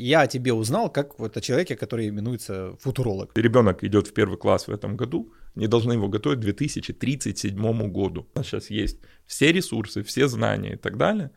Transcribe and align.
Я 0.00 0.22
о 0.22 0.26
тебе 0.26 0.52
узнал 0.52 0.90
как 0.90 1.18
вот 1.18 1.36
о 1.36 1.40
человеке, 1.40 1.76
который 1.76 2.08
именуется 2.08 2.76
футуролог. 2.80 3.36
Ребенок 3.36 3.84
идет 3.84 4.06
в 4.06 4.12
первый 4.12 4.38
класс 4.38 4.68
в 4.68 4.70
этом 4.70 4.96
году, 4.96 5.32
не 5.54 5.66
должны 5.66 5.92
его 5.92 6.08
готовить 6.08 6.38
к 6.38 6.42
2037 6.42 7.90
году. 7.90 8.26
У 8.34 8.38
нас 8.38 8.46
сейчас 8.46 8.70
есть 8.70 8.98
все 9.26 9.52
ресурсы, 9.52 10.02
все 10.02 10.28
знания 10.28 10.74
и 10.74 10.76
так 10.76 10.96
далее 10.96 11.30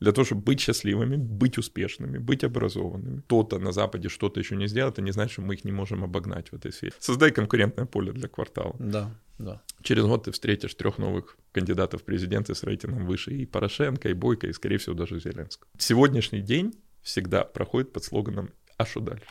для 0.00 0.12
того, 0.12 0.24
чтобы 0.24 0.42
быть 0.42 0.60
счастливыми, 0.60 1.16
быть 1.16 1.58
успешными, 1.58 2.18
быть 2.18 2.42
образованными. 2.42 3.20
Кто-то 3.20 3.58
на 3.58 3.72
Западе 3.72 4.08
что-то 4.08 4.40
еще 4.40 4.56
не 4.56 4.66
сделал, 4.66 4.90
это 4.90 5.02
не 5.02 5.12
значит, 5.12 5.32
что 5.32 5.42
мы 5.42 5.54
их 5.54 5.64
не 5.64 5.72
можем 5.72 6.02
обогнать 6.02 6.50
в 6.52 6.54
этой 6.54 6.72
сфере. 6.72 6.92
Создай 6.98 7.30
конкурентное 7.30 7.84
поле 7.84 8.12
для 8.12 8.28
квартала. 8.28 8.74
Да, 8.78 9.14
да. 9.38 9.60
Через 9.82 10.04
год 10.04 10.24
ты 10.24 10.32
встретишь 10.32 10.74
трех 10.74 10.98
новых 10.98 11.36
кандидатов 11.52 12.00
в 12.00 12.04
президенты 12.04 12.54
с 12.54 12.64
рейтингом 12.64 13.06
выше 13.06 13.32
и 13.32 13.44
Порошенко, 13.44 14.08
и 14.08 14.14
Бойко, 14.14 14.46
и, 14.46 14.52
скорее 14.52 14.78
всего, 14.78 14.94
даже 14.94 15.20
Зеленского. 15.20 15.68
Сегодняшний 15.78 16.40
день 16.40 16.72
всегда 17.02 17.44
проходит 17.44 17.92
под 17.92 18.04
слоганом 18.04 18.50
«А 18.76 18.86
что 18.86 19.00
дальше?». 19.00 19.26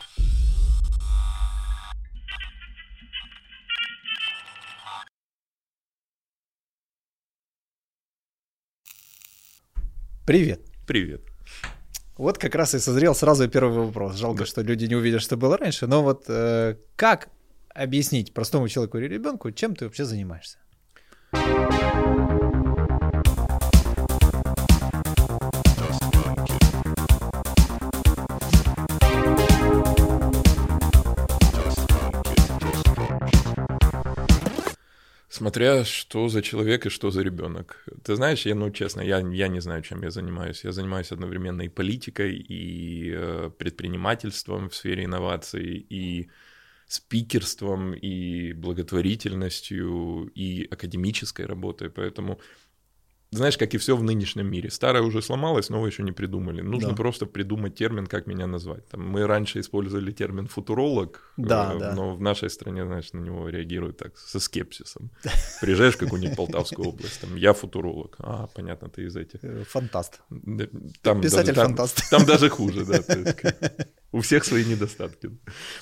Привет. 10.30 10.62
Привет. 10.86 11.22
Вот 12.16 12.38
как 12.38 12.54
раз 12.54 12.76
и 12.76 12.80
созрел 12.80 13.16
сразу 13.16 13.50
первый 13.50 13.86
вопрос. 13.86 14.16
Жалко, 14.16 14.40
да. 14.40 14.46
что 14.46 14.62
люди 14.62 14.86
не 14.86 14.96
увидят, 14.96 15.24
что 15.24 15.38
было 15.38 15.58
раньше. 15.58 15.88
Но 15.88 16.04
вот 16.04 16.26
э, 16.28 16.76
как 16.96 17.30
объяснить 17.74 18.32
простому 18.34 18.68
человеку 18.68 19.00
или 19.00 19.08
ребенку, 19.08 19.50
чем 19.52 19.76
ты 19.76 19.86
вообще 19.86 20.06
занимаешься? 20.06 20.60
Смотря 35.40 35.86
что 35.86 36.28
за 36.28 36.42
человек 36.42 36.86
и 36.86 36.90
что 36.90 37.12
за 37.12 37.22
ребенок. 37.22 37.86
Ты 38.04 38.18
знаешь, 38.18 38.46
я, 38.46 38.56
ну, 38.56 38.72
честно, 38.72 39.00
я, 39.00 39.20
я 39.20 39.48
не 39.48 39.62
знаю, 39.62 39.82
чем 39.84 40.04
я 40.04 40.12
занимаюсь. 40.12 40.66
Я 40.66 40.74
занимаюсь 40.74 41.14
одновременно 41.14 41.62
и 41.62 41.70
политикой, 41.70 42.36
и 42.36 43.14
э, 43.16 43.50
предпринимательством 43.58 44.68
в 44.68 44.76
сфере 44.76 45.06
инноваций, 45.06 45.88
и 45.90 46.30
спикерством, 46.88 47.94
и 47.94 48.52
благотворительностью, 48.52 50.30
и 50.36 50.68
академической 50.70 51.46
работой. 51.46 51.90
Поэтому 51.90 52.42
знаешь, 53.32 53.58
как 53.58 53.74
и 53.76 53.78
все 53.78 53.96
в 53.96 54.04
нынешнем 54.04 54.48
мире. 54.48 54.72
Старое 54.72 55.04
уже 55.04 55.22
сломалось, 55.22 55.70
новое 55.70 55.90
еще 55.90 56.04
не 56.04 56.12
придумали. 56.12 56.62
Нужно 56.62 56.90
да. 56.90 56.96
просто 56.96 57.26
придумать 57.28 57.76
термин, 57.76 58.08
как 58.08 58.28
меня 58.28 58.48
назвать. 58.48 58.88
Там, 58.88 59.08
мы 59.08 59.28
раньше 59.28 59.60
использовали 59.60 60.12
термин 60.12 60.48
футуролог, 60.48 61.34
да, 61.38 61.74
э, 61.76 61.80
да. 61.80 61.96
но 61.96 62.16
в 62.16 62.22
нашей 62.22 62.50
стране, 62.50 62.86
знаешь, 62.86 63.14
на 63.14 63.20
него 63.20 63.48
реагируют 63.50 63.98
так 63.98 64.18
со 64.18 64.40
скепсисом. 64.40 65.12
Приезжаешь 65.62 65.96
в 65.96 66.00
какую-нибудь 66.00 66.36
Полтавскую 66.36 66.90
область, 66.90 67.22
там, 67.22 67.36
я 67.36 67.54
футуролог. 67.54 68.16
А, 68.20 68.48
понятно, 68.48 68.90
ты 68.90 69.04
из 69.04 69.16
этих. 69.16 69.44
Э, 69.44 69.64
фантаст. 69.64 70.22
Там 71.02 71.22
Писатель-фантаст. 71.22 72.10
Там, 72.10 72.20
там 72.20 72.28
даже 72.28 72.50
хуже, 72.50 72.86
да. 72.86 73.04
У 74.12 74.22
всех 74.22 74.44
свои 74.44 74.66
недостатки. 74.66 75.30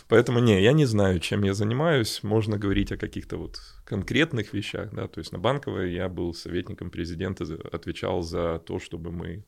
Поэтому 0.09 0.39
не, 0.39 0.61
я 0.61 0.73
не 0.73 0.85
знаю, 0.85 1.19
чем 1.19 1.43
я 1.43 1.53
занимаюсь. 1.53 2.23
Можно 2.23 2.57
говорить 2.57 2.91
о 2.91 2.97
каких-то 2.97 3.37
вот 3.37 3.57
конкретных 3.85 4.53
вещах, 4.53 4.93
да. 4.93 5.07
То 5.07 5.19
есть 5.19 5.31
на 5.31 5.39
банковой 5.39 5.93
я 5.93 6.09
был 6.09 6.33
советником 6.33 6.89
президента, 6.89 7.45
отвечал 7.71 8.21
за 8.21 8.59
то, 8.59 8.79
чтобы 8.79 9.11
мы 9.11 9.45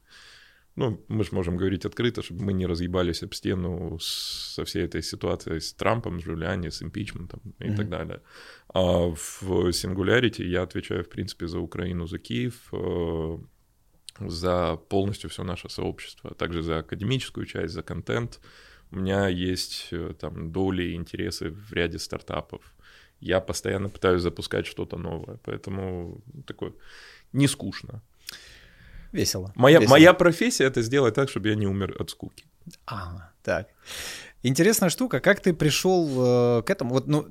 ну, 0.80 1.04
мы 1.10 1.26
же 1.26 1.32
можем 1.34 1.58
говорить 1.58 1.86
открыто, 1.86 2.22
чтобы 2.22 2.46
мы 2.46 2.54
не 2.54 2.66
разъебались 2.66 3.24
об 3.24 3.34
стену 3.34 3.98
со 4.00 4.64
всей 4.64 4.86
этой 4.86 5.04
ситуацией 5.04 5.60
с 5.60 5.74
Трампом, 5.74 6.22
с 6.22 6.24
Джулиани, 6.24 6.70
с 6.70 6.82
импичментом 6.82 7.42
и 7.60 7.64
mm-hmm. 7.66 7.76
так 7.76 7.90
далее. 7.90 8.22
А 8.74 9.14
в 9.14 9.44
Singularity 9.72 10.44
я 10.44 10.64
отвечаю, 10.64 11.04
в 11.04 11.10
принципе, 11.10 11.48
за 11.48 11.60
Украину, 11.60 12.08
за 12.08 12.18
Киев, 12.18 12.70
э, 12.72 13.38
за 14.22 14.78
полностью 14.90 15.30
все 15.30 15.44
наше 15.44 15.68
сообщество, 15.68 16.30
а 16.32 16.34
также 16.34 16.62
за 16.62 16.80
академическую 16.80 17.46
часть, 17.46 17.74
за 17.74 17.84
контент, 17.84 18.40
у 18.92 18.96
меня 18.96 19.28
есть 19.28 19.88
э, 19.92 20.14
там 20.20 20.52
доли 20.52 20.84
и 20.84 20.96
интересы 20.96 21.50
в 21.50 21.74
ряде 21.74 22.00
стартапов. 22.00 22.62
Я 23.20 23.40
постоянно 23.40 23.90
пытаюсь 23.90 24.22
запускать 24.22 24.66
что-то 24.66 24.98
новое, 24.98 25.38
поэтому 25.44 26.22
такое 26.48 26.74
не 27.34 27.48
скучно. 27.48 28.02
Весело. 29.12 29.52
Моя, 29.56 29.80
Весело. 29.80 29.96
моя 29.96 30.14
профессия 30.14 30.66
это 30.66 30.82
сделать 30.82 31.16
так, 31.16 31.30
чтобы 31.30 31.50
я 31.50 31.56
не 31.56 31.68
умер 31.68 31.96
от 32.00 32.10
скуки. 32.10 32.46
А, 32.86 33.32
так. 33.44 33.68
Интересная 34.44 34.90
штука, 34.90 35.20
как 35.20 35.42
ты 35.42 35.54
пришел 35.54 36.08
э, 36.08 36.62
к 36.64 36.70
этому? 36.70 36.94
Вот, 36.94 37.08
ну, 37.08 37.28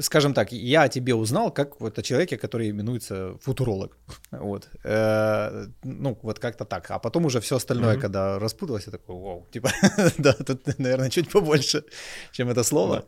скажем 0.00 0.32
так, 0.32 0.52
я 0.52 0.82
о 0.82 0.88
тебе 0.88 1.14
узнал 1.14 1.52
как 1.52 1.80
вот 1.80 1.98
о 1.98 2.02
человеке, 2.02 2.38
который 2.38 2.70
именуется 2.70 3.36
футуролог. 3.42 3.96
Вот. 4.30 4.68
Э, 4.84 5.66
ну, 5.84 6.18
вот 6.22 6.38
как-то 6.38 6.64
так. 6.64 6.90
А 6.90 6.98
потом 6.98 7.26
уже 7.26 7.40
все 7.40 7.56
остальное, 7.56 7.96
mm-hmm. 7.96 8.00
когда 8.00 8.38
распуталось, 8.38 8.86
я 8.86 8.92
такой, 8.92 9.16
вау, 9.16 9.46
типа, 9.52 9.70
да, 10.18 10.32
тут, 10.32 10.78
наверное, 10.78 11.10
чуть 11.10 11.30
побольше, 11.30 11.84
чем 12.32 12.48
это 12.48 12.62
слово. 12.62 13.04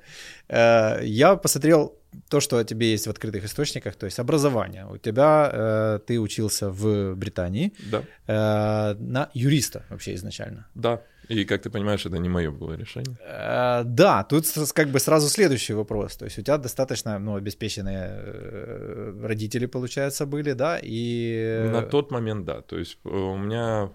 Э, 0.49 1.01
я 1.03 1.37
посмотрел 1.37 1.99
то, 2.29 2.41
что 2.41 2.59
о 2.59 2.65
тебе 2.65 2.91
есть 2.91 3.07
в 3.07 3.11
открытых 3.11 3.45
источниках, 3.45 3.97
то 3.97 4.07
есть 4.07 4.19
образование. 4.19 4.87
У 4.87 4.99
тебя 4.99 5.51
э, 5.53 5.99
ты 6.07 6.21
учился 6.21 6.71
в 6.71 7.15
Британии 7.15 7.73
да. 7.91 8.03
э, 8.27 8.95
на 8.99 9.31
юриста 9.35 9.83
вообще 9.91 10.15
изначально. 10.15 10.67
Да. 10.75 11.01
И 11.29 11.45
как 11.45 11.63
ты 11.63 11.71
понимаешь, 11.71 12.07
это 12.07 12.19
не 12.19 12.29
мое 12.29 12.51
было 12.51 12.77
решение. 12.77 13.17
Э, 13.21 13.85
да, 13.85 14.25
тут 14.25 14.47
как 14.75 14.89
бы 14.89 14.99
сразу 14.99 15.29
следующий 15.29 15.75
вопрос. 15.75 16.17
То 16.17 16.25
есть 16.25 16.39
у 16.39 16.43
тебя 16.43 16.59
достаточно 16.59 17.19
ну, 17.19 17.37
обеспеченные 17.37 18.09
э, 18.11 19.21
родители, 19.23 19.67
получается, 19.67 20.27
были, 20.27 20.55
да? 20.55 20.81
И... 20.83 21.69
На 21.73 21.83
тот 21.83 22.11
момент, 22.11 22.45
да. 22.45 22.63
То 22.63 22.79
есть 22.79 22.99
э, 23.05 23.09
у 23.09 23.37
меня 23.37 23.91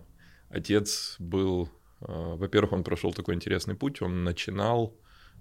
отец 0.50 1.16
был, 1.20 1.70
во-первых, 2.00 2.74
он 2.74 2.84
прошел 2.84 3.14
такой 3.14 3.34
интересный 3.34 3.76
путь, 3.76 4.02
он 4.02 4.24
начинал 4.24 4.94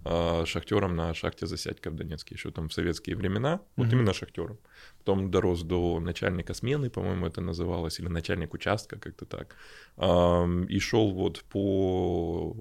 шахтером 0.04 0.96
на 0.96 1.14
шахте 1.14 1.46
Засядька 1.46 1.90
в 1.90 1.94
Донецке, 1.94 2.34
еще 2.34 2.50
там 2.50 2.68
в 2.68 2.72
советские 2.72 3.16
времена, 3.16 3.60
вот 3.76 3.86
mm-hmm. 3.86 3.92
именно 3.92 4.12
шахтером. 4.12 4.58
Потом 4.98 5.30
дорос 5.30 5.62
до 5.62 6.00
начальника 6.00 6.54
смены, 6.54 6.90
по-моему, 6.90 7.26
это 7.26 7.40
называлось, 7.40 8.00
или 8.00 8.08
начальник 8.08 8.54
участка, 8.54 8.98
как-то 8.98 9.24
так. 9.24 9.56
И 10.68 10.78
шел 10.80 11.12
вот 11.12 11.44
по 11.44 12.56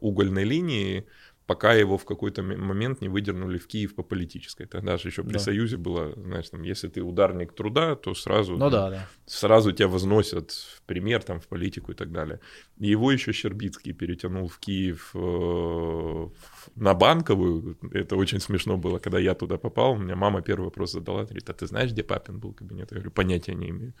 угольной 0.00 0.44
линии, 0.44 1.06
пока 1.52 1.74
его 1.74 1.98
в 1.98 2.04
какой-то 2.04 2.42
момент 2.42 3.02
не 3.02 3.10
выдернули 3.10 3.58
в 3.58 3.66
Киев 3.66 3.94
по 3.94 4.02
политической. 4.02 4.66
Тогда 4.66 4.96
же 4.96 5.08
еще 5.08 5.22
при 5.22 5.34
да. 5.34 5.38
Союзе 5.38 5.76
было, 5.76 6.14
знаешь, 6.16 6.48
там, 6.48 6.62
если 6.62 6.88
ты 6.88 7.02
ударник 7.02 7.52
труда, 7.52 7.94
то 7.94 8.14
сразу, 8.14 8.56
ну, 8.56 8.70
да, 8.70 8.90
да. 8.90 9.08
сразу 9.26 9.72
тебя 9.72 9.88
возносят 9.88 10.50
в 10.50 10.82
пример, 10.86 11.22
там, 11.22 11.40
в 11.40 11.46
политику 11.48 11.92
и 11.92 11.94
так 11.94 12.10
далее. 12.10 12.38
И 12.80 12.88
его 12.88 13.12
еще 13.12 13.32
Щербицкий 13.32 13.92
перетянул 13.92 14.48
в 14.48 14.58
Киев 14.58 15.10
э, 15.14 16.28
на 16.76 16.94
банковую. 16.94 17.76
Это 17.92 18.16
очень 18.16 18.40
смешно 18.40 18.78
было, 18.78 18.98
когда 18.98 19.18
я 19.18 19.34
туда 19.34 19.58
попал. 19.58 19.92
У 19.92 19.98
меня 19.98 20.16
мама 20.16 20.40
первый 20.40 20.64
вопрос 20.64 20.92
задала, 20.92 21.24
говорит, 21.24 21.50
а 21.50 21.52
ты 21.52 21.66
знаешь, 21.66 21.90
где 21.90 22.02
папин 22.02 22.38
был 22.38 22.54
кабинет? 22.54 22.92
Я 22.92 22.94
говорю, 22.94 23.10
понятия 23.10 23.54
не 23.54 23.68
имею. 23.68 23.92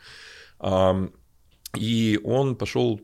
И 1.76 2.20
он 2.24 2.56
пошел 2.56 3.00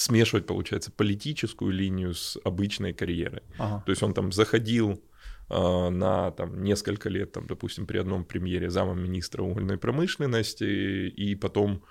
смешивать, 0.00 0.46
получается, 0.46 0.90
политическую 0.90 1.72
линию 1.72 2.14
с 2.14 2.38
обычной 2.44 2.92
карьерой. 2.92 3.42
Ага. 3.58 3.82
То 3.86 3.90
есть 3.90 4.02
он 4.02 4.14
там 4.14 4.32
заходил 4.32 5.02
э, 5.50 5.88
на 5.90 6.30
там, 6.30 6.62
несколько 6.62 7.08
лет, 7.08 7.32
там, 7.32 7.46
допустим, 7.46 7.86
при 7.86 7.98
одном 7.98 8.24
премьере 8.24 8.70
замом 8.70 9.02
министра 9.02 9.42
угольной 9.42 9.76
промышленности, 9.76 10.64
и 11.08 11.34
потом 11.34 11.82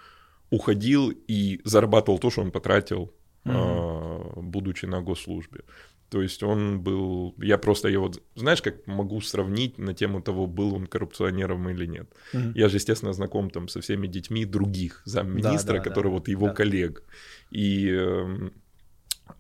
уходил 0.50 1.12
и 1.28 1.62
зарабатывал 1.64 2.20
то, 2.20 2.30
что 2.32 2.42
он 2.42 2.52
потратил, 2.52 3.14
угу. 3.46 4.42
будучи 4.42 4.88
на 4.88 5.02
госслужбе. 5.02 5.62
То 6.10 6.22
есть 6.22 6.44
он 6.44 6.82
был... 6.82 7.36
Я 7.38 7.58
просто 7.58 7.88
его... 7.88 8.12
Знаешь, 8.36 8.62
как 8.62 8.88
могу 8.88 9.22
сравнить 9.22 9.78
на 9.78 9.94
тему 9.94 10.22
того, 10.22 10.48
был 10.48 10.76
он 10.76 10.88
коррупционером 10.88 11.70
или 11.70 11.86
нет. 11.86 12.12
Mm-hmm. 12.34 12.52
Я 12.56 12.70
же, 12.70 12.78
естественно, 12.78 13.14
знаком 13.14 13.50
там 13.50 13.68
со 13.68 13.80
всеми 13.80 14.08
детьми 14.08 14.46
других 14.46 15.02
замминистра, 15.06 15.74
да, 15.74 15.84
да, 15.84 15.84
которые 15.84 16.12
да, 16.12 16.18
вот 16.18 16.28
его 16.28 16.48
да. 16.48 16.54
коллег. 16.54 17.04
И 17.52 17.90
э, 17.92 18.50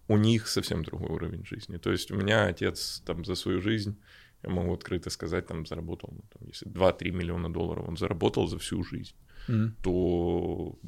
у 0.07 0.17
них 0.17 0.47
совсем 0.47 0.83
другой 0.83 1.09
уровень 1.09 1.45
жизни. 1.45 1.77
То 1.77 1.91
есть 1.91 2.11
у 2.11 2.15
меня 2.15 2.45
отец 2.45 3.01
там 3.05 3.25
за 3.25 3.35
свою 3.35 3.61
жизнь, 3.61 3.95
я 4.43 4.49
могу 4.49 4.73
открыто 4.73 5.09
сказать, 5.09 5.47
там 5.47 5.65
заработал, 5.65 6.09
ну, 6.11 6.23
там, 6.33 6.47
если 6.47 6.67
2-3 6.67 7.11
миллиона 7.11 7.51
долларов 7.51 7.87
он 7.87 7.97
заработал 7.97 8.47
за 8.47 8.57
всю 8.57 8.83
жизнь, 8.83 9.15
mm-hmm. 9.47 9.71
то, 9.81 10.79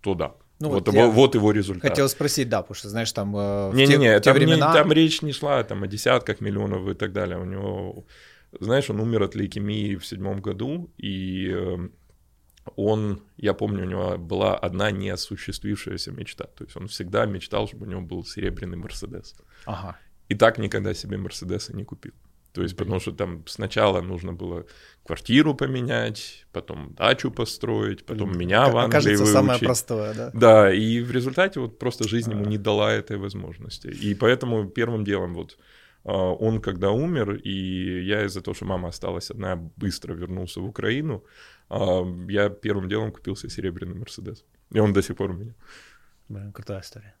то 0.00 0.14
да, 0.14 0.34
ну, 0.60 0.68
вот, 0.68 0.86
вот, 0.86 0.94
его, 0.94 1.10
вот 1.10 1.34
его 1.34 1.52
результат. 1.52 1.90
Хотел 1.90 2.08
спросить, 2.08 2.48
да, 2.48 2.62
потому 2.62 2.76
что, 2.76 2.88
знаешь, 2.88 3.12
там 3.12 3.36
э, 3.36 3.70
в 3.70 3.74
не, 3.74 3.86
те, 3.86 3.96
не, 3.96 4.04
не, 4.04 4.16
в 4.16 4.20
те 4.20 4.30
там, 4.30 4.34
времена... 4.34 4.68
Не, 4.68 4.74
там 4.74 4.92
речь 4.92 5.22
не 5.22 5.32
шла 5.32 5.62
там, 5.64 5.82
о 5.82 5.86
десятках 5.86 6.40
миллионов 6.40 6.88
и 6.88 6.94
так 6.94 7.12
далее. 7.12 7.38
У 7.38 7.44
него, 7.44 8.04
знаешь, 8.60 8.88
он 8.88 9.00
умер 9.00 9.24
от 9.24 9.34
лейкемии 9.34 9.96
в 9.96 10.06
седьмом 10.06 10.40
году, 10.40 10.90
и 10.96 11.50
э, 11.52 11.88
он, 12.76 13.22
я 13.36 13.52
помню, 13.52 13.84
у 13.84 13.88
него 13.88 14.18
была 14.18 14.56
одна 14.56 14.90
неосуществившаяся 14.90 16.12
мечта. 16.12 16.44
То 16.44 16.64
есть 16.64 16.76
он 16.76 16.86
всегда 16.86 17.26
мечтал, 17.26 17.66
чтобы 17.66 17.86
у 17.86 17.90
него 17.90 18.00
был 18.00 18.24
серебряный 18.24 18.76
Мерседес. 18.76 19.34
Ага. 19.66 19.96
И 20.28 20.34
так 20.34 20.58
никогда 20.58 20.94
себе 20.94 21.16
Мерседеса 21.16 21.76
не 21.76 21.84
купил. 21.84 22.12
То 22.54 22.62
есть, 22.62 22.76
потому 22.76 23.00
что 23.00 23.10
там 23.10 23.44
сначала 23.46 24.00
нужно 24.00 24.32
было 24.32 24.64
квартиру 25.04 25.54
поменять, 25.54 26.46
потом 26.52 26.94
дачу 26.94 27.32
построить, 27.32 28.06
потом 28.06 28.28
Блин, 28.28 28.38
меня 28.38 28.68
в 28.68 28.76
Англии 28.76 28.92
Кажется, 28.92 29.24
выучить. 29.24 29.32
самое 29.32 29.58
простое, 29.58 30.14
да? 30.14 30.30
Да, 30.32 30.72
и 30.72 31.00
в 31.00 31.10
результате 31.10 31.58
вот 31.58 31.80
просто 31.80 32.08
жизнь 32.08 32.30
ему 32.30 32.44
не 32.44 32.56
дала 32.56 32.92
этой 32.92 33.16
возможности. 33.16 33.88
И 33.88 34.14
поэтому 34.14 34.68
первым 34.68 35.04
делом 35.04 35.34
вот 35.34 35.58
а, 36.04 36.12
он 36.12 36.60
когда 36.60 36.90
умер, 36.92 37.34
и 37.34 38.04
я 38.04 38.24
из-за 38.24 38.40
того, 38.40 38.54
что 38.54 38.66
мама 38.66 38.88
осталась 38.88 39.30
одна, 39.30 39.56
быстро 39.76 40.14
вернулся 40.14 40.60
в 40.60 40.64
Украину, 40.64 41.24
а, 41.68 42.04
я 42.28 42.50
первым 42.50 42.88
делом 42.88 43.10
купил 43.10 43.36
себе 43.36 43.50
серебряный 43.50 43.96
Мерседес. 43.96 44.44
И 44.70 44.78
он 44.78 44.92
до 44.92 45.02
сих 45.02 45.16
пор 45.16 45.30
у 45.30 45.34
меня. 45.34 45.54
Блин, 46.28 46.52
крутая 46.52 46.80
история. 46.80 47.14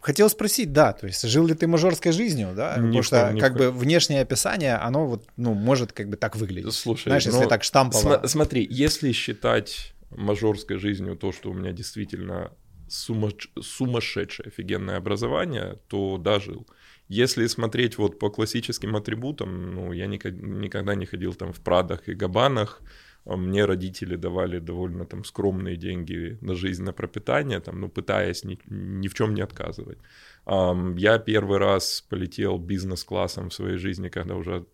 Хотел 0.00 0.28
спросить, 0.28 0.72
да, 0.72 0.92
то 0.92 1.06
есть 1.06 1.22
жил 1.28 1.46
ли 1.46 1.54
ты 1.54 1.66
мажорской 1.66 2.12
жизнью, 2.12 2.52
да? 2.56 2.76
Ни 2.76 2.86
Потому 2.86 3.02
что, 3.02 3.32
ни 3.32 3.40
как 3.40 3.56
бы, 3.56 3.70
внешнее 3.70 4.22
описание, 4.22 4.76
оно 4.76 5.06
вот, 5.06 5.28
ну, 5.36 5.54
может 5.54 5.92
как 5.92 6.08
бы 6.08 6.16
так 6.16 6.36
выглядеть. 6.36 6.72
Слушай, 6.74 7.08
Знаешь, 7.10 7.26
если 7.26 7.42
ну, 7.42 7.48
так 7.48 7.62
штампово. 7.62 8.00
См- 8.00 8.28
смотри, 8.28 8.66
если 8.70 9.12
считать 9.12 9.94
мажорской 10.10 10.78
жизнью 10.78 11.16
то, 11.16 11.32
что 11.32 11.50
у 11.50 11.54
меня 11.54 11.72
действительно 11.72 12.52
сумасш... 12.88 13.50
сумасшедшее 13.60 14.48
офигенное 14.48 14.96
образование, 14.96 15.78
то 15.88 16.18
да, 16.18 16.40
жил. 16.40 16.66
Если 17.08 17.46
смотреть 17.46 17.98
вот 17.98 18.18
по 18.18 18.30
классическим 18.30 18.96
атрибутам, 18.96 19.74
ну, 19.74 19.92
я 19.92 20.06
никогда 20.06 20.94
не 20.94 21.06
ходил 21.06 21.34
там 21.34 21.52
в 21.52 21.60
Прадах 21.60 22.08
и 22.08 22.14
Габанах, 22.14 22.80
мне 23.26 23.64
родители 23.64 24.16
давали 24.16 24.60
довольно 24.60 25.04
там 25.04 25.24
скромные 25.24 25.76
деньги 25.76 26.38
на 26.40 26.54
жизнь, 26.54 26.84
на 26.84 26.92
пропитание, 26.92 27.60
там, 27.60 27.80
ну, 27.80 27.88
пытаясь 27.88 28.44
ни, 28.44 28.58
ни 28.68 29.08
в 29.08 29.14
чем 29.14 29.34
не 29.34 29.42
отказывать. 29.42 29.98
Я 30.46 31.18
первый 31.18 31.58
раз 31.58 32.04
полетел 32.08 32.58
бизнес-классом 32.58 33.48
в 33.48 33.54
своей 33.54 33.78
жизни, 33.78 34.08
когда 34.08 34.36
уже, 34.36 34.64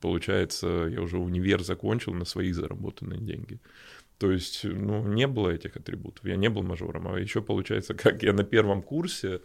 получается, 0.00 0.88
я 0.88 1.00
уже 1.00 1.18
универ 1.18 1.62
закончил 1.62 2.14
на 2.14 2.24
свои 2.24 2.52
заработанные 2.52 3.20
деньги. 3.20 3.60
То 4.18 4.30
есть, 4.30 4.64
ну, 4.64 5.08
не 5.08 5.26
было 5.26 5.50
этих 5.50 5.76
атрибутов, 5.76 6.24
я 6.24 6.36
не 6.36 6.48
был 6.48 6.62
мажором, 6.62 7.08
а 7.08 7.18
еще 7.18 7.42
получается, 7.42 7.94
как 8.04 8.22
я 8.22 8.32
на 8.32 8.44
первом 8.44 8.82
курсе 8.82 9.40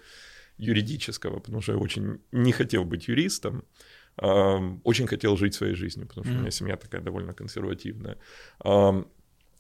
юридического, 0.57 1.39
потому 1.39 1.61
что 1.61 1.71
я 1.71 1.77
очень 1.79 2.19
не 2.31 2.51
хотел 2.51 2.83
быть 2.83 3.07
юристом, 3.07 3.63
очень 4.21 5.07
хотел 5.07 5.37
жить 5.37 5.53
своей 5.53 5.75
жизнью, 5.75 6.07
потому 6.07 6.25
что 6.25 6.33
mm. 6.33 6.37
у 6.37 6.41
меня 6.41 6.51
семья 6.51 6.75
такая 6.75 7.01
довольно 7.01 7.33
консервативная. 7.33 8.17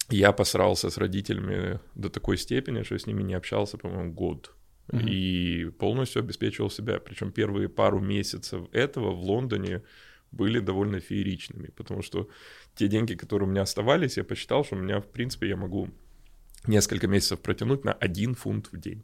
Я 0.09 0.31
посрался 0.31 0.89
с 0.89 0.97
родителями 0.97 1.79
до 1.95 2.09
такой 2.09 2.37
степени, 2.37 2.83
что 2.83 2.97
с 2.97 3.05
ними 3.05 3.23
не 3.23 3.35
общался, 3.35 3.77
по-моему, 3.77 4.11
год. 4.11 4.55
Mm-hmm. 4.87 5.09
И 5.09 5.69
полностью 5.69 6.21
обеспечивал 6.21 6.71
себя. 6.71 6.99
Причем 6.99 7.31
первые 7.31 7.69
пару 7.69 7.99
месяцев 7.99 8.67
этого 8.71 9.11
в 9.11 9.21
Лондоне 9.21 9.83
были 10.31 10.59
довольно 10.59 10.99
фееричными, 10.99 11.67
потому 11.75 12.01
что 12.01 12.27
те 12.75 12.87
деньги, 12.87 13.13
которые 13.13 13.47
у 13.47 13.51
меня 13.51 13.61
оставались, 13.61 14.17
я 14.17 14.23
посчитал, 14.23 14.65
что 14.65 14.75
у 14.75 14.79
меня, 14.79 14.99
в 14.99 15.07
принципе, 15.07 15.47
я 15.47 15.55
могу 15.55 15.89
несколько 16.65 17.07
месяцев 17.07 17.39
протянуть 17.39 17.85
на 17.85 17.93
один 17.93 18.33
фунт 18.33 18.69
в 18.71 18.79
день. 18.79 19.03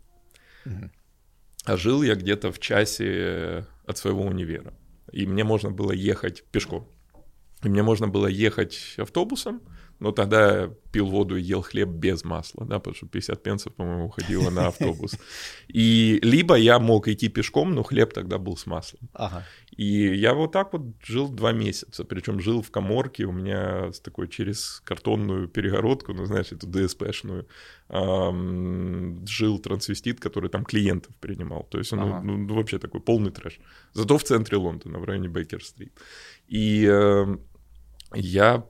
Mm-hmm. 0.65 0.89
А 1.65 1.77
жил 1.77 2.01
я 2.01 2.15
где-то 2.15 2.51
в 2.51 2.57
часе 2.57 3.67
от 3.85 3.97
своего 3.97 4.23
универа 4.23 4.73
и 5.11 5.25
мне 5.25 5.43
можно 5.43 5.71
было 5.71 5.91
ехать 5.91 6.43
пешком. 6.51 6.87
И 7.63 7.69
мне 7.69 7.83
можно 7.83 8.07
было 8.07 8.27
ехать 8.27 8.95
автобусом, 8.97 9.61
но 9.99 10.11
тогда 10.11 10.61
я 10.61 10.73
пил 10.91 11.07
воду 11.07 11.37
и 11.37 11.41
ел 11.41 11.61
хлеб 11.61 11.89
без 11.89 12.23
масла, 12.23 12.65
да, 12.65 12.79
потому 12.79 12.95
что 12.95 13.07
50 13.07 13.43
пенсов, 13.43 13.73
по-моему, 13.73 14.05
уходило 14.05 14.49
на 14.49 14.67
автобус. 14.67 15.17
И 15.67 16.19
либо 16.21 16.55
я 16.55 16.79
мог 16.79 17.07
идти 17.07 17.29
пешком, 17.29 17.73
но 17.73 17.83
хлеб 17.83 18.13
тогда 18.13 18.37
был 18.37 18.57
с 18.57 18.65
маслом. 18.65 19.09
Ага. 19.13 19.45
И 19.77 20.15
я 20.15 20.33
вот 20.33 20.51
так 20.51 20.73
вот 20.73 20.81
жил 21.03 21.29
два 21.29 21.51
месяца, 21.51 22.03
причем 22.03 22.39
жил 22.39 22.61
в 22.61 22.71
коморке, 22.71 23.25
у 23.25 23.31
меня 23.31 23.91
с 23.91 23.99
такой 23.99 24.27
через 24.27 24.81
картонную 24.85 25.47
перегородку, 25.47 26.13
ну, 26.13 26.25
знаешь, 26.25 26.51
эту 26.51 26.67
ДСПшную, 26.67 27.47
эм, 27.89 29.25
жил 29.27 29.59
трансвестит, 29.59 30.19
который 30.19 30.49
там 30.49 30.63
клиентов 30.63 31.15
принимал. 31.17 31.63
То 31.63 31.77
есть 31.77 31.93
он 31.93 31.99
ага. 31.99 32.21
ну, 32.21 32.37
ну, 32.37 32.55
вообще 32.55 32.79
такой 32.79 33.01
полный 33.01 33.31
трэш. 33.31 33.59
Зато 33.93 34.17
в 34.17 34.23
центре 34.23 34.57
Лондона, 34.57 34.99
в 34.99 35.03
районе 35.05 35.29
Бейкер-стрит. 35.29 35.93
И 36.47 36.87
э, 36.89 37.37
я 38.13 38.65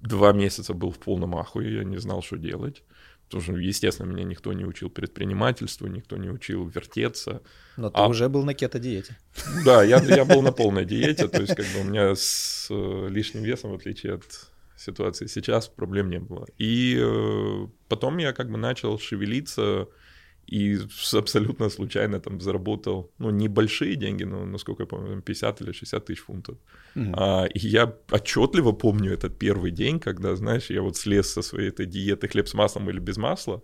два 0.00 0.32
месяца 0.32 0.74
был 0.74 0.90
в 0.90 0.98
полном 0.98 1.36
ахуе, 1.36 1.76
я 1.76 1.84
не 1.84 1.98
знал, 1.98 2.22
что 2.22 2.36
делать. 2.36 2.82
Потому 3.26 3.42
что, 3.42 3.56
естественно, 3.56 4.06
меня 4.06 4.24
никто 4.24 4.52
не 4.52 4.64
учил 4.64 4.88
предпринимательству, 4.88 5.88
никто 5.88 6.16
не 6.16 6.30
учил 6.30 6.68
вертеться. 6.68 7.42
Но 7.76 7.90
ты 7.90 7.98
а... 7.98 8.06
уже 8.06 8.28
был 8.28 8.44
на 8.44 8.54
кето-диете. 8.54 9.18
Да, 9.64 9.82
я, 9.82 10.00
я 10.00 10.24
был 10.24 10.42
на 10.42 10.52
полной 10.62 10.84
диете, 10.84 11.26
то 11.26 11.40
есть 11.40 11.56
как 11.56 11.66
бы 11.66 11.80
у 11.80 11.84
меня 11.84 12.14
с 12.14 12.68
э, 12.70 13.08
лишним 13.10 13.42
весом, 13.42 13.72
в 13.72 13.74
отличие 13.74 14.14
от 14.14 14.24
ситуации 14.76 15.26
сейчас, 15.26 15.66
проблем 15.66 16.08
не 16.08 16.20
было. 16.20 16.46
И 16.56 16.96
э, 17.00 17.66
потом 17.88 18.18
я 18.18 18.32
как 18.32 18.48
бы 18.48 18.58
начал 18.58 18.96
шевелиться, 18.98 19.88
и 20.46 20.78
абсолютно 21.12 21.68
случайно 21.70 22.20
там 22.20 22.40
заработал, 22.40 23.10
ну, 23.18 23.30
небольшие 23.30 23.96
деньги, 23.96 24.24
но, 24.24 24.44
насколько 24.44 24.82
я 24.82 24.86
помню, 24.86 25.20
50 25.20 25.60
или 25.60 25.72
60 25.72 26.04
тысяч 26.04 26.20
фунтов. 26.20 26.56
Mm-hmm. 26.94 27.14
А, 27.16 27.46
и 27.46 27.58
я 27.58 27.92
отчетливо 28.10 28.72
помню 28.72 29.12
этот 29.12 29.38
первый 29.38 29.72
день, 29.72 29.98
когда, 29.98 30.36
знаешь, 30.36 30.70
я 30.70 30.82
вот 30.82 30.96
слез 30.96 31.32
со 31.32 31.42
своей 31.42 31.70
этой 31.70 31.86
диеты 31.86 32.28
хлеб 32.28 32.46
с 32.46 32.54
маслом 32.54 32.88
или 32.90 33.00
без 33.00 33.16
масла, 33.16 33.60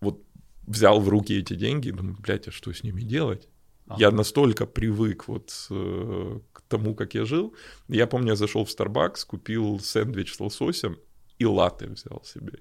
вот 0.00 0.22
взял 0.66 1.00
в 1.00 1.08
руки 1.08 1.38
эти 1.38 1.54
деньги 1.54 1.88
и 1.88 1.92
думаю, 1.92 2.16
блядь, 2.18 2.48
а 2.48 2.50
что 2.50 2.72
с 2.72 2.82
ними 2.82 3.02
делать? 3.02 3.48
Ага. 3.86 4.00
Я 4.00 4.10
настолько 4.10 4.66
привык 4.66 5.28
вот 5.28 5.52
э, 5.70 6.40
к 6.52 6.62
тому, 6.62 6.94
как 6.94 7.14
я 7.14 7.24
жил. 7.24 7.54
Я 7.88 8.06
помню, 8.06 8.30
я 8.30 8.36
зашел 8.36 8.64
в 8.64 8.68
Starbucks, 8.68 9.26
купил 9.26 9.78
сэндвич 9.80 10.34
с 10.34 10.40
лососем 10.40 10.96
и 11.38 11.44
латте 11.44 11.86
взял 11.86 12.22
себе. 12.24 12.58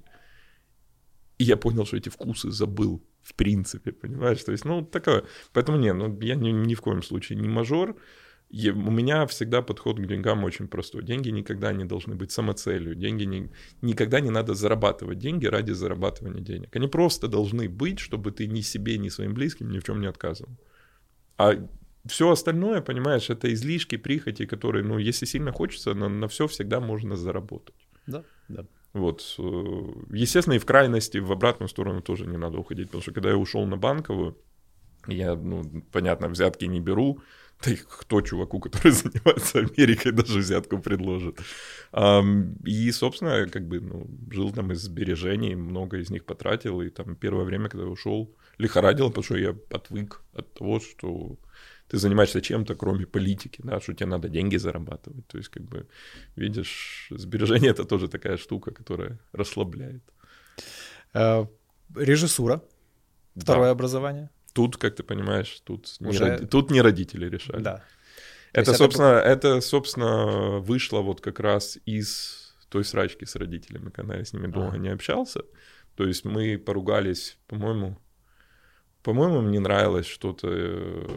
И 1.38 1.44
я 1.46 1.58
понял, 1.58 1.86
что 1.86 1.98
эти 1.98 2.10
вкусы 2.10 2.52
забыл 2.52 3.02
в 3.26 3.34
принципе, 3.34 3.92
понимаешь? 3.92 4.44
То 4.44 4.52
есть, 4.52 4.66
ну, 4.66 4.86
такое. 4.86 5.24
Поэтому 5.52 5.80
не, 5.80 5.94
ну, 5.94 6.20
я 6.22 6.36
ни, 6.36 6.52
ни 6.52 6.76
в 6.76 6.82
коем 6.82 7.02
случае 7.02 7.40
не 7.40 7.48
мажор. 7.48 7.96
И 8.52 8.70
у 8.70 8.92
меня 8.92 9.26
всегда 9.26 9.64
подход 9.64 9.98
к 10.00 10.06
деньгам 10.06 10.44
очень 10.44 10.68
простой. 10.68 11.04
Деньги 11.04 11.32
никогда 11.32 11.74
не 11.74 11.86
должны 11.86 12.16
быть 12.16 12.32
самоцелью. 12.32 12.96
Деньги 12.96 13.24
не, 13.24 13.50
никогда 13.82 14.20
не 14.20 14.30
надо 14.30 14.54
зарабатывать 14.54 15.18
деньги 15.18 15.48
ради 15.48 15.72
зарабатывания 15.72 16.42
денег. 16.42 16.76
Они 16.76 16.88
просто 16.88 17.28
должны 17.28 17.68
быть, 17.68 18.00
чтобы 18.00 18.32
ты 18.32 18.46
ни 18.48 18.62
себе, 18.62 19.00
ни 19.00 19.10
своим 19.10 19.34
близким 19.34 19.72
ни 19.72 19.80
в 19.80 19.84
чем 19.84 20.00
не 20.00 20.08
отказывал. 20.08 20.56
А 21.38 21.54
все 22.06 22.30
остальное, 22.30 22.82
понимаешь, 22.82 23.32
это 23.32 23.52
излишки, 23.52 23.98
прихоти, 23.98 24.46
которые, 24.46 24.84
ну, 24.84 25.00
если 25.00 25.26
сильно 25.26 25.52
хочется, 25.52 25.96
на, 25.96 26.08
на 26.08 26.28
все 26.28 26.46
всегда 26.46 26.80
можно 26.80 27.16
заработать. 27.16 27.88
Да, 28.06 28.24
да. 28.48 28.66
Вот. 28.96 29.36
Э, 29.38 29.44
естественно, 30.14 30.54
и 30.54 30.60
в 30.60 30.66
крайности, 30.66 31.18
в 31.18 31.30
обратную 31.30 31.68
сторону 31.68 32.02
тоже 32.02 32.26
не 32.26 32.38
надо 32.38 32.58
уходить, 32.58 32.88
потому 32.88 33.02
что 33.02 33.12
когда 33.12 33.30
я 33.30 33.36
ушел 33.36 33.66
на 33.66 33.76
банковую, 33.76 34.38
я, 35.08 35.36
ну, 35.36 35.84
понятно, 35.92 36.30
взятки 36.30 36.64
не 36.64 36.80
беру, 36.80 37.20
да 37.62 37.72
и 37.72 37.76
кто 37.76 38.22
чуваку, 38.22 38.62
который 38.62 38.92
занимается 38.94 39.60
Америкой, 39.60 40.14
даже 40.14 40.40
взятку 40.40 40.80
предложит. 40.80 41.40
И, 42.66 42.92
собственно, 42.92 43.48
как 43.50 43.68
бы, 43.68 43.82
ну, 43.82 44.08
жил 44.32 44.54
там 44.54 44.72
из 44.72 44.80
сбережений, 44.80 45.56
много 45.56 45.98
из 45.98 46.10
них 46.10 46.24
потратил, 46.24 46.82
и 46.82 46.90
там 46.90 47.18
первое 47.18 47.44
время, 47.44 47.68
когда 47.68 47.86
я 47.86 47.92
ушел, 47.92 48.34
лихорадил, 48.58 49.10
потому 49.10 49.26
что 49.26 49.36
я 49.36 49.56
отвык 49.72 50.22
от 50.34 50.54
того, 50.54 50.80
что 50.80 51.38
ты 51.88 51.98
занимаешься 51.98 52.42
чем-то, 52.42 52.76
кроме 52.76 53.06
политики, 53.06 53.62
да, 53.64 53.80
что 53.80 53.94
тебе 53.94 54.08
надо 54.08 54.30
деньги 54.30 54.58
зарабатывать. 54.58 55.28
То 55.28 55.38
есть, 55.38 55.50
как 55.50 55.64
бы, 55.64 55.88
видишь, 56.36 57.08
сбережение— 57.12 57.72
это 57.72 57.86
тоже 57.86 58.08
такая 58.08 58.38
штука, 58.38 58.72
которая 58.72 59.20
расслабляет. 59.34 60.04
Э, 61.14 61.46
режиссура, 61.96 62.62
второе 63.36 63.68
да. 63.68 63.72
образование. 63.72 64.30
Тут, 64.54 64.78
как 64.78 64.96
ты 64.96 65.04
понимаешь, 65.04 65.60
тут, 65.64 65.98
Уже... 66.00 66.24
не, 66.24 66.30
роди... 66.30 66.46
тут 66.46 66.72
не 66.72 66.82
родители 66.82 67.30
решали. 67.30 67.62
Да. 67.62 67.84
Это, 68.54 68.74
собственно, 68.74 69.20
это... 69.20 69.48
это, 69.48 69.62
собственно, 69.62 70.60
вышло 70.60 71.02
вот 71.02 71.22
как 71.22 71.40
раз 71.40 71.78
из 71.86 72.56
той 72.70 72.84
срачки 72.84 73.26
с 73.26 73.36
родителями, 73.36 73.90
когда 73.90 74.16
я 74.16 74.26
с 74.26 74.34
ними 74.34 74.48
долго 74.48 74.76
а. 74.76 74.78
не 74.78 74.90
общался. 74.90 75.42
То 75.96 76.06
есть 76.06 76.26
мы 76.26 76.58
поругались, 76.58 77.38
по-моему, 77.48 77.98
по-моему, 79.04 79.42
мне 79.42 79.60
нравилось 79.60 80.08
что-то 80.08 80.48
э, 80.52 81.08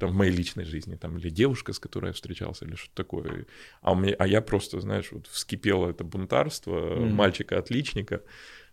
там, 0.00 0.12
в 0.12 0.14
моей 0.14 0.32
личной 0.32 0.64
жизни, 0.64 0.96
там, 0.96 1.18
или 1.18 1.28
девушка, 1.28 1.74
с 1.74 1.78
которой 1.78 2.06
я 2.06 2.12
встречался, 2.12 2.64
или 2.64 2.74
что-то 2.74 2.94
такое. 2.94 3.46
А, 3.82 3.94
меня, 3.94 4.16
а 4.18 4.26
я 4.26 4.40
просто, 4.40 4.80
знаешь, 4.80 5.12
вот 5.12 5.26
вскипело 5.26 5.90
это 5.90 6.04
бунтарство 6.04 6.72
mm-hmm. 6.72 7.10
мальчика-отличника. 7.10 8.22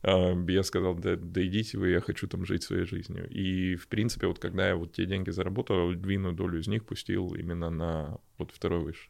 А, 0.04 0.34
я 0.48 0.64
сказал, 0.64 0.96
да, 0.96 1.18
да 1.18 1.46
идите 1.46 1.78
вы, 1.78 1.90
я 1.90 2.00
хочу 2.00 2.28
там 2.28 2.46
жить 2.46 2.64
своей 2.64 2.86
жизнью. 2.86 3.28
И, 3.30 3.76
в 3.76 3.90
принципе, 3.90 4.28
вот 4.28 4.40
когда 4.40 4.70
я 4.70 4.78
вот 4.78 4.94
те 4.94 5.06
деньги 5.06 5.30
заработал, 5.32 5.92
львиную 5.92 6.34
долю 6.34 6.60
из 6.60 6.68
них 6.68 6.86
пустил 6.86 7.36
именно 7.36 7.70
на 7.70 8.20
вот 8.38 8.52
второй 8.54 8.80
выше. 8.80 9.10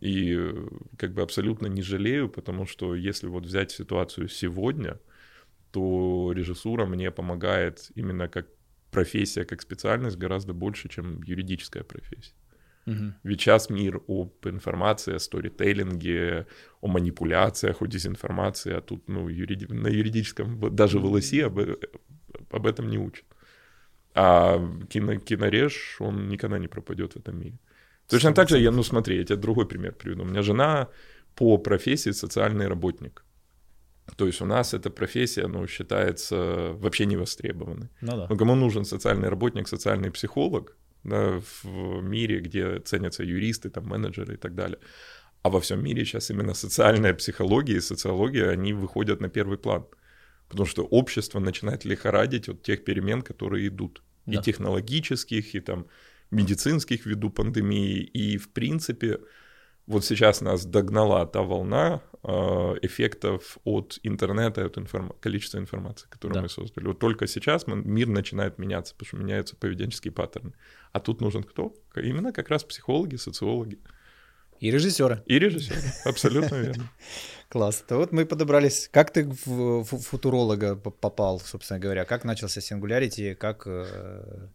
И 0.00 0.36
э, 0.36 0.68
как 0.98 1.14
бы 1.14 1.22
абсолютно 1.22 1.68
не 1.68 1.80
жалею, 1.80 2.28
потому 2.28 2.66
что 2.66 2.94
если 2.94 3.28
вот 3.28 3.46
взять 3.46 3.70
ситуацию 3.70 4.28
сегодня, 4.28 5.00
то 5.70 6.32
режиссура 6.34 6.84
мне 6.84 7.10
помогает 7.10 7.90
именно 7.94 8.28
как 8.28 8.46
профессия, 8.94 9.44
как 9.44 9.62
специальность 9.62 10.16
гораздо 10.16 10.52
больше, 10.52 10.88
чем 10.88 11.22
юридическая 11.26 11.82
профессия. 11.82 12.34
Угу. 12.86 13.12
Ведь 13.24 13.40
сейчас 13.40 13.70
мир 13.70 14.00
об 14.08 14.32
информации, 14.46 15.14
о 15.14 15.18
сторителлинге, 15.18 16.46
о 16.80 16.88
манипуляциях, 16.88 17.82
о 17.82 17.86
дезинформации, 17.86 18.76
а 18.76 18.80
тут 18.80 19.08
ну, 19.08 19.28
юриди... 19.28 19.66
на 19.72 19.88
юридическом, 19.88 20.76
даже 20.76 20.98
в 20.98 21.04
ЛСИ 21.06 21.40
об, 21.40 21.58
об 22.50 22.66
этом 22.66 22.88
не 22.88 22.98
учат. 22.98 23.24
А 24.14 24.58
кино, 24.90 25.16
кинореж, 25.16 25.96
он 26.00 26.28
никогда 26.28 26.58
не 26.58 26.68
пропадет 26.68 27.14
в 27.14 27.16
этом 27.16 27.40
мире. 27.40 27.58
Точно 28.08 28.32
так 28.32 28.48
же, 28.48 28.58
я, 28.58 28.70
ну 28.70 28.82
смотри, 28.82 29.16
я 29.16 29.24
тебе 29.24 29.36
другой 29.36 29.66
пример 29.66 29.92
приведу. 29.92 30.22
У 30.22 30.26
меня 30.26 30.42
жена 30.42 30.88
по 31.34 31.58
профессии 31.58 32.12
социальный 32.12 32.68
работник. 32.68 33.24
То 34.16 34.26
есть 34.26 34.40
у 34.42 34.44
нас 34.44 34.74
эта 34.74 34.90
профессия, 34.90 35.46
ну, 35.46 35.66
считается 35.66 36.72
вообще 36.74 37.06
невостребованной. 37.06 37.88
Ну, 38.00 38.16
да. 38.16 38.26
ну 38.28 38.36
кому 38.36 38.54
нужен 38.54 38.84
социальный 38.84 39.28
работник, 39.28 39.68
социальный 39.68 40.10
психолог 40.10 40.76
да, 41.04 41.40
в 41.62 42.02
мире, 42.02 42.40
где 42.40 42.80
ценятся 42.80 43.22
юристы, 43.22 43.70
там, 43.70 43.86
менеджеры 43.86 44.34
и 44.34 44.36
так 44.36 44.54
далее. 44.54 44.78
А 45.42 45.50
во 45.50 45.60
всем 45.60 45.82
мире 45.82 46.04
сейчас 46.04 46.30
именно 46.30 46.54
социальная 46.54 47.14
психология 47.14 47.76
и 47.76 47.80
социология, 47.80 48.50
они 48.50 48.72
выходят 48.72 49.20
на 49.20 49.28
первый 49.28 49.58
план. 49.58 49.86
Потому 50.48 50.66
что 50.66 50.84
общество 50.84 51.40
начинает 51.40 51.84
лихорадить 51.84 52.48
от 52.48 52.62
тех 52.62 52.84
перемен, 52.84 53.22
которые 53.22 53.68
идут. 53.68 54.02
Да. 54.26 54.38
И 54.38 54.42
технологических, 54.42 55.54
и 55.54 55.60
там 55.60 55.86
медицинских 56.30 57.06
ввиду 57.06 57.30
пандемии. 57.30 58.00
И 58.00 58.38
в 58.38 58.52
принципе, 58.52 59.20
вот 59.86 60.04
сейчас 60.04 60.40
нас 60.40 60.64
догнала 60.64 61.26
та 61.26 61.42
волна 61.42 62.00
э, 62.12 62.13
эффектов 62.24 63.58
от 63.64 63.98
интернета, 64.02 64.64
от 64.64 64.78
информ... 64.78 65.12
количества 65.20 65.58
информации, 65.58 66.06
которую 66.08 66.34
да. 66.34 66.42
мы 66.42 66.48
создали. 66.48 66.86
Вот 66.86 66.98
только 66.98 67.26
сейчас 67.26 67.66
мы, 67.66 67.76
мир 67.76 68.08
начинает 68.08 68.58
меняться, 68.58 68.94
потому 68.94 69.08
что 69.08 69.16
меняются 69.16 69.56
поведенческие 69.56 70.12
паттерны. 70.12 70.52
А 70.92 71.00
тут 71.00 71.20
нужен 71.20 71.42
кто? 71.42 71.74
Именно 71.94 72.32
как 72.32 72.48
раз 72.48 72.64
психологи, 72.64 73.16
социологи. 73.16 73.78
И 74.60 74.70
режиссеры. 74.70 75.22
И 75.26 75.38
режиссеры, 75.38 75.80
абсолютно 76.04 76.54
верно. 76.54 76.90
Класс. 77.48 77.84
То 77.86 77.96
вот 77.98 78.12
мы 78.12 78.24
подобрались. 78.24 78.88
Как 78.90 79.10
ты 79.12 79.24
в 79.44 79.84
футуролога 79.84 80.76
попал, 80.76 81.40
собственно 81.40 81.78
говоря? 81.78 82.04
Как 82.04 82.24
начался 82.24 82.60
Singularity? 82.60 83.34
Как 83.34 83.66
э, 83.66 84.48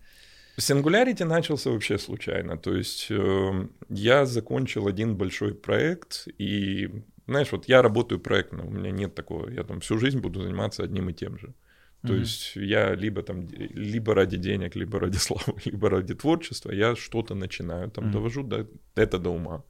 Singularity 0.57 1.25
начался 1.25 1.69
вообще 1.69 1.97
случайно. 1.97 2.57
То 2.57 2.75
есть 2.75 3.07
э, 3.09 3.67
я 3.89 4.25
закончил 4.25 4.87
один 4.87 5.15
большой 5.15 5.53
проект, 5.53 6.27
и, 6.37 6.89
знаешь, 7.29 7.51
вот 7.51 7.69
я 7.69 7.81
работаю 7.81 8.19
проектно, 8.19 8.65
у 8.65 8.71
меня 8.71 8.91
нет 8.91 9.15
такого, 9.15 9.49
я 9.49 9.63
там 9.63 9.79
всю 9.79 9.97
жизнь 9.97 10.19
буду 10.19 10.41
заниматься 10.41 10.83
одним 10.83 11.09
и 11.09 11.13
тем 11.13 11.37
же. 11.37 11.53
То 12.01 12.13
mm-hmm. 12.13 12.19
есть 12.19 12.55
я 12.55 12.95
либо 12.95 13.21
там, 13.21 13.47
либо 13.49 14.13
ради 14.13 14.37
денег, 14.37 14.75
либо 14.75 14.99
ради 14.99 15.17
славы, 15.19 15.53
либо 15.65 15.89
ради 15.89 16.13
творчества, 16.13 16.71
я 16.71 16.95
что-то 16.95 17.35
начинаю, 17.35 17.89
там 17.89 18.05
mm-hmm. 18.05 18.11
довожу 18.11 18.43
до, 18.43 18.67
это 18.95 19.19
до 19.19 19.29
ума. 19.29 19.63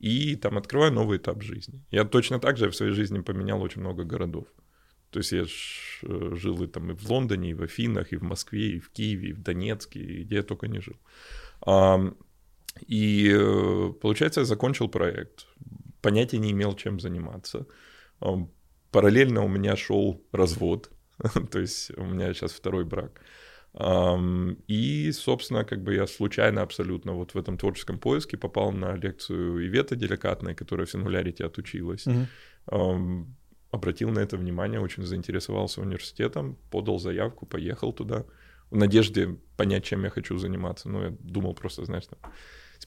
И 0.00 0.36
там 0.36 0.56
открываю 0.56 0.92
новый 0.92 1.18
этап 1.18 1.42
жизни. 1.42 1.80
Я 1.90 2.04
точно 2.04 2.38
так 2.38 2.56
же 2.56 2.68
в 2.68 2.76
своей 2.76 2.92
жизни 2.92 3.20
поменял 3.20 3.62
очень 3.62 3.80
много 3.80 4.04
городов. 4.04 4.46
То 5.10 5.20
есть 5.20 5.32
я 5.32 5.44
э, 6.02 6.34
жил 6.36 6.62
и 6.62 6.66
там 6.66 6.90
и 6.90 6.94
в 6.94 7.10
Лондоне, 7.10 7.50
и 7.50 7.54
в 7.54 7.62
Афинах, 7.62 8.12
и 8.12 8.16
в 8.16 8.22
Москве, 8.22 8.76
и 8.76 8.78
в 8.78 8.90
Киеве, 8.90 9.28
и 9.28 9.32
в 9.32 9.42
Донецке, 9.42 10.00
и 10.00 10.24
где 10.24 10.36
я 10.36 10.42
только 10.42 10.68
не 10.68 10.80
жил. 10.80 10.96
И 12.86 13.32
э, 13.32 13.92
получается, 14.00 14.40
я 14.40 14.44
закончил 14.46 14.88
проект. 14.88 15.46
Понятия 16.02 16.38
не 16.38 16.50
имел, 16.50 16.74
чем 16.74 17.00
заниматься. 17.00 17.66
Параллельно 18.90 19.44
у 19.44 19.48
меня 19.48 19.76
шел 19.76 20.22
развод. 20.32 20.90
То 21.50 21.58
есть 21.58 21.90
у 21.98 22.04
меня 22.04 22.32
сейчас 22.34 22.52
второй 22.52 22.84
брак. 22.84 23.20
И, 24.66 25.12
собственно, 25.12 25.64
как 25.64 25.82
бы 25.82 25.94
я 25.94 26.06
случайно 26.06 26.62
абсолютно 26.62 27.12
вот 27.12 27.34
в 27.34 27.38
этом 27.38 27.58
творческом 27.58 27.98
поиске 27.98 28.36
попал 28.36 28.72
на 28.72 28.96
лекцию 28.96 29.66
Ивета 29.66 29.94
Деликатной, 29.94 30.54
которая 30.54 30.86
в 30.86 30.94
Singularity 30.94 31.44
отучилась. 31.44 32.06
Mm-hmm 32.06 33.26
обратил 33.70 34.10
на 34.10 34.20
это 34.20 34.36
внимание, 34.36 34.80
очень 34.80 35.04
заинтересовался 35.04 35.80
университетом, 35.80 36.56
подал 36.70 36.98
заявку, 36.98 37.46
поехал 37.46 37.92
туда 37.92 38.24
в 38.70 38.76
надежде 38.76 39.36
понять, 39.56 39.84
чем 39.84 40.04
я 40.04 40.10
хочу 40.10 40.38
заниматься. 40.38 40.88
Ну, 40.88 41.02
я 41.02 41.16
думал 41.20 41.54
просто, 41.54 41.84
знаешь, 41.84 42.06
там, 42.06 42.18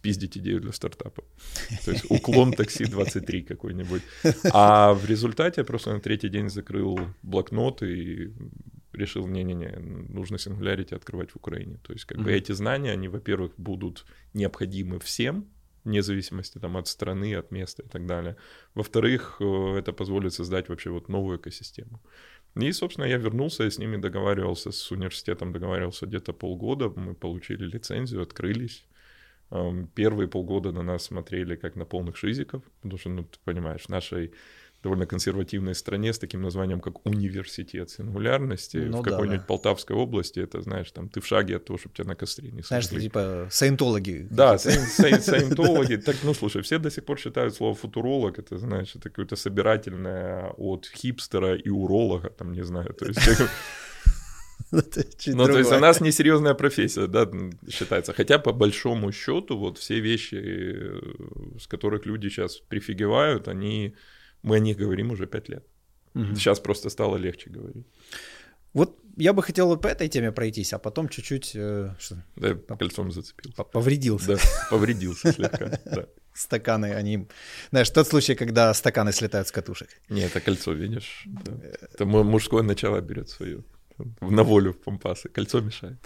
спиздить 0.01 0.37
идею 0.37 0.61
для 0.61 0.71
стартапа. 0.71 1.23
То 1.85 1.91
есть 1.91 2.05
уклон 2.09 2.53
такси 2.53 2.85
23 2.85 3.43
какой-нибудь. 3.43 4.01
А 4.51 4.93
в 4.93 5.05
результате 5.05 5.61
я 5.61 5.65
просто 5.65 5.93
на 5.93 5.99
третий 5.99 6.29
день 6.29 6.49
закрыл 6.49 6.99
блокнот 7.21 7.83
и 7.83 8.33
решил, 8.93 9.27
не-не-не, 9.27 9.79
нужно 10.09 10.37
Singularity 10.37 10.95
открывать 10.95 11.31
в 11.31 11.35
Украине. 11.35 11.77
То 11.83 11.93
есть 11.93 12.05
как 12.05 12.17
mm-hmm. 12.17 12.23
бы 12.23 12.31
эти 12.33 12.53
знания, 12.53 12.93
они, 12.93 13.09
во-первых, 13.09 13.51
будут 13.57 14.05
необходимы 14.33 14.97
всем, 14.99 15.45
вне 15.85 16.01
зависимости 16.01 16.59
там, 16.59 16.77
от 16.77 16.87
страны, 16.87 17.35
от 17.35 17.51
места 17.51 17.83
и 17.83 17.87
так 17.87 18.05
далее. 18.05 18.35
Во-вторых, 18.73 19.37
э, 19.39 19.77
это 19.77 19.93
позволит 19.93 20.33
создать 20.33 20.69
вообще 20.69 20.89
вот 20.89 21.09
новую 21.09 21.37
экосистему. 21.37 21.99
И, 22.61 22.73
собственно, 22.73 23.07
я 23.07 23.17
вернулся, 23.17 23.63
я 23.63 23.69
с 23.69 23.79
ними 23.79 23.97
договаривался, 23.97 24.71
с 24.71 24.91
университетом 24.91 25.53
договаривался 25.53 26.05
где-то 26.05 26.33
полгода, 26.33 26.89
мы 26.89 27.13
получили 27.13 27.65
лицензию, 27.65 28.21
открылись. 28.21 28.85
Первые 29.95 30.27
полгода 30.27 30.71
на 30.71 30.81
нас 30.81 31.03
смотрели 31.03 31.55
как 31.55 31.75
на 31.75 31.85
полных 31.85 32.15
шизиков, 32.15 32.63
потому 32.81 32.97
что, 32.97 33.09
ну, 33.09 33.23
ты 33.23 33.37
понимаешь, 33.43 33.83
в 33.83 33.89
нашей 33.89 34.31
довольно 34.83 35.05
консервативной 35.05 35.75
стране 35.75 36.11
с 36.11 36.19
таким 36.19 36.41
названием, 36.41 36.81
как 36.81 37.05
университет 37.05 37.89
сингулярности 37.89 38.77
ну, 38.77 39.01
в 39.01 39.03
какой-нибудь 39.03 39.41
да. 39.41 39.45
Полтавской 39.45 39.95
области, 39.95 40.39
это, 40.39 40.61
знаешь, 40.61 40.91
там, 40.91 41.07
ты 41.07 41.21
в 41.21 41.27
шаге 41.27 41.57
от 41.57 41.65
того, 41.65 41.77
чтобы 41.77 41.95
тебя 41.95 42.07
на 42.07 42.15
костре 42.15 42.51
не 42.51 42.61
Знаешь, 42.61 42.89
типа 42.89 43.47
саентологи. 43.51 44.27
Да, 44.31 44.57
саентологи. 44.57 45.97
Так, 45.97 46.15
ну, 46.23 46.33
слушай, 46.33 46.61
все 46.61 46.79
до 46.79 46.89
сих 46.89 47.05
пор 47.05 47.19
считают 47.19 47.53
слово 47.53 47.75
футуролог, 47.75 48.39
это, 48.39 48.57
знаешь, 48.57 48.95
это 48.95 49.09
какое-то 49.09 49.35
собирательное 49.35 50.49
от 50.57 50.87
хипстера 50.87 51.55
и 51.55 51.69
уролога, 51.69 52.29
там, 52.29 52.53
не 52.53 52.63
знаю, 52.63 52.93
то 52.93 53.05
есть... 53.05 53.19
Ну, 55.25 55.45
то 55.45 55.57
есть 55.57 55.71
у 55.71 55.79
нас 55.79 56.01
несерьезная 56.01 56.53
профессия, 56.53 57.07
да, 57.07 57.29
считается. 57.69 58.13
Хотя 58.13 58.39
по 58.39 58.53
большому 58.53 59.11
счету 59.11 59.57
вот 59.57 59.77
все 59.77 59.99
вещи, 59.99 60.35
э, 60.35 61.59
с 61.59 61.67
которых 61.67 62.05
люди 62.05 62.29
сейчас 62.29 62.57
прифигевают, 62.57 63.47
они 63.47 63.95
мы 64.43 64.55
о 64.55 64.59
них 64.59 64.77
говорим 64.77 65.11
уже 65.11 65.27
пять 65.27 65.49
лет. 65.49 65.65
Угу. 66.15 66.35
Сейчас 66.35 66.59
просто 66.59 66.89
стало 66.89 67.17
легче 67.17 67.49
говорить. 67.49 67.85
Вот 68.73 68.97
я 69.17 69.33
бы 69.33 69.43
хотел 69.43 69.67
вот 69.67 69.81
по 69.81 69.87
этой 69.87 70.07
теме 70.07 70.31
пройтись, 70.31 70.73
а 70.73 70.79
потом 70.79 71.09
чуть-чуть... 71.09 71.51
Э, 71.55 71.95
что, 71.99 72.23
да, 72.37 72.55
кольцом 72.77 73.11
зацепился. 73.11 73.63
Повредился. 73.63 74.27
Да, 74.27 74.37
повредился 74.69 75.33
слегка, 75.33 75.79
да. 75.85 76.05
Стаканы, 76.33 76.93
они... 76.93 77.27
Знаешь, 77.71 77.89
тот 77.89 78.07
случай, 78.07 78.35
когда 78.35 78.73
стаканы 78.73 79.11
слетают 79.11 79.47
с 79.49 79.51
катушек. 79.51 79.89
Не, 80.09 80.21
это 80.21 80.39
кольцо, 80.39 80.71
видишь? 80.71 81.25
Это 81.93 82.05
мужское 82.05 82.63
начало 82.63 83.01
берет 83.01 83.29
свою 83.29 83.65
на 84.21 84.43
волю 84.43 84.71
в 84.71 84.77
помпасы. 84.77 85.29
Кольцо 85.29 85.61
мешает. 85.61 85.97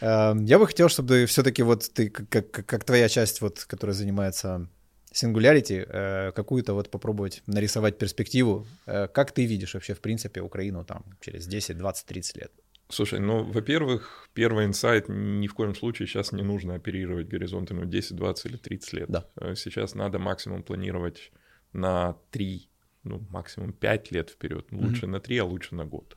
Эм, 0.00 0.44
я 0.44 0.58
бы 0.58 0.66
хотел, 0.66 0.88
чтобы 0.88 1.26
все-таки 1.26 1.62
вот 1.62 1.90
ты, 1.92 2.10
как, 2.10 2.50
как 2.50 2.84
твоя 2.84 3.08
часть, 3.08 3.40
вот, 3.40 3.64
которая 3.64 3.94
занимается 3.94 4.68
Singularity, 5.14 5.86
э, 5.88 6.32
какую-то 6.32 6.74
вот 6.74 6.90
попробовать 6.90 7.42
нарисовать 7.46 7.98
перспективу. 7.98 8.66
Э, 8.86 9.08
как 9.08 9.32
ты 9.32 9.46
видишь 9.46 9.74
вообще, 9.74 9.94
в 9.94 10.00
принципе, 10.00 10.40
Украину 10.40 10.84
там 10.84 11.04
через 11.20 11.46
10, 11.46 11.78
20, 11.78 12.06
30 12.06 12.36
лет? 12.36 12.52
Слушай, 12.88 13.20
ну, 13.20 13.44
во-первых, 13.44 14.28
первый 14.34 14.66
инсайт, 14.66 15.08
ни 15.08 15.46
в 15.46 15.54
коем 15.54 15.74
случае 15.74 16.06
сейчас 16.06 16.32
не 16.32 16.42
нужно 16.42 16.74
оперировать 16.74 17.28
горизонтами 17.28 17.86
10, 17.86 18.16
20 18.16 18.46
или 18.46 18.56
30 18.56 18.92
лет. 18.92 19.08
Да. 19.08 19.24
Э, 19.36 19.54
сейчас 19.54 19.94
надо 19.94 20.18
максимум 20.18 20.62
планировать 20.62 21.32
на 21.72 22.16
3, 22.30 22.68
ну, 23.04 23.20
максимум 23.30 23.72
5 23.72 24.12
лет 24.12 24.30
вперед. 24.30 24.66
Лучше 24.72 25.06
mm-hmm. 25.06 25.10
на 25.10 25.20
3, 25.20 25.38
а 25.38 25.44
лучше 25.44 25.74
на 25.74 25.84
год. 25.84 26.16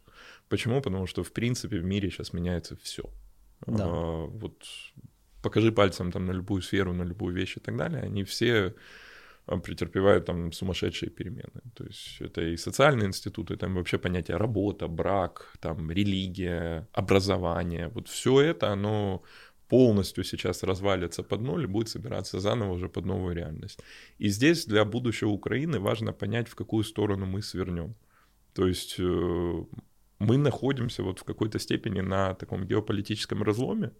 Почему? 0.49 0.81
Потому 0.81 1.07
что, 1.07 1.23
в 1.23 1.31
принципе, 1.31 1.77
в 1.77 1.85
мире 1.85 2.09
сейчас 2.09 2.33
меняется 2.33 2.75
все. 2.75 3.03
Да. 3.65 3.83
А, 3.85 4.25
вот 4.27 4.63
покажи 5.41 5.71
пальцем 5.71 6.11
там 6.11 6.25
на 6.25 6.33
любую 6.33 6.61
сферу, 6.61 6.93
на 6.93 7.03
любую 7.03 7.35
вещь 7.35 7.57
и 7.57 7.59
так 7.59 7.77
далее, 7.77 8.01
они 8.01 8.23
все 8.23 8.73
а, 9.45 9.57
претерпевают 9.57 10.25
там 10.25 10.51
сумасшедшие 10.51 11.09
перемены. 11.09 11.61
То 11.73 11.85
есть 11.85 12.21
это 12.21 12.41
и 12.41 12.57
социальные 12.57 13.07
институты, 13.07 13.55
там 13.55 13.75
вообще 13.75 13.97
понятие 13.97 14.37
работа, 14.37 14.87
брак, 14.87 15.53
там 15.59 15.91
религия, 15.91 16.87
образование. 16.93 17.87
Вот 17.89 18.07
все 18.07 18.41
это, 18.41 18.71
оно 18.71 19.21
полностью 19.69 20.23
сейчас 20.23 20.63
развалится 20.63 21.23
под 21.23 21.41
ноль 21.41 21.63
и 21.63 21.67
будет 21.67 21.89
собираться 21.89 22.39
заново 22.39 22.73
уже 22.73 22.87
под 22.87 23.05
новую 23.05 23.35
реальность. 23.35 23.79
И 24.17 24.29
здесь 24.29 24.65
для 24.65 24.85
будущего 24.85 25.29
Украины 25.29 25.79
важно 25.79 26.13
понять, 26.13 26.47
в 26.47 26.55
какую 26.55 26.83
сторону 26.83 27.25
мы 27.25 27.41
свернем. 27.41 27.95
То 28.53 28.67
есть 28.67 28.95
э, 28.99 29.65
мы 30.19 30.37
находимся 30.37 31.03
вот 31.03 31.19
в 31.19 31.23
какой-то 31.23 31.59
степени 31.59 32.01
на 32.01 32.33
таком 32.33 32.65
геополитическом 32.65 33.43
разломе, 33.43 33.91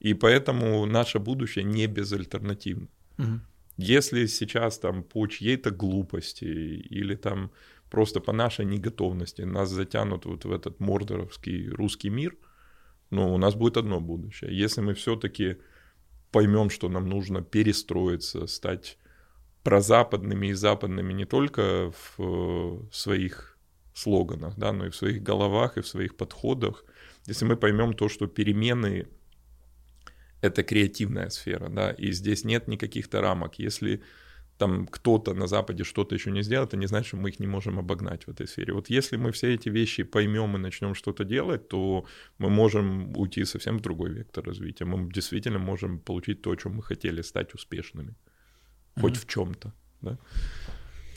и 0.00 0.14
поэтому 0.14 0.86
наше 0.86 1.18
будущее 1.18 1.64
не 1.64 1.86
безальтернативно. 1.86 2.88
Угу. 3.18 3.40
Если 3.76 4.26
сейчас 4.26 4.78
там 4.78 5.02
по 5.02 5.26
чьей-то 5.26 5.70
глупости 5.70 6.44
или 6.44 7.14
там 7.14 7.50
просто 7.90 8.20
по 8.20 8.32
нашей 8.32 8.64
неготовности 8.64 9.42
нас 9.42 9.70
затянут 9.70 10.26
вот 10.26 10.44
в 10.44 10.52
этот 10.52 10.80
мордоровский 10.80 11.68
русский 11.68 12.10
мир, 12.10 12.36
ну, 13.10 13.34
у 13.34 13.38
нас 13.38 13.54
будет 13.54 13.76
одно 13.76 14.00
будущее. 14.00 14.56
Если 14.56 14.80
мы 14.80 14.94
все-таки 14.94 15.56
поймем, 16.30 16.70
что 16.70 16.88
нам 16.88 17.08
нужно 17.08 17.42
перестроиться, 17.42 18.46
стать 18.46 18.98
прозападными 19.62 20.48
и 20.48 20.54
западными 20.54 21.12
не 21.12 21.24
только 21.24 21.92
в 21.92 22.18
э, 22.18 22.80
своих 22.92 23.57
слоганах, 23.98 24.56
да, 24.56 24.72
но 24.72 24.86
и 24.86 24.90
в 24.90 24.96
своих 24.96 25.22
головах 25.22 25.76
и 25.76 25.80
в 25.80 25.86
своих 25.86 26.16
подходах, 26.16 26.84
если 27.26 27.44
мы 27.44 27.56
поймем 27.56 27.92
то, 27.92 28.08
что 28.08 28.26
перемены— 28.26 29.06
это 30.40 30.62
креативная 30.62 31.30
сфера, 31.30 31.68
да, 31.68 31.90
и 31.90 32.12
здесь 32.12 32.44
нет 32.44 32.68
никаких-то 32.68 33.20
рамок. 33.20 33.58
Если 33.58 34.02
там 34.58 34.86
кто-то 34.86 35.34
на 35.34 35.46
Западе 35.46 35.84
что-то 35.84 36.14
еще 36.14 36.30
не 36.30 36.42
сделал, 36.42 36.66
это 36.66 36.76
не 36.76 36.86
значит, 36.86 37.08
что 37.08 37.16
мы 37.16 37.28
их 37.28 37.40
не 37.40 37.46
можем 37.46 37.78
обогнать 37.78 38.26
в 38.26 38.30
этой 38.30 38.46
сфере. 38.46 38.72
Вот 38.72 38.90
если 38.90 39.16
мы 39.16 39.30
все 39.30 39.54
эти 39.54 39.70
вещи 39.70 40.02
поймем 40.02 40.56
и 40.56 40.58
начнем 40.58 40.94
что-то 40.94 41.24
делать, 41.24 41.68
то 41.68 42.04
мы 42.38 42.50
можем 42.50 43.16
уйти 43.16 43.44
совсем 43.44 43.78
в 43.78 43.80
другой 43.80 44.10
вектор 44.10 44.44
развития. 44.44 44.84
Мы 44.84 45.12
действительно 45.12 45.58
можем 45.58 46.00
получить 46.00 46.42
то, 46.42 46.50
о 46.50 46.56
чем 46.56 46.74
мы 46.74 46.82
хотели, 46.82 47.22
стать 47.22 47.54
успешными. 47.54 48.14
Хоть 49.00 49.14
mm-hmm. 49.14 49.20
в 49.20 49.26
чем-то. 49.26 49.72
Да? 50.00 50.18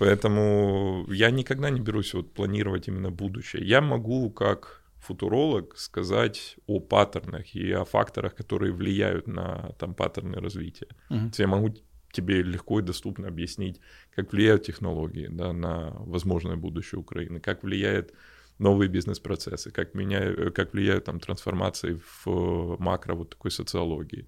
Поэтому 0.01 1.05
я 1.09 1.29
никогда 1.29 1.69
не 1.69 1.79
берусь 1.79 2.15
вот 2.15 2.33
планировать 2.33 2.87
именно 2.87 3.11
будущее. 3.11 3.63
Я 3.63 3.81
могу 3.81 4.31
как 4.31 4.81
футуролог 4.99 5.77
сказать 5.77 6.55
о 6.65 6.79
паттернах 6.79 7.55
и 7.55 7.71
о 7.71 7.85
факторах, 7.85 8.33
которые 8.33 8.73
влияют 8.73 9.27
на 9.27 9.75
там 9.77 9.93
паттерны 9.93 10.39
развития. 10.39 10.87
Mm-hmm. 11.11 11.35
Я 11.37 11.47
могу 11.47 11.75
тебе 12.11 12.41
легко 12.41 12.79
и 12.79 12.83
доступно 12.83 13.27
объяснить, 13.27 13.79
как 14.15 14.31
влияют 14.33 14.63
технологии 14.63 15.27
да, 15.31 15.53
на 15.53 15.91
возможное 15.91 16.55
будущее 16.55 16.99
Украины, 16.99 17.39
как 17.39 17.63
влияют 17.63 18.11
новые 18.57 18.89
бизнес-процессы, 18.89 19.69
как, 19.69 19.93
меняют, 19.93 20.55
как 20.55 20.73
влияют 20.73 21.05
там 21.05 21.19
трансформации 21.19 22.01
в 22.25 22.75
макро 22.79 23.13
вот 23.13 23.29
такой 23.29 23.51
социологии, 23.51 24.25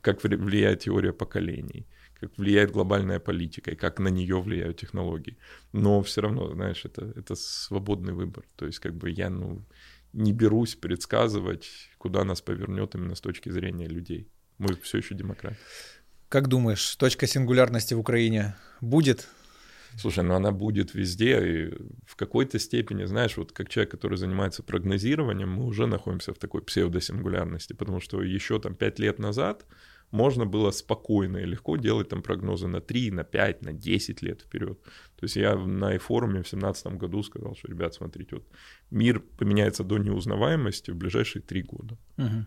как 0.00 0.24
влияет 0.24 0.80
теория 0.80 1.12
поколений, 1.12 1.86
как 2.22 2.38
влияет 2.38 2.70
глобальная 2.70 3.18
политика 3.18 3.72
и 3.72 3.74
как 3.74 3.98
на 3.98 4.08
нее 4.08 4.40
влияют 4.40 4.76
технологии. 4.76 5.36
Но 5.72 6.00
все 6.02 6.20
равно, 6.20 6.54
знаешь, 6.54 6.84
это, 6.84 7.12
это 7.16 7.34
свободный 7.34 8.12
выбор. 8.12 8.44
То 8.56 8.66
есть 8.66 8.78
как 8.78 8.94
бы 8.94 9.10
я 9.10 9.28
ну, 9.28 9.64
не 10.12 10.32
берусь 10.32 10.76
предсказывать, 10.76 11.68
куда 11.98 12.24
нас 12.24 12.40
повернет 12.40 12.94
именно 12.94 13.16
с 13.16 13.20
точки 13.20 13.50
зрения 13.50 13.88
людей. 13.88 14.28
Мы 14.58 14.76
все 14.82 14.98
еще 14.98 15.16
демократы. 15.16 15.56
Как 16.28 16.46
думаешь, 16.46 16.96
точка 16.96 17.26
сингулярности 17.26 17.94
в 17.94 17.98
Украине 17.98 18.54
будет? 18.80 19.28
Слушай, 19.98 20.22
ну 20.22 20.34
она 20.34 20.52
будет 20.52 20.94
везде, 20.94 21.40
и 21.44 21.74
в 22.06 22.14
какой-то 22.14 22.60
степени, 22.60 23.04
знаешь, 23.04 23.36
вот 23.36 23.50
как 23.50 23.68
человек, 23.68 23.90
который 23.90 24.16
занимается 24.16 24.62
прогнозированием, 24.62 25.50
мы 25.50 25.66
уже 25.66 25.86
находимся 25.86 26.32
в 26.32 26.38
такой 26.38 26.62
псевдосингулярности, 26.62 27.72
потому 27.72 28.00
что 28.00 28.22
еще 28.22 28.60
там 28.60 28.76
пять 28.76 29.00
лет 29.00 29.18
назад 29.18 29.66
можно 30.12 30.44
было 30.44 30.70
спокойно 30.70 31.38
и 31.38 31.46
легко 31.46 31.76
делать 31.76 32.08
там 32.08 32.22
прогнозы 32.22 32.68
на 32.68 32.80
3, 32.80 33.10
на 33.10 33.24
5, 33.24 33.62
на 33.62 33.72
10 33.72 34.22
лет 34.22 34.42
вперед. 34.42 34.80
То 35.16 35.24
есть 35.24 35.36
я 35.36 35.56
на 35.56 35.98
форуме 35.98 36.42
в 36.42 36.50
2017 36.50 36.86
году 36.98 37.22
сказал, 37.22 37.56
что, 37.56 37.68
ребят, 37.68 37.94
смотрите, 37.94 38.36
вот 38.36 38.46
мир 38.90 39.20
поменяется 39.38 39.84
до 39.84 39.98
неузнаваемости 39.98 40.90
в 40.90 40.96
ближайшие 40.96 41.42
три 41.42 41.62
года. 41.62 41.96
Угу. 42.18 42.44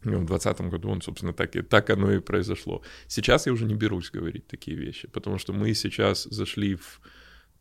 В 0.00 0.26
2020 0.26 0.60
году 0.70 0.88
он, 0.88 1.02
собственно, 1.02 1.32
так, 1.32 1.54
и, 1.54 1.62
так 1.62 1.90
оно 1.90 2.10
и 2.12 2.20
произошло. 2.20 2.82
Сейчас 3.06 3.46
я 3.46 3.52
уже 3.52 3.66
не 3.66 3.74
берусь 3.74 4.10
говорить 4.10 4.46
такие 4.46 4.76
вещи, 4.76 5.06
потому 5.08 5.38
что 5.38 5.52
мы 5.52 5.74
сейчас 5.74 6.24
зашли 6.24 6.74
в 6.74 7.00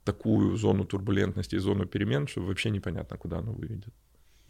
такую 0.03 0.55
зону 0.55 0.85
турбулентности 0.85 1.55
и 1.55 1.59
зону 1.59 1.85
перемен, 1.85 2.27
что 2.27 2.41
вообще 2.41 2.71
непонятно, 2.71 3.17
куда 3.17 3.37
оно 3.39 3.51
выведет. 3.51 3.93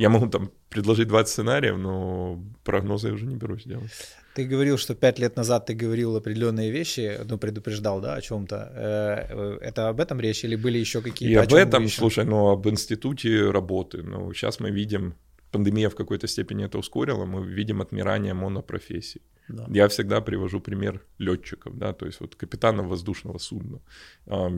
Я 0.01 0.09
могу 0.09 0.27
там 0.27 0.51
предложить 0.69 1.07
20 1.07 1.31
сценариев, 1.31 1.77
но 1.77 2.43
прогнозы 2.63 3.07
я 3.07 3.13
уже 3.13 3.25
не 3.25 3.35
берусь 3.35 3.65
делать. 3.65 3.91
Ты 4.33 4.45
говорил, 4.45 4.77
что 4.77 4.95
пять 4.95 5.19
лет 5.19 5.35
назад 5.35 5.67
ты 5.67 5.75
говорил 5.75 6.15
определенные 6.15 6.71
вещи, 6.71 7.19
ну, 7.29 7.37
предупреждал, 7.37 8.01
да, 8.01 8.15
о 8.15 8.21
чем-то. 8.21 8.55
Э, 8.55 9.57
это 9.61 9.89
об 9.89 9.99
этом 9.99 10.19
речь 10.19 10.43
или 10.43 10.55
были 10.55 10.79
еще 10.79 11.01
какие-то? 11.01 11.41
И 11.41 11.45
об 11.45 11.53
этом, 11.53 11.87
слушай, 11.87 12.25
ну, 12.25 12.49
об 12.49 12.67
институте 12.67 13.51
работы. 13.51 14.01
Ну, 14.03 14.33
сейчас 14.33 14.59
мы 14.59 14.71
видим 14.71 15.13
пандемия 15.51 15.89
в 15.89 15.95
какой-то 15.95 16.27
степени 16.27 16.65
это 16.65 16.79
ускорила, 16.79 17.25
мы 17.25 17.45
видим 17.45 17.81
отмирание 17.81 18.33
монопрофессий. 18.33 19.21
Да. 19.49 19.65
Я 19.69 19.87
всегда 19.87 20.21
привожу 20.21 20.61
пример 20.61 21.01
летчиков, 21.19 21.77
да, 21.77 21.93
то 21.93 22.05
есть 22.05 22.21
вот 22.21 22.35
капитанов 22.35 22.87
воздушного 22.87 23.37
судна. 23.39 23.79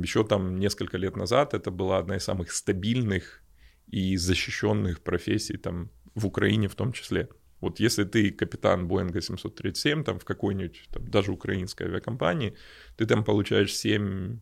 Еще 0.04 0.24
там 0.24 0.60
несколько 0.60 0.98
лет 0.98 1.17
назад 1.17 1.54
это 1.54 1.72
была 1.72 1.98
одна 1.98 2.15
из 2.15 2.24
самых 2.24 2.52
стабильных 2.52 3.42
и 3.88 4.17
защищенных 4.17 5.02
профессий 5.02 5.58
там 5.58 5.89
в 6.15 6.26
Украине 6.26 6.67
в 6.67 6.76
том 6.76 6.93
числе. 6.93 7.30
Вот 7.62 7.80
если 7.80 8.04
ты 8.04 8.32
капитан 8.32 8.88
Боинга 8.88 9.22
737 9.22 10.04
там 10.04 10.19
в 10.19 10.26
какой-нибудь 10.26 10.89
там, 10.91 11.08
даже 11.08 11.32
украинской 11.32 11.84
авиакомпании, 11.84 12.56
ты 12.98 13.06
там 13.06 13.24
получаешь 13.24 13.74
7, 13.74 14.39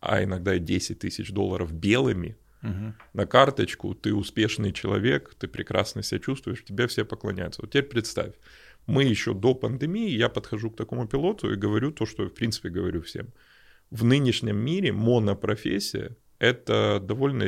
а 0.00 0.24
иногда 0.24 0.56
и 0.56 0.58
10 0.58 0.98
тысяч 0.98 1.30
долларов 1.30 1.72
белыми 1.72 2.36
угу. 2.62 2.94
на 3.12 3.26
карточку, 3.26 3.94
ты 3.94 4.12
успешный 4.12 4.72
человек, 4.72 5.34
ты 5.38 5.46
прекрасно 5.46 6.02
себя 6.02 6.18
чувствуешь, 6.18 6.64
тебе 6.64 6.86
все 6.88 7.04
поклоняются. 7.04 7.62
Вот 7.62 7.70
теперь 7.70 7.88
представь, 7.88 8.34
мы 8.86 9.04
еще 9.04 9.34
до 9.34 9.54
пандемии, 9.54 10.10
я 10.10 10.28
подхожу 10.28 10.70
к 10.70 10.76
такому 10.76 11.06
пилоту 11.06 11.52
и 11.52 11.56
говорю 11.56 11.92
то, 11.92 12.06
что 12.06 12.24
в 12.24 12.34
принципе 12.34 12.70
говорю 12.70 13.02
всем. 13.02 13.32
В 13.90 14.02
нынешнем 14.02 14.56
мире 14.56 14.92
монопрофессия— 14.92 16.16
это 16.44 17.00
довольно 17.00 17.44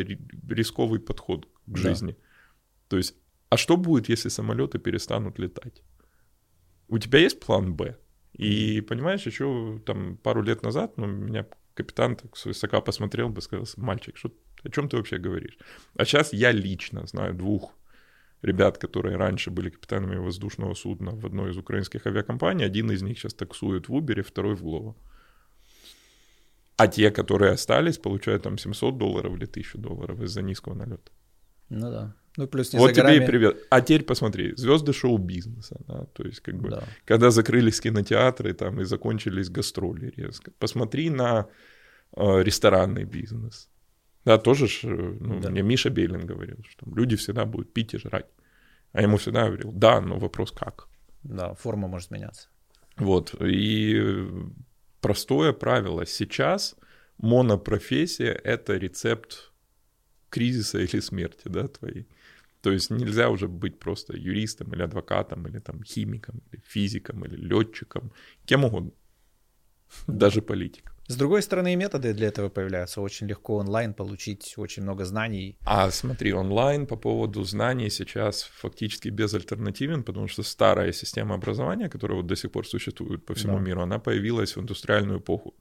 рисковый 0.49 1.01
подход 1.01 1.49
к 1.67 1.77
жизни. 1.77 2.13
Да. 2.13 2.19
То 2.89 2.97
есть, 2.97 3.17
а 3.49 3.57
что 3.57 3.77
будет, 3.77 4.09
если 4.09 4.29
самолеты 4.29 4.79
перестанут 4.79 5.39
летать? 5.39 5.83
У 6.89 6.99
тебя 6.99 7.19
есть 7.19 7.41
план 7.41 7.75
«Б»? 7.75 7.97
И 8.33 8.81
понимаешь, 8.81 9.27
еще 9.27 9.81
там 9.87 10.17
пару 10.17 10.43
лет 10.43 10.63
назад, 10.63 10.97
ну, 10.99 11.07
меня 11.07 11.47
капитан 11.75 12.17
так 12.17 12.37
свысока 12.37 12.81
посмотрел 12.81 13.29
бы, 13.29 13.41
сказал, 13.41 13.67
мальчик, 13.77 14.17
что 14.17 14.31
о 14.63 14.71
чем 14.71 14.89
ты 14.89 14.97
вообще 14.97 15.19
говоришь? 15.19 15.59
А 15.97 16.05
сейчас 16.05 16.33
я 16.33 16.53
лично 16.53 17.07
знаю 17.07 17.35
двух 17.35 17.75
ребят, 18.43 18.79
которые 18.79 19.17
раньше 19.17 19.51
были 19.51 19.71
капитанами 19.71 20.17
воздушного 20.17 20.75
судна 20.75 21.13
в 21.13 21.25
одной 21.27 21.51
из 21.51 21.57
украинских 21.57 22.07
авиакомпаний. 22.07 22.67
Один 22.67 22.91
из 22.91 23.03
них 23.03 23.19
сейчас 23.19 23.35
таксует 23.35 23.89
в 23.89 23.95
Uber, 23.95 24.23
второй 24.23 24.55
в 24.55 24.63
Glovo. 24.63 24.95
А 26.77 26.89
те, 26.89 27.11
которые 27.11 27.53
остались, 27.53 27.99
получают 27.99 28.43
там 28.43 28.59
700 28.59 28.99
долларов 28.99 29.35
или 29.37 29.45
1000 29.45 29.79
долларов 29.79 30.21
из-за 30.21 30.43
низкого 30.43 30.75
налета. 30.75 31.11
Ну 31.71 31.91
да. 31.91 32.15
Ну, 32.37 32.47
плюс 32.47 32.73
не 32.73 32.79
вот 32.79 32.93
тебе 32.93 33.03
горами... 33.03 33.25
и 33.25 33.27
привет. 33.27 33.57
А 33.71 33.81
теперь 33.81 34.05
посмотри, 34.05 34.55
звезды 34.57 34.93
шоу-бизнеса, 34.93 35.81
да, 35.89 36.05
то 36.13 36.23
есть 36.25 36.41
как 36.41 36.55
бы, 36.55 36.69
да. 36.69 36.85
когда 37.07 37.31
закрылись 37.31 37.81
кинотеатры 37.81 38.53
там 38.53 38.81
и 38.81 38.85
закончились 38.85 39.49
гастроли 39.49 40.13
резко. 40.17 40.51
Посмотри 40.59 41.11
на 41.11 41.47
э, 42.15 42.43
ресторанный 42.43 43.05
бизнес. 43.05 43.71
Да, 44.27 44.39
тоже 44.39 44.67
ж, 44.67 44.83
ну, 44.85 45.41
да. 45.41 45.51
мне 45.51 45.63
Миша 45.63 45.89
Белин 45.89 46.27
говорил, 46.27 46.59
что 46.69 46.87
люди 46.95 47.17
всегда 47.17 47.47
будут 47.47 47.73
пить 47.73 47.95
и 47.95 47.99
жрать. 47.99 48.27
А 48.93 49.03
ему 49.03 49.17
всегда 49.17 49.47
говорил, 49.47 49.73
да, 49.73 50.01
но 50.01 50.19
вопрос 50.19 50.53
как. 50.53 50.89
Да, 51.23 51.55
форма 51.55 51.89
может 51.89 52.11
меняться. 52.11 52.49
Вот, 52.97 53.35
и 53.41 54.03
простое 55.07 55.53
правило. 55.53 56.05
Сейчас 56.05 56.77
монопрофессия— 57.19 58.33
это 58.45 58.77
рецепт 58.77 59.53
кризиса 60.31 60.81
или 60.81 61.01
смерти, 61.01 61.43
да, 61.45 61.69
твоей. 61.69 62.09
То 62.61 62.73
есть 62.73 62.91
нельзя 62.91 63.29
уже 63.29 63.47
быть 63.47 63.79
просто 63.79 64.17
юристом 64.17 64.73
или 64.75 64.83
адвокатом, 64.83 65.47
или 65.47 65.61
там 65.61 65.85
химиком, 65.85 66.43
или 66.51 66.61
физиком, 66.67 67.25
или 67.25 67.37
летчиком, 67.37 68.13
кем 68.47 68.65
угодно, 68.65 68.91
даже 70.09 70.43
политиком. 70.43 70.96
С 71.09 71.17
другой 71.17 71.43
стороны, 71.43 71.73
и 71.73 71.77
методы 71.77 72.13
для 72.13 72.27
этого 72.27 72.49
появляются. 72.49 73.01
Очень 73.01 73.29
легко 73.29 73.57
онлайн 73.57 73.95
получить 73.95 74.55
очень 74.57 74.83
много 74.83 75.05
знаний. 75.05 75.57
А 75.65 75.91
смотри, 75.91 76.33
онлайн 76.33 76.87
по 76.87 76.97
поводу 76.97 77.45
знаний 77.45 77.91
сейчас 77.91 78.43
фактически 78.43 79.09
безальтернативен, 79.11 80.03
потому 80.03 80.29
что 80.29 80.43
старая 80.43 80.93
система 80.93 81.35
образования, 81.35 81.89
которая 81.89 82.17
вот 82.19 82.27
до 82.27 82.35
сих 82.35 82.51
пор 82.51 82.67
существует 82.67 83.25
по 83.25 83.35
всему 83.35 83.59
да. 83.59 83.63
миру, 83.63 83.83
она 83.83 83.99
появилась 83.99 84.57
в 84.57 84.61
индустриальную 84.61 85.21
эпоху. 85.21 85.55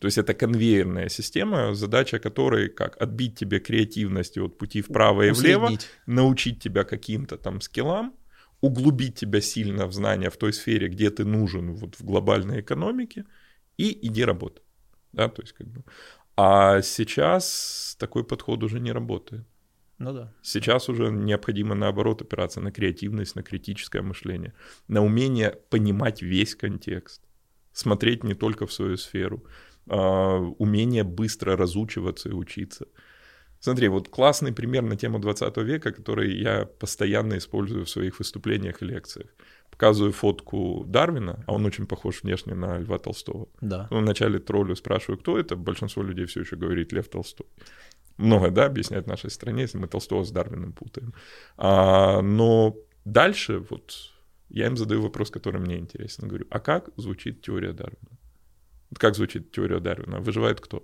То 0.00 0.06
есть 0.06 0.18
это 0.18 0.34
конвейерная 0.34 1.08
система, 1.08 1.74
задача 1.74 2.18
которой 2.18 2.68
как 2.68 3.02
отбить 3.02 3.38
тебе 3.38 3.58
креативность 3.58 4.38
от 4.38 4.58
пути 4.58 4.82
вправо 4.82 5.22
и 5.22 5.30
влево, 5.30 5.70
научить 6.06 6.62
тебя 6.62 6.84
каким-то 6.84 7.36
там 7.36 7.60
скиллам, 7.60 8.14
углубить 8.60 9.14
тебя 9.14 9.40
сильно 9.40 9.86
в 9.86 9.92
знания 9.92 10.28
в 10.28 10.36
той 10.36 10.52
сфере, 10.52 10.88
где 10.88 11.10
ты 11.10 11.24
нужен 11.24 11.74
вот 11.74 11.96
в 11.96 12.04
глобальной 12.04 12.60
экономике, 12.60 13.24
и 13.78 14.06
иди 14.06 14.24
работать 14.24 14.62
да, 15.12 15.28
то 15.28 15.42
есть 15.42 15.52
как 15.52 15.66
бы. 15.66 15.84
А 16.36 16.82
сейчас 16.82 17.96
такой 17.98 18.24
подход 18.24 18.62
уже 18.62 18.80
не 18.80 18.92
работает. 18.92 19.44
Ну 19.98 20.14
да. 20.14 20.32
Сейчас 20.42 20.88
уже 20.88 21.10
необходимо, 21.10 21.74
наоборот, 21.74 22.22
опираться 22.22 22.60
на 22.60 22.72
креативность, 22.72 23.36
на 23.36 23.42
критическое 23.42 24.00
мышление, 24.00 24.54
на 24.88 25.04
умение 25.04 25.50
понимать 25.68 26.22
весь 26.22 26.54
контекст. 26.54 27.22
смотреть 27.72 28.24
не 28.24 28.34
только 28.34 28.66
в 28.66 28.72
свою 28.72 28.96
сферу, 28.96 29.44
а, 29.88 30.38
умение 30.58 31.04
быстро 31.04 31.56
разучиваться 31.56 32.28
и 32.28 32.32
учиться. 32.32 32.86
Смотри, 33.60 33.88
вот 33.88 34.08
классный 34.08 34.52
пример 34.52 34.82
на 34.82 34.96
тему 34.96 35.18
20 35.18 35.62
века, 35.62 35.92
который 35.92 36.34
я 36.40 36.64
постоянно 36.66 37.36
использую 37.36 37.84
в 37.84 37.90
своих 37.90 38.18
выступлениях 38.18 38.82
и 38.82 38.86
лекциях. 38.86 39.28
Показываю 39.80 40.12
фотку 40.12 40.84
Дарвина, 40.86 41.42
а 41.46 41.54
он 41.54 41.64
очень 41.64 41.86
похож 41.86 42.22
внешне 42.22 42.54
на 42.54 42.78
Льва 42.78 42.98
Толстого. 42.98 43.48
Да. 43.62 43.86
Ну, 43.90 44.00
вначале 44.00 44.38
троллю 44.38 44.76
спрашиваю, 44.76 45.18
кто 45.18 45.38
это, 45.38 45.56
большинство 45.56 46.02
людей 46.02 46.26
все 46.26 46.40
еще 46.40 46.56
говорит 46.56 46.92
Лев 46.92 47.08
Толстой. 47.08 47.46
Много, 48.18 48.50
да, 48.50 48.66
объясняет 48.66 49.06
нашей 49.06 49.30
стране, 49.30 49.62
если 49.62 49.78
мы 49.78 49.88
Толстого 49.88 50.24
с 50.24 50.30
Дарвином 50.30 50.72
путаем. 50.72 51.14
А, 51.56 52.20
но 52.20 52.76
дальше 53.06 53.64
вот 53.70 53.94
я 54.50 54.66
им 54.66 54.76
задаю 54.76 55.00
вопрос, 55.00 55.30
который 55.30 55.60
мне 55.60 55.78
интересен. 55.78 56.28
Говорю, 56.28 56.46
а 56.50 56.60
как 56.60 56.90
звучит 56.96 57.40
теория 57.40 57.72
Дарвина? 57.72 58.18
Как 58.98 59.14
звучит 59.14 59.50
теория 59.50 59.80
Дарвина? 59.80 60.20
Выживает 60.20 60.60
кто? 60.60 60.82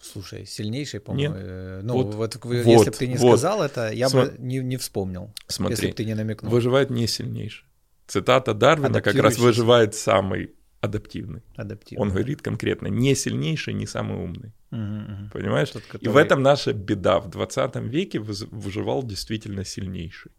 Слушай, 0.00 0.46
сильнейший, 0.46 1.00
по-моему. 1.00 1.34
Э, 1.36 1.80
ну, 1.82 1.94
вот, 1.94 2.14
вот, 2.14 2.44
вот 2.44 2.54
если 2.54 2.90
бы 2.90 2.96
ты 2.96 3.06
не 3.06 3.16
вот. 3.16 3.38
сказал 3.38 3.62
это, 3.62 3.90
я 3.92 4.08
Сма... 4.08 4.26
бы 4.26 4.34
не, 4.38 4.58
не 4.58 4.76
вспомнил. 4.76 5.32
Смотри, 5.48 5.72
если 5.72 5.86
бы 5.88 5.92
ты 5.94 6.04
не 6.04 6.14
намекнул. 6.14 6.50
Выживает 6.50 6.90
не 6.90 7.06
сильнейший. 7.06 7.66
Цитата 8.06 8.54
Дарвина 8.54 9.00
как 9.00 9.16
раз 9.16 9.38
выживает 9.38 9.94
самый 9.94 10.50
адаптивный. 10.80 11.42
адаптивный. 11.56 12.02
Он 12.02 12.10
говорит 12.10 12.42
конкретно, 12.42 12.88
не 12.88 13.14
сильнейший, 13.14 13.74
не 13.74 13.86
самый 13.86 14.18
умный. 14.18 14.52
Угу, 14.70 14.80
угу. 14.80 15.30
Понимаешь? 15.32 15.70
Тот, 15.70 15.82
который... 15.84 16.04
И 16.04 16.08
в 16.08 16.16
этом 16.16 16.42
наша 16.42 16.72
беда. 16.72 17.18
В 17.18 17.28
20 17.28 17.76
веке 17.76 18.18
выживал 18.18 19.02
действительно 19.02 19.64
сильнейший. 19.64 20.32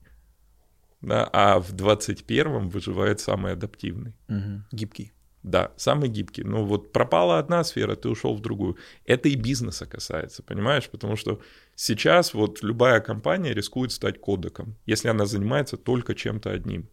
Да, 1.01 1.29
а 1.31 1.59
в 1.59 1.73
21-м 1.73 2.69
выживает 2.69 3.19
самый 3.19 3.53
адаптивный. 3.53 4.13
Угу. 4.29 4.63
Гибкий. 4.71 5.13
Да, 5.47 5.71
самый 5.77 6.09
гибкий. 6.09 6.43
Ну 6.43 6.65
вот 6.65 6.91
пропала 6.91 7.39
одна 7.39 7.63
сфера, 7.63 7.95
ты 7.95 8.09
ушел 8.09 8.35
в 8.35 8.41
другую. 8.41 8.75
Это 9.05 9.29
и 9.29 9.35
бизнеса 9.35 9.85
касается, 9.85 10.43
понимаешь? 10.43 10.89
Потому 10.89 11.15
что 11.15 11.39
сейчас 11.75 12.33
вот 12.33 12.61
любая 12.63 12.99
компания 12.99 13.53
рискует 13.53 13.93
стать 13.93 14.19
кодеком, 14.19 14.75
если 14.85 15.07
она 15.07 15.25
занимается 15.25 15.77
только 15.77 16.15
чем-то 16.15 16.51
одним. 16.51 16.89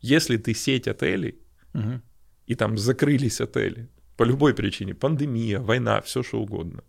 Если 0.00 0.36
ты 0.36 0.54
сеть 0.54 0.86
отелей, 0.86 1.40
угу. 1.74 2.00
и 2.46 2.54
там 2.54 2.78
закрылись 2.78 3.40
отели 3.40 3.88
по 4.16 4.22
любой 4.22 4.54
причине, 4.54 4.94
пандемия, 4.94 5.58
война, 5.58 6.00
все 6.02 6.22
что 6.22 6.40
угодно, 6.40 6.84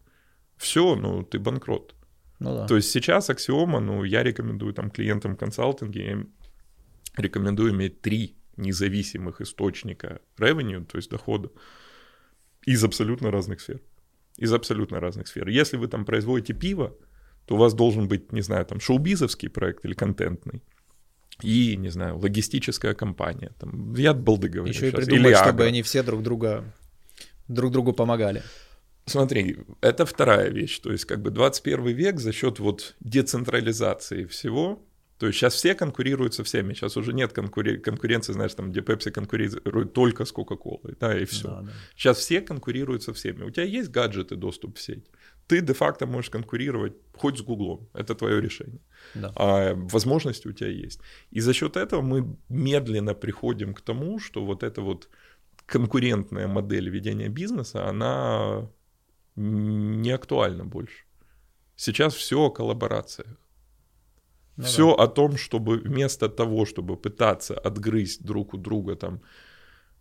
все, 0.57 0.95
ну 0.95 1.23
ты 1.23 1.39
банкрот. 1.39 1.95
Ну, 2.37 2.55
да. 2.55 2.67
То 2.67 2.75
есть 2.75 2.91
сейчас 2.91 3.31
аксиома, 3.31 3.79
ну 3.79 4.03
я 4.03 4.21
рекомендую 4.21 4.73
там 4.73 4.91
клиентам 4.91 5.35
консалтинге, 5.35 6.05
я 6.05 6.25
рекомендую 7.17 7.71
иметь 7.71 8.01
три 8.01 8.35
независимых 8.57 9.41
источника 9.41 10.21
revenue, 10.37 10.85
то 10.85 10.97
есть 10.97 11.09
дохода, 11.09 11.49
из 12.65 12.83
абсолютно 12.83 13.31
разных 13.31 13.61
сфер. 13.61 13.81
Из 14.37 14.53
абсолютно 14.53 14.99
разных 14.99 15.27
сфер. 15.27 15.47
Если 15.47 15.77
вы 15.77 15.87
там 15.87 16.05
производите 16.05 16.53
пиво, 16.53 16.95
то 17.45 17.55
у 17.55 17.57
вас 17.57 17.73
должен 17.73 18.07
быть, 18.07 18.31
не 18.31 18.41
знаю, 18.41 18.65
там 18.65 18.79
шоу-бизовский 18.79 19.49
проект 19.49 19.85
или 19.85 19.93
контентный. 19.93 20.61
И, 21.41 21.75
не 21.77 21.89
знаю, 21.89 22.17
логистическая 22.17 22.93
компания. 22.93 23.51
Там, 23.59 23.93
я 23.95 24.13
балды 24.13 24.49
говорю 24.49 24.71
Еще 24.71 24.91
сейчас. 24.91 24.93
и 24.93 25.05
придумать, 25.05 25.31
или 25.31 25.35
чтобы 25.35 25.65
они 25.65 25.81
все 25.81 26.03
друг 26.03 26.21
друга 26.21 26.63
друг 27.47 27.71
другу 27.71 27.93
помогали. 27.93 28.43
Смотри, 29.05 29.57
это 29.81 30.05
вторая 30.05 30.49
вещь. 30.49 30.79
То 30.79 30.91
есть, 30.91 31.05
как 31.05 31.21
бы 31.21 31.29
21 31.31 31.87
век 31.87 32.19
за 32.19 32.31
счет 32.31 32.59
вот 32.59 32.95
децентрализации 32.99 34.25
всего 34.25 34.81
то 35.17 35.27
есть 35.27 35.39
сейчас 35.39 35.53
все 35.53 35.75
конкурируют 35.75 36.33
со 36.33 36.43
всеми. 36.43 36.73
Сейчас 36.73 36.97
уже 36.97 37.13
нет 37.13 37.33
конкури... 37.33 37.77
конкуренции, 37.77 38.33
знаешь, 38.33 38.53
там, 38.53 38.71
где 38.71 38.81
Pepsi 38.81 39.11
конкурирует 39.11 39.93
только 39.93 40.25
с 40.25 40.33
Coca-Cola, 40.33 40.95
да, 40.99 41.17
и 41.17 41.25
все. 41.25 41.47
Да, 41.47 41.61
да. 41.61 41.71
Сейчас 41.95 42.17
все 42.17 42.41
конкурируют 42.41 43.03
со 43.03 43.13
всеми. 43.13 43.43
У 43.43 43.51
тебя 43.51 43.65
есть 43.65 43.89
гаджеты, 43.89 44.35
доступ 44.35 44.77
в 44.77 44.81
сеть. 44.81 45.05
Ты 45.47 45.61
де-факто 45.61 46.07
можешь 46.07 46.29
конкурировать 46.29 46.93
хоть 47.15 47.37
с 47.37 47.41
Гуглом. 47.41 47.89
Это 47.93 48.15
твое 48.15 48.41
решение. 48.41 48.79
Да. 49.13 49.31
А 49.35 49.73
возможности 49.75 50.47
у 50.47 50.53
тебя 50.53 50.69
есть. 50.69 51.01
И 51.31 51.41
за 51.41 51.53
счет 51.53 51.77
этого 51.77 52.01
мы 52.01 52.37
медленно 52.49 53.13
приходим 53.13 53.73
к 53.73 53.81
тому, 53.81 54.19
что 54.19 54.45
вот 54.45 54.63
эта 54.63 54.81
вот 54.81 55.09
конкурентная 55.65 56.47
модель 56.47 56.89
ведения 56.89 57.29
бизнеса, 57.29 57.87
она 57.87 58.69
не 59.35 60.11
актуальна 60.11 60.65
больше. 60.65 61.05
Сейчас 61.75 62.13
все 62.13 62.35
о 62.37 62.49
коллаборациях. 62.49 63.37
Ну, 64.55 64.63
Все 64.63 64.95
да. 64.95 65.03
о 65.03 65.07
том, 65.07 65.37
чтобы 65.37 65.77
вместо 65.77 66.29
того, 66.29 66.65
чтобы 66.65 66.95
пытаться 66.95 67.57
отгрызть 67.57 68.23
друг 68.23 68.53
у 68.53 68.57
друга 68.57 68.95
там 68.95 69.21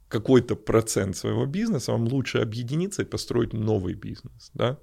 какой-то 0.08 0.56
процент 0.56 1.16
своего 1.16 1.46
бизнеса, 1.46 1.92
вам 1.92 2.04
лучше 2.04 2.38
объединиться 2.38 3.02
и 3.02 3.06
построить 3.06 3.54
новый 3.54 3.94
бизнес, 3.94 4.50
да? 4.54 4.78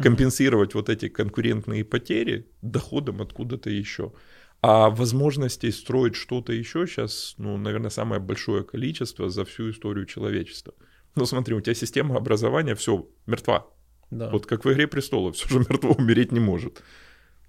Компенсировать 0.00 0.74
вот 0.74 0.88
эти 0.88 1.08
конкурентные 1.08 1.84
потери 1.84 2.46
доходом 2.62 3.20
откуда-то 3.20 3.68
еще. 3.68 4.12
А 4.60 4.90
возможностей 4.90 5.72
строить 5.72 6.14
что-то 6.14 6.52
еще 6.52 6.86
сейчас, 6.86 7.34
ну, 7.38 7.56
наверное, 7.56 7.90
самое 7.90 8.20
большое 8.20 8.62
количество 8.62 9.28
за 9.28 9.44
всю 9.44 9.70
историю 9.70 10.06
человечества. 10.06 10.72
Ну, 11.16 11.26
смотри, 11.26 11.54
у 11.54 11.60
тебя 11.60 11.74
система 11.74 12.16
образования 12.16 12.76
все 12.76 13.08
мертва. 13.26 13.66
Да. 14.10 14.30
Вот 14.30 14.46
как 14.46 14.64
в 14.64 14.72
«Игре 14.72 14.86
престолов», 14.86 15.34
все 15.34 15.48
же 15.48 15.58
мертво 15.58 15.94
умереть 15.94 16.32
не 16.32 16.40
может. 16.40 16.82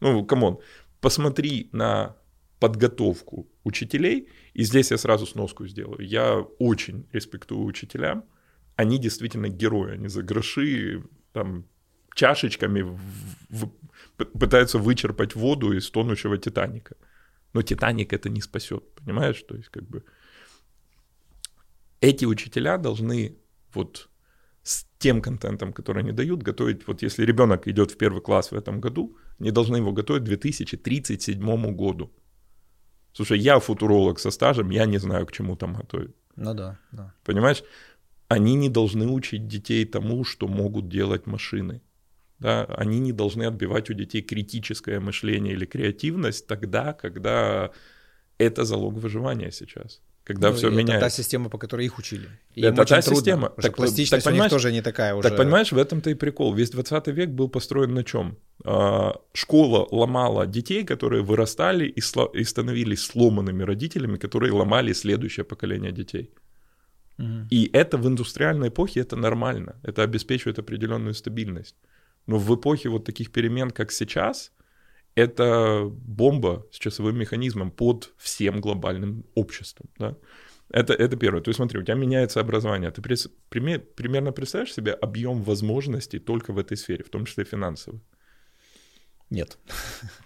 Ну, 0.02 0.26
come 0.26 0.49
on 0.49 0.60
посмотри 1.02 1.70
на 1.72 2.16
подготовку 2.60 3.48
учителей, 3.64 4.30
и 4.54 4.64
здесь 4.64 4.92
я 4.92 4.98
сразу 4.98 5.26
сноску 5.26 5.68
сделаю. 5.68 6.06
Я 6.06 6.40
очень 6.60 7.08
респектую 7.14 7.64
учителям, 7.64 8.26
они 8.76 8.98
действительно 8.98 9.50
герои, 9.50 9.94
они 9.94 10.08
за 10.08 10.24
гроши 10.24 11.04
там 11.32 11.66
чашечками 12.14 12.82
в, 12.82 13.00
в, 13.50 13.70
пытаются 14.18 14.78
вычерпать 14.78 15.36
воду 15.36 15.72
из 15.74 15.90
тонущего 15.90 16.38
Титаника. 16.38 16.96
Но 17.54 17.62
Титаник 17.62 18.14
это 18.14 18.30
не 18.30 18.42
спасет, 18.42 18.84
понимаешь? 18.96 19.42
То 19.44 19.56
есть 19.56 19.70
как 19.70 19.88
бы 19.88 20.04
эти 22.02 22.26
учителя 22.26 22.78
должны 22.78 23.38
вот 23.74 24.09
с 24.70 24.86
тем 25.00 25.22
контентом, 25.22 25.74
который 25.74 26.04
они 26.04 26.12
дают, 26.12 26.44
готовить, 26.44 26.88
вот 26.88 27.02
если 27.02 27.26
ребенок 27.26 27.68
идет 27.68 27.92
в 27.92 27.98
первый 27.98 28.22
класс 28.22 28.52
в 28.52 28.56
этом 28.56 28.82
году, 28.82 29.18
они 29.40 29.52
должны 29.52 29.78
его 29.78 29.92
готовить 29.92 30.24
к 30.24 30.26
2037 30.26 31.76
году. 31.76 32.12
Слушай, 33.14 33.40
я 33.40 33.60
футуролог 33.60 34.20
со 34.20 34.32
стажем, 34.32 34.72
я 34.72 34.86
не 34.86 35.00
знаю, 35.00 35.26
к 35.26 35.32
чему 35.32 35.56
там 35.56 35.74
готовить. 35.74 36.12
Ну 36.36 36.54
да, 36.54 36.78
да. 36.92 37.14
Понимаешь? 37.24 37.64
Они 38.28 38.56
не 38.56 38.70
должны 38.70 39.08
учить 39.08 39.48
детей 39.48 39.86
тому, 39.86 40.24
что 40.24 40.48
могут 40.48 40.88
делать 40.88 41.28
машины. 41.28 41.82
Да? 42.40 42.66
Они 42.66 43.00
не 43.00 43.12
должны 43.12 43.48
отбивать 43.48 43.90
у 43.90 43.94
детей 43.94 44.22
критическое 44.22 45.00
мышление 45.00 45.54
или 45.54 45.66
креативность 45.66 46.48
тогда, 46.48 46.94
когда 46.94 47.72
это 48.38 48.66
залог 48.66 48.94
выживания 48.94 49.52
сейчас 49.52 50.02
когда 50.30 50.50
ну, 50.50 50.56
все 50.56 50.70
меняется. 50.70 50.94
Это 50.94 51.06
та 51.06 51.10
система, 51.10 51.50
по 51.50 51.58
которой 51.58 51.86
их 51.86 51.98
учили. 51.98 52.30
И 52.54 52.62
это 52.62 52.86
та 52.86 53.02
трудно, 53.02 53.16
система. 53.16 53.50
Так, 53.50 53.76
пластичность 53.76 54.26
так, 54.26 54.34
у 54.34 54.38
них 54.38 54.50
тоже 54.50 54.72
не 54.72 54.82
такая 54.82 55.16
уже. 55.16 55.30
Так 55.30 55.38
понимаешь, 55.38 55.72
в 55.72 55.78
этом-то 55.78 56.10
и 56.10 56.16
прикол. 56.16 56.54
Весь 56.54 56.70
20 56.70 57.08
век 57.08 57.30
был 57.30 57.50
построен 57.50 57.94
на 57.94 58.04
чем? 58.04 58.38
А, 58.66 59.14
школа 59.34 59.88
ломала 59.92 60.46
детей, 60.46 60.86
которые 60.86 61.24
вырастали 61.24 61.86
и, 61.98 62.02
сло- 62.02 62.32
и 62.42 62.44
становились 62.44 63.02
сломанными 63.02 63.64
родителями, 63.64 64.18
которые 64.18 64.52
ломали 64.52 64.94
следующее 64.94 65.44
поколение 65.44 65.92
детей. 65.92 66.30
Угу. 67.18 67.48
И 67.50 67.70
это 67.74 67.98
в 67.98 68.08
индустриальной 68.08 68.68
эпохе 68.68 69.00
это 69.00 69.16
нормально. 69.16 69.76
Это 69.84 70.04
обеспечивает 70.04 70.60
определенную 70.60 71.14
стабильность. 71.14 71.76
Но 72.28 72.38
в 72.38 72.56
эпохе 72.56 72.90
вот 72.90 73.04
таких 73.04 73.32
перемен, 73.32 73.72
как 73.72 73.92
сейчас, 73.92 74.52
это 75.20 75.88
бомба 75.92 76.66
с 76.72 76.80
часовым 76.80 77.18
механизмом 77.18 77.72
под 77.72 78.14
всем 78.18 78.62
глобальным 78.62 79.24
обществом. 79.36 79.90
Да? 80.00 80.16
Это, 80.72 80.94
это 80.94 81.18
первое. 81.18 81.42
То 81.42 81.50
есть 81.50 81.58
смотри, 81.58 81.80
у 81.80 81.84
тебя 81.84 81.96
меняется 81.96 82.40
образование. 82.40 82.92
Ты 82.92 83.02
прис, 83.02 83.30
пример, 83.50 83.80
примерно 83.96 84.32
представляешь 84.32 84.74
себе 84.74 84.94
объем 84.94 85.44
возможностей 85.44 86.20
только 86.20 86.54
в 86.54 86.58
этой 86.58 86.78
сфере, 86.78 87.04
в 87.04 87.10
том 87.10 87.26
числе 87.26 87.44
финансовых? 87.44 88.02
Нет. 89.32 89.58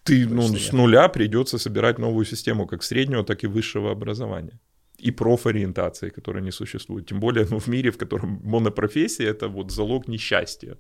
Ты 0.04 0.28
ну, 0.28 0.42
с 0.42 0.74
нуля 0.74 1.08
придется 1.10 1.58
собирать 1.58 2.00
новую 2.00 2.26
систему 2.26 2.68
как 2.68 2.84
среднего, 2.84 3.24
так 3.24 3.44
и 3.44 3.48
высшего 3.48 3.92
образования. 3.92 4.60
И 4.98 5.12
профориентации, 5.12 6.10
которая 6.10 6.44
не 6.44 6.52
существует. 6.52 7.08
Тем 7.08 7.20
более 7.20 7.46
ну, 7.50 7.60
в 7.60 7.68
мире, 7.68 7.90
в 7.90 7.98
котором 7.98 8.42
монопрофессия— 8.44 9.30
это 9.30 9.48
вот 9.48 9.72
залог 9.72 10.08
несчастья. 10.08 10.78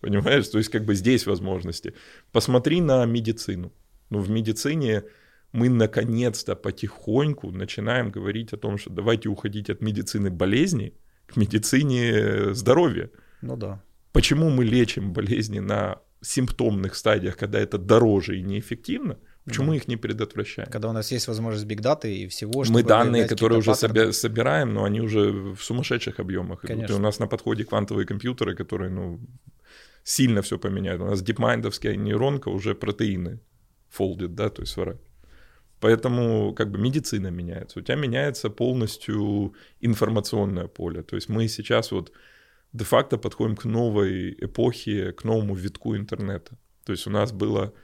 Понимаешь? 0.00 0.48
То 0.48 0.58
есть 0.58 0.70
как 0.70 0.84
бы 0.84 0.94
здесь 0.94 1.26
возможности. 1.26 1.94
Посмотри 2.32 2.80
на 2.80 3.04
медицину. 3.06 3.72
Ну, 4.10 4.20
в 4.20 4.30
медицине 4.30 5.04
мы 5.52 5.68
наконец-то 5.68 6.54
потихоньку 6.54 7.50
начинаем 7.50 8.10
говорить 8.10 8.52
о 8.52 8.56
том, 8.56 8.78
что 8.78 8.90
давайте 8.90 9.28
уходить 9.28 9.70
от 9.70 9.80
медицины 9.80 10.30
болезни 10.30 10.94
к 11.26 11.36
медицине 11.36 12.54
здоровья. 12.54 13.10
Ну 13.42 13.56
да. 13.56 13.82
Почему 14.12 14.50
мы 14.50 14.64
лечим 14.64 15.12
болезни 15.12 15.60
на 15.60 16.00
симптомных 16.20 16.94
стадиях, 16.94 17.36
когда 17.36 17.58
это 17.58 17.78
дороже 17.78 18.38
и 18.38 18.42
неэффективно? 18.42 19.18
Почему 19.44 19.70
да. 19.70 19.76
их 19.76 19.88
не 19.88 19.96
предотвращаем? 19.96 20.70
Когда 20.70 20.88
у 20.88 20.92
нас 20.92 21.10
есть 21.12 21.28
возможность 21.28 21.66
бигдаты 21.66 22.14
и 22.14 22.28
всего, 22.28 22.64
Мы 22.68 22.82
данные, 22.82 23.26
которые 23.26 23.58
уже 23.58 23.70
паттерны. 23.70 24.12
собираем, 24.12 24.74
но 24.74 24.84
они 24.84 25.00
уже 25.00 25.30
в 25.30 25.58
сумасшедших 25.60 26.20
объемах. 26.20 26.60
Конечно. 26.60 26.92
И 26.92 26.96
у 26.96 27.00
нас 27.00 27.18
на 27.18 27.26
подходе 27.26 27.64
квантовые 27.64 28.06
компьютеры, 28.06 28.54
которые, 28.54 28.90
ну, 28.90 29.20
сильно 30.08 30.40
все 30.40 30.58
поменяют. 30.58 31.02
У 31.02 31.04
нас 31.04 31.22
дипмайндовская 31.22 31.94
нейронка 31.96 32.48
уже 32.48 32.74
протеины 32.74 33.40
фолдит, 33.90 34.34
да, 34.34 34.48
то 34.48 34.62
есть 34.62 34.72
сварает. 34.72 35.02
Поэтому 35.80 36.54
как 36.54 36.70
бы 36.70 36.78
медицина 36.78 37.30
меняется. 37.30 37.78
У 37.78 37.82
тебя 37.82 37.96
меняется 37.96 38.48
полностью 38.48 39.52
информационное 39.82 40.66
поле. 40.66 41.02
То 41.02 41.16
есть 41.16 41.28
мы 41.28 41.46
сейчас 41.48 41.92
вот 41.92 42.12
де-факто 42.72 43.18
подходим 43.18 43.54
к 43.54 43.66
новой 43.66 44.32
эпохе, 44.32 45.12
к 45.12 45.24
новому 45.24 45.54
витку 45.54 45.94
интернета. 45.94 46.56
То 46.86 46.92
есть 46.92 47.06
у 47.06 47.10
нас 47.10 47.30
было 47.30 47.74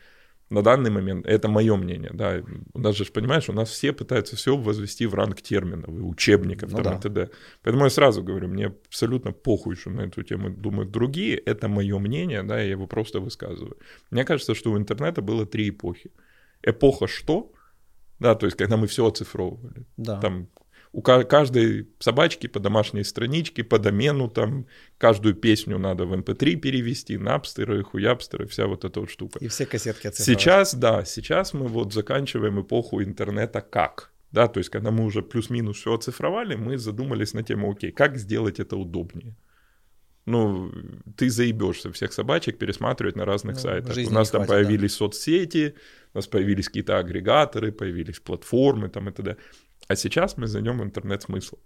на 0.55 0.63
данный 0.63 0.91
момент, 0.91 1.27
это 1.27 1.49
мое 1.49 1.77
мнение, 1.77 2.11
да, 2.15 2.43
у 2.73 2.79
нас 2.79 2.97
же, 2.97 3.05
понимаешь, 3.05 3.49
у 3.49 3.53
нас 3.53 3.71
все 3.71 3.93
пытаются 3.93 4.37
все 4.37 4.57
возвести 4.57 5.07
в 5.07 5.15
ранг 5.15 5.43
терминов 5.43 5.89
и 5.89 6.01
учебников 6.01 6.71
ну, 6.71 6.77
там, 6.77 6.85
да. 6.85 6.99
и 6.99 7.01
т.д. 7.01 7.31
Поэтому 7.63 7.85
я 7.85 7.91
сразу 7.91 8.23
говорю, 8.23 8.49
мне 8.49 8.67
абсолютно 8.67 9.33
похуй, 9.33 9.77
что 9.77 9.91
на 9.91 10.03
эту 10.03 10.23
тему 10.23 10.51
думают 10.51 10.91
другие, 10.91 11.37
это 11.37 11.69
мое 11.69 11.99
мнение, 11.99 12.43
да, 12.43 12.61
я 12.61 12.71
его 12.71 12.87
просто 12.87 13.21
высказываю. 13.21 13.77
Мне 14.11 14.25
кажется, 14.25 14.55
что 14.55 14.73
у 14.73 14.79
интернета 14.79 15.23
было 15.23 15.45
три 15.45 15.71
эпохи. 15.71 16.11
Эпоха 16.63 17.07
что? 17.07 17.53
Да, 18.21 18.35
то 18.35 18.47
есть 18.47 18.57
когда 18.57 18.77
мы 18.77 18.87
все 18.87 19.07
оцифровывали. 19.07 19.87
Да. 19.97 20.21
Там 20.21 20.49
у 20.95 21.03
каждой 21.03 21.89
собачки 21.99 22.47
по 22.47 22.61
домашней 22.61 23.03
страничке, 23.03 23.65
по 23.65 23.79
домену, 23.81 24.29
там 24.29 24.67
каждую 24.97 25.35
песню 25.35 25.77
надо 25.79 26.07
в 26.07 26.13
MP3 26.13 26.55
эм 26.55 26.61
перевести, 26.61 27.19
напстеры, 27.19 27.83
хуяпстеры, 27.83 28.47
вся 28.47 28.67
вот 28.67 28.85
эта 28.85 29.01
вот 29.01 29.11
штука. 29.11 29.41
И 29.41 29.49
все 29.49 29.67
кассетки 29.67 30.07
оцифровать. 30.07 30.41
Сейчас, 30.41 30.75
да, 30.75 31.05
сейчас 31.05 31.53
мы 31.53 31.67
вот 31.67 31.93
заканчиваем 31.93 32.61
эпоху 32.61 33.03
интернета 33.03 33.61
как? 33.61 34.13
Да, 34.31 34.47
то 34.47 34.59
есть 34.59 34.71
когда 34.71 34.93
мы 34.93 35.05
уже 35.05 35.23
плюс-минус 35.23 35.79
все 35.79 35.95
оцифровали, 35.95 36.55
мы 36.55 36.79
задумались 36.79 37.35
на 37.35 37.43
тему, 37.43 37.73
окей, 37.73 37.91
как 37.91 38.17
сделать 38.17 38.61
это 38.61 38.77
удобнее? 38.77 39.35
ну, 40.27 40.73
ты 41.17 41.29
заебешься 41.29 41.91
всех 41.93 42.13
собачек 42.13 42.59
пересматривать 42.59 43.17
на 43.17 43.25
разных 43.25 43.57
ну, 43.57 43.63
сайтах. 43.63 43.97
У 44.09 44.11
нас 44.11 44.31
там 44.31 44.45
хватит, 44.45 44.67
появились 44.67 44.93
да. 44.93 44.97
соцсети, 44.97 45.75
у 46.15 46.19
нас 46.19 46.27
появились 46.27 46.69
какие-то 46.69 46.99
агрегаторы, 46.99 47.73
появились 47.73 48.21
платформы 48.21 48.89
там 48.89 49.09
и 49.09 49.13
т.д. 49.13 49.37
А 49.89 49.97
сейчас 49.97 50.37
мы 50.37 50.47
зайдем 50.47 50.79
в 50.79 50.83
интернет-смысл. 50.83 51.59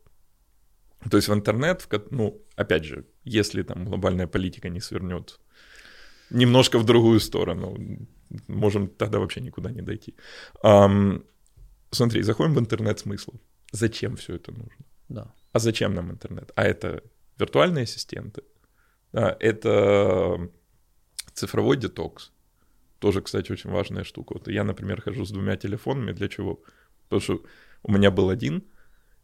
То 1.10 1.16
есть 1.16 1.28
в 1.28 1.32
интернет, 1.32 1.88
ну, 2.10 2.42
опять 2.56 2.84
же, 2.84 3.06
если 3.24 3.62
там 3.62 3.84
глобальная 3.84 4.26
политика 4.26 4.68
не 4.68 4.80
свернет 4.80 5.40
немножко 6.30 6.78
в 6.78 6.84
другую 6.84 7.20
сторону, 7.20 7.76
можем 8.48 8.88
тогда 8.88 9.18
вообще 9.18 9.40
никуда 9.40 9.70
не 9.70 9.82
дойти. 9.82 10.14
Um, 10.64 11.24
смотри, 11.90 12.22
заходим 12.22 12.54
в 12.54 12.58
интернет-смысл. 12.58 13.32
Зачем 13.72 14.16
все 14.16 14.34
это 14.34 14.52
нужно? 14.52 14.84
Да. 15.08 15.34
А 15.52 15.58
зачем 15.58 15.94
нам 15.94 16.10
интернет? 16.10 16.52
А 16.56 16.64
это 16.64 17.02
виртуальные 17.38 17.84
ассистенты, 17.84 18.42
да, 19.12 19.36
это 19.40 20.50
цифровой 21.32 21.76
детокс. 21.76 22.32
Тоже, 22.98 23.22
кстати, 23.22 23.52
очень 23.52 23.70
важная 23.70 24.04
штука. 24.04 24.34
Вот 24.34 24.48
я, 24.48 24.64
например, 24.64 25.00
хожу 25.00 25.24
с 25.24 25.30
двумя 25.30 25.56
телефонами. 25.56 26.12
Для 26.12 26.28
чего? 26.28 26.60
Потому 27.04 27.20
что 27.20 27.42
у 27.82 27.92
меня 27.92 28.10
был 28.10 28.30
один, 28.30 28.64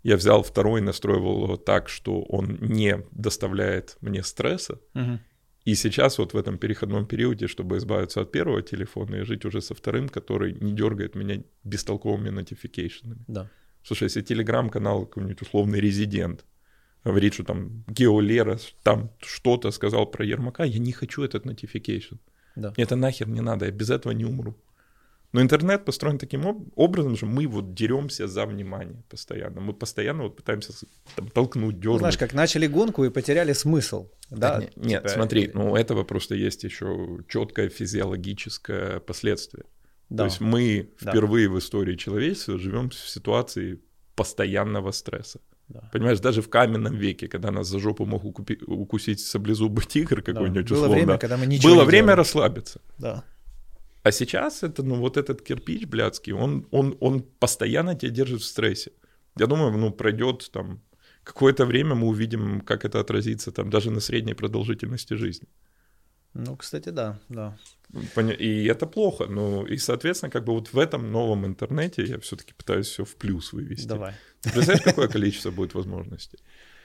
я 0.02 0.16
взял 0.16 0.42
второй, 0.42 0.80
настроил 0.80 1.44
его 1.44 1.56
так, 1.56 1.88
что 1.88 2.22
он 2.22 2.58
не 2.60 3.02
доставляет 3.10 3.96
мне 4.00 4.22
стресса. 4.22 4.78
Угу. 4.94 5.18
И 5.64 5.74
сейчас 5.74 6.18
вот 6.18 6.34
в 6.34 6.36
этом 6.36 6.58
переходном 6.58 7.06
периоде, 7.06 7.46
чтобы 7.46 7.78
избавиться 7.78 8.20
от 8.20 8.30
первого 8.30 8.60
телефона 8.60 9.16
и 9.16 9.24
жить 9.24 9.46
уже 9.46 9.62
со 9.62 9.74
вторым, 9.74 10.10
который 10.10 10.52
не 10.52 10.72
дергает 10.74 11.14
меня 11.14 11.42
бестолковыми 11.64 12.28
нотификейшенами. 12.28 13.24
Да. 13.28 13.50
Слушай, 13.82 14.04
если 14.04 14.20
телеграм-канал 14.20 15.06
какой-нибудь 15.06 15.40
условный 15.40 15.80
резидент 15.80 16.44
говорит, 17.02 17.34
что 17.34 17.44
там 17.44 17.84
Геолера 17.86 18.58
там 18.82 19.10
что-то 19.20 19.70
сказал 19.70 20.06
про 20.06 20.24
Ермака, 20.24 20.64
я 20.64 20.78
не 20.78 20.92
хочу 20.92 21.22
этот 21.22 21.46
notification. 21.46 22.18
Да. 22.56 22.72
Мне 22.76 22.84
это 22.84 22.96
нахер 22.96 23.28
не 23.28 23.40
надо, 23.40 23.64
я 23.64 23.70
без 23.70 23.88
этого 23.88 24.12
не 24.12 24.26
умру. 24.26 24.54
Но 25.34 25.42
интернет 25.42 25.84
построен 25.84 26.16
таким 26.16 26.70
образом, 26.76 27.16
что 27.16 27.26
мы 27.26 27.48
вот 27.48 27.74
деремся 27.74 28.28
за 28.28 28.46
внимание 28.46 29.02
постоянно. 29.08 29.60
Мы 29.60 29.74
постоянно 29.74 30.22
вот 30.22 30.36
пытаемся 30.36 30.72
там, 31.16 31.28
толкнуть, 31.28 31.80
дернуть. 31.80 31.94
Ну, 31.94 31.98
знаешь, 31.98 32.18
как 32.18 32.34
начали 32.34 32.68
гонку 32.68 33.04
и 33.04 33.10
потеряли 33.10 33.52
смысл. 33.52 34.06
Да, 34.30 34.60
нет, 34.60 34.76
нет 34.76 35.02
типа... 35.02 35.14
смотри, 35.14 35.50
ну 35.52 35.72
у 35.72 35.76
этого 35.76 36.04
просто 36.04 36.36
есть 36.36 36.62
еще 36.62 37.18
четкое 37.28 37.68
физиологическое 37.68 39.00
последствие. 39.00 39.64
Да. 40.08 40.18
То 40.18 40.24
есть 40.26 40.40
мы 40.40 40.90
впервые 41.00 41.48
да. 41.48 41.54
в 41.54 41.58
истории 41.58 41.96
человечества 41.96 42.56
живем 42.56 42.90
в 42.90 42.94
ситуации 42.94 43.80
постоянного 44.14 44.92
стресса. 44.92 45.40
Да. 45.66 45.90
Понимаешь, 45.92 46.20
даже 46.20 46.42
в 46.42 46.48
каменном 46.48 46.94
веке, 46.94 47.26
когда 47.26 47.50
нас 47.50 47.66
за 47.66 47.80
жопу 47.80 48.06
мог 48.06 48.24
укупи, 48.24 48.56
укусить 48.68 49.18
саблезубый 49.18 49.84
тигр 49.84 50.22
какой-нибудь, 50.22 50.66
да. 50.66 50.74
Было 50.74 50.84
условно, 50.84 50.94
время, 50.94 51.18
когда 51.18 51.36
мы 51.36 51.46
ничего 51.46 51.72
было 51.72 51.80
не 51.80 51.86
время 51.88 52.06
делали. 52.06 52.18
расслабиться. 52.18 52.80
Да. 52.98 53.24
А 54.04 54.12
сейчас 54.12 54.62
это, 54.62 54.82
ну, 54.82 54.96
вот 54.96 55.16
этот 55.16 55.40
кирпич 55.40 55.86
блядский, 55.86 56.34
он, 56.34 56.66
он, 56.70 56.96
он 57.00 57.22
постоянно 57.22 57.94
тебя 57.94 58.12
держит 58.12 58.42
в 58.42 58.44
стрессе. 58.44 58.92
Я 59.38 59.46
думаю, 59.46 59.72
ну, 59.78 59.90
пройдет 59.90 60.50
там 60.52 60.82
какое-то 61.22 61.64
время, 61.64 61.94
мы 61.94 62.08
увидим, 62.08 62.60
как 62.60 62.84
это 62.84 63.00
отразится 63.00 63.50
там 63.50 63.70
даже 63.70 63.90
на 63.90 64.00
средней 64.00 64.34
продолжительности 64.34 65.14
жизни. 65.14 65.48
Ну, 66.34 66.54
кстати, 66.56 66.90
да, 66.90 67.18
да. 67.30 67.56
И 68.38 68.66
это 68.66 68.86
плохо. 68.86 69.24
Ну, 69.26 69.64
и, 69.64 69.78
соответственно, 69.78 70.30
как 70.30 70.44
бы 70.44 70.52
вот 70.52 70.72
в 70.72 70.78
этом 70.78 71.10
новом 71.10 71.46
интернете 71.46 72.04
я 72.04 72.18
все-таки 72.18 72.52
пытаюсь 72.52 72.88
все 72.88 73.04
в 73.04 73.16
плюс 73.16 73.54
вывести. 73.54 73.88
Давай. 73.88 74.12
Ты 74.42 74.50
представляешь, 74.50 74.84
какое 74.84 75.08
количество 75.08 75.50
будет 75.50 75.74
возможностей? 75.74 76.40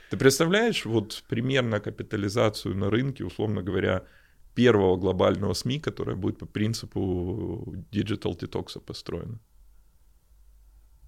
Ты 0.10 0.18
представляешь 0.18 0.86
вот 0.86 1.24
примерно 1.28 1.82
капитализацию 1.82 2.78
на 2.78 2.90
рынке, 2.90 3.26
условно 3.26 3.62
говоря, 3.62 4.06
первого 4.60 4.98
глобального 4.98 5.54
СМИ, 5.54 5.80
которое 5.80 6.16
будет 6.16 6.38
по 6.40 6.46
принципу 6.46 7.76
Digital 7.92 8.38
Detox 8.38 8.80
построено? 8.80 9.40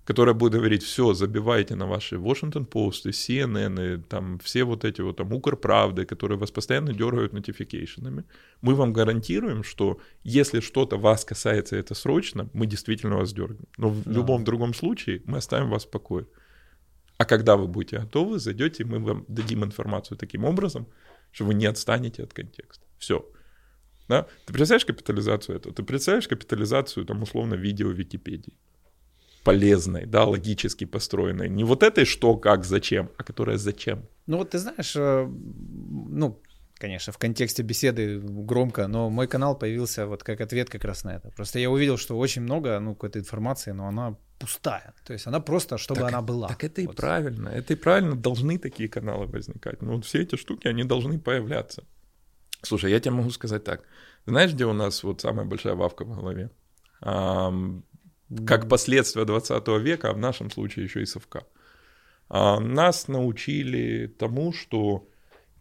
которая 0.05 0.33
будет 0.33 0.53
говорить, 0.53 0.83
все, 0.83 1.13
забивайте 1.13 1.75
на 1.75 1.85
ваши 1.85 2.15
Washington 2.15 2.65
Post, 2.67 3.09
CNN, 3.11 3.79
и 3.79 4.01
там 4.01 4.39
все 4.39 4.63
вот 4.63 4.83
эти 4.83 5.01
вот 5.01 5.17
там 5.17 5.33
Укрправды, 5.33 6.05
которые 6.05 6.37
вас 6.37 6.51
постоянно 6.51 6.93
дергают 6.93 7.33
нотификейшенами. 7.33 8.23
Мы 8.61 8.75
вам 8.75 8.93
гарантируем, 8.93 9.63
что 9.63 9.99
если 10.23 10.61
что-то 10.61 10.97
вас 10.97 11.23
касается 11.25 11.75
это 11.75 11.95
срочно, 11.95 12.49
мы 12.53 12.65
действительно 12.65 13.17
вас 13.17 13.33
дернем. 13.33 13.65
Но 13.77 13.89
в 13.89 14.03
да. 14.03 14.11
любом 14.11 14.43
другом 14.43 14.73
случае 14.73 15.21
мы 15.25 15.37
оставим 15.37 15.69
вас 15.69 15.85
в 15.85 15.89
покое. 15.89 16.25
А 17.17 17.25
когда 17.25 17.55
вы 17.55 17.67
будете 17.67 17.99
готовы, 17.99 18.39
зайдете, 18.39 18.83
мы 18.83 18.99
вам 18.99 19.25
дадим 19.27 19.63
информацию 19.63 20.17
таким 20.17 20.45
образом, 20.45 20.87
что 21.31 21.45
вы 21.45 21.53
не 21.53 21.67
отстанете 21.67 22.23
от 22.23 22.33
контекста. 22.33 22.85
Все. 22.97 23.23
Да? 24.07 24.27
Ты 24.45 24.53
представляешь 24.53 24.85
капитализацию 24.85 25.57
этого? 25.57 25.73
Ты 25.73 25.83
представляешь 25.83 26.27
капитализацию, 26.27 27.05
там, 27.05 27.23
условно, 27.23 27.55
видео 27.55 27.89
Википедии? 27.89 28.53
полезной, 29.43 30.05
да, 30.05 30.25
логически 30.25 30.85
построенной. 30.85 31.49
Не 31.49 31.63
вот 31.63 31.83
этой 31.83 32.05
что, 32.05 32.37
как, 32.37 32.63
зачем, 32.63 33.09
а 33.17 33.23
которая 33.23 33.57
зачем. 33.57 34.05
Ну 34.27 34.37
вот 34.37 34.51
ты 34.51 34.59
знаешь, 34.59 34.95
э, 34.95 35.27
ну, 35.27 36.39
конечно, 36.75 37.13
в 37.13 37.17
контексте 37.17 37.63
беседы 37.63 38.19
громко, 38.19 38.87
но 38.87 39.09
мой 39.09 39.27
канал 39.27 39.57
появился 39.57 40.05
вот 40.05 40.23
как 40.23 40.41
ответ 40.41 40.69
как 40.69 40.85
раз 40.85 41.03
на 41.03 41.15
это. 41.15 41.29
Просто 41.31 41.59
я 41.59 41.69
увидел, 41.69 41.97
что 41.97 42.17
очень 42.17 42.43
много, 42.43 42.79
ну, 42.79 42.93
какой-то 42.93 43.19
информации, 43.19 43.71
но 43.71 43.87
она 43.87 44.15
пустая. 44.39 44.93
То 45.05 45.13
есть 45.13 45.27
она 45.27 45.39
просто, 45.39 45.77
чтобы 45.77 46.01
так, 46.01 46.09
она 46.09 46.21
была. 46.21 46.47
Так 46.47 46.63
это 46.63 46.81
вот. 46.81 46.93
и 46.93 46.97
правильно. 46.97 47.49
Это 47.49 47.73
и 47.73 47.75
правильно. 47.75 48.15
Должны 48.15 48.57
такие 48.57 48.89
каналы 48.89 49.25
возникать. 49.25 49.81
Ну, 49.81 49.95
вот 49.95 50.05
все 50.05 50.21
эти 50.21 50.35
штуки, 50.35 50.67
они 50.67 50.83
должны 50.83 51.19
появляться. 51.19 51.83
Слушай, 52.61 52.91
я 52.91 52.99
тебе 52.99 53.11
могу 53.11 53.29
сказать 53.31 53.63
так. 53.63 53.83
Знаешь, 54.25 54.53
где 54.53 54.65
у 54.65 54.73
нас 54.73 55.03
вот 55.03 55.21
самая 55.21 55.45
большая 55.45 55.75
вавка 55.75 56.05
в 56.05 56.15
голове? 56.15 56.49
как 58.47 58.69
последствия 58.69 59.25
20 59.25 59.67
века, 59.81 60.09
а 60.09 60.13
в 60.13 60.17
нашем 60.17 60.51
случае 60.51 60.85
еще 60.85 61.01
и 61.01 61.05
совка. 61.05 61.43
А 62.29 62.59
нас 62.59 63.07
научили 63.09 64.07
тому, 64.07 64.53
что 64.53 65.07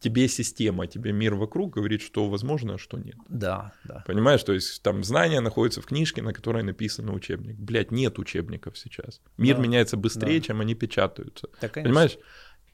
тебе 0.00 0.28
система, 0.28 0.86
тебе 0.86 1.12
мир 1.12 1.34
вокруг 1.34 1.74
говорит, 1.74 2.00
что 2.00 2.28
возможно, 2.28 2.74
а 2.74 2.78
что 2.78 2.98
нет. 2.98 3.16
Да, 3.28 3.72
да. 3.84 4.04
Понимаешь, 4.06 4.42
то 4.42 4.52
есть 4.52 4.82
там 4.82 5.04
знания 5.04 5.40
находятся 5.40 5.82
в 5.82 5.86
книжке, 5.86 6.22
на 6.22 6.32
которой 6.32 6.62
написан 6.62 7.10
учебник. 7.10 7.56
Блять, 7.56 7.90
нет 7.90 8.18
учебников 8.18 8.78
сейчас. 8.78 9.20
Мир 9.36 9.56
да, 9.56 9.62
меняется 9.62 9.96
быстрее, 9.96 10.38
да. 10.38 10.46
чем 10.46 10.60
они 10.60 10.74
печатаются. 10.74 11.48
Да, 11.60 11.68
Понимаешь? 11.68 12.18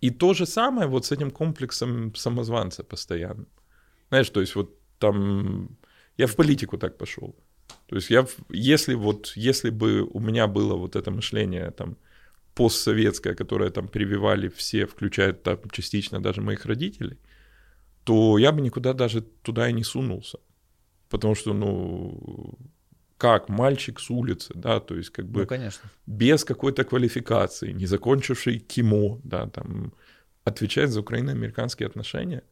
И 0.01 0.11
то 0.11 0.35
же 0.35 0.47
самое 0.47 0.89
вот 0.89 1.07
с 1.07 1.13
этим 1.13 1.31
комплексом 1.31 2.15
самозванца 2.15 2.85
постоянно. 2.85 3.47
Знаешь, 4.09 4.31
то 4.31 4.41
есть 4.41 4.55
вот 4.55 4.79
там... 4.99 5.69
Я 6.17 6.27
в 6.27 6.37
политику 6.37 6.79
так 6.79 6.99
пошел. 6.99 7.37
То 7.87 7.97
есть 7.97 8.11
я, 8.11 8.27
если 8.49 8.95
вот, 8.95 9.33
если 9.37 9.71
бы 9.71 10.03
у 10.03 10.21
меня 10.21 10.47
было 10.47 10.77
вот 10.77 10.97
это 10.97 11.11
мышление 11.11 11.71
там 11.71 11.97
постсоветское, 12.55 13.35
которое 13.35 13.71
там 13.71 13.89
прививали 13.89 14.49
все, 14.49 14.87
включая 14.87 15.33
там 15.33 15.59
частично 15.71 16.21
даже 16.21 16.41
моих 16.41 16.67
родителей, 16.67 17.19
то 18.05 18.39
я 18.39 18.53
бы 18.53 18.61
никуда 18.61 18.93
даже 18.93 19.21
туда 19.21 19.69
и 19.69 19.73
не 19.73 19.85
сунулся. 19.85 20.39
Потому 21.09 21.35
что, 21.35 21.53
ну, 21.53 22.59
как 23.19 23.49
мальчик 23.49 24.01
с 24.01 24.11
улицы, 24.11 24.53
да, 24.55 24.81
то 24.81 24.97
есть 24.97 25.11
как 25.11 25.27
бы 25.27 25.41
ну, 25.41 25.47
конечно. 25.47 25.91
без 26.07 26.45
какой-то 26.45 26.85
квалификации, 26.85 27.73
не 27.73 27.87
закончивший 27.87 28.59
КИМО, 28.59 29.21
да, 29.25 29.47
там, 29.49 29.93
отвечает 30.45 30.91
за 30.91 31.01
украино-американские 31.01 31.87
отношения. 31.87 32.43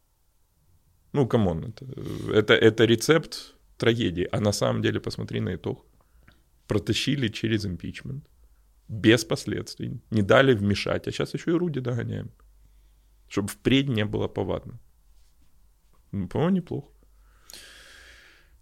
Ну, 1.15 1.29
come 1.29 1.49
on, 1.49 1.65
это, 1.65 1.87
это, 2.33 2.55
это 2.55 2.85
рецепт 2.87 3.55
трагедии. 3.77 4.29
А 4.33 4.41
на 4.41 4.53
самом 4.53 4.83
деле, 4.83 5.01
посмотри 5.01 5.41
на 5.41 5.55
итог. 5.55 5.87
Протащили 6.67 7.29
через 7.29 7.65
импичмент, 7.65 8.25
без 8.89 9.25
последствий, 9.25 10.01
не 10.11 10.23
дали 10.23 10.55
вмешать, 10.55 11.07
а 11.07 11.13
сейчас 11.13 11.35
еще 11.35 11.51
и 11.51 11.59
Руди 11.59 11.81
догоняем. 11.81 12.31
Чтобы 13.29 13.49
впредь 13.49 13.89
не 13.89 14.05
было 14.05 14.29
повадно. 14.29 14.81
Ну, 16.13 16.27
по-моему, 16.27 16.57
неплохо. 16.57 16.89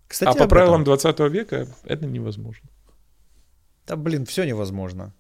Кстати, 0.09 0.37
а 0.37 0.39
по 0.39 0.49
правилам 0.49 0.85
20 0.85 1.21
века 1.31 1.67
это 1.85 2.07
невозможно. 2.07 2.69
Да, 3.87 3.97
блин, 3.97 4.27
все 4.27 4.45
невозможно. 4.45 5.15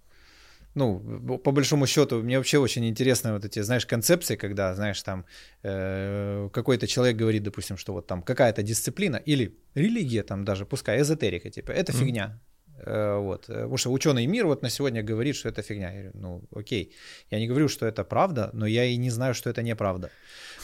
Ну, 0.74 1.38
по 1.38 1.52
большому 1.52 1.86
счету, 1.86 2.22
мне 2.22 2.38
вообще 2.38 2.58
очень 2.58 2.88
интересны 2.88 3.32
вот 3.32 3.44
эти, 3.44 3.62
знаешь, 3.62 3.84
концепции, 3.84 4.36
когда, 4.36 4.74
знаешь, 4.74 5.02
там 5.02 5.24
э, 5.62 6.48
какой-то 6.52 6.86
человек 6.86 7.16
говорит, 7.16 7.42
допустим, 7.42 7.76
что 7.76 7.92
вот 7.92 8.06
там 8.06 8.22
какая-то 8.22 8.62
дисциплина 8.62 9.16
или 9.16 9.54
религия, 9.74 10.22
там 10.22 10.44
даже, 10.44 10.64
пускай 10.64 11.00
эзотерика, 11.00 11.50
типа, 11.50 11.72
это 11.72 11.92
mm-hmm. 11.92 11.98
фигня. 11.98 12.40
Э, 12.78 13.18
вот. 13.18 13.46
Потому 13.46 13.76
что 13.76 13.92
ученый 13.92 14.26
мир 14.26 14.46
вот 14.46 14.62
на 14.62 14.70
сегодня 14.70 15.02
говорит, 15.02 15.36
что 15.36 15.48
это 15.48 15.62
фигня. 15.62 15.90
Я 15.90 16.02
говорю, 16.02 16.10
ну, 16.14 16.42
окей. 16.54 16.92
Я 17.30 17.38
не 17.38 17.46
говорю, 17.46 17.68
что 17.68 17.86
это 17.86 18.04
правда, 18.04 18.50
но 18.52 18.66
я 18.66 18.84
и 18.84 18.96
не 18.96 19.10
знаю, 19.10 19.34
что 19.34 19.50
это 19.50 19.62
неправда. 19.62 20.10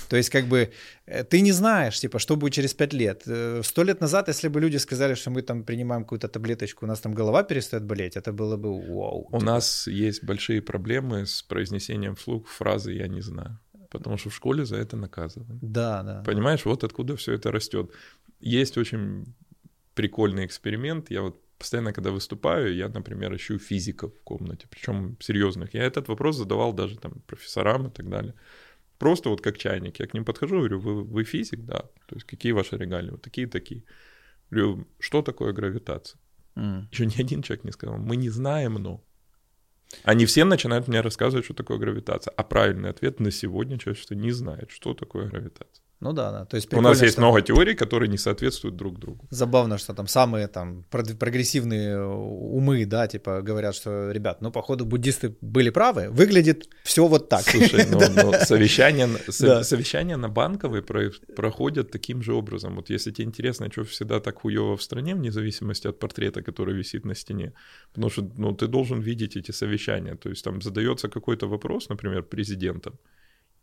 То 0.08 0.16
есть, 0.16 0.30
как 0.30 0.46
бы, 0.46 0.70
э, 1.06 1.24
ты 1.24 1.42
не 1.42 1.52
знаешь, 1.52 2.00
типа, 2.00 2.18
что 2.18 2.36
будет 2.36 2.54
через 2.54 2.74
пять 2.74 2.94
лет. 2.94 3.22
Э, 3.26 3.62
сто 3.64 3.84
лет 3.84 4.00
назад, 4.00 4.28
если 4.28 4.48
бы 4.48 4.60
люди 4.60 4.78
сказали, 4.78 5.14
что 5.14 5.30
мы 5.30 5.42
там 5.42 5.64
принимаем 5.64 6.02
какую-то 6.02 6.28
таблеточку, 6.28 6.84
у 6.84 6.88
нас 6.88 7.00
там 7.00 7.14
голова 7.14 7.42
перестает 7.42 7.84
болеть, 7.84 8.16
это 8.16 8.32
было 8.32 8.56
бы 8.56 8.70
вау. 8.70 9.26
У 9.32 9.38
типа. 9.38 9.44
нас 9.44 9.86
есть 9.86 10.24
большие 10.24 10.60
проблемы 10.60 11.26
с 11.26 11.42
произнесением 11.42 12.14
вслух 12.14 12.48
фразы 12.48 12.92
«я 12.92 13.08
не 13.08 13.22
знаю». 13.22 13.58
Потому 13.90 14.18
что 14.18 14.30
в 14.30 14.34
школе 14.34 14.64
за 14.64 14.76
это 14.76 14.96
наказывают. 14.96 15.60
Да, 15.62 16.02
да. 16.02 16.22
Понимаешь, 16.26 16.64
вот 16.64 16.84
откуда 16.84 17.16
все 17.16 17.32
это 17.32 17.50
растет. 17.50 17.90
Есть 18.40 18.78
очень 18.78 19.34
прикольный 19.94 20.44
эксперимент. 20.44 21.10
Я 21.10 21.22
вот 21.22 21.40
постоянно, 21.58 21.92
когда 21.92 22.10
выступаю, 22.10 22.74
я, 22.74 22.88
например, 22.88 23.34
ищу 23.34 23.58
физиков 23.58 24.12
в 24.14 24.22
комнате, 24.22 24.66
причем 24.70 25.16
серьезных. 25.20 25.74
Я 25.74 25.82
этот 25.82 26.08
вопрос 26.08 26.36
задавал 26.36 26.72
даже 26.72 26.96
там 26.96 27.20
профессорам 27.26 27.88
и 27.88 27.90
так 27.90 28.08
далее. 28.08 28.34
Просто 28.98 29.30
вот 29.30 29.40
как 29.40 29.58
чайник. 29.58 30.00
Я 30.00 30.06
к 30.06 30.14
ним 30.14 30.24
подхожу, 30.24 30.56
говорю, 30.56 30.80
вы, 30.80 31.04
вы 31.04 31.24
физик, 31.24 31.60
да. 31.64 31.80
То 32.06 32.14
есть 32.14 32.26
какие 32.26 32.52
ваши 32.52 32.76
регалии? 32.76 33.10
Вот 33.10 33.22
такие-такие. 33.22 33.82
Говорю, 34.50 34.86
что 34.98 35.22
такое 35.22 35.52
гравитация? 35.52 36.20
Mm. 36.56 36.86
Еще 36.90 37.06
ни 37.06 37.20
один 37.20 37.42
человек 37.42 37.64
не 37.64 37.72
сказал. 37.72 37.98
Мы 37.98 38.16
не 38.16 38.30
знаем, 38.30 38.74
но. 38.74 39.04
Они 40.02 40.26
все 40.26 40.44
начинают 40.44 40.88
мне 40.88 41.00
рассказывать, 41.00 41.44
что 41.44 41.54
такое 41.54 41.78
гравитация. 41.78 42.32
А 42.36 42.42
правильный 42.42 42.90
ответ 42.90 43.20
на 43.20 43.30
сегодня 43.30 43.78
человечество 43.78 44.14
не 44.14 44.32
знает, 44.32 44.70
что 44.70 44.94
такое 44.94 45.28
гравитация. 45.28 45.84
Ну 46.00 46.12
да, 46.12 46.30
да. 46.30 46.44
То 46.44 46.56
есть 46.56 46.72
У 46.72 46.80
нас 46.80 47.02
есть 47.02 47.14
что... 47.14 47.22
много 47.22 47.42
теорий, 47.42 47.74
которые 47.74 48.08
не 48.08 48.18
соответствуют 48.18 48.76
друг 48.76 48.98
другу. 48.98 49.26
Забавно, 49.30 49.78
что 49.78 49.94
там 49.94 50.06
самые 50.06 50.46
там 50.46 50.84
прогрессивные 50.90 52.00
умы, 52.00 52.86
да, 52.86 53.08
типа 53.08 53.42
говорят, 53.42 53.74
что, 53.74 54.12
ребят, 54.12 54.40
ну, 54.40 54.52
походу, 54.52 54.84
буддисты 54.84 55.36
были 55.40 55.70
правы, 55.70 56.08
выглядит 56.10 56.68
все 56.84 57.06
вот 57.06 57.28
так. 57.28 57.42
Слушай, 57.42 57.86
ну, 57.90 57.98
ну 57.98 58.32
совещания, 58.44 59.08
совещания 59.64 60.16
на 60.16 60.28
банковой 60.28 60.82
проходят 61.36 61.90
таким 61.90 62.22
же 62.22 62.32
образом. 62.32 62.76
Вот 62.76 62.90
если 62.90 63.10
тебе 63.10 63.26
интересно, 63.26 63.68
что 63.72 63.82
всегда 63.82 64.20
так 64.20 64.38
хуево 64.38 64.76
в 64.76 64.82
стране, 64.82 65.14
вне 65.14 65.32
зависимости 65.32 65.88
от 65.88 65.98
портрета, 65.98 66.42
который 66.42 66.76
висит 66.76 67.04
на 67.04 67.14
стене, 67.14 67.52
потому 67.92 68.10
что, 68.10 68.22
ну, 68.36 68.54
ты 68.54 68.68
должен 68.68 69.00
видеть 69.00 69.36
эти 69.36 69.50
совещания. 69.50 70.14
То 70.14 70.28
есть 70.28 70.44
там 70.44 70.62
задается 70.62 71.08
какой-то 71.08 71.48
вопрос, 71.48 71.88
например, 71.88 72.22
президентом, 72.22 72.98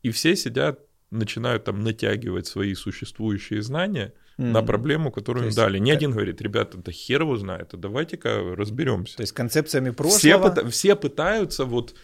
и 0.04 0.10
все 0.10 0.36
сидят 0.36 0.80
начинают 1.12 1.64
там 1.64 1.84
натягивать 1.84 2.48
свои 2.48 2.74
существующие 2.74 3.62
знания 3.62 4.14
mm-hmm. 4.38 4.52
на 4.52 4.62
проблему, 4.62 5.12
которую 5.12 5.48
им 5.48 5.54
дали. 5.54 5.78
Ни 5.78 5.92
один 5.92 6.12
говорит, 6.12 6.42
ребята, 6.42 6.78
да 6.78 6.92
хер 6.92 7.22
его 7.22 7.38
знает, 7.38 7.74
а 7.74 7.78
давайте-ка 7.78 8.56
разберемся. 8.56 9.18
То 9.18 9.24
есть 9.24 9.34
концепциями 9.34 9.92
прошлого... 9.92 10.52
Все, 10.52 10.70
все 10.70 10.96
пытаются 10.96 11.66
вот 11.66 11.96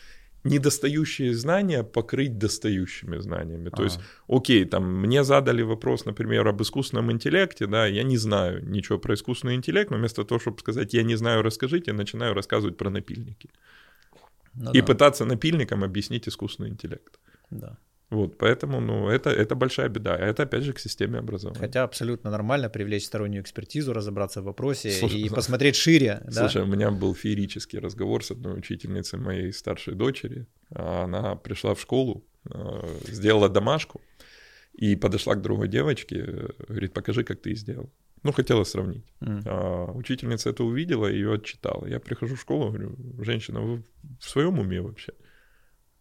недостающие 0.43 1.35
знания 1.35 1.83
покрыть 1.83 2.37
достающими 2.37 3.17
знаниями. 3.17 3.69
А. 3.71 3.75
То 3.75 3.83
есть, 3.83 3.99
окей, 4.27 4.65
там 4.65 5.01
мне 5.01 5.23
задали 5.23 5.61
вопрос, 5.61 6.05
например, 6.05 6.47
об 6.47 6.61
искусственном 6.61 7.11
интеллекте, 7.11 7.67
да, 7.67 7.85
я 7.85 8.03
не 8.03 8.17
знаю 8.17 8.67
ничего 8.67 8.97
про 8.97 9.13
искусственный 9.13 9.55
интеллект, 9.55 9.91
но 9.91 9.97
вместо 9.97 10.23
того, 10.23 10.39
чтобы 10.39 10.59
сказать, 10.59 10.93
я 10.93 11.03
не 11.03 11.15
знаю, 11.15 11.43
расскажите, 11.43 11.91
я 11.91 11.93
начинаю 11.93 12.33
рассказывать 12.33 12.77
про 12.77 12.89
напильники. 12.89 13.49
Ну, 14.53 14.71
и 14.71 14.81
да. 14.81 14.85
пытаться 14.85 15.25
напильникам 15.25 15.83
объяснить 15.83 16.27
искусственный 16.27 16.69
интеллект. 16.69 17.19
Да. 17.51 17.77
Вот, 18.11 18.37
поэтому, 18.37 18.81
ну, 18.81 19.07
это, 19.07 19.29
это 19.29 19.55
большая 19.55 19.87
беда. 19.87 20.15
А 20.15 20.19
это, 20.19 20.43
опять 20.43 20.63
же, 20.63 20.73
к 20.73 20.79
системе 20.79 21.19
образования. 21.19 21.59
Хотя 21.59 21.83
абсолютно 21.83 22.29
нормально 22.29 22.69
привлечь 22.69 23.05
стороннюю 23.05 23.41
экспертизу, 23.41 23.93
разобраться 23.93 24.41
в 24.41 24.45
вопросе 24.45 24.91
Слушай, 24.91 25.21
и 25.21 25.29
да. 25.29 25.35
посмотреть 25.35 25.77
шире. 25.77 26.21
Слушай, 26.29 26.57
да? 26.57 26.63
у 26.63 26.67
меня 26.67 26.91
был 26.91 27.15
феерический 27.15 27.79
разговор 27.79 28.21
с 28.21 28.31
одной 28.31 28.59
учительницей 28.59 29.17
моей 29.17 29.53
старшей 29.53 29.95
дочери. 29.95 30.45
Она 30.75 31.35
пришла 31.37 31.73
в 31.73 31.79
школу, 31.79 32.25
э, 32.53 32.87
сделала 33.07 33.47
домашку 33.47 34.01
и 34.73 34.97
подошла 34.97 35.35
к 35.35 35.41
другой 35.41 35.69
девочке, 35.69 36.49
говорит, 36.67 36.93
покажи, 36.93 37.23
как 37.23 37.41
ты 37.41 37.55
сделал. 37.55 37.89
Ну, 38.23 38.33
хотела 38.33 38.65
сравнить. 38.65 39.05
Mm. 39.21 39.43
А, 39.45 39.91
учительница 39.93 40.49
это 40.49 40.65
увидела 40.65 41.07
и 41.07 41.15
ее 41.15 41.35
отчитала. 41.35 41.87
Я 41.87 42.01
прихожу 42.01 42.35
в 42.35 42.41
школу, 42.41 42.71
говорю, 42.71 42.97
женщина, 43.23 43.61
вы 43.61 43.83
в 44.19 44.29
своем 44.29 44.59
уме 44.59 44.81
вообще? 44.81 45.13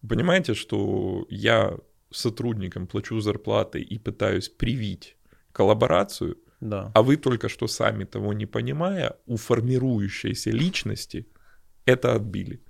Понимаете, 0.08 0.54
что 0.54 1.26
я 1.28 1.78
сотрудникам 2.10 2.86
плачу 2.86 3.20
зарплаты 3.20 3.80
и 3.80 3.98
пытаюсь 3.98 4.48
привить 4.48 5.16
коллаборацию, 5.52 6.38
да. 6.60 6.90
а 6.94 7.02
вы 7.02 7.16
только 7.16 7.48
что 7.48 7.66
сами 7.66 8.04
того 8.04 8.32
не 8.32 8.46
понимая, 8.46 9.16
у 9.26 9.36
формирующейся 9.36 10.50
личности 10.50 11.26
это 11.84 12.14
отбили. 12.14 12.60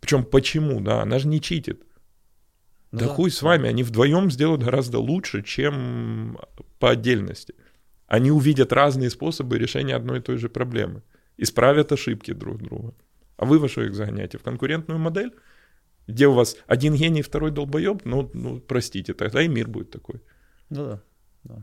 Причем 0.00 0.24
почему, 0.24 0.80
да, 0.80 1.02
она 1.02 1.18
же 1.18 1.28
не 1.28 1.40
читит. 1.40 1.82
Ну, 2.92 3.00
да, 3.00 3.06
да 3.06 3.14
хуй 3.14 3.30
с 3.30 3.42
вами, 3.42 3.68
они 3.68 3.82
вдвоем 3.82 4.30
сделают 4.30 4.62
гораздо 4.62 4.98
лучше, 4.98 5.42
чем 5.42 6.38
по 6.78 6.90
отдельности. 6.90 7.54
Они 8.06 8.30
увидят 8.30 8.72
разные 8.72 9.10
способы 9.10 9.58
решения 9.58 9.94
одной 9.94 10.20
и 10.20 10.22
той 10.22 10.38
же 10.38 10.48
проблемы, 10.48 11.02
исправят 11.36 11.92
ошибки 11.92 12.32
друг 12.32 12.62
друга. 12.62 12.94
А 13.36 13.44
вы 13.44 13.58
во 13.58 13.68
что 13.68 13.82
их 13.82 13.94
загоняете? 13.94 14.38
В 14.38 14.42
конкурентную 14.42 14.98
модель? 14.98 15.34
Где 16.08 16.26
у 16.26 16.32
вас 16.32 16.56
один 16.66 16.94
гений, 16.94 17.22
второй 17.22 17.50
долбоеб, 17.50 18.04
ну, 18.04 18.30
ну, 18.32 18.60
простите, 18.60 19.14
тогда 19.14 19.42
и 19.42 19.48
мир 19.48 19.68
будет 19.68 19.90
такой. 19.90 20.20
Ну 20.70 20.86
да, 20.86 21.02
да. 21.44 21.54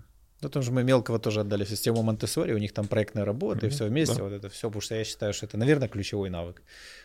Ну, 0.42 0.50
потому 0.50 0.64
что 0.64 0.74
мы 0.74 0.84
мелкого 0.84 1.18
тоже 1.18 1.40
отдали 1.42 1.64
в 1.64 1.70
систему 1.70 2.04
Монтессори, 2.04 2.54
у 2.54 2.58
них 2.58 2.72
там 2.72 2.88
проектная 2.88 3.26
работа 3.26 3.66
mm-hmm, 3.66 3.70
и 3.70 3.72
все 3.72 3.86
вместе, 3.86 4.16
да. 4.16 4.24
вот 4.24 4.34
это 4.34 4.50
все, 4.50 4.68
потому 4.68 4.82
что 4.82 4.96
я 4.96 5.04
считаю, 5.04 5.34
что 5.34 5.48
это, 5.48 5.58
наверное, 5.58 5.88
ключевой 5.88 6.30
навык. 6.30 6.62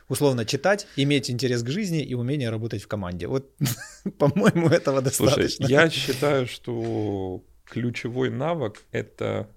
Условно 0.09 0.45
читать, 0.45 0.87
иметь 0.97 1.31
интерес 1.31 1.63
к 1.63 1.69
жизни 1.69 2.03
и 2.03 2.15
умение 2.15 2.51
работать 2.51 2.83
в 2.83 2.89
команде. 2.89 3.27
Вот, 3.27 3.51
по-моему, 4.19 4.69
этого 4.69 5.01
достаточно. 5.01 5.67
Слушай, 5.67 5.71
я 5.71 5.89
считаю, 5.91 6.47
что 6.47 7.43
ключевой 7.65 8.31
навык— 8.31 8.83
это... 8.93 9.49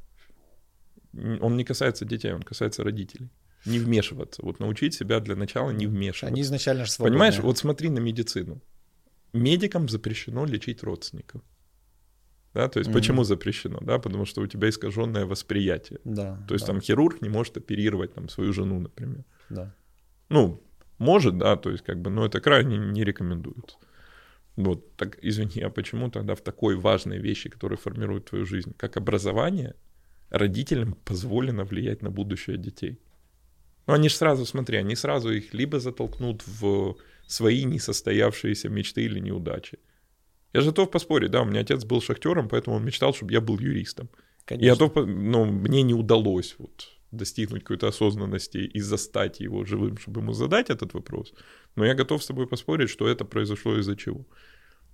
Он 1.42 1.58
не 1.58 1.66
касается 1.66 2.06
детей, 2.06 2.34
он 2.34 2.44
касается 2.44 2.84
родителей 2.84 3.30
не 3.66 3.80
вмешиваться. 3.80 4.42
Вот 4.44 4.60
научить 4.60 4.94
себя 4.94 5.20
для 5.20 5.36
начала 5.36 5.72
не 5.72 5.88
вмешиваться. 5.88 6.28
Они 6.28 6.42
изначально 6.42 6.86
же 6.86 6.92
свободные. 6.92 7.14
Понимаешь, 7.14 7.40
вот 7.40 7.58
смотри 7.58 7.90
на 7.90 8.00
медицину. 8.00 8.62
Медикам 9.34 9.90
запрещено 9.90 10.46
лечить 10.46 10.84
родственников. 10.84 11.42
Да, 12.54 12.70
то 12.70 12.80
есть 12.80 12.90
mm-hmm. 12.90 12.94
почему 12.94 13.24
запрещено? 13.24 13.80
Да, 13.82 13.98
потому 13.98 14.26
что 14.26 14.42
у 14.42 14.48
тебя 14.48 14.70
искаженное 14.70 15.26
восприятие. 15.26 16.00
Да. 16.04 16.44
То 16.48 16.54
есть 16.54 16.68
да. 16.68 16.74
там 16.74 16.82
хирург 16.82 17.22
не 17.22 17.30
может 17.30 17.58
оперировать 17.58 18.14
там 18.14 18.30
свою 18.30 18.54
жену, 18.54 18.80
например. 18.80 19.24
Да. 19.50 19.74
Ну, 20.30 20.62
может, 21.00 21.38
да, 21.38 21.56
то 21.56 21.72
есть 21.72 21.84
как 21.84 22.00
бы, 22.00 22.12
но 22.12 22.26
это 22.26 22.40
крайне 22.42 22.78
не 22.78 23.04
рекомендуется. 23.04 23.78
Вот, 24.56 24.96
так, 24.98 25.18
извини, 25.24 25.64
а 25.64 25.70
почему 25.72 26.12
тогда 26.12 26.36
в 26.36 26.42
такой 26.42 26.76
важной 26.76 27.18
вещи, 27.18 27.50
которая 27.50 27.78
формирует 27.78 28.26
твою 28.26 28.46
жизнь, 28.46 28.74
как 28.78 28.98
образование, 28.98 29.76
родителям 30.30 30.94
позволено 30.94 31.64
влиять 31.64 32.04
на 32.04 32.12
будущее 32.12 32.58
детей? 32.58 33.00
Ну, 33.88 33.94
они 33.94 34.10
же 34.10 34.16
сразу, 34.16 34.46
смотри, 34.46 34.78
они 34.78 34.96
сразу 34.96 35.32
их 35.32 35.54
либо 35.54 35.80
затолкнут 35.80 36.44
в 36.46 36.96
свои 37.28 37.64
несостоявшиеся 37.64 38.70
мечты 38.70 39.04
или 39.04 39.20
неудачи. 39.20 39.80
Я 40.54 40.62
же 40.62 40.68
готов 40.68 40.92
поспорить, 40.92 41.32
да, 41.32 41.42
у 41.42 41.46
меня 41.46 41.62
отец 41.62 41.84
был 41.84 42.02
шахтером, 42.02 42.48
поэтому 42.48 42.76
он 42.76 42.86
мечтал, 42.86 43.14
чтобы 43.14 43.34
я 43.34 43.42
был 43.42 43.60
юристом. 43.60 44.10
Конечно. 44.46 44.66
Я 44.66 44.76
готов, 44.76 45.08
но 45.08 45.46
мне 45.46 45.82
не 45.82 45.94
удалось 45.94 46.56
вот 46.60 46.90
достигнуть 47.12 47.64
какой-то 47.64 47.88
осознанности 47.88 48.58
и 48.58 48.82
застать 48.82 49.40
его 49.40 49.66
живым, 49.66 49.98
чтобы 49.98 50.22
ему 50.22 50.34
задать 50.34 50.70
этот 50.70 50.94
вопрос. 50.94 51.34
Но 51.76 51.86
я 51.86 51.94
готов 51.94 52.24
с 52.24 52.28
тобой 52.28 52.48
поспорить, 52.48 52.90
что 52.90 53.08
это 53.08 53.26
произошло 53.26 53.78
из-за 53.78 53.96
чего? 53.96 54.26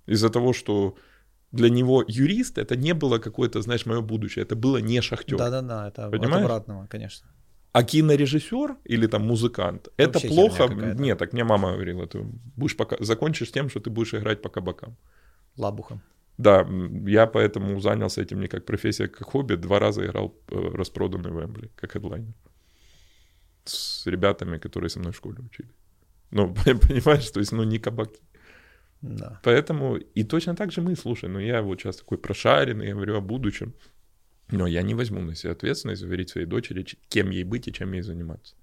Из-за 0.06 0.28
того, 0.28 0.52
что 0.52 0.96
для 1.52 1.70
него 1.70 2.04
юрист 2.06 2.58
это 2.58 2.76
не 2.76 2.94
было 2.94 3.18
какое-то, 3.18 3.62
знаешь, 3.62 3.86
мое 3.86 4.00
будущее, 4.00 4.44
это 4.44 4.54
было 4.54 4.78
не 4.78 5.00
шахтер. 5.00 5.38
Да-да-да, 5.38 5.88
это 5.88 6.10
Понимаешь? 6.10 6.44
от 6.44 6.50
обратного, 6.50 6.86
конечно. 6.86 7.28
А 7.72 7.82
кинорежиссер 7.84 8.76
или 8.84 9.06
там 9.06 9.26
музыкант, 9.26 9.88
это, 9.96 10.18
это 10.18 10.28
плохо. 10.28 10.68
Нет, 10.98 11.18
так 11.18 11.32
мне 11.32 11.44
мама 11.44 11.72
говорила, 11.72 12.06
ты 12.06 12.24
будешь 12.56 12.76
пока 12.76 12.96
закончишь 13.00 13.52
тем, 13.52 13.68
что 13.68 13.80
ты 13.80 13.90
будешь 13.90 14.14
играть 14.14 14.42
по 14.42 14.48
кабакам. 14.48 14.96
Лабухом. 15.56 16.02
Да, 16.38 16.66
я 17.06 17.26
поэтому 17.26 17.80
занялся 17.80 18.22
этим 18.22 18.40
не 18.40 18.48
как 18.48 18.64
профессия, 18.64 19.04
а 19.04 19.08
как 19.08 19.28
хобби. 19.28 19.56
Два 19.56 19.78
раза 19.78 20.04
играл 20.04 20.34
э, 20.48 20.70
распроданный 20.74 21.30
Вембли, 21.30 21.70
как 21.76 21.92
хедлайнер. 21.92 22.34
С 23.64 24.06
ребятами, 24.06 24.58
которые 24.58 24.88
со 24.88 24.98
мной 24.98 25.12
в 25.12 25.16
школе 25.16 25.36
учили. 25.42 25.68
Ну, 26.30 26.54
понимаешь, 26.64 27.30
то 27.30 27.40
есть, 27.40 27.52
ну, 27.52 27.64
не 27.64 27.78
кабаки. 27.78 28.20
Да. 29.02 29.40
Поэтому, 29.44 29.96
и 29.96 30.24
точно 30.24 30.54
так 30.54 30.72
же 30.72 30.80
мы, 30.80 30.96
слушай, 30.96 31.28
ну, 31.28 31.38
я 31.38 31.62
вот 31.62 31.80
сейчас 31.80 31.96
такой 31.96 32.18
прошаренный, 32.18 32.86
я 32.86 32.94
говорю 32.94 33.16
о 33.16 33.20
будущем, 33.20 33.74
но 34.50 34.66
я 34.66 34.82
не 34.82 34.94
возьму 34.94 35.20
на 35.20 35.34
себя 35.34 35.52
ответственность 35.52 36.02
говорить 36.02 36.30
своей 36.30 36.46
дочери, 36.46 36.86
кем 37.08 37.30
ей 37.30 37.44
быть 37.44 37.68
и 37.68 37.72
чем 37.72 37.92
ей 37.92 38.02
заниматься. 38.02 38.54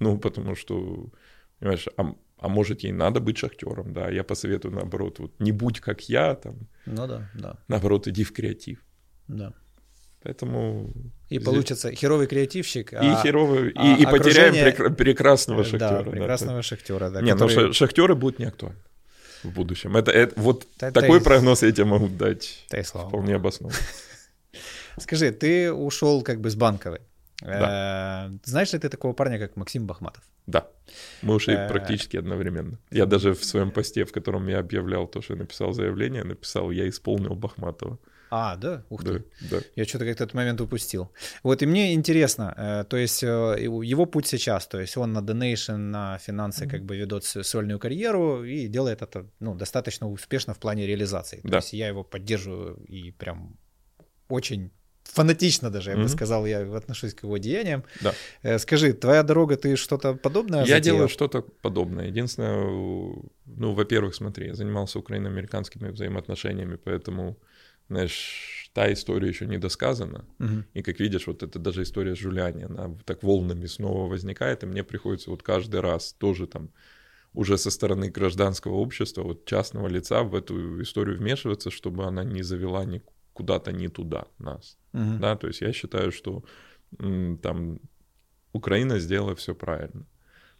Ну, 0.00 0.18
потому 0.18 0.54
что, 0.54 1.10
понимаешь, 1.58 1.86
а 1.96 2.14
а 2.40 2.48
может, 2.48 2.82
ей 2.82 2.92
надо 2.92 3.20
быть 3.20 3.38
шахтером, 3.38 3.92
да, 3.92 4.08
я 4.10 4.22
посоветую, 4.22 4.74
наоборот, 4.74 5.18
вот 5.18 5.32
не 5.40 5.52
будь 5.52 5.80
как 5.80 6.08
я, 6.08 6.34
там, 6.36 6.68
ну 6.86 7.06
да, 7.06 7.28
да. 7.34 7.56
наоборот, 7.66 8.06
иди 8.06 8.22
в 8.22 8.32
креатив. 8.32 8.78
Да. 9.26 9.52
Поэтому... 10.22 10.92
И 11.28 11.36
здесь... 11.36 11.44
получится 11.44 11.92
херовый 11.92 12.26
креативщик, 12.26 12.92
и 12.92 12.96
а, 12.96 13.22
херовый, 13.22 13.72
а 13.74 13.96
и, 13.96 14.02
и 14.02 14.06
потеряем 14.06 14.54
прек- 14.54 14.94
прекрасного 14.94 15.64
шахтера. 15.64 16.04
Да, 16.04 16.10
прекрасного 16.10 16.58
да. 16.58 16.62
шахтера, 16.62 17.10
да. 17.10 17.22
Не, 17.22 17.34
ну, 17.34 17.48
который... 17.48 17.66
но 17.66 17.72
шахтеры 17.72 18.14
будут 18.14 18.38
не 18.38 18.46
актуальны 18.46 18.80
в 19.42 19.50
будущем. 19.50 19.96
Это, 19.96 20.10
это 20.10 20.40
вот 20.40 20.66
да, 20.78 20.90
такой 20.90 21.18
да, 21.18 21.24
прогноз 21.24 21.62
я 21.62 21.70
тебе 21.70 21.84
могу 21.84 22.08
дать. 22.08 22.64
Слава 22.84 23.08
Вполне 23.08 23.36
обоснованно. 23.36 23.78
Скажи, 25.00 25.30
ты 25.32 25.72
ушел 25.72 26.22
как 26.22 26.40
бы 26.40 26.50
с 26.50 26.54
банковой. 26.54 27.00
Да. 27.40 28.28
Э, 28.28 28.38
знаешь 28.44 28.72
ли 28.72 28.78
ты 28.78 28.88
такого 28.88 29.12
парня, 29.12 29.38
как 29.38 29.56
Максим 29.56 29.86
Бахматов? 29.86 30.24
Да. 30.46 30.66
Мы 31.22 31.34
ушли 31.34 31.54
э, 31.54 31.68
практически 31.68 32.16
одновременно. 32.16 32.78
Я 32.90 33.06
даже 33.06 33.32
в 33.32 33.44
своем 33.44 33.70
посте, 33.70 34.04
в 34.04 34.12
котором 34.12 34.48
я 34.48 34.58
объявлял 34.58 35.06
то, 35.06 35.22
что 35.22 35.34
я 35.34 35.40
написал 35.40 35.72
заявление, 35.72 36.24
написал, 36.24 36.70
я 36.70 36.88
исполнил 36.88 37.34
Бахматова. 37.34 37.98
А, 38.30 38.56
да? 38.56 38.84
Ух 38.90 39.04
ты. 39.04 39.12
Да, 39.12 39.24
да. 39.50 39.58
Я 39.76 39.84
что-то 39.84 40.04
как-то 40.04 40.24
этот 40.24 40.34
момент 40.34 40.60
упустил. 40.60 41.10
Вот, 41.42 41.62
и 41.62 41.66
мне 41.66 41.94
интересно, 41.94 42.54
э, 42.56 42.84
то 42.84 42.96
есть 42.96 43.22
его 43.22 44.06
путь 44.06 44.26
сейчас, 44.26 44.66
то 44.66 44.80
есть 44.80 44.96
он 44.96 45.12
на 45.12 45.20
Donation, 45.20 45.76
на 45.76 46.18
финансы 46.18 46.64
mm-hmm. 46.64 46.70
как 46.70 46.84
бы 46.84 46.96
ведет 46.96 47.24
сольную 47.24 47.78
карьеру 47.78 48.44
и 48.44 48.66
делает 48.68 49.02
это 49.02 49.26
ну, 49.40 49.54
достаточно 49.54 50.10
успешно 50.10 50.54
в 50.54 50.58
плане 50.58 50.86
реализации. 50.86 51.40
То 51.40 51.48
да. 51.48 51.56
есть 51.58 51.72
я 51.72 51.88
его 51.88 52.04
поддерживаю 52.04 52.76
и 52.88 53.12
прям 53.12 53.56
очень 54.28 54.72
фанатично 55.12 55.70
даже, 55.70 55.90
я 55.90 55.96
mm-hmm. 55.96 56.02
бы 56.02 56.08
сказал, 56.08 56.46
я 56.46 56.76
отношусь 56.76 57.14
к 57.14 57.24
его 57.24 57.38
деяниям. 57.38 57.84
Да. 58.00 58.14
Э, 58.42 58.58
скажи, 58.58 58.92
твоя 58.92 59.22
дорога, 59.22 59.56
ты 59.56 59.76
что-то 59.76 60.14
подобное 60.14 60.60
Я 60.60 60.76
затеял? 60.76 60.82
делаю 60.82 61.08
что-то 61.08 61.42
подобное. 61.62 62.06
Единственное, 62.06 62.64
ну, 63.46 63.72
во-первых, 63.72 64.14
смотри, 64.14 64.48
я 64.48 64.54
занимался 64.54 64.98
украино-американскими 64.98 65.90
взаимоотношениями, 65.90 66.76
поэтому, 66.76 67.36
знаешь, 67.88 68.70
та 68.74 68.92
история 68.92 69.28
еще 69.28 69.46
не 69.46 69.58
досказана. 69.58 70.24
Угу. 70.38 70.64
И 70.74 70.82
как 70.82 71.00
видишь, 71.00 71.26
вот 71.26 71.42
это 71.42 71.58
даже 71.58 71.82
история 71.82 72.14
с 72.14 72.18
Жуляни, 72.18 72.64
она 72.64 72.96
так 73.04 73.22
волнами 73.22 73.66
снова 73.66 74.08
возникает, 74.08 74.62
и 74.62 74.66
мне 74.66 74.84
приходится 74.84 75.30
вот 75.30 75.42
каждый 75.42 75.80
раз 75.80 76.12
тоже 76.12 76.46
там 76.46 76.70
уже 77.34 77.58
со 77.58 77.70
стороны 77.70 78.10
гражданского 78.10 78.74
общества, 78.74 79.22
вот 79.22 79.44
частного 79.44 79.88
лица 79.88 80.22
в 80.22 80.34
эту 80.34 80.82
историю 80.82 81.18
вмешиваться, 81.18 81.70
чтобы 81.70 82.04
она 82.04 82.24
не 82.24 82.42
завела 82.42 82.84
ни 82.84 83.02
куда-то 83.38 83.72
не 83.72 83.88
туда 83.88 84.24
нас. 84.38 84.78
Угу. 84.92 85.18
Да, 85.20 85.36
то 85.36 85.46
есть 85.46 85.62
я 85.62 85.72
считаю, 85.72 86.10
что 86.12 86.42
там 87.42 87.78
Украина 88.52 88.98
сделала 88.98 89.34
все 89.34 89.54
правильно. 89.54 90.04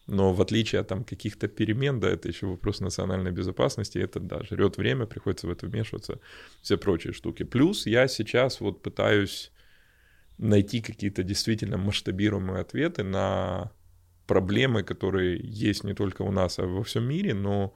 Но 0.06 0.32
в 0.32 0.40
отличие 0.40 0.80
от 0.80 0.88
там 0.88 1.04
каких-то 1.04 1.48
перемен, 1.48 2.00
да, 2.00 2.08
это 2.08 2.28
еще 2.28 2.46
вопрос 2.46 2.80
национальной 2.80 3.32
безопасности, 3.32 3.98
это 3.98 4.20
да, 4.20 4.42
жрет 4.42 4.78
время, 4.78 5.06
приходится 5.06 5.46
в 5.46 5.50
это 5.50 5.66
вмешиваться, 5.66 6.18
все 6.62 6.76
прочие 6.76 7.12
штуки. 7.12 7.44
Плюс 7.44 7.86
я 7.86 8.08
сейчас 8.08 8.60
вот 8.60 8.82
пытаюсь 8.82 9.52
найти 10.38 10.80
какие-то 10.80 11.22
действительно 11.22 11.78
масштабируемые 11.78 12.60
ответы 12.60 13.02
на 13.02 13.70
проблемы, 14.26 14.82
которые 14.82 15.40
есть 15.42 15.84
не 15.84 15.94
только 15.94 16.22
у 16.22 16.30
нас, 16.30 16.58
а 16.58 16.66
во 16.66 16.82
всем 16.82 17.04
мире, 17.04 17.34
но 17.34 17.74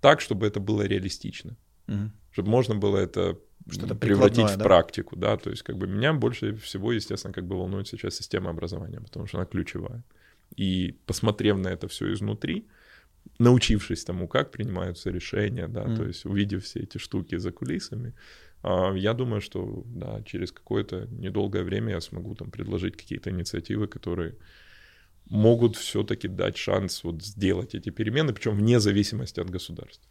так, 0.00 0.20
чтобы 0.20 0.46
это 0.46 0.60
было 0.60 0.86
реалистично. 0.86 1.56
Угу. 1.88 2.10
Чтобы 2.32 2.50
можно 2.50 2.74
было 2.74 2.98
это 2.98 3.38
что-то 3.70 3.94
превратить 3.94 4.50
в 4.50 4.56
да? 4.56 4.64
практику, 4.64 5.16
да, 5.16 5.36
то 5.36 5.50
есть 5.50 5.62
как 5.62 5.76
бы 5.76 5.86
меня 5.86 6.12
больше 6.12 6.54
всего, 6.56 6.92
естественно, 6.92 7.32
как 7.32 7.46
бы 7.46 7.56
волнует 7.56 7.88
сейчас 7.88 8.16
система 8.16 8.50
образования, 8.50 9.00
потому 9.00 9.26
что 9.26 9.38
она 9.38 9.46
ключевая. 9.46 10.02
И 10.56 10.96
посмотрев 11.06 11.58
на 11.58 11.68
это 11.68 11.88
все 11.88 12.12
изнутри, 12.12 12.66
научившись 13.38 14.04
тому, 14.04 14.28
как 14.28 14.50
принимаются 14.50 15.10
решения, 15.10 15.68
да, 15.68 15.84
mm. 15.84 15.96
то 15.96 16.04
есть 16.04 16.26
увидев 16.26 16.64
все 16.64 16.80
эти 16.80 16.98
штуки 16.98 17.38
за 17.38 17.52
кулисами, 17.52 18.14
а, 18.62 18.92
я 18.94 19.14
думаю, 19.14 19.40
что 19.40 19.82
да, 19.86 20.22
через 20.24 20.52
какое-то 20.52 21.08
недолгое 21.10 21.64
время 21.64 21.92
я 21.92 22.00
смогу 22.00 22.34
там 22.34 22.50
предложить 22.50 22.96
какие-то 22.96 23.30
инициативы, 23.30 23.86
которые 23.86 24.34
могут 25.26 25.76
все-таки 25.76 26.28
дать 26.28 26.56
шанс 26.56 27.04
вот 27.04 27.22
сделать 27.22 27.74
эти 27.74 27.90
перемены, 27.90 28.32
причем 28.32 28.56
вне 28.56 28.80
зависимости 28.80 29.40
от 29.40 29.50
государства. 29.50 30.08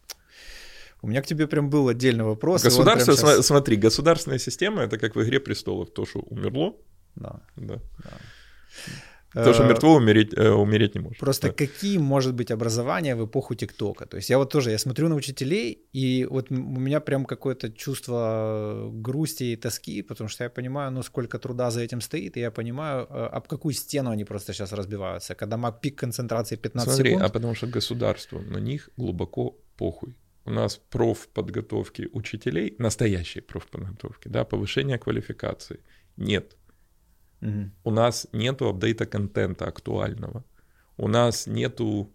У 1.02 1.08
меня 1.08 1.22
к 1.22 1.26
тебе 1.26 1.48
прям 1.48 1.70
был 1.70 1.88
отдельный 1.88 2.24
вопрос. 2.24 2.64
Государство, 2.64 3.16
сейчас... 3.16 3.46
смотри, 3.46 3.76
государственная 3.76 4.40
система 4.40 4.84
это 4.84 4.98
как 4.98 5.16
в 5.16 5.24
игре 5.24 5.40
престолов. 5.40 5.90
То, 5.94 6.06
что 6.06 6.20
умерло, 6.20 6.76
да. 7.16 7.42
Да. 7.56 7.76
да. 8.04 8.18
То, 9.34 9.54
что 9.54 9.64
э, 9.64 9.68
мертво, 9.68 9.96
умереть, 9.96 10.34
э, 10.34 10.50
умереть 10.50 10.96
не 10.96 11.02
может. 11.02 11.20
Просто 11.20 11.48
да. 11.48 11.54
какие 11.54 11.98
может 11.98 12.34
быть 12.34 12.52
образования 12.52 13.16
в 13.16 13.26
эпоху 13.26 13.56
ТикТока? 13.56 14.06
То 14.06 14.18
есть 14.18 14.30
я 14.30 14.38
вот 14.38 14.52
тоже, 14.52 14.72
я 14.72 14.78
смотрю 14.78 15.08
на 15.08 15.16
учителей, 15.16 15.86
и 15.94 16.28
вот 16.30 16.52
у 16.52 16.80
меня 16.80 17.00
прям 17.00 17.26
какое-то 17.26 17.72
чувство 17.72 18.90
грусти 18.92 19.54
и 19.54 19.56
тоски, 19.56 20.02
потому 20.02 20.28
что 20.28 20.44
я 20.44 20.50
понимаю, 20.50 20.92
ну, 20.92 21.04
сколько 21.04 21.40
труда 21.40 21.72
за 21.72 21.82
этим 21.82 22.02
стоит, 22.02 22.38
и 22.38 22.42
я 22.42 22.52
понимаю, 22.52 23.08
э, 23.10 23.30
об 23.38 23.48
какую 23.48 23.74
стену 23.74 24.12
они 24.12 24.26
просто 24.26 24.54
сейчас 24.54 24.74
разбиваются. 24.74 25.34
Когда 25.34 25.56
маг 25.56 25.80
пик 25.80 25.98
концентрации 25.98 26.58
15 26.58 26.94
Смотри, 26.94 27.12
секунд. 27.12 27.26
а 27.26 27.30
потому 27.30 27.56
что 27.56 27.68
государству 27.68 28.40
на 28.40 28.58
них 28.58 28.90
глубоко 28.98 29.56
похуй 29.78 30.16
у 30.46 30.52
нас 30.52 30.78
профподготовки 30.78 32.10
учителей, 32.14 32.76
настоящей 32.80 33.42
профподготовки, 33.42 34.28
да, 34.28 34.44
повышения 34.44 34.98
квалификации 34.98 35.80
нет. 36.18 36.58
Угу. 37.42 37.72
У 37.84 37.92
нас 37.92 38.28
нету 38.32 38.68
апдейта 38.68 39.06
контента 39.06 39.68
актуального. 39.68 40.44
У 40.98 41.08
нас 41.08 41.48
нету 41.48 42.12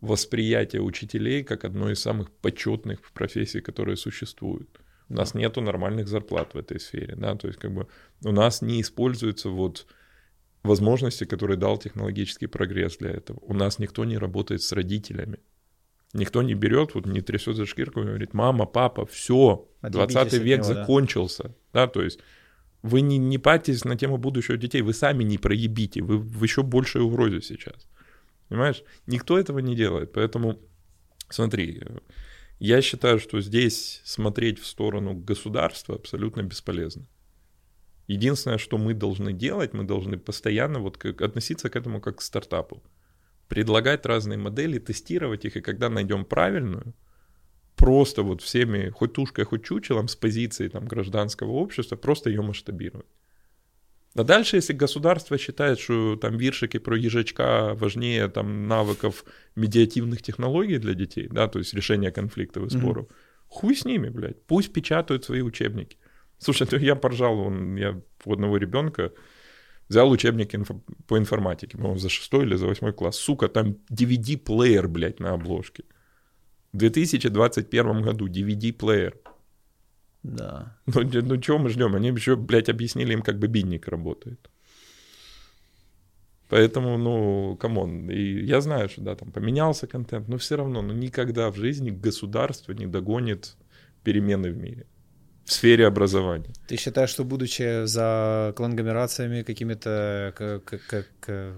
восприятия 0.00 0.80
учителей 0.80 1.42
как 1.44 1.64
одной 1.64 1.92
из 1.92 2.00
самых 2.00 2.30
почетных 2.30 3.00
профессий, 3.12 3.60
которые 3.60 3.96
существуют. 3.96 4.80
У 5.08 5.14
нас 5.14 5.34
нету 5.34 5.60
нормальных 5.60 6.08
зарплат 6.08 6.54
в 6.54 6.58
этой 6.58 6.80
сфере, 6.80 7.14
да, 7.16 7.36
то 7.36 7.46
есть 7.46 7.60
как 7.60 7.72
бы 7.72 7.86
у 8.24 8.32
нас 8.32 8.60
не 8.60 8.80
используются 8.80 9.50
вот 9.50 9.86
возможности, 10.62 11.24
которые 11.24 11.56
дал 11.56 11.78
технологический 11.78 12.48
прогресс 12.48 12.96
для 12.96 13.10
этого. 13.10 13.38
У 13.42 13.54
нас 13.54 13.78
никто 13.78 14.04
не 14.04 14.18
работает 14.18 14.62
с 14.62 14.72
родителями. 14.72 15.38
Никто 16.12 16.42
не 16.42 16.54
берет, 16.54 16.94
вот 16.94 17.06
не 17.06 17.20
трясет 17.20 17.56
за 17.56 17.66
шкирку 17.66 18.00
и 18.00 18.04
говорит, 18.04 18.34
мама, 18.34 18.66
папа, 18.66 19.04
все, 19.06 19.68
20 19.82 20.32
век 20.34 20.60
него, 20.60 20.74
закончился. 20.74 21.42
Да. 21.72 21.86
да, 21.86 21.86
то 21.88 22.02
есть 22.02 22.20
вы 22.82 23.00
не, 23.00 23.18
не 23.18 23.38
парьтесь 23.38 23.84
на 23.84 23.96
тему 23.96 24.16
будущего 24.16 24.56
детей, 24.56 24.82
вы 24.82 24.94
сами 24.94 25.24
не 25.24 25.38
проебите, 25.38 26.02
вы 26.02 26.18
в 26.18 26.42
еще 26.42 26.62
большей 26.62 27.02
угрозе 27.02 27.42
сейчас. 27.42 27.88
Понимаешь? 28.48 28.82
Никто 29.06 29.38
этого 29.38 29.58
не 29.58 29.74
делает, 29.74 30.12
поэтому 30.12 30.58
смотри, 31.28 31.82
я 32.58 32.80
считаю, 32.80 33.18
что 33.18 33.40
здесь 33.40 34.00
смотреть 34.04 34.58
в 34.58 34.66
сторону 34.66 35.14
государства 35.14 35.96
абсолютно 35.96 36.42
бесполезно. 36.42 37.06
Единственное, 38.06 38.58
что 38.58 38.78
мы 38.78 38.94
должны 38.94 39.32
делать, 39.32 39.74
мы 39.74 39.82
должны 39.82 40.16
постоянно 40.16 40.78
вот 40.78 40.96
как, 40.96 41.20
относиться 41.22 41.68
к 41.68 41.76
этому 41.76 42.00
как 42.00 42.18
к 42.18 42.22
стартапу 42.22 42.82
предлагать 43.48 44.06
разные 44.06 44.38
модели, 44.38 44.78
тестировать 44.78 45.44
их, 45.44 45.56
и 45.56 45.60
когда 45.60 45.88
найдем 45.88 46.24
правильную, 46.24 46.94
просто 47.76 48.22
вот 48.22 48.42
всеми, 48.42 48.90
хоть 48.90 49.12
тушкой, 49.12 49.44
хоть 49.44 49.64
чучелом, 49.64 50.08
с 50.08 50.16
позиции 50.16 50.68
там, 50.68 50.86
гражданского 50.86 51.52
общества, 51.52 51.96
просто 51.96 52.30
ее 52.30 52.42
масштабировать. 52.42 53.06
А 54.14 54.24
дальше, 54.24 54.56
если 54.56 54.72
государство 54.72 55.36
считает, 55.36 55.78
что 55.78 56.16
там 56.16 56.38
виршики 56.38 56.78
про 56.78 56.96
ежачка 56.96 57.74
важнее 57.74 58.28
там 58.28 58.66
навыков 58.66 59.24
медиативных 59.56 60.22
технологий 60.22 60.78
для 60.78 60.94
детей, 60.94 61.28
да, 61.30 61.48
то 61.48 61.58
есть 61.58 61.74
решения 61.74 62.10
конфликтов 62.10 62.64
и 62.64 62.70
споров, 62.70 63.06
mm-hmm. 63.06 63.14
хуй 63.48 63.76
с 63.76 63.84
ними, 63.84 64.08
блядь, 64.08 64.42
пусть 64.46 64.72
печатают 64.72 65.24
свои 65.24 65.42
учебники. 65.42 65.98
Слушай, 66.38 66.66
я 66.80 66.96
поржал, 66.96 67.38
он, 67.38 67.76
я 67.76 68.00
у 68.24 68.32
одного 68.32 68.56
ребенка, 68.56 69.12
Взял 69.88 70.10
учебник 70.10 70.54
инфо- 70.54 70.80
по 71.06 71.16
информатике, 71.16 71.76
по-моему, 71.76 71.98
за 71.98 72.08
шестой 72.08 72.44
или 72.44 72.56
за 72.56 72.66
восьмой 72.66 72.92
класс. 72.92 73.16
Сука, 73.16 73.48
там 73.48 73.76
DVD-плеер, 73.90 74.88
блядь, 74.88 75.20
на 75.20 75.32
обложке. 75.32 75.84
В 76.72 76.78
2021 76.78 78.02
году 78.02 78.26
DVD-плеер. 78.26 79.14
Да. 80.22 80.76
Ну, 80.86 81.02
ну 81.02 81.36
чего 81.36 81.58
мы 81.58 81.68
ждем? 81.70 81.94
Они 81.94 82.08
еще, 82.08 82.34
блядь, 82.34 82.68
объяснили 82.68 83.12
им, 83.12 83.22
как 83.22 83.38
бобинник 83.38 83.86
работает. 83.88 84.50
Поэтому, 86.48 86.98
ну, 86.98 87.56
come 87.56 87.87
on. 87.87 88.10
И 88.10 88.44
я 88.44 88.60
знаю, 88.60 88.88
что, 88.88 89.02
да, 89.02 89.14
там 89.14 89.30
поменялся 89.30 89.86
контент, 89.86 90.28
но 90.28 90.36
все 90.36 90.56
равно, 90.56 90.82
ну, 90.82 90.94
никогда 90.94 91.50
в 91.50 91.56
жизни 91.56 91.90
государство 91.90 92.72
не 92.72 92.86
догонит 92.86 93.56
перемены 94.02 94.50
в 94.50 94.56
мире 94.56 94.86
в 95.46 95.52
сфере 95.52 95.86
образования. 95.86 96.52
Ты 96.66 96.76
считаешь, 96.76 97.10
что 97.10 97.24
будучи 97.24 97.86
за 97.86 98.52
конгломерациями, 98.56 99.42
какими-то 99.42 100.32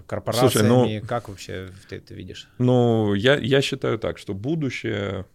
корпорациями, 0.05 0.49
Слушай, 0.51 0.99
ну, 1.01 1.07
как 1.07 1.27
вообще 1.27 1.69
ты 1.89 1.95
это 1.95 2.13
видишь? 2.13 2.47
Ну, 2.59 3.15
я, 3.15 3.35
я 3.37 3.61
считаю 3.61 3.97
так, 3.97 4.19
что 4.19 4.33
будущее... 4.33 5.25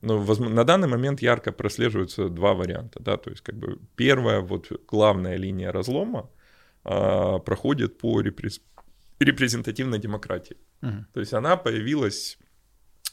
Ну, 0.00 0.18
возможно, 0.18 0.54
на 0.54 0.64
данный 0.64 0.88
момент 0.88 1.22
ярко 1.22 1.52
прослеживаются 1.52 2.28
два 2.28 2.54
варианта, 2.54 3.02
да, 3.02 3.16
то 3.16 3.30
есть 3.30 3.42
как 3.42 3.56
бы 3.56 3.78
первая 3.96 4.40
вот 4.40 4.70
главная 4.88 5.36
линия 5.36 5.72
разлома 5.72 6.30
а, 6.84 7.38
проходит 7.38 7.98
по 7.98 8.20
репрез... 8.20 8.60
репрезентативной 9.20 9.98
демократии. 9.98 10.56
Угу. 10.82 11.06
То 11.12 11.20
есть 11.20 11.34
она 11.34 11.56
появилась 11.56 12.38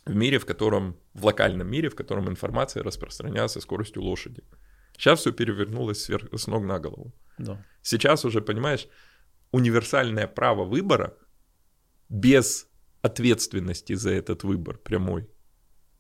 в 0.06 0.16
мире, 0.16 0.38
в 0.38 0.46
котором, 0.46 0.96
в 1.14 1.26
локальном 1.26 1.68
мире, 1.68 1.90
в 1.90 1.96
котором 1.96 2.28
информация 2.30 2.84
распространяется 2.84 3.62
скоростью 3.62 4.04
лошади. 4.04 4.44
Сейчас 4.98 5.20
все 5.20 5.32
перевернулось 5.32 6.04
сверх, 6.04 6.30
с 6.34 6.48
ног 6.48 6.64
на 6.64 6.80
голову. 6.80 7.14
Да. 7.38 7.66
Сейчас 7.82 8.26
уже, 8.26 8.42
понимаешь, 8.42 8.88
универсальное 9.52 10.28
право 10.28 10.66
выбора 10.66 11.14
без 12.10 12.68
ответственности 13.02 13.96
за 13.96 14.10
этот 14.12 14.44
выбор 14.44 14.78
прямой, 14.78 15.30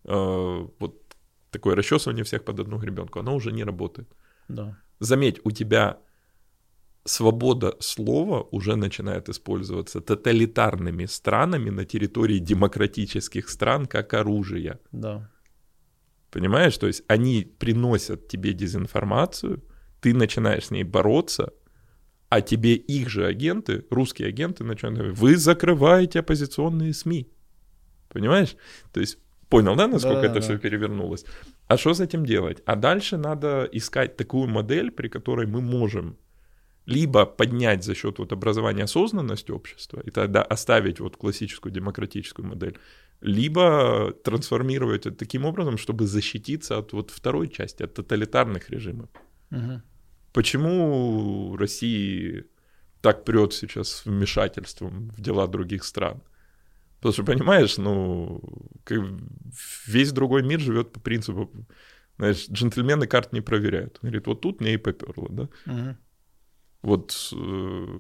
э, 0.05 0.67
вот 0.79 1.15
такое 1.49 1.75
расчесывание 1.75 2.23
всех 2.23 2.43
под 2.45 2.59
одну 2.59 2.77
гребенку, 2.77 3.19
оно 3.19 3.35
уже 3.35 3.51
не 3.51 3.63
работает. 3.63 4.07
Да. 4.47 4.77
Заметь, 4.99 5.39
у 5.43 5.51
тебя 5.51 5.97
свобода 7.05 7.75
слова 7.79 8.47
уже 8.51 8.75
начинает 8.75 9.29
использоваться 9.29 9.99
тоталитарными 9.99 11.05
странами 11.05 11.69
на 11.69 11.85
территории 11.85 12.39
демократических 12.39 13.49
стран 13.49 13.85
как 13.85 14.13
оружие. 14.13 14.79
Да. 14.91 15.29
Понимаешь? 16.31 16.77
То 16.77 16.87
есть 16.87 17.03
они 17.07 17.43
приносят 17.59 18.27
тебе 18.27 18.53
дезинформацию, 18.53 19.63
ты 20.01 20.13
начинаешь 20.13 20.65
с 20.65 20.71
ней 20.71 20.83
бороться, 20.83 21.53
а 22.29 22.41
тебе 22.41 22.73
их 22.73 23.09
же 23.09 23.25
агенты, 23.25 23.85
русские 23.89 24.29
агенты 24.29 24.63
начинают 24.63 24.97
говорить, 24.97 25.19
вы 25.19 25.37
закрываете 25.37 26.19
оппозиционные 26.19 26.93
СМИ. 26.93 27.29
Понимаешь? 28.09 28.55
То 28.91 29.01
есть 29.01 29.19
понял, 29.49 29.75
да, 29.75 29.87
насколько 29.87 30.21
да, 30.21 30.25
это 30.25 30.35
да. 30.35 30.41
все 30.41 30.57
перевернулось? 30.57 31.25
А 31.67 31.77
что 31.77 31.93
с 31.93 31.99
этим 31.99 32.25
делать? 32.25 32.63
А 32.65 32.75
дальше 32.75 33.17
надо 33.17 33.69
искать 33.71 34.17
такую 34.17 34.47
модель, 34.47 34.89
при 34.89 35.09
которой 35.09 35.45
мы 35.45 35.61
можем 35.61 36.17
либо 36.85 37.25
поднять 37.25 37.83
за 37.83 37.95
счет 37.95 38.19
вот 38.19 38.33
образования 38.33 38.83
осознанность 38.83 39.49
общества 39.49 40.01
и 40.05 40.11
тогда 40.11 40.41
оставить 40.41 40.99
вот 40.99 41.15
классическую 41.15 41.71
демократическую 41.71 42.47
модель, 42.47 42.77
либо 43.21 44.13
трансформировать 44.23 45.05
это 45.05 45.15
таким 45.15 45.45
образом, 45.45 45.77
чтобы 45.77 46.07
защититься 46.07 46.77
от 46.77 46.93
вот 46.93 47.09
второй 47.11 47.47
части, 47.47 47.83
от 47.83 47.93
тоталитарных 47.93 48.69
режимов. 48.69 49.09
Угу. 49.51 49.81
Почему 50.33 51.55
России 51.57 52.45
так 53.01 53.23
прет 53.23 53.53
сейчас 53.53 54.05
вмешательством 54.05 55.09
в 55.09 55.21
дела 55.21 55.47
других 55.47 55.85
стран? 55.85 56.21
Потому 56.97 57.13
что, 57.13 57.23
понимаешь, 57.23 57.77
ну, 57.77 58.41
весь 59.87 60.11
другой 60.11 60.43
мир 60.43 60.59
живет 60.59 60.91
по 60.91 60.99
принципу, 60.99 61.51
знаешь, 62.17 62.47
джентльмены 62.49 63.07
карт 63.07 63.33
не 63.33 63.41
проверяют. 63.41 63.99
Он 64.01 64.09
говорит, 64.09 64.27
вот 64.27 64.41
тут 64.41 64.61
мне 64.61 64.73
и 64.73 64.77
поперло, 64.77 65.29
да? 65.29 65.49
Угу 65.65 65.97
вот 66.83 67.33
э, 67.33 67.97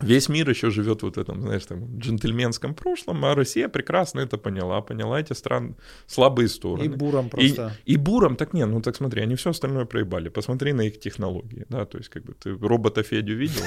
весь 0.00 0.28
мир 0.28 0.50
еще 0.50 0.70
живет 0.70 1.02
вот 1.02 1.16
в 1.16 1.20
этом, 1.20 1.40
знаешь, 1.42 1.66
там, 1.66 1.98
джентльменском 1.98 2.74
прошлом, 2.74 3.24
а 3.24 3.34
Россия 3.34 3.68
прекрасно 3.68 4.20
это 4.20 4.38
поняла, 4.38 4.80
поняла 4.80 5.20
эти 5.20 5.34
стран 5.34 5.76
слабые 6.06 6.48
стороны. 6.48 6.86
И 6.86 6.88
буром 6.88 7.28
просто. 7.28 7.72
И, 7.84 7.94
и 7.94 7.96
буром, 7.96 8.36
так 8.36 8.54
нет, 8.54 8.68
ну 8.68 8.80
так 8.80 8.96
смотри, 8.96 9.22
они 9.22 9.34
все 9.34 9.50
остальное 9.50 9.84
проебали, 9.84 10.28
посмотри 10.28 10.72
на 10.72 10.82
их 10.82 10.98
технологии, 10.98 11.64
да, 11.68 11.84
то 11.84 11.98
есть 11.98 12.10
как 12.10 12.24
бы 12.24 12.34
ты 12.34 12.56
робота 12.58 13.02
Федю 13.02 13.34
видел? 13.34 13.64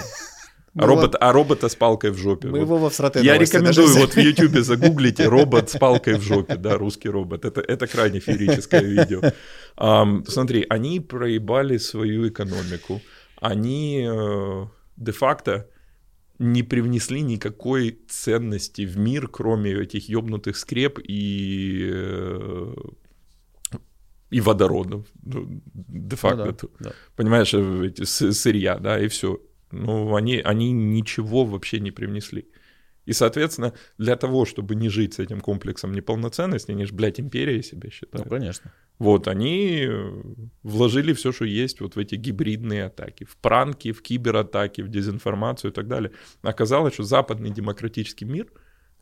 А, 0.78 0.88
робот, 0.88 1.16
а 1.22 1.32
робота 1.32 1.70
с 1.70 1.76
палкой 1.76 2.12
в 2.12 2.18
жопе. 2.18 2.50
Мы 2.50 2.60
его 2.60 2.78
во 2.78 2.92
Я 3.22 3.38
рекомендую 3.38 3.98
вот 3.98 4.14
в 4.14 4.20
Ютубе 4.20 4.62
загуглите 4.62 5.26
робот 5.30 5.70
с 5.70 5.78
палкой 5.78 6.18
в 6.18 6.22
жопе, 6.22 6.58
да, 6.58 6.78
русский 6.78 7.08
робот. 7.08 7.46
Это, 7.46 7.62
это 7.62 7.88
крайне 7.88 8.20
феерическое 8.20 8.82
видео. 8.82 9.22
Um, 9.78 10.26
смотри, 10.28 10.66
они 10.70 11.00
проебали 11.00 11.78
свою 11.78 12.28
экономику 12.28 13.02
они 13.40 14.06
э, 14.08 14.66
де-факто 14.98 15.70
не 16.40 16.64
привнесли 16.64 17.22
никакой 17.22 18.00
ценности 18.08 18.86
в 18.86 18.98
мир, 18.98 19.28
кроме 19.28 19.72
этих 19.72 20.10
ёбнутых 20.10 20.58
скреп 20.58 21.00
и, 21.02 21.90
э, 21.92 22.74
и 24.30 24.42
водородов. 24.42 25.08
Ну, 25.24 25.62
де-факто. 25.74 26.46
Ну, 26.46 26.70
да, 26.80 26.90
да. 26.90 26.96
Понимаешь, 27.16 27.54
э, 27.54 27.88
эти 27.88 28.04
сырья, 28.04 28.78
да, 28.80 29.00
и 29.00 29.08
все. 29.08 29.40
Ну, 29.72 30.16
они, 30.16 30.38
они 30.38 30.72
ничего 30.72 31.46
вообще 31.46 31.80
не 31.80 31.92
привнесли. 31.92 32.48
И, 33.06 33.14
соответственно, 33.14 33.74
для 33.98 34.16
того, 34.16 34.46
чтобы 34.46 34.76
не 34.76 34.90
жить 34.90 35.14
с 35.14 35.20
этим 35.20 35.40
комплексом 35.40 35.94
неполноценности, 35.94 36.72
они 36.72 36.86
же, 36.86 36.94
блядь, 36.94 37.20
империей 37.20 37.64
себя 37.64 37.90
считают. 37.92 38.26
Ну, 38.26 38.30
конечно. 38.30 38.74
Вот, 39.00 39.28
они 39.28 39.86
э, 39.88 40.24
вложили 40.64 41.14
все, 41.14 41.32
что 41.32 41.46
есть 41.46 41.82
вот 41.82 41.96
в 41.96 42.00
эти 42.00 42.16
гибридные 42.16 42.86
атаки, 42.86 43.26
в 43.26 43.36
пранки, 43.36 43.92
в 43.92 44.02
кибератаки, 44.02 44.82
в 44.82 44.88
дезинформацию 44.88 45.72
и 45.72 45.74
так 45.74 45.88
далее. 45.88 46.12
Оказалось, 46.42 46.94
что 46.94 47.04
западный 47.04 47.50
демократический 47.50 48.26
мир, 48.26 48.46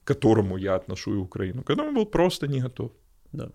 к 0.03 0.07
которому 0.07 0.57
я 0.57 0.75
отношу 0.75 1.13
и 1.13 1.17
Украину, 1.17 1.63
к 1.63 1.69
этому 1.69 1.93
был 1.93 2.05
просто 2.07 2.47
не 2.47 2.59
готов. 2.61 2.91
Да. 3.31 3.51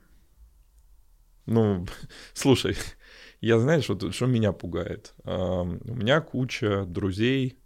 Ну, 1.46 1.86
слушай, 2.34 2.76
я 3.40 3.58
знаешь, 3.58 3.88
вот 3.88 4.14
что 4.14 4.26
меня 4.26 4.52
пугает? 4.52 5.14
у 5.24 5.94
меня 5.94 6.20
куча 6.20 6.84
друзей, 6.84 7.58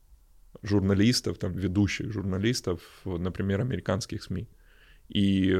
журналистов, 0.62 1.38
там, 1.38 1.52
ведущих 1.52 2.12
журналистов, 2.12 2.80
например, 3.04 3.60
американских 3.60 4.22
СМИ. 4.22 4.48
И 5.08 5.56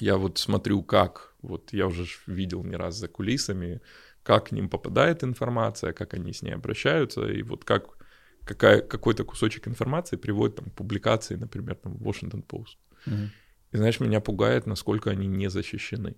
я 0.00 0.16
вот 0.16 0.38
смотрю, 0.38 0.82
как, 0.82 1.34
вот 1.42 1.72
я 1.72 1.86
уже 1.86 2.06
видел 2.26 2.64
не 2.64 2.76
раз 2.76 2.96
за 2.96 3.08
кулисами, 3.08 3.80
как 4.22 4.48
к 4.48 4.52
ним 4.52 4.68
попадает 4.68 5.22
информация, 5.22 5.92
как 5.92 6.14
они 6.14 6.32
с 6.32 6.42
ней 6.42 6.54
обращаются, 6.54 7.26
и 7.26 7.42
вот 7.42 7.64
как 7.64 7.96
какая, 8.44 8.80
какой-то 8.80 9.24
кусочек 9.24 9.68
информации 9.68 10.16
приводит 10.16 10.56
там, 10.56 10.66
к 10.66 10.74
публикации, 10.74 11.36
например, 11.36 11.76
там, 11.76 11.96
в 11.96 12.06
Washington 12.06 12.44
Post. 12.46 12.76
Угу. 13.06 13.30
И 13.72 13.76
знаешь, 13.76 14.00
меня 14.00 14.20
пугает, 14.20 14.66
насколько 14.66 15.10
они 15.10 15.26
не 15.26 15.48
защищены. 15.48 16.16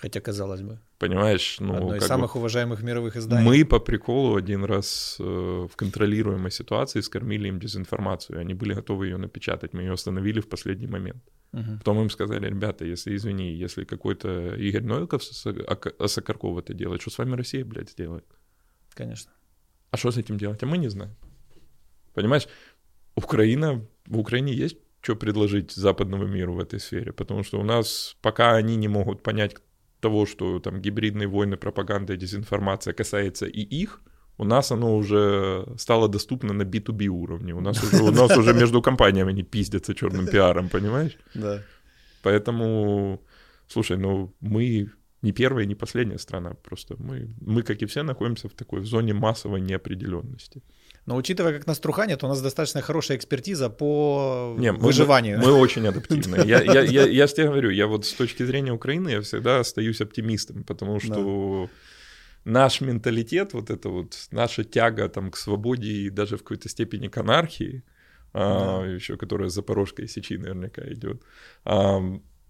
Хотя, 0.00 0.20
казалось 0.20 0.62
бы. 0.62 0.78
Понимаешь, 0.98 1.60
ну... 1.60 1.74
Одно 1.74 1.96
из 1.96 2.06
самых 2.06 2.34
бы, 2.34 2.40
уважаемых 2.40 2.82
мировых 2.82 3.16
изданий. 3.16 3.44
Мы 3.44 3.64
по 3.64 3.80
приколу 3.80 4.36
один 4.36 4.64
раз 4.64 5.16
э, 5.20 5.22
в 5.22 5.76
контролируемой 5.76 6.50
ситуации 6.50 7.02
скормили 7.02 7.48
им 7.48 7.58
дезинформацию. 7.58 8.40
Они 8.40 8.54
были 8.54 8.74
готовы 8.74 9.06
ее 9.08 9.18
напечатать. 9.18 9.74
Мы 9.74 9.82
ее 9.82 9.92
остановили 9.92 10.40
в 10.40 10.48
последний 10.48 10.86
момент. 10.86 11.22
Угу. 11.52 11.78
Потом 11.78 12.00
им 12.00 12.10
сказали, 12.10 12.48
ребята, 12.48 12.84
если, 12.86 13.14
извини, 13.14 13.52
если 13.52 13.84
какой-то 13.84 14.54
Игорь 14.54 14.84
Новиков 14.84 15.22
Осокарков 15.98 16.58
это 16.58 16.72
делает, 16.72 17.02
что 17.02 17.10
с 17.10 17.18
вами 17.18 17.36
Россия, 17.36 17.64
блядь, 17.64 17.90
сделает? 17.90 18.24
Конечно. 18.94 19.32
А 19.90 19.96
что 19.96 20.10
с 20.10 20.16
этим 20.16 20.38
делать? 20.38 20.62
А 20.62 20.66
мы 20.66 20.78
не 20.78 20.88
знаем. 20.88 21.14
Понимаешь, 22.14 22.48
Украина, 23.16 23.86
в 24.06 24.18
Украине 24.18 24.54
есть 24.54 24.78
что 25.02 25.16
предложить 25.16 25.72
западному 25.72 26.26
миру 26.26 26.54
в 26.54 26.60
этой 26.60 26.78
сфере, 26.78 27.12
потому 27.12 27.42
что 27.42 27.58
у 27.58 27.62
нас, 27.62 28.16
пока 28.20 28.54
они 28.54 28.76
не 28.76 28.88
могут 28.88 29.22
понять 29.22 29.56
того, 30.00 30.26
что 30.26 30.58
там 30.60 30.80
гибридные 30.80 31.28
войны, 31.28 31.56
пропаганда 31.56 32.14
и 32.14 32.16
дезинформация 32.16 32.94
касается 32.94 33.46
и 33.46 33.60
их, 33.60 34.00
у 34.38 34.44
нас 34.44 34.72
оно 34.72 34.96
уже 34.96 35.66
стало 35.76 36.08
доступно 36.08 36.54
на 36.54 36.62
B2B 36.62 37.06
уровне. 37.08 37.54
У 37.54 37.60
нас 37.60 37.82
уже, 37.82 38.02
у 38.02 38.10
нас 38.10 38.36
уже 38.36 38.54
между 38.54 38.82
компаниями 38.82 39.32
не 39.32 39.42
пиздятся 39.42 39.94
черным 39.94 40.26
пиаром, 40.26 40.68
понимаешь? 40.68 41.18
Да. 41.34 41.62
Поэтому, 42.22 43.20
слушай, 43.68 43.98
ну 43.98 44.34
мы 44.40 44.90
не 45.22 45.32
первая, 45.32 45.66
не 45.66 45.74
последняя 45.74 46.18
страна, 46.18 46.54
просто 46.54 46.96
мы, 46.98 47.28
мы, 47.40 47.62
как 47.62 47.82
и 47.82 47.86
все, 47.86 48.02
находимся 48.02 48.48
в 48.48 48.52
такой 48.52 48.80
в 48.80 48.86
зоне 48.86 49.12
массовой 49.12 49.60
неопределенности. 49.60 50.62
Но 51.06 51.16
учитывая, 51.16 51.54
как 51.54 51.66
нас 51.66 51.78
труханят, 51.78 52.22
у 52.22 52.28
нас 52.28 52.40
достаточно 52.42 52.82
хорошая 52.82 53.16
экспертиза 53.16 53.70
по 53.70 54.54
Не, 54.58 54.72
выживанию. 54.72 55.38
Мы, 55.38 55.46
мы 55.46 55.52
очень 55.54 55.86
адаптивны. 55.86 56.36
Я, 56.46 56.62
я, 56.62 56.82
я, 56.82 57.06
я 57.06 57.26
же 57.26 57.34
тебе 57.34 57.46
говорю, 57.46 57.70
я 57.70 57.86
вот 57.86 58.04
с 58.06 58.12
точки 58.12 58.44
зрения 58.44 58.72
Украины 58.72 59.10
я 59.10 59.20
всегда 59.20 59.60
остаюсь 59.60 60.00
оптимистом, 60.00 60.62
потому 60.64 61.00
что 61.00 61.68
наш 62.44 62.80
менталитет, 62.80 63.54
вот 63.54 63.70
это 63.70 63.88
вот, 63.88 64.28
наша 64.30 64.64
тяга 64.64 65.08
там 65.08 65.30
к 65.30 65.36
свободе 65.36 65.90
и 65.90 66.10
даже 66.10 66.36
в 66.36 66.42
какой-то 66.42 66.68
степени 66.68 67.08
к 67.08 67.16
анархии, 67.18 67.82
а, 68.32 68.38
да. 68.38 68.82
а, 68.82 68.94
еще 68.94 69.16
которая 69.16 69.48
с 69.48 69.54
Запорожской 69.54 70.08
сечи 70.08 70.36
наверняка 70.36 70.82
идет, 70.92 71.22
а, 71.64 72.00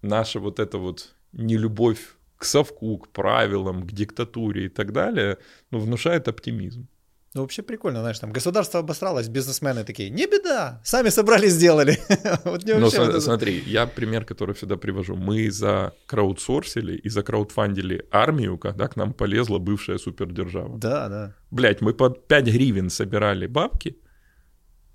наша 0.01 0.39
вот 0.39 0.59
эта 0.59 0.77
вот 0.77 1.15
нелюбовь 1.33 2.15
к 2.37 2.45
совку, 2.45 2.97
к 2.97 3.09
правилам, 3.09 3.87
к 3.87 3.91
диктатуре 3.91 4.65
и 4.65 4.69
так 4.69 4.91
далее, 4.93 5.37
ну, 5.71 5.79
внушает 5.79 6.27
оптимизм. 6.27 6.87
Ну, 7.33 7.41
вообще 7.41 7.61
прикольно, 7.61 8.01
знаешь, 8.01 8.19
там 8.19 8.33
государство 8.33 8.81
обосралось, 8.81 9.29
бизнесмены 9.29 9.85
такие, 9.85 10.09
не 10.09 10.27
беда, 10.27 10.81
сами 10.83 11.09
собрали, 11.09 11.47
сделали. 11.47 11.97
вот 12.43 12.63
ну, 12.65 12.79
вот 12.79 13.23
смотри, 13.23 13.63
я 13.65 13.87
пример, 13.87 14.25
который 14.25 14.53
всегда 14.53 14.75
привожу. 14.75 15.15
Мы 15.15 15.49
за 15.49 15.93
краудсорсили 16.07 16.97
и 16.97 17.09
за 17.09 17.23
краудфандили 17.23 18.05
армию, 18.11 18.57
когда 18.57 18.87
к 18.89 18.97
нам 18.97 19.13
полезла 19.13 19.59
бывшая 19.59 19.97
супердержава. 19.97 20.77
Да, 20.77 21.07
да. 21.07 21.35
Блять, 21.51 21.79
мы 21.79 21.93
под 21.93 22.27
5 22.27 22.45
гривен 22.45 22.89
собирали 22.89 23.47
бабки, 23.47 23.95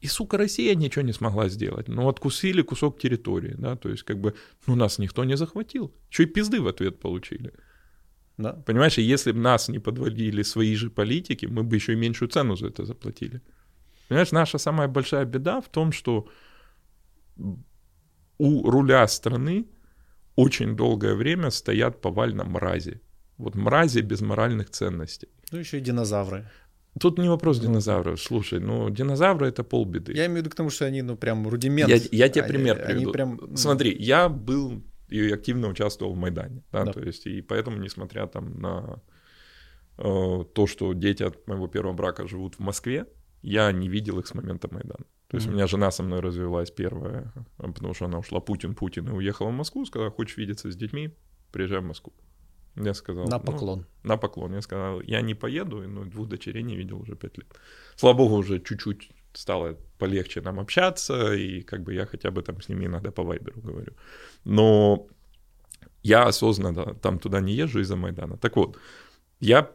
и, 0.02 0.08
сука, 0.08 0.36
Россия 0.36 0.74
ничего 0.74 1.02
не 1.02 1.12
смогла 1.12 1.48
сделать. 1.48 1.88
Ну, 1.88 2.06
откусили 2.06 2.62
кусок 2.62 2.98
территории, 2.98 3.54
да, 3.58 3.76
то 3.76 3.88
есть, 3.88 4.02
как 4.02 4.20
бы, 4.20 4.34
ну, 4.66 4.74
нас 4.76 4.98
никто 4.98 5.24
не 5.24 5.36
захватил. 5.36 5.94
Что 6.10 6.22
и 6.22 6.26
пизды 6.26 6.60
в 6.60 6.68
ответ 6.68 7.00
получили. 7.00 7.52
Да. 8.38 8.52
Понимаешь, 8.52 8.98
если 8.98 9.32
бы 9.32 9.40
нас 9.40 9.68
не 9.68 9.78
подводили 9.78 10.42
свои 10.42 10.74
же 10.76 10.90
политики, 10.90 11.46
мы 11.46 11.62
бы 11.62 11.76
еще 11.76 11.92
и 11.92 11.96
меньшую 11.96 12.28
цену 12.28 12.56
за 12.56 12.66
это 12.66 12.84
заплатили. 12.84 13.40
Понимаешь, 14.08 14.32
наша 14.32 14.58
самая 14.58 14.88
большая 14.88 15.24
беда 15.24 15.60
в 15.60 15.68
том, 15.68 15.92
что 15.92 16.28
у 18.38 18.70
руля 18.70 19.08
страны 19.08 19.66
очень 20.36 20.76
долгое 20.76 21.14
время 21.14 21.50
стоят 21.50 22.00
повально 22.00 22.44
мрази. 22.44 23.00
Вот 23.38 23.54
мрази 23.54 24.00
без 24.00 24.20
моральных 24.20 24.70
ценностей. 24.70 25.28
Ну, 25.52 25.58
еще 25.58 25.78
и 25.78 25.80
динозавры. 25.80 26.44
Тут 27.00 27.18
не 27.18 27.28
вопрос 27.28 27.58
динозавров. 27.58 28.20
Слушай, 28.20 28.60
ну 28.60 28.90
динозавры 28.90 29.48
это 29.48 29.64
полбеды. 29.64 30.12
Я 30.12 30.26
имею 30.26 30.34
в 30.34 30.40
виду 30.40 30.50
к 30.50 30.54
тому, 30.54 30.70
что 30.70 30.86
они, 30.86 31.02
ну, 31.02 31.16
прям 31.16 31.46
рудимент. 31.48 31.90
Я, 31.90 31.96
я 32.10 32.28
тебе 32.28 32.44
пример 32.44 32.76
они, 32.76 32.86
приведу. 32.86 33.02
Они 33.02 33.12
прям... 33.12 33.40
Ну. 33.50 33.56
Смотри, 33.56 33.94
я 33.98 34.28
был 34.28 34.82
и 35.08 35.30
активно 35.30 35.68
участвовал 35.68 36.14
в 36.14 36.16
Майдане, 36.16 36.62
да, 36.72 36.84
да. 36.84 36.92
то 36.92 37.00
есть, 37.00 37.26
и 37.26 37.42
поэтому, 37.42 37.78
несмотря 37.78 38.26
там 38.26 38.60
на 38.60 39.02
э, 39.98 40.44
то, 40.54 40.66
что 40.66 40.92
дети 40.92 41.22
от 41.22 41.46
моего 41.46 41.68
первого 41.68 41.94
брака 41.94 42.26
живут 42.26 42.56
в 42.56 42.60
Москве, 42.60 43.06
я 43.42 43.72
не 43.72 43.88
видел 43.88 44.18
их 44.18 44.26
с 44.26 44.34
момента 44.34 44.68
Майдана. 44.72 45.06
То 45.28 45.36
есть 45.36 45.46
mm-hmm. 45.46 45.50
у 45.50 45.54
меня 45.54 45.66
жена 45.66 45.90
со 45.90 46.02
мной 46.02 46.20
развелась 46.20 46.70
первая, 46.70 47.32
потому 47.56 47.94
что 47.94 48.04
она 48.04 48.18
ушла 48.18 48.40
Путин, 48.40 48.74
Путин, 48.74 49.08
и 49.08 49.12
уехала 49.12 49.48
в 49.48 49.54
Москву, 49.54 49.84
сказала, 49.84 50.10
хочешь 50.10 50.36
видеться 50.36 50.70
с 50.70 50.76
детьми, 50.76 51.10
приезжай 51.50 51.80
в 51.80 51.84
Москву. 51.84 52.12
Я 52.76 52.94
сказал... 52.94 53.26
На 53.26 53.38
ну, 53.38 53.44
поклон. 53.44 53.86
Ну, 54.02 54.08
на 54.08 54.16
поклон. 54.16 54.54
Я 54.54 54.60
сказал, 54.60 55.00
я 55.00 55.22
не 55.22 55.34
поеду, 55.34 55.82
но 55.88 56.04
ну, 56.04 56.10
двух 56.10 56.28
дочерей 56.28 56.62
не 56.62 56.76
видел 56.76 57.00
уже 57.00 57.16
пять 57.16 57.38
лет. 57.38 57.46
Слава 57.96 58.16
богу, 58.16 58.36
уже 58.36 58.60
чуть-чуть 58.60 59.10
стало 59.36 59.76
полегче 59.98 60.40
нам 60.40 60.58
общаться, 60.58 61.34
и 61.34 61.62
как 61.62 61.82
бы 61.82 61.94
я 61.94 62.06
хотя 62.06 62.30
бы 62.30 62.42
там 62.42 62.60
с 62.60 62.68
ними 62.68 62.86
иногда 62.86 63.10
по 63.10 63.22
вайберу 63.22 63.60
говорю. 63.60 63.92
Но 64.44 65.06
я 66.02 66.28
осознанно 66.28 66.94
там 66.94 67.18
туда 67.18 67.40
не 67.40 67.52
езжу 67.52 67.80
из-за 67.80 67.96
Майдана. 67.96 68.36
Так 68.36 68.56
вот, 68.56 68.78
я 69.40 69.70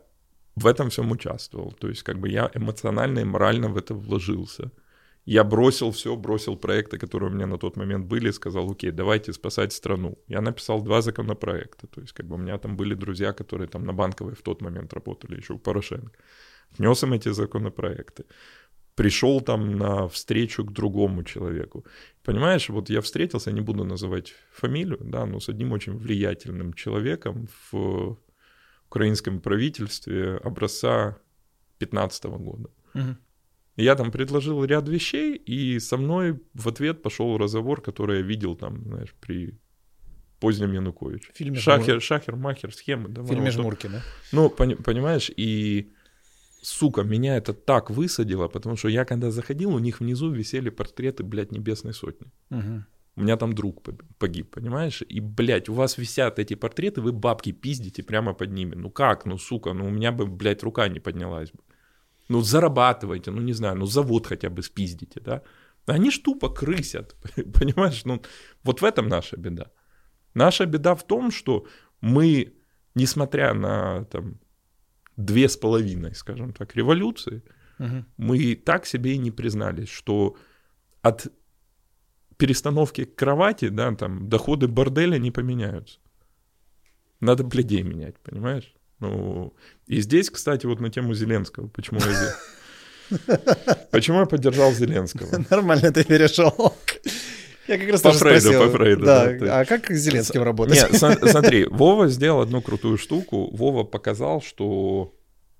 в 0.56 0.68
этом 0.68 0.90
всем 0.90 1.12
участвовал. 1.12 1.72
То 1.72 1.90
есть 1.90 2.04
как 2.04 2.20
бы 2.20 2.30
я 2.30 2.50
эмоционально 2.56 3.20
и 3.20 3.26
морально 3.26 3.70
в 3.70 3.78
это 3.78 3.94
вложился. 3.94 4.72
Я 5.26 5.44
бросил 5.44 5.92
все, 5.92 6.16
бросил 6.16 6.58
проекты, 6.58 6.98
которые 6.98 7.30
у 7.30 7.34
меня 7.34 7.48
на 7.48 7.58
тот 7.58 7.78
момент 7.78 8.08
были, 8.08 8.32
сказал, 8.32 8.72
окей, 8.72 8.92
давайте 8.92 9.34
спасать 9.34 9.72
страну. 9.72 10.18
Я 10.28 10.42
написал 10.42 10.82
два 10.82 11.02
законопроекта, 11.02 11.88
то 11.88 12.02
есть 12.02 12.14
как 12.14 12.26
бы 12.26 12.36
у 12.36 12.40
меня 12.40 12.58
там 12.58 12.76
были 12.76 12.96
друзья, 12.96 13.32
которые 13.34 13.68
там 13.68 13.86
на 13.86 13.94
банковой 13.94 14.34
в 14.34 14.42
тот 14.42 14.62
момент 14.62 14.94
работали, 14.94 15.38
еще 15.38 15.54
у 15.54 15.60
Порошенко. 15.60 16.18
Внес 16.78 17.04
им 17.04 17.14
эти 17.14 17.30
законопроекты. 17.34 18.24
Пришел 18.96 19.42
там 19.42 19.78
на 19.78 20.08
встречу 20.08 20.64
к 20.64 20.72
другому 20.72 21.24
человеку. 21.24 21.86
Понимаешь, 22.24 22.70
вот 22.70 22.90
я 22.90 23.02
встретился, 23.02 23.52
не 23.52 23.62
буду 23.62 23.84
называть 23.84 24.34
фамилию, 24.52 25.00
да, 25.02 25.26
но 25.26 25.40
с 25.40 25.50
одним 25.50 25.72
очень 25.72 25.98
влиятельным 25.98 26.74
человеком 26.74 27.48
в 27.72 28.18
украинском 28.88 29.40
правительстве 29.40 30.38
образца 30.44 31.18
15 31.80 32.26
года. 32.26 32.70
Угу. 32.94 33.16
Я 33.78 33.96
там 33.96 34.12
предложил 34.12 34.64
ряд 34.66 34.88
вещей, 34.90 35.36
и 35.36 35.80
со 35.80 35.98
мной 35.98 36.40
в 36.54 36.68
ответ 36.68 37.02
пошел 37.02 37.38
разговор, 37.38 37.82
который 37.82 38.18
я 38.18 38.22
видел 38.22 38.56
там, 38.56 38.84
знаешь, 38.84 39.16
при 39.20 39.58
позднем 40.40 40.74
Януковиче. 40.74 41.32
фильме 41.34 41.58
Шахер, 41.58 41.94
Жмур... 41.94 42.02
Шахер, 42.02 42.36
Махер, 42.36 42.74
схемы. 42.74 43.10
Да, 43.10 43.24
фильме 43.24 43.52
Жмурки, 43.52 43.88
да? 43.88 44.02
Ну, 44.32 44.50
пони- 44.50 44.76
понимаешь, 44.76 45.32
и, 45.36 45.92
сука, 46.62 47.04
меня 47.04 47.38
это 47.38 47.54
так 47.54 47.90
высадило, 47.90 48.48
потому 48.48 48.78
что 48.78 48.90
я 48.90 49.06
когда 49.06 49.32
заходил, 49.32 49.74
у 49.74 49.80
них 49.80 50.00
внизу 50.00 50.32
висели 50.32 50.70
портреты, 50.70 51.24
блядь, 51.24 51.52
Небесной 51.52 51.94
Сотни. 51.94 52.28
Угу. 52.50 52.84
У 53.18 53.22
меня 53.22 53.38
там 53.38 53.54
друг 53.54 53.84
погиб, 54.18 54.56
понимаешь? 54.56 55.04
И, 55.10 55.20
блядь, 55.20 55.70
у 55.70 55.74
вас 55.74 55.98
висят 55.98 56.40
эти 56.40 56.56
портреты, 56.56 57.02
вы 57.02 57.12
бабки 57.12 57.52
пиздите 57.52 58.04
прямо 58.04 58.34
под 58.34 58.52
ними. 58.52 58.76
Ну 58.76 58.90
как, 58.90 59.26
ну, 59.26 59.38
сука, 59.38 59.74
ну 59.74 59.88
у 59.88 59.90
меня 59.90 60.12
бы, 60.12 60.26
блядь, 60.26 60.64
рука 60.64 60.88
не 60.88 61.00
поднялась 61.00 61.52
бы. 61.52 61.60
Ну, 62.30 62.42
зарабатывайте, 62.42 63.32
ну, 63.32 63.42
не 63.42 63.54
знаю, 63.54 63.76
ну, 63.76 63.86
завод 63.86 64.28
хотя 64.28 64.50
бы 64.50 64.64
спиздите, 64.64 65.20
да. 65.20 65.42
Они 65.86 66.12
ж 66.12 66.20
тупо 66.20 66.50
крысят, 66.50 67.16
понимаешь? 67.36 68.06
Ну, 68.06 68.22
вот 68.64 68.82
в 68.82 68.86
этом 68.86 69.10
наша 69.10 69.36
беда. 69.36 69.66
Наша 70.34 70.66
беда 70.66 70.96
в 70.96 71.04
том, 71.04 71.32
что 71.32 71.66
мы, 72.00 72.54
несмотря 72.96 73.54
на 73.54 74.06
там 74.06 74.40
две 75.26 75.48
с 75.48 75.58
половиной, 75.58 76.16
скажем 76.16 76.54
так, 76.54 76.76
революции, 76.76 77.44
угу. 77.80 78.06
мы 78.18 78.56
так 78.56 78.86
себе 78.86 79.14
и 79.14 79.18
не 79.18 79.32
признались, 79.32 79.90
что 79.90 80.36
от 81.02 81.28
перестановки 82.38 83.06
кровати, 83.06 83.70
да, 83.70 83.94
там, 83.96 84.30
доходы 84.30 84.68
борделя 84.68 85.18
не 85.18 85.32
поменяются. 85.32 86.00
Надо 87.20 87.44
бледей 87.44 87.84
менять, 87.84 88.18
понимаешь? 88.20 88.74
Ну, 89.00 89.54
и 89.88 90.02
здесь, 90.02 90.30
кстати, 90.30 90.66
вот 90.66 90.80
на 90.80 90.90
тему 90.90 91.14
Зеленского, 91.14 91.68
почему 91.68 92.00
я 92.00 92.14
здесь... 92.14 92.36
Почему 93.92 94.20
я 94.20 94.26
поддержал 94.26 94.72
Зеленского? 94.72 95.44
Нормально 95.50 95.92
ты 95.92 96.06
перешел. 96.06 96.78
Я 97.72 97.78
как 97.78 97.90
раз 97.90 98.02
по 98.02 98.12
Фрейду, 98.12 98.42
спросил, 98.42 98.64
по 98.64 98.70
Фрейду. 98.70 99.06
Да, 99.06 99.32
да 99.32 99.60
а 99.62 99.66
как 99.66 99.90
с 99.90 99.98
Зеленским 99.98 100.44
работать? 100.44 100.76
Нет, 100.76 100.94
смотри, 101.32 101.66
Вова 101.66 102.10
сделал 102.10 102.42
одну 102.42 102.62
крутую 102.62 102.98
штуку. 102.98 103.50
Вова 103.56 103.86
показал, 103.86 104.42
что 104.42 105.14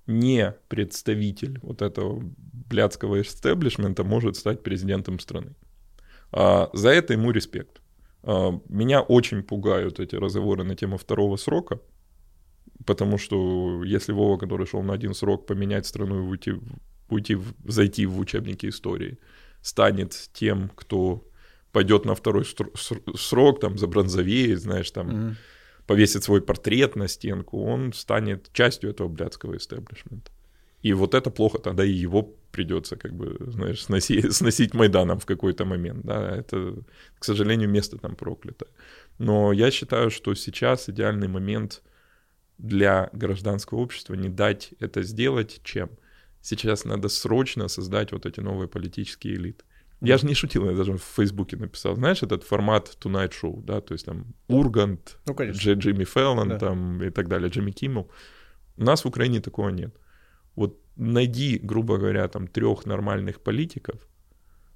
не 0.06 0.54
представитель 0.68 1.58
вот 1.62 1.80
этого 1.80 2.22
блядского 2.68 3.22
эстеблишмента 3.22 4.04
может 4.04 4.36
стать 4.36 4.62
президентом 4.62 5.18
страны. 5.20 5.54
А, 6.32 6.68
за 6.74 6.90
это 6.90 7.14
ему 7.14 7.30
респект. 7.30 7.80
А, 8.22 8.60
меня 8.68 9.00
очень 9.00 9.42
пугают 9.42 9.98
эти 9.98 10.14
разговоры 10.16 10.64
на 10.64 10.76
тему 10.76 10.98
второго 10.98 11.36
срока. 11.36 11.80
Потому 12.84 13.16
что 13.16 13.84
если 13.84 14.12
Вова, 14.12 14.36
который 14.36 14.66
шел 14.66 14.82
на 14.82 14.92
один 14.92 15.14
срок, 15.14 15.46
поменять 15.46 15.86
страну 15.86 16.18
и 16.18 16.26
уйти, 16.26 16.54
уйти 17.08 17.38
зайти 17.64 18.04
в 18.04 18.18
учебники 18.18 18.66
истории, 18.66 19.18
станет 19.62 20.30
тем, 20.34 20.70
кто 20.74 21.24
пойдет 21.72 22.04
на 22.04 22.14
второй 22.14 22.44
срок, 23.16 23.60
там, 23.60 23.78
забронзовеет, 23.78 24.60
знаешь, 24.60 24.90
там, 24.90 25.08
mm-hmm. 25.08 25.34
повесит 25.86 26.24
свой 26.24 26.42
портрет 26.42 26.96
на 26.96 27.08
стенку, 27.08 27.64
он 27.64 27.92
станет 27.92 28.52
частью 28.52 28.90
этого 28.90 29.08
блядского 29.08 29.56
истеблишмента. 29.56 30.30
И 30.82 30.92
вот 30.92 31.14
это 31.14 31.30
плохо, 31.30 31.58
тогда 31.58 31.84
и 31.84 31.92
его 31.92 32.22
придется, 32.50 32.96
как 32.96 33.14
бы, 33.14 33.36
знаешь, 33.50 33.82
сносить, 33.82 34.32
сносить 34.36 34.74
Майданом 34.74 35.18
в 35.18 35.26
какой-то 35.26 35.64
момент, 35.64 36.04
да, 36.04 36.36
это, 36.36 36.76
к 37.18 37.24
сожалению, 37.24 37.68
место 37.68 37.98
там 37.98 38.14
проклято. 38.16 38.66
Но 39.18 39.52
я 39.52 39.70
считаю, 39.70 40.10
что 40.10 40.34
сейчас 40.34 40.88
идеальный 40.88 41.28
момент 41.28 41.82
для 42.58 43.10
гражданского 43.12 43.78
общества 43.78 44.14
не 44.14 44.28
дать 44.28 44.74
это 44.80 45.02
сделать, 45.02 45.60
чем 45.64 45.90
сейчас 46.40 46.84
надо 46.84 47.08
срочно 47.08 47.68
создать 47.68 48.12
вот 48.12 48.26
эти 48.26 48.40
новые 48.40 48.68
политические 48.68 49.36
элиты. 49.36 49.64
Я 50.04 50.18
же 50.18 50.26
не 50.26 50.34
шутил, 50.34 50.68
я 50.68 50.76
даже 50.76 50.92
в 50.92 51.02
Фейсбуке 51.02 51.56
написал, 51.56 51.94
знаешь, 51.94 52.22
этот 52.22 52.42
формат 52.42 52.96
Tonight 53.00 53.32
Show, 53.42 53.62
да, 53.64 53.80
то 53.80 53.94
есть 53.94 54.06
там 54.06 54.34
Ургант, 54.48 55.18
ну, 55.26 55.34
Дж, 55.34 55.74
Джимми 55.74 56.04
Феллон 56.04 56.48
да. 56.48 56.58
там 56.58 57.02
и 57.02 57.10
так 57.10 57.28
далее, 57.28 57.48
Джимми 57.48 57.70
Киммел. 57.70 58.10
У 58.76 58.82
нас 58.82 59.04
в 59.04 59.08
Украине 59.08 59.40
такого 59.40 59.68
нет. 59.68 59.94
Вот 60.56 60.80
найди, 60.96 61.58
грубо 61.58 61.98
говоря, 61.98 62.28
там 62.28 62.48
трех 62.48 62.84
нормальных 62.86 63.40
политиков, 63.40 64.08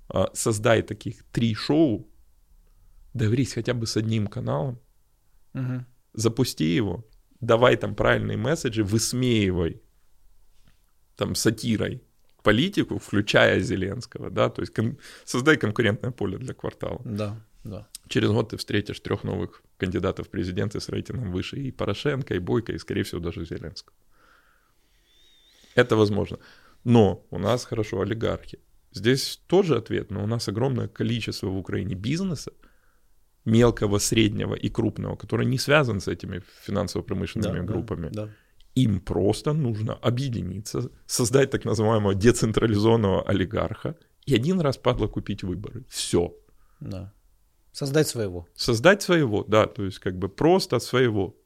а, 0.09 0.31
создай 0.33 0.83
таких 0.83 1.25
три 1.33 1.55
шоу, 1.55 2.09
договорись 3.15 3.55
хотя 3.55 3.75
бы 3.75 3.87
с 3.87 3.97
одним 3.97 4.29
каналом, 4.29 4.79
угу. 5.55 5.85
запусти 6.15 6.77
его, 6.77 7.05
давай 7.41 7.77
там 7.77 7.95
правильные 7.95 8.37
месседжи, 8.37 8.85
высмеивай 8.85 9.83
там 11.17 11.35
сатирой 11.35 12.03
политику, 12.47 12.99
включая 12.99 13.61
Зеленского, 13.61 14.31
да, 14.31 14.49
то 14.49 14.63
есть 14.63 14.73
кон- 14.73 14.97
создай 15.25 15.57
конкурентное 15.57 16.13
поле 16.13 16.39
для 16.39 16.55
квартала. 16.55 17.01
Да, 17.05 17.37
да. 17.65 17.87
Через 18.09 18.29
год 18.31 18.51
ты 18.51 18.57
встретишь 18.57 19.01
трех 19.01 19.25
новых 19.25 19.63
кандидатов 19.79 20.27
в 20.27 20.31
президенты 20.31 20.79
с 20.79 20.89
рейтингом 20.89 21.33
выше 21.33 21.57
и 21.57 21.73
Порошенко, 21.73 22.35
и 22.35 22.39
Бойко, 22.39 22.73
и, 22.73 22.79
скорее 22.79 23.03
всего, 23.03 23.21
даже 23.21 23.45
Зеленского. 23.45 23.93
Это 25.75 25.97
возможно. 25.97 26.39
Но 26.85 27.27
у 27.31 27.39
нас 27.39 27.65
хорошо 27.65 28.01
олигархи. 28.01 28.59
Здесь 28.93 29.41
тоже 29.49 29.77
ответ, 29.77 30.11
но 30.11 30.23
у 30.23 30.27
нас 30.27 30.49
огромное 30.49 30.87
количество 30.87 31.49
в 31.49 31.57
Украине 31.57 31.97
бизнеса, 31.97 32.53
мелкого, 33.45 33.99
среднего 33.99 34.55
и 34.55 34.71
крупного, 34.71 35.17
который 35.17 35.47
не 35.47 35.59
связан 35.59 36.01
с 36.01 36.07
этими 36.09 36.43
финансово-промышленными 36.63 37.59
да, 37.59 37.73
группами. 37.73 38.09
Да, 38.13 38.27
да. 38.27 38.31
Им 38.77 39.01
просто 39.01 39.53
нужно 39.55 39.95
объединиться, 39.95 40.91
создать 41.07 41.51
так 41.51 41.65
называемого 41.65 42.15
децентрализованного 42.15 43.23
олигарха 43.23 43.97
и 44.27 44.35
один 44.35 44.61
раз, 44.61 44.77
падла, 44.77 45.07
купить 45.09 45.43
выборы. 45.45 45.85
Все. 45.89 46.35
Да. 46.81 47.13
Создать 47.73 48.09
своего. 48.09 48.47
Создать 48.55 49.03
своего, 49.03 49.45
да, 49.45 49.67
то 49.67 49.85
есть 49.85 49.99
как 49.99 50.19
бы 50.19 50.29
просто 50.29 50.79
своего. 50.79 51.37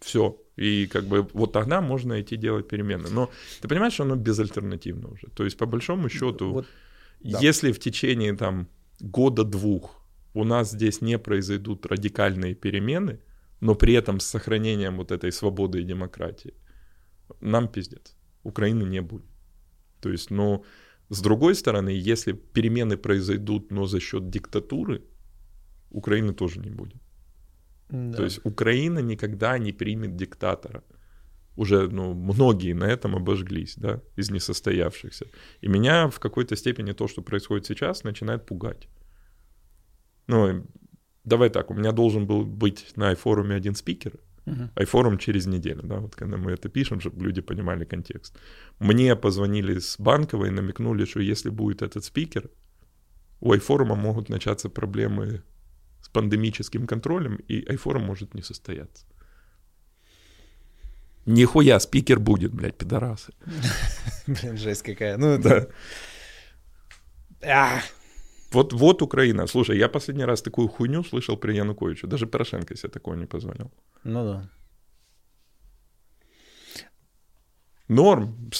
Все. 0.00 0.36
И 0.56 0.86
как 0.86 1.04
бы 1.04 1.28
вот 1.32 1.52
тогда 1.52 1.80
можно 1.80 2.20
идти 2.20 2.36
делать 2.36 2.68
перемены. 2.68 3.08
Но 3.10 3.30
ты 3.60 3.68
понимаешь, 3.68 3.94
что 3.94 4.02
оно 4.02 4.16
безальтернативно 4.16 5.08
уже. 5.08 5.28
То 5.28 5.44
есть 5.44 5.56
по 5.56 5.66
большому 5.66 6.08
счету, 6.08 6.52
вот, 6.52 6.66
да. 7.20 7.38
если 7.40 7.72
в 7.72 7.78
течение 7.78 8.36
там 8.36 8.68
года-двух 9.00 10.02
у 10.34 10.44
нас 10.44 10.70
здесь 10.70 11.00
не 11.00 11.18
произойдут 11.18 11.86
радикальные 11.86 12.54
перемены, 12.54 13.20
но 13.64 13.74
при 13.74 13.94
этом 13.94 14.20
с 14.20 14.26
сохранением 14.26 14.96
вот 14.96 15.10
этой 15.10 15.32
свободы 15.32 15.80
и 15.80 15.84
демократии, 15.84 16.52
нам 17.40 17.68
пиздец. 17.68 18.16
Украины 18.42 18.84
не 18.84 19.00
будет. 19.00 19.24
То 20.00 20.10
есть, 20.10 20.30
ну, 20.30 20.64
с 21.08 21.22
другой 21.22 21.54
стороны, 21.54 21.88
если 21.88 22.32
перемены 22.32 22.96
произойдут, 22.98 23.72
но 23.72 23.86
за 23.86 24.00
счет 24.00 24.28
диктатуры, 24.28 25.00
Украины 25.90 26.34
тоже 26.34 26.60
не 26.60 26.70
будет. 26.70 27.02
Да. 27.88 28.16
То 28.16 28.24
есть 28.24 28.40
Украина 28.44 29.02
никогда 29.02 29.58
не 29.58 29.72
примет 29.72 30.16
диктатора. 30.16 30.82
Уже 31.56 31.88
ну, 31.88 32.14
многие 32.14 32.74
на 32.74 32.84
этом 32.84 33.16
обожглись, 33.16 33.76
да, 33.76 34.00
из 34.18 34.30
несостоявшихся. 34.30 35.24
И 35.62 35.68
меня 35.68 36.08
в 36.08 36.18
какой-то 36.18 36.56
степени 36.56 36.92
то, 36.92 37.08
что 37.08 37.22
происходит 37.22 37.66
сейчас, 37.66 38.04
начинает 38.04 38.44
пугать. 38.44 38.88
Ну, 40.26 40.66
давай 41.24 41.50
так, 41.50 41.70
у 41.70 41.74
меня 41.74 41.92
должен 41.92 42.26
был 42.26 42.44
быть 42.44 42.96
на 42.96 43.12
iForum 43.12 43.52
один 43.52 43.74
спикер, 43.74 44.12
uh 44.46 44.68
iForum 44.76 45.18
через 45.18 45.46
неделю, 45.46 45.82
да, 45.82 45.96
вот 45.96 46.14
когда 46.14 46.36
мы 46.36 46.52
это 46.52 46.68
пишем, 46.68 47.00
чтобы 47.00 47.24
люди 47.24 47.40
понимали 47.40 47.84
контекст. 47.84 48.38
Мне 48.78 49.16
позвонили 49.16 49.78
с 49.78 49.98
банковой 49.98 50.48
и 50.48 50.52
намекнули, 50.52 51.06
что 51.06 51.20
если 51.20 51.50
будет 51.50 51.82
этот 51.82 52.04
спикер, 52.04 52.50
у 53.40 53.54
iForum 53.54 53.94
могут 53.96 54.28
начаться 54.28 54.68
проблемы 54.68 55.42
с 56.02 56.08
пандемическим 56.08 56.86
контролем, 56.86 57.36
и 57.48 57.62
iForum 57.72 58.00
может 58.00 58.34
не 58.34 58.42
состояться. 58.42 59.06
Нихуя, 61.26 61.80
спикер 61.80 62.20
будет, 62.20 62.52
блядь, 62.52 62.76
пидорасы. 62.76 63.32
Блин, 64.26 64.58
жесть 64.58 64.82
какая. 64.82 65.16
Ну, 65.16 65.38
да. 65.38 65.68
Вот, 68.54 68.72
вот 68.72 69.02
Украина. 69.02 69.46
Слушай, 69.46 69.78
я 69.78 69.88
последний 69.88 70.24
раз 70.24 70.42
такую 70.42 70.68
хуйню 70.68 71.04
слышал 71.04 71.36
при 71.36 71.56
Януковиче. 71.56 72.06
Даже 72.06 72.26
Порошенко 72.26 72.76
себе 72.76 72.90
такого 72.90 73.16
не 73.16 73.26
позвонил. 73.26 73.70
Ну 74.04 74.24
да. 74.24 74.50
Норм. 77.88 78.50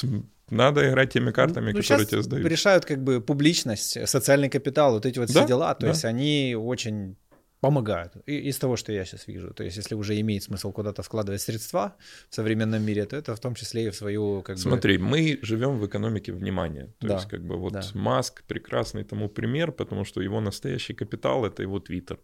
Надо 0.51 0.81
играть 0.89 1.13
теми 1.13 1.33
картами, 1.33 1.73
ну, 1.73 1.81
которые 1.81 2.07
тебе 2.07 2.23
сдают. 2.23 2.47
Решают 2.47 2.85
как 2.85 3.03
бы 3.03 3.21
публичность, 3.21 4.09
социальный 4.09 4.51
капитал, 4.51 4.93
вот 4.93 5.07
эти 5.07 5.19
вот 5.19 5.29
да? 5.33 5.41
все 5.41 5.49
дела. 5.49 5.75
То 5.75 5.81
да. 5.81 5.89
есть 5.89 6.05
они 6.05 6.55
очень 6.59 7.17
помогают. 7.65 8.17
Из 8.27 8.59
того, 8.59 8.77
что 8.77 8.93
я 8.93 9.05
сейчас 9.05 9.27
вижу. 9.27 9.55
То 9.55 9.65
есть, 9.65 9.79
если 9.79 9.95
уже 9.97 10.21
имеет 10.21 10.43
смысл 10.43 10.71
куда-то 10.73 11.03
вкладывать 11.03 11.41
средства 11.41 11.97
в 12.29 12.35
современном 12.35 12.83
мире, 12.83 13.07
то 13.07 13.17
это 13.17 13.35
в 13.35 13.41
том 13.41 13.55
числе 13.55 13.87
и 13.87 13.91
в 13.91 13.95
свою 13.95 14.43
как 14.43 14.59
Смотри, 14.59 14.99
бы... 14.99 15.05
мы 15.05 15.39
живем 15.43 15.79
в 15.79 15.87
экономике 15.87 16.33
внимания. 16.33 16.93
То 16.99 17.09
да. 17.09 17.15
есть, 17.15 17.29
как 17.29 17.41
бы 17.41 17.57
вот 17.57 17.73
да. 17.73 17.83
Маск 17.95 18.43
прекрасный 18.43 19.05
тому 19.05 19.29
пример, 19.29 19.73
потому 19.73 20.05
что 20.05 20.21
его 20.21 20.41
настоящий 20.41 20.95
капитал 20.95 21.47
это 21.47 21.63
его 21.63 21.81
твиттер. 21.81 22.19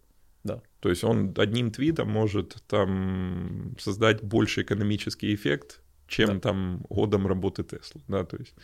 Да. 0.45 0.61
То 0.81 0.91
есть 0.91 1.05
он 1.05 1.35
одним 1.39 1.71
твитом 1.71 2.11
может 2.11 2.63
там 2.67 3.77
создать 3.79 4.23
больше 4.23 4.61
экономический 4.61 5.35
эффект, 5.35 5.81
чем 6.07 6.27
да. 6.27 6.41
там 6.41 6.85
годом 6.91 7.27
работы 7.27 7.63
Теслы. 7.63 8.03
Да, 8.09 8.25
то 8.25 8.37
есть, 8.37 8.55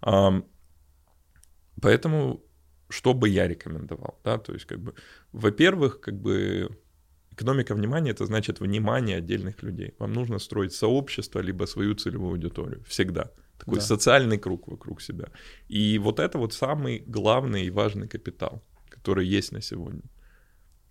а, 0.00 0.42
поэтому 1.82 2.40
что 2.92 3.14
бы 3.14 3.28
я 3.28 3.48
рекомендовал, 3.48 4.20
да, 4.24 4.38
то 4.38 4.52
есть 4.52 4.66
как 4.66 4.78
бы, 4.80 4.94
во-первых, 5.32 6.00
как 6.00 6.14
бы 6.14 6.68
экономика 7.30 7.74
внимания 7.74 8.10
это 8.10 8.26
значит 8.26 8.60
внимание 8.60 9.16
отдельных 9.16 9.62
людей. 9.62 9.94
Вам 9.98 10.12
нужно 10.12 10.38
строить 10.38 10.72
сообщество 10.72 11.40
либо 11.40 11.66
свою 11.66 11.94
целевую 11.94 12.32
аудиторию 12.32 12.82
всегда. 12.86 13.30
Такой 13.58 13.76
да. 13.76 13.80
социальный 13.80 14.38
круг 14.38 14.68
вокруг 14.68 15.00
себя. 15.00 15.28
И 15.68 15.98
вот 15.98 16.18
это 16.18 16.38
вот 16.38 16.52
самый 16.52 17.02
главный 17.06 17.66
и 17.66 17.70
важный 17.70 18.08
капитал, 18.08 18.62
который 18.90 19.26
есть 19.26 19.52
на 19.52 19.60
сегодня 19.60 20.02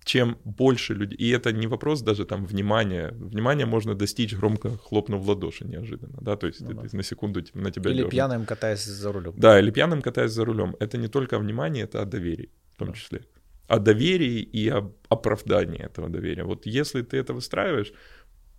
чем 0.04 0.38
больше 0.44 0.94
людей, 0.94 1.18
и 1.18 1.30
это 1.30 1.52
не 1.52 1.68
вопрос 1.68 2.02
даже 2.02 2.26
там 2.26 2.46
внимания, 2.46 3.12
внимание 3.12 3.66
можно 3.66 3.94
достичь 3.94 4.36
громко 4.36 4.78
хлопнув 4.78 5.22
в 5.22 5.30
ладоши 5.30 5.66
неожиданно, 5.66 6.18
да, 6.22 6.36
то 6.36 6.48
есть 6.48 6.62
ну, 6.62 6.74
да. 6.74 6.84
на 6.92 7.04
секунду 7.04 7.44
на 7.54 7.72
тебя 7.72 7.92
Или 7.92 7.98
дернут. 7.98 8.12
пьяным 8.12 8.46
катаясь 8.46 8.84
за 8.84 9.12
рулем. 9.12 9.34
Да, 9.38 9.60
или 9.60 9.72
пьяным 9.72 10.02
катаясь 10.02 10.32
за 10.32 10.46
рулем. 10.46 10.76
Это 10.80 10.98
не 10.98 11.08
только 11.08 11.38
внимание, 11.38 11.84
это 11.84 12.02
о 12.02 12.06
доверии 12.06 12.50
в 12.74 12.80
том 12.80 12.88
да. 12.90 12.94
числе. 12.94 13.22
О 13.68 13.80
доверии 13.80 14.42
и 14.42 14.70
об 14.70 14.94
оправдании 15.08 15.80
этого 15.80 16.10
доверия. 16.10 16.44
Вот 16.44 16.66
если 16.66 17.04
ты 17.04 17.18
это 17.18 17.34
выстраиваешь, 17.34 17.94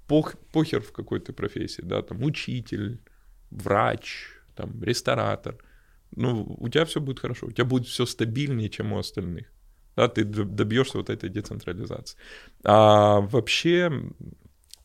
пох, 0.06 0.34
похер 0.52 0.80
в 0.80 0.92
какой 0.92 1.20
то 1.20 1.32
профессии, 1.32 1.82
да, 1.82 2.02
там 2.02 2.22
учитель, 2.22 3.00
врач, 3.50 4.28
там 4.54 4.82
ресторатор, 4.82 5.56
ну, 6.14 6.56
у 6.58 6.68
тебя 6.68 6.84
все 6.84 7.00
будет 7.00 7.18
хорошо, 7.18 7.46
у 7.46 7.50
тебя 7.50 7.64
будет 7.64 7.86
все 7.88 8.06
стабильнее, 8.06 8.68
чем 8.68 8.92
у 8.92 8.98
остальных 8.98 9.51
да, 9.96 10.08
ты 10.08 10.24
добьешься 10.24 10.98
вот 10.98 11.10
этой 11.10 11.28
децентрализации. 11.28 12.18
А 12.64 13.20
вообще 13.20 13.90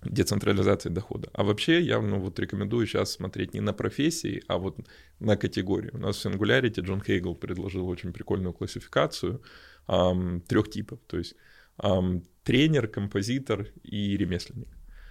децентрализации 0.03 0.89
дохода. 0.89 1.29
А 1.33 1.43
вообще 1.43 1.81
я 1.81 2.01
ну, 2.01 2.19
вот 2.19 2.39
рекомендую 2.39 2.85
сейчас 2.87 3.11
смотреть 3.11 3.53
не 3.53 3.61
на 3.61 3.73
профессии, 3.73 4.43
а 4.47 4.57
вот 4.57 4.77
на 5.19 5.37
категории. 5.37 5.91
У 5.93 5.97
нас 5.97 6.17
в 6.17 6.25
Singularity 6.25 6.81
Джон 6.81 7.01
Хейгл 7.01 7.35
предложил 7.35 7.87
очень 7.87 8.13
прикольную 8.13 8.53
классификацию 8.53 9.41
эм, 9.87 10.41
трех 10.41 10.69
типов. 10.69 10.99
То 11.07 11.17
есть 11.17 11.35
эм, 11.81 12.23
тренер, 12.43 12.87
композитор 12.87 13.67
и 13.83 14.17
ремесленник. 14.17 14.69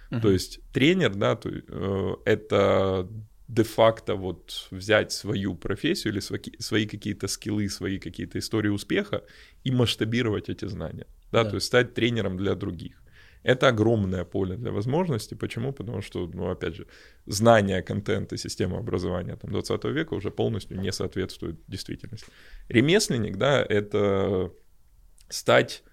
Uh-huh. 0.09 0.21
То 0.21 0.31
есть 0.31 0.59
тренер, 0.71 1.15
да, 1.15 1.35
то, 1.35 1.49
э, 1.49 2.15
это 2.25 3.07
де-факто 3.47 4.15
вот 4.15 4.67
взять 4.71 5.11
свою 5.11 5.55
профессию 5.55 6.13
или 6.13 6.19
свои, 6.19 6.39
свои 6.59 6.85
какие-то 6.85 7.27
скиллы, 7.27 7.69
свои 7.69 7.99
какие-то 7.99 8.39
истории 8.39 8.69
успеха 8.69 9.23
и 9.63 9.71
масштабировать 9.71 10.49
эти 10.49 10.65
знания, 10.65 11.07
да, 11.31 11.43
да. 11.43 11.49
то 11.49 11.55
есть 11.55 11.67
стать 11.67 11.93
тренером 11.93 12.37
для 12.37 12.55
других. 12.55 13.01
Это 13.43 13.69
огромное 13.69 14.25
поле 14.25 14.57
для 14.57 14.71
возможностей. 14.71 15.35
Почему? 15.35 15.71
Потому 15.71 16.01
что, 16.01 16.27
ну, 16.27 16.49
опять 16.49 16.75
же, 16.75 16.85
знание 17.25 17.81
контента 17.81 18.35
системы 18.37 18.77
образования 18.77 19.37
там, 19.37 19.51
20 19.51 19.85
века 19.85 20.15
уже 20.15 20.31
полностью 20.31 20.81
не 20.81 20.91
соответствует 20.91 21.55
действительности. 21.67 22.27
Ремесленник, 22.67 23.37
да, 23.37 23.65
это 23.69 24.51
стать 25.29 25.83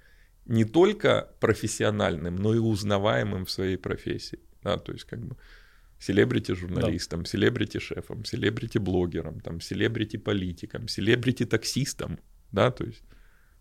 не 0.46 0.64
только 0.64 1.30
профессиональным, 1.38 2.36
но 2.36 2.54
и 2.54 2.58
узнаваемым 2.58 3.44
в 3.44 3.50
своей 3.50 3.76
профессии. 3.76 4.40
Да, 4.62 4.76
то 4.78 4.92
есть, 4.92 5.04
как 5.04 5.20
бы, 5.20 5.36
селебрити-журналистом, 6.04 7.22
да. 7.22 7.30
селебрити-шефом, 7.30 8.24
селебрити-блогером, 8.24 9.40
там, 9.40 9.60
селебрити-политиком, 9.60 10.88
селебрити-таксистом, 10.88 12.18
да, 12.52 12.70
то 12.70 12.84
есть, 12.84 13.02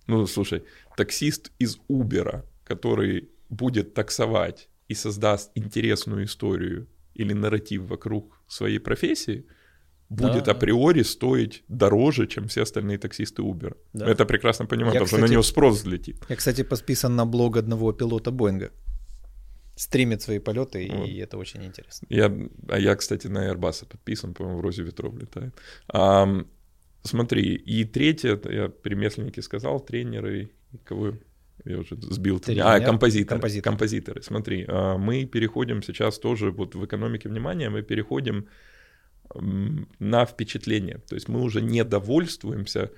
ну, 0.08 0.28
слушай, 0.28 0.64
таксист 0.98 1.52
из 1.60 1.78
Убера, 1.88 2.46
который 2.66 3.30
будет 3.50 3.94
таксовать 3.94 4.70
и 4.90 4.94
создаст 4.96 5.52
интересную 5.56 6.26
историю 6.26 6.88
или 7.14 7.34
нарратив 7.34 7.84
вокруг 7.84 8.42
своей 8.48 8.80
профессии, 8.80 9.46
будет 10.10 10.44
да, 10.44 10.52
априори 10.52 11.04
стоить 11.04 11.64
дороже, 11.68 12.28
чем 12.28 12.48
все 12.48 12.62
остальные 12.62 12.98
таксисты 12.98 13.42
Uber. 13.42 13.76
Да. 13.94 14.08
Это 14.08 14.26
прекрасно 14.26 14.66
понимаем, 14.66 14.94
потому 14.94 15.08
что 15.08 15.18
на 15.18 15.32
него 15.32 15.44
спрос 15.44 15.80
взлетит. 15.80 16.18
Я, 16.30 16.36
кстати, 16.36 16.64
подписан 16.64 17.16
на 17.16 17.26
блог 17.26 17.58
одного 17.58 17.94
пилота 17.94 18.32
Боинга 18.32 18.72
стримит 19.76 20.22
свои 20.22 20.40
полеты, 20.40 20.90
вот. 20.92 21.08
и 21.08 21.18
это 21.18 21.38
очень 21.38 21.64
интересно. 21.66 22.08
Я, 22.10 22.32
а 22.70 22.80
я, 22.80 22.96
кстати, 22.96 23.28
на 23.28 23.52
Airbus 23.52 23.86
подписан, 23.88 24.34
по-моему, 24.34 24.60
в 24.60 24.62
Розе 24.62 24.84
ветров 24.84 25.18
летает. 25.18 25.54
А, 25.88 26.28
смотри, 27.04 27.56
и 27.56 27.86
третье, 27.86 28.40
я 28.50 28.70
при 28.70 28.96
Месленнике 28.96 29.42
сказал, 29.42 29.80
тренеры, 29.80 30.52
кого 30.84 31.14
я 31.66 31.80
уже 31.80 31.96
сбил. 32.02 32.40
Тренер, 32.40 32.66
а, 32.66 32.80
композиторы, 32.80 33.40
композиторы. 33.40 33.62
композиторы. 33.62 34.22
Смотри, 34.22 34.66
а, 34.68 34.98
мы 34.98 35.26
переходим 35.26 35.82
сейчас 35.82 36.20
тоже 36.20 36.52
вот 36.52 36.76
в 36.76 36.86
экономике 36.86 37.30
внимания, 37.30 37.70
мы 37.70 37.82
переходим 37.82 38.48
на 40.00 40.26
впечатление. 40.26 41.00
То 41.08 41.16
есть 41.16 41.28
мы 41.28 41.42
уже 41.42 41.62
не 41.62 41.84
довольствуемся 41.84 42.92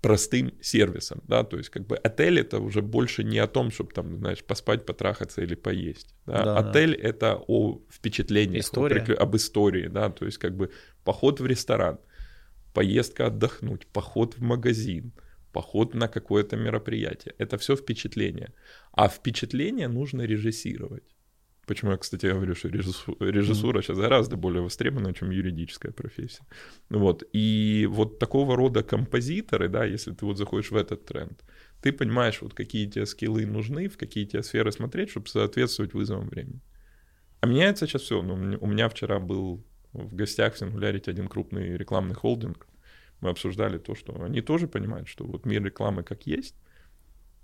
простым 0.00 0.52
сервисом, 0.62 1.20
да, 1.28 1.44
то 1.44 1.58
есть 1.58 1.68
как 1.68 1.86
бы 1.86 1.96
отель 1.96 2.40
это 2.40 2.58
уже 2.58 2.80
больше 2.80 3.22
не 3.22 3.38
о 3.38 3.46
том, 3.46 3.70
чтобы 3.70 3.92
там, 3.92 4.18
знаешь, 4.18 4.42
поспать, 4.42 4.86
потрахаться 4.86 5.42
или 5.42 5.54
поесть, 5.54 6.14
да? 6.26 6.44
Да, 6.44 6.58
отель 6.58 6.96
да. 6.96 7.08
это 7.08 7.44
о 7.46 7.82
впечатлении, 7.90 8.60
История. 8.60 9.00
об 9.14 9.36
истории, 9.36 9.88
да, 9.88 10.08
то 10.10 10.24
есть 10.24 10.38
как 10.38 10.56
бы 10.56 10.70
поход 11.04 11.40
в 11.40 11.46
ресторан, 11.46 11.98
поездка 12.72 13.26
отдохнуть, 13.26 13.86
поход 13.86 14.36
в 14.38 14.42
магазин, 14.42 15.12
поход 15.52 15.94
на 15.94 16.08
какое-то 16.08 16.56
мероприятие. 16.56 17.34
Это 17.38 17.58
все 17.58 17.76
впечатление. 17.76 18.52
А 18.92 19.08
впечатление 19.08 19.88
нужно 19.88 20.22
режиссировать. 20.22 21.04
Почему 21.70 21.92
я, 21.92 21.98
кстати, 21.98 22.26
говорю, 22.26 22.56
что 22.56 22.68
режиссура, 22.68 23.80
сейчас 23.80 23.96
гораздо 23.96 24.36
более 24.36 24.60
востребована, 24.60 25.14
чем 25.14 25.30
юридическая 25.30 25.92
профессия. 25.92 26.42
Вот. 26.88 27.22
И 27.32 27.86
вот 27.88 28.18
такого 28.18 28.56
рода 28.56 28.82
композиторы, 28.82 29.68
да, 29.68 29.84
если 29.84 30.10
ты 30.12 30.26
вот 30.26 30.36
заходишь 30.36 30.72
в 30.72 30.76
этот 30.76 31.04
тренд, 31.04 31.44
ты 31.80 31.92
понимаешь, 31.92 32.42
вот 32.42 32.54
какие 32.54 32.90
тебе 32.90 33.06
скиллы 33.06 33.46
нужны, 33.46 33.88
в 33.88 33.96
какие 33.96 34.24
тебе 34.24 34.42
сферы 34.42 34.72
смотреть, 34.72 35.10
чтобы 35.10 35.28
соответствовать 35.28 35.94
вызовам 35.94 36.28
времени. 36.28 36.60
А 37.40 37.46
меняется 37.46 37.86
сейчас 37.86 38.02
все. 38.02 38.20
Ну, 38.20 38.34
у 38.60 38.66
меня 38.66 38.88
вчера 38.88 39.20
был 39.20 39.64
в 39.92 40.16
гостях 40.16 40.56
в 40.56 40.60
Singularity 40.60 41.08
один 41.08 41.28
крупный 41.28 41.76
рекламный 41.76 42.16
холдинг. 42.16 42.66
Мы 43.20 43.30
обсуждали 43.30 43.78
то, 43.78 43.94
что 43.94 44.20
они 44.20 44.40
тоже 44.40 44.66
понимают, 44.66 45.06
что 45.06 45.24
вот 45.24 45.46
мир 45.46 45.62
рекламы 45.62 46.02
как 46.02 46.26
есть, 46.26 46.56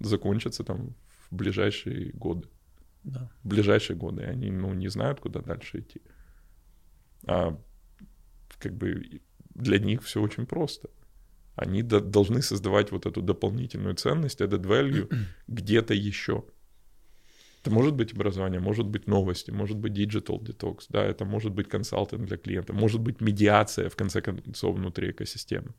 закончится 0.00 0.64
там 0.64 0.96
в 1.30 1.36
ближайшие 1.36 2.10
годы. 2.10 2.48
Да. 3.06 3.30
В 3.44 3.48
ближайшие 3.48 3.96
годы. 3.96 4.24
Они 4.24 4.50
ну, 4.50 4.74
не 4.74 4.88
знают, 4.88 5.20
куда 5.20 5.40
дальше 5.40 5.78
идти. 5.78 6.02
А 7.26 7.56
как 8.58 8.74
бы 8.74 9.20
для 9.54 9.78
них 9.78 10.02
все 10.02 10.20
очень 10.20 10.46
просто. 10.46 10.90
Они 11.54 11.82
до- 11.82 12.00
должны 12.00 12.42
создавать 12.42 12.92
вот 12.92 13.06
эту 13.06 13.22
дополнительную 13.22 13.94
ценность, 13.94 14.40
этот 14.40 14.66
value 14.66 15.08
где-то 15.48 15.94
еще. 15.94 16.44
Это 17.62 17.74
может 17.74 17.94
быть 17.94 18.12
образование, 18.12 18.60
может 18.60 18.86
быть 18.86 19.08
новости, 19.08 19.52
может 19.52 19.76
быть 19.76 19.92
digital 19.92 20.40
detox, 20.40 20.86
да, 20.88 21.02
это 21.02 21.24
может 21.24 21.52
быть 21.52 21.68
консалтинг 21.68 22.26
для 22.26 22.36
клиента, 22.36 22.72
может 22.72 23.00
быть 23.00 23.20
медиация, 23.20 23.88
в 23.88 23.96
конце 23.96 24.20
концов, 24.20 24.76
внутри 24.76 25.10
экосистемы. 25.10 25.74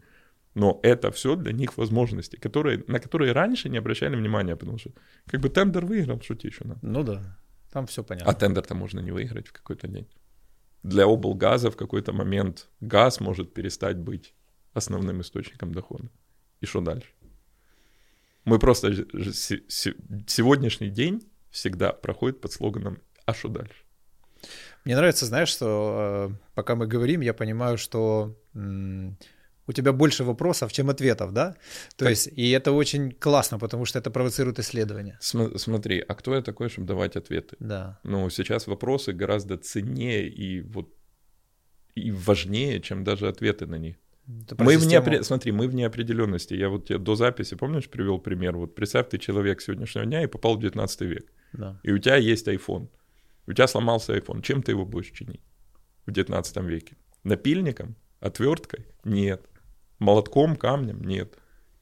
Но 0.57 0.79
это 0.81 1.11
все 1.11 1.35
для 1.35 1.53
них 1.53 1.77
возможности, 1.77 2.35
которые, 2.35 2.83
на 2.87 2.99
которые 2.99 3.31
раньше 3.31 3.69
не 3.69 3.77
обращали 3.77 4.15
внимания, 4.15 4.55
потому 4.55 4.79
что 4.79 4.89
как 5.27 5.39
бы 5.39 5.49
тендер 5.49 5.85
выиграл, 5.85 6.19
что 6.19 6.33
тебе 6.33 6.49
еще 6.49 6.65
надо? 6.65 6.79
Ну 6.81 7.03
да, 7.03 7.37
там 7.71 7.85
все 7.85 8.03
понятно. 8.03 8.31
А 8.31 8.33
тендер-то 8.33 8.73
можно 8.73 8.99
не 8.99 9.11
выиграть 9.11 9.47
в 9.47 9.51
какой-то 9.51 9.87
день. 9.87 10.07
Для 10.81 11.05
облгаза 11.05 11.69
в 11.69 11.75
какой-то 11.75 12.11
момент 12.11 12.69
газ 12.81 13.19
может 13.19 13.53
перестать 13.53 13.97
быть 13.97 14.33
основным 14.73 15.21
источником 15.21 15.73
дохода. 15.73 16.09
И 16.61 16.65
что 16.65 16.81
дальше? 16.81 17.11
Мы 18.43 18.57
просто 18.57 18.95
сегодняшний 20.27 20.89
день 20.89 21.21
всегда 21.51 21.93
проходит 21.93 22.41
под 22.41 22.51
слоганом 22.51 22.97
«А 23.25 23.35
что 23.35 23.49
дальше?». 23.49 23.83
Мне 24.85 24.95
нравится, 24.95 25.27
знаешь, 25.27 25.49
что 25.49 26.31
э, 26.31 26.35
пока 26.55 26.75
мы 26.75 26.87
говорим, 26.87 27.21
я 27.21 27.35
понимаю, 27.35 27.77
что 27.77 28.35
у 29.67 29.73
тебя 29.73 29.91
больше 29.91 30.23
вопросов, 30.23 30.71
чем 30.71 30.89
ответов, 30.89 31.31
да? 31.33 31.55
То 31.95 32.05
так. 32.05 32.09
есть, 32.09 32.27
и 32.27 32.49
это 32.51 32.71
очень 32.71 33.11
классно, 33.11 33.59
потому 33.59 33.85
что 33.85 33.99
это 33.99 34.09
провоцирует 34.09 34.59
исследования. 34.59 35.17
См- 35.21 35.57
смотри, 35.59 35.99
а 35.99 36.15
кто 36.15 36.35
я 36.35 36.41
такой, 36.41 36.69
чтобы 36.69 36.87
давать 36.87 37.15
ответы? 37.15 37.55
Да. 37.59 37.99
Ну, 38.03 38.29
сейчас 38.29 38.67
вопросы 38.67 39.13
гораздо 39.13 39.57
ценнее 39.57 40.27
и 40.29 40.61
вот 40.61 40.93
и 41.95 42.11
важнее, 42.11 42.79
чем 42.79 43.03
даже 43.03 43.27
ответы 43.27 43.65
на 43.65 43.77
них. 43.77 43.95
Мы 44.57 44.77
в 44.77 44.85
неопре... 44.85 45.23
Смотри, 45.23 45.51
мы 45.51 45.67
в 45.67 45.75
неопределенности. 45.75 46.53
Я 46.53 46.69
вот 46.69 46.85
тебе 46.87 46.99
до 46.99 47.15
записи, 47.15 47.55
помнишь, 47.55 47.89
привел 47.89 48.19
пример? 48.19 48.57
Вот 48.57 48.75
представь, 48.75 49.09
ты 49.09 49.17
человек 49.17 49.61
сегодняшнего 49.61 50.05
дня 50.05 50.23
и 50.23 50.27
попал 50.27 50.57
в 50.57 50.59
19 50.59 51.01
век. 51.01 51.31
Да. 51.53 51.79
И 51.83 51.91
у 51.91 51.97
тебя 51.97 52.17
есть 52.17 52.47
iPhone. 52.47 52.89
У 53.47 53.53
тебя 53.53 53.67
сломался 53.67 54.17
iPhone. 54.17 54.41
Чем 54.41 54.61
ты 54.61 54.71
его 54.73 54.85
будешь 54.85 55.11
чинить 55.11 55.41
в 56.05 56.11
19 56.11 56.57
веке? 56.57 56.97
Напильником? 57.23 57.95
Отверткой? 58.19 58.85
Нет. 59.05 59.41
Молотком, 59.99 60.55
камнем? 60.55 61.03
Нет. 61.03 61.37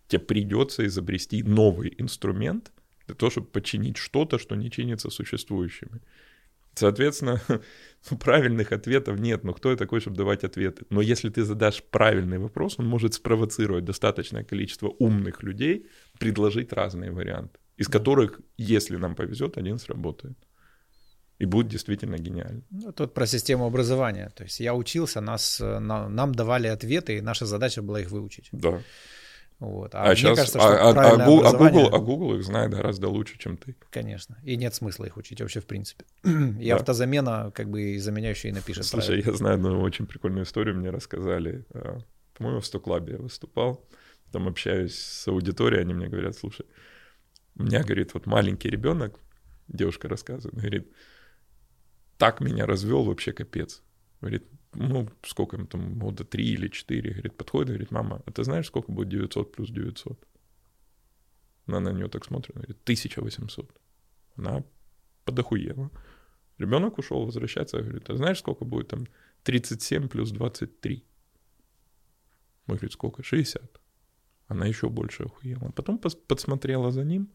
Тебе 0.07 0.21
придется 0.21 0.85
изобрести 0.85 1.43
новый 1.43 1.93
инструмент 1.97 2.71
для 3.05 3.15
того, 3.15 3.29
чтобы 3.29 3.47
починить 3.47 3.97
что-то, 3.97 4.39
что 4.39 4.55
не 4.55 4.69
чинится 4.69 5.09
существующими. 5.09 6.01
Соответственно, 6.75 7.41
ну, 8.11 8.17
правильных 8.17 8.71
ответов 8.71 9.19
нет. 9.19 9.43
Но 9.43 9.53
кто 9.53 9.71
я 9.71 9.77
такой, 9.77 9.99
чтобы 9.99 10.17
давать 10.17 10.43
ответы? 10.43 10.85
Но 10.89 11.01
если 11.01 11.29
ты 11.29 11.43
задашь 11.43 11.83
правильный 11.83 12.37
вопрос, 12.37 12.79
он 12.79 12.87
может 12.87 13.13
спровоцировать 13.13 13.85
достаточное 13.85 14.43
количество 14.43 14.87
умных 14.99 15.43
людей 15.43 15.87
предложить 16.19 16.73
разные 16.73 17.11
варианты 17.11 17.59
из 17.77 17.87
которых, 17.87 18.39
если 18.57 18.97
нам 18.97 19.15
повезет, 19.15 19.57
один 19.57 19.79
сработает. 19.79 20.37
И 21.37 21.45
будет 21.45 21.67
действительно 21.67 22.17
гениально. 22.17 22.61
Ну, 22.71 22.91
тут 22.93 23.13
про 23.13 23.27
систему 23.27 23.65
образования. 23.65 24.31
То 24.35 24.43
есть 24.43 24.59
я 24.59 24.73
учился, 24.73 25.19
нас, 25.21 25.59
на, 25.59 26.07
нам 26.07 26.33
давали 26.33 26.67
ответы, 26.67 27.17
и 27.17 27.21
наша 27.21 27.45
задача 27.45 27.81
была 27.81 27.99
их 27.99 28.11
выучить. 28.11 28.49
Да. 28.51 28.81
Вот. 29.59 29.95
А, 29.95 30.11
а, 30.11 30.15
сейчас, 30.15 30.37
кажется, 30.37 30.59
а, 30.59 30.89
а, 30.89 31.13
а, 31.13 31.25
Google, 31.25 31.47
образование... 31.47 31.89
а 31.91 31.97
Google 31.99 32.35
их 32.35 32.43
знает 32.43 32.71
гораздо 32.71 33.07
лучше, 33.07 33.37
чем 33.37 33.57
ты. 33.57 33.75
Конечно. 33.89 34.37
И 34.43 34.57
нет 34.57 34.75
смысла 34.75 35.05
их 35.05 35.15
учить 35.17 35.39
вообще 35.39 35.61
в 35.61 35.65
принципе. 35.65 36.05
И 36.23 36.69
да. 36.69 36.75
автозамена, 36.75 37.51
как 37.53 37.69
бы 37.69 37.97
заменяющая 37.99 38.51
и 38.51 38.53
напишет. 38.53 38.85
Слушай, 38.85 39.07
правильно. 39.07 39.31
я 39.31 39.37
знаю 39.37 39.55
одну 39.55 39.81
очень 39.81 40.07
прикольную 40.07 40.43
историю, 40.43 40.75
мне 40.75 40.89
рассказали. 40.89 41.65
А, 41.73 41.99
по-моему, 42.37 42.59
в 42.59 42.65
Стоклабе 42.65 43.13
я 43.13 43.19
выступал. 43.19 43.85
Там 44.31 44.47
общаюсь 44.49 44.95
с 44.95 45.27
аудиторией, 45.27 45.81
они 45.81 45.93
мне 45.93 46.07
говорят, 46.07 46.35
слушай, 46.35 46.65
у 47.57 47.63
меня, 47.63 47.83
говорит, 47.83 48.13
вот 48.13 48.25
маленький 48.25 48.69
ребенок, 48.69 49.17
девушка 49.69 50.09
рассказывает, 50.09 50.57
говорит, 50.57 50.91
так 52.17 52.41
меня 52.41 52.65
развел 52.65 53.03
вообще 53.03 53.33
капец. 53.33 53.81
Говорит, 54.21 54.43
ну, 54.73 55.09
сколько 55.23 55.57
ему 55.57 55.67
там, 55.67 55.97
года 55.99 56.23
три 56.23 56.45
или 56.53 56.67
четыре. 56.67 57.11
Говорит, 57.11 57.37
подходит, 57.37 57.69
говорит, 57.69 57.91
мама, 57.91 58.21
а 58.25 58.31
ты 58.31 58.43
знаешь, 58.43 58.67
сколько 58.67 58.91
будет 58.91 59.09
900 59.09 59.51
плюс 59.51 59.69
900? 59.69 60.27
Она 61.67 61.79
на 61.79 61.89
нее 61.89 62.07
так 62.07 62.25
смотрит, 62.25 62.55
говорит, 62.55 62.77
1800. 62.83 63.71
Она 64.35 64.63
подохуела. 65.23 65.89
Ребенок 66.57 66.97
ушел, 66.97 67.25
возвращается, 67.25 67.81
говорит, 67.81 68.09
а 68.09 68.15
знаешь, 68.15 68.39
сколько 68.39 68.65
будет 68.65 68.87
там 68.89 69.07
37 69.43 70.07
плюс 70.07 70.31
23? 70.31 71.05
Мы 72.67 72.75
говорит, 72.75 72.93
сколько? 72.93 73.23
60. 73.23 73.81
Она 74.47 74.65
еще 74.65 74.89
больше 74.89 75.23
охуела. 75.23 75.71
Потом 75.71 75.97
подсмотрела 75.99 76.91
за 76.91 77.03
ним, 77.03 77.31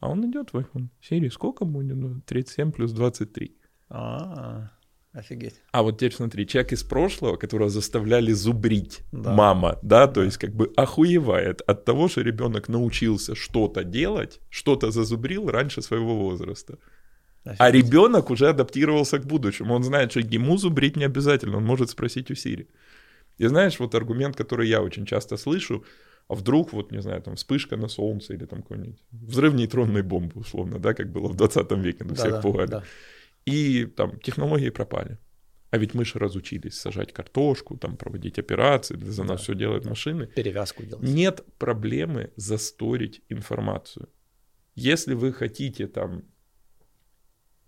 а 0.00 0.10
он 0.10 0.28
идет 0.30 0.52
в 0.52 0.56
iPhone. 0.56 0.88
Сири, 1.00 1.28
сколько 1.28 1.64
будет? 1.64 1.96
Ну, 1.96 2.20
37 2.26 2.72
плюс 2.72 2.92
23. 2.92 3.56
А, 3.96 4.70
офигеть. 5.12 5.62
А 5.70 5.82
вот 5.82 5.98
теперь 5.98 6.12
смотри, 6.12 6.46
человек 6.46 6.72
из 6.72 6.82
прошлого, 6.82 7.36
которого 7.36 7.70
заставляли 7.70 8.32
зубрить 8.32 9.02
да. 9.12 9.32
мама, 9.32 9.78
да, 9.82 10.08
то 10.08 10.22
есть 10.22 10.36
как 10.36 10.52
бы 10.52 10.72
охуевает 10.76 11.60
от 11.60 11.84
того, 11.84 12.08
что 12.08 12.22
ребенок 12.22 12.68
научился 12.68 13.34
что-то 13.36 13.84
делать, 13.84 14.40
что-то 14.50 14.90
зазубрил 14.90 15.48
раньше 15.48 15.80
своего 15.80 16.16
возраста. 16.16 16.78
А 17.44 17.50
офигеть. 17.50 17.60
А 17.60 17.70
ребенок 17.70 18.30
уже 18.30 18.48
адаптировался 18.48 19.18
к 19.18 19.26
будущему. 19.26 19.74
Он 19.74 19.84
знает, 19.84 20.10
что 20.10 20.20
ему 20.20 20.56
зубрить 20.56 20.96
не 20.96 21.04
обязательно, 21.04 21.58
он 21.58 21.64
может 21.64 21.90
спросить 21.90 22.30
у 22.30 22.34
Сири. 22.34 22.66
И 23.38 23.46
знаешь, 23.46 23.78
вот 23.78 23.94
аргумент, 23.94 24.36
который 24.36 24.68
я 24.68 24.82
очень 24.82 25.06
часто 25.06 25.36
слышу, 25.36 25.84
а 26.26 26.34
вдруг, 26.34 26.72
вот, 26.72 26.90
не 26.90 27.02
знаю, 27.02 27.22
там, 27.22 27.36
вспышка 27.36 27.76
на 27.76 27.88
солнце 27.88 28.34
или 28.34 28.46
там 28.46 28.62
какой-нибудь 28.62 28.98
взрыв 29.12 29.54
нейтронной 29.54 30.02
бомбы, 30.02 30.40
условно, 30.40 30.78
да, 30.78 30.94
как 30.94 31.12
было 31.12 31.28
в 31.28 31.36
20 31.36 31.70
веке, 31.72 32.04
ну, 32.04 32.14
всех 32.14 32.32
да, 32.32 32.40
пугали. 32.40 32.70
Да. 32.70 32.82
И 33.46 33.86
там 33.86 34.18
технологии 34.20 34.70
пропали. 34.70 35.18
А 35.70 35.78
ведь 35.78 35.94
мы 35.94 36.04
же 36.04 36.18
разучились 36.18 36.78
сажать 36.78 37.12
картошку, 37.12 37.76
там 37.76 37.96
проводить 37.96 38.38
операции, 38.38 38.96
за 38.96 39.24
нас 39.24 39.40
да, 39.40 39.42
все 39.42 39.54
делают 39.54 39.82
да. 39.82 39.90
машины. 39.90 40.26
Перевязку 40.28 40.84
делать. 40.84 41.02
Нет 41.02 41.44
проблемы 41.58 42.32
засторить 42.36 43.22
информацию. 43.28 44.08
Если 44.76 45.14
вы 45.14 45.32
хотите 45.32 45.88
там 45.88 46.22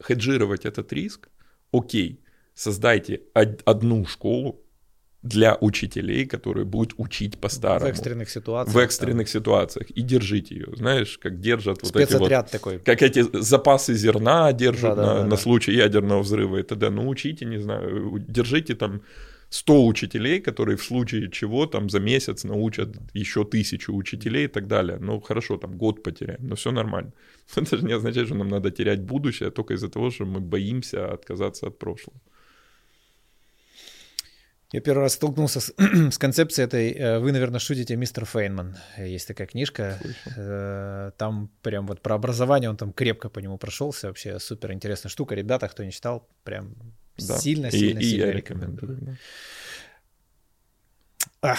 хеджировать 0.00 0.66
этот 0.66 0.92
риск, 0.92 1.28
окей, 1.72 2.22
создайте 2.54 3.22
одну 3.34 4.04
школу, 4.04 4.64
для 5.22 5.56
учителей, 5.60 6.26
которые 6.26 6.64
будут 6.64 6.94
учить 6.98 7.38
по-старому. 7.38 7.86
В 7.86 7.88
экстренных 7.88 8.30
ситуациях. 8.30 8.74
В 8.74 8.78
экстренных 8.78 9.26
да. 9.26 9.32
ситуациях. 9.32 9.90
И 9.90 10.02
держите 10.02 10.54
ее. 10.54 10.68
Знаешь, 10.76 11.18
как 11.18 11.40
держат 11.40 11.82
вот 11.82 11.96
эти 11.96 12.14
вот... 12.14 12.50
такой. 12.50 12.78
Как 12.78 13.02
эти 13.02 13.24
запасы 13.32 13.94
зерна 13.94 14.52
держат 14.52 14.96
да, 14.96 15.02
на, 15.02 15.14
да, 15.14 15.24
на 15.24 15.30
да. 15.30 15.36
случай 15.36 15.72
ядерного 15.72 16.22
взрыва 16.22 16.58
и 16.58 16.62
т.д. 16.62 16.90
Ну, 16.90 17.08
учите, 17.08 17.44
не 17.44 17.58
знаю, 17.58 18.24
держите 18.28 18.74
там 18.74 19.02
100 19.50 19.86
учителей, 19.86 20.40
которые 20.40 20.76
в 20.76 20.82
случае 20.82 21.30
чего 21.30 21.66
там 21.66 21.88
за 21.88 22.00
месяц 22.00 22.44
научат 22.44 22.88
еще 23.14 23.44
тысячу 23.44 23.94
учителей 23.94 24.44
и 24.44 24.48
так 24.48 24.66
далее. 24.66 24.98
Ну, 25.00 25.20
хорошо, 25.20 25.56
там 25.56 25.76
год 25.78 26.02
потеряем, 26.02 26.48
но 26.48 26.54
все 26.56 26.70
нормально. 26.70 27.12
Это 27.56 27.76
же 27.76 27.84
не 27.84 27.94
означает, 27.94 28.26
что 28.26 28.36
нам 28.36 28.48
надо 28.48 28.70
терять 28.70 29.00
будущее 29.00 29.50
только 29.50 29.74
из-за 29.74 29.88
того, 29.88 30.10
что 30.10 30.24
мы 30.24 30.40
боимся 30.40 31.12
отказаться 31.12 31.66
от 31.66 31.78
прошлого. 31.78 32.20
Я 34.76 34.82
первый 34.82 35.00
раз 35.00 35.14
столкнулся 35.14 35.60
с, 35.60 35.72
с 36.10 36.18
концепцией 36.18 36.66
этой. 36.66 36.92
Э, 36.92 37.18
вы, 37.18 37.32
наверное, 37.32 37.60
шутите, 37.60 37.96
мистер 37.96 38.26
Фейнман. 38.26 38.76
Есть 38.98 39.26
такая 39.26 39.46
книжка. 39.46 39.96
Слышал. 40.02 40.32
Э, 40.36 41.12
там 41.16 41.50
прям 41.62 41.86
вот 41.86 42.02
про 42.02 42.14
образование, 42.14 42.68
он 42.68 42.76
там 42.76 42.92
крепко 42.92 43.30
по 43.30 43.38
нему 43.38 43.56
прошелся. 43.56 44.08
Вообще 44.08 44.38
супер 44.38 44.72
интересная 44.72 45.08
штука. 45.08 45.34
Ребята, 45.34 45.68
кто 45.68 45.82
не 45.82 45.92
читал, 45.92 46.28
прям 46.44 46.74
да. 47.16 47.38
сильно, 47.38 47.70
сильно, 47.70 48.00
и, 48.00 48.02
сильно 48.02 48.24
и 48.24 48.28
я 48.28 48.32
рекомендую. 48.32 48.98
Да. 49.00 49.16
Ах. 51.40 51.58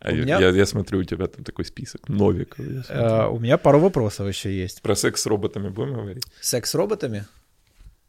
А 0.00 0.10
у 0.10 0.14
я, 0.14 0.22
меня... 0.24 0.40
я, 0.40 0.48
я 0.50 0.66
смотрю, 0.66 0.98
у 0.98 1.04
тебя 1.04 1.26
там 1.26 1.42
такой 1.42 1.64
список, 1.64 2.06
Новик. 2.06 2.56
А, 2.90 3.28
у 3.28 3.38
меня 3.38 3.56
пару 3.56 3.80
вопросов 3.80 4.28
еще 4.28 4.54
есть. 4.54 4.82
Про 4.82 4.94
секс 4.94 5.22
с 5.22 5.26
роботами 5.26 5.70
будем 5.70 5.94
говорить? 5.94 6.24
Секс 6.38 6.68
с 6.70 6.74
роботами? 6.74 7.24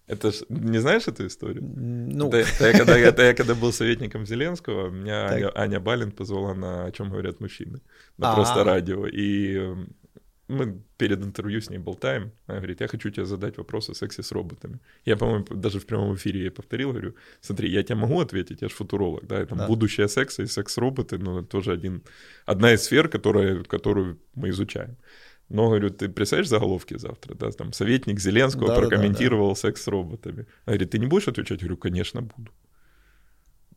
Это 0.07 0.31
ж, 0.31 0.43
не 0.49 0.79
знаешь 0.79 1.07
эту 1.07 1.25
историю? 1.25 1.63
Ну... 1.63 2.27
Это, 2.27 2.37
это, 2.37 2.65
я, 2.65 2.73
когда, 2.73 2.97
это 2.97 3.23
я 3.23 3.33
когда 3.33 3.55
был 3.55 3.71
советником 3.71 4.25
Зеленского, 4.25 4.89
меня 4.89 5.27
Аня, 5.29 5.51
Аня 5.55 5.79
Балин 5.79 6.11
позвала 6.11 6.53
на 6.53 6.85
«О 6.85 6.91
чем 6.91 7.09
говорят 7.09 7.39
мужчины», 7.39 7.79
на 8.17 8.27
А-а-а. 8.27 8.35
просто 8.35 8.63
радио, 8.63 9.07
и 9.07 9.55
эм, 9.55 9.95
мы 10.49 10.81
перед 10.97 11.23
интервью 11.23 11.61
с 11.61 11.69
ней 11.69 11.79
болтаем, 11.79 12.31
она 12.47 12.57
говорит, 12.57 12.81
я 12.81 12.87
хочу 12.87 13.09
тебе 13.09 13.25
задать 13.25 13.57
вопрос 13.57 13.89
о 13.89 13.93
сексе 13.93 14.23
с 14.23 14.31
роботами. 14.31 14.79
Я, 15.05 15.15
по-моему, 15.15 15.45
даже 15.49 15.79
в 15.79 15.85
прямом 15.85 16.15
эфире 16.15 16.41
ей 16.41 16.51
повторил, 16.51 16.91
говорю, 16.91 17.15
смотри, 17.41 17.69
я 17.69 17.83
тебе 17.83 17.95
могу 17.95 18.19
ответить, 18.19 18.61
я 18.61 18.67
же 18.67 18.75
футуролог, 18.75 19.25
да, 19.25 19.39
это 19.39 19.55
да. 19.55 19.67
будущее 19.67 20.07
секса 20.07 20.43
и 20.43 20.47
секс-роботы, 20.47 21.17
но 21.17 21.39
это 21.39 21.47
тоже 21.47 21.71
один, 21.71 22.03
одна 22.45 22.73
из 22.73 22.83
сфер, 22.83 23.07
которая, 23.07 23.63
которую 23.63 24.19
мы 24.35 24.49
изучаем. 24.49 24.97
Но, 25.53 25.67
говорю, 25.67 25.91
ты 25.91 26.09
представляешь 26.09 26.49
заголовки 26.49 26.97
завтра, 26.97 27.35
да, 27.35 27.51
там, 27.51 27.73
советник 27.73 28.19
Зеленского 28.19 28.69
да, 28.69 28.75
прокомментировал 28.75 29.49
да, 29.49 29.53
да. 29.53 29.59
секс 29.59 29.83
с 29.83 29.87
роботами. 29.87 30.47
Она 30.65 30.73
говорит, 30.73 30.89
ты 30.89 30.97
не 30.97 31.05
будешь 31.05 31.27
отвечать? 31.27 31.61
Я 31.61 31.67
говорю, 31.67 31.77
конечно, 31.77 32.21
буду. 32.23 32.51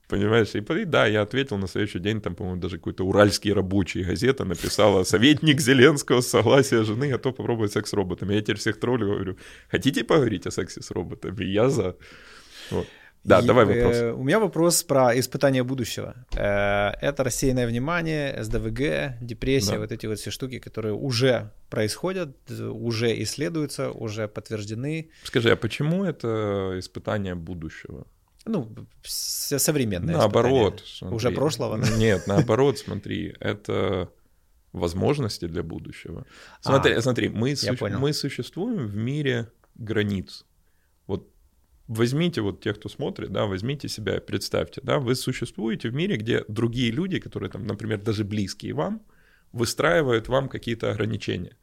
Понимаешь? 0.08 0.54
И 0.54 0.84
да, 0.86 1.06
я 1.06 1.20
ответил 1.20 1.58
на 1.58 1.68
следующий 1.68 1.98
день, 1.98 2.22
там, 2.22 2.34
по-моему, 2.34 2.62
даже 2.62 2.78
какой-то 2.78 3.04
уральский 3.04 3.52
рабочий 3.52 4.04
газета 4.04 4.46
написала 4.46 5.04
«Советник 5.04 5.60
Зеленского 5.60 6.22
с 6.22 6.28
согласия 6.28 6.82
жены 6.82 7.10
готов 7.10 7.36
попробовать 7.36 7.72
секс 7.72 7.90
с 7.90 7.92
роботами». 7.92 8.32
Я 8.32 8.40
теперь 8.40 8.56
всех 8.56 8.80
троллю 8.80 9.08
говорю, 9.08 9.36
хотите 9.70 10.02
поговорить 10.02 10.46
о 10.46 10.50
сексе 10.50 10.80
с 10.80 10.90
роботами? 10.90 11.44
Я 11.44 11.68
за. 11.68 11.96
Вот. 12.70 12.86
Да, 13.26 13.40
и, 13.40 13.46
давай 13.46 13.64
вопрос. 13.64 13.96
Э, 13.96 14.12
у 14.12 14.22
меня 14.22 14.38
вопрос 14.38 14.82
про 14.84 15.18
испытание 15.18 15.64
будущего. 15.64 16.14
Э, 16.36 16.92
это 17.00 17.24
рассеянное 17.24 17.66
внимание, 17.66 18.42
СДВГ, 18.42 19.18
депрессия, 19.20 19.72
да. 19.72 19.78
вот 19.80 19.92
эти 19.92 20.06
вот 20.06 20.18
все 20.18 20.30
штуки, 20.30 20.60
которые 20.60 20.94
уже 20.94 21.50
происходят, 21.68 22.36
уже 22.50 23.20
исследуются, 23.22 23.90
уже 23.90 24.28
подтверждены. 24.28 25.10
Скажи, 25.24 25.50
а 25.50 25.56
почему 25.56 26.04
это 26.04 26.74
испытание 26.78 27.34
будущего? 27.34 28.06
Ну, 28.44 28.72
современное. 29.02 30.16
Наоборот. 30.16 30.82
Смотри. 30.86 31.16
Уже 31.16 31.30
прошлого? 31.32 31.82
Нет, 31.98 32.28
наоборот, 32.28 32.78
смотри, 32.78 33.34
это 33.40 34.08
возможности 34.72 35.46
для 35.46 35.64
будущего. 35.64 36.26
Смотри, 36.60 36.92
а, 36.92 37.02
смотри 37.02 37.28
мы, 37.28 37.56
су- 37.56 37.74
мы 37.98 38.12
существуем 38.12 38.86
в 38.86 38.96
мире 38.96 39.48
границ. 39.74 40.44
Возьмите 41.88 42.40
вот 42.40 42.60
тех, 42.60 42.78
кто 42.78 42.88
смотрит, 42.88 43.32
да, 43.32 43.46
возьмите 43.46 43.88
себя, 43.88 44.20
представьте, 44.20 44.80
да, 44.82 44.98
вы 44.98 45.14
существуете 45.14 45.88
в 45.88 45.94
мире, 45.94 46.16
где 46.16 46.44
другие 46.48 46.90
люди, 46.90 47.20
которые 47.20 47.50
там, 47.50 47.66
например, 47.66 48.02
даже 48.02 48.24
близкие 48.24 48.74
вам, 48.74 49.02
выстраивают 49.52 50.28
вам 50.28 50.48
какие-то 50.48 50.90
ограничения. 50.90 51.56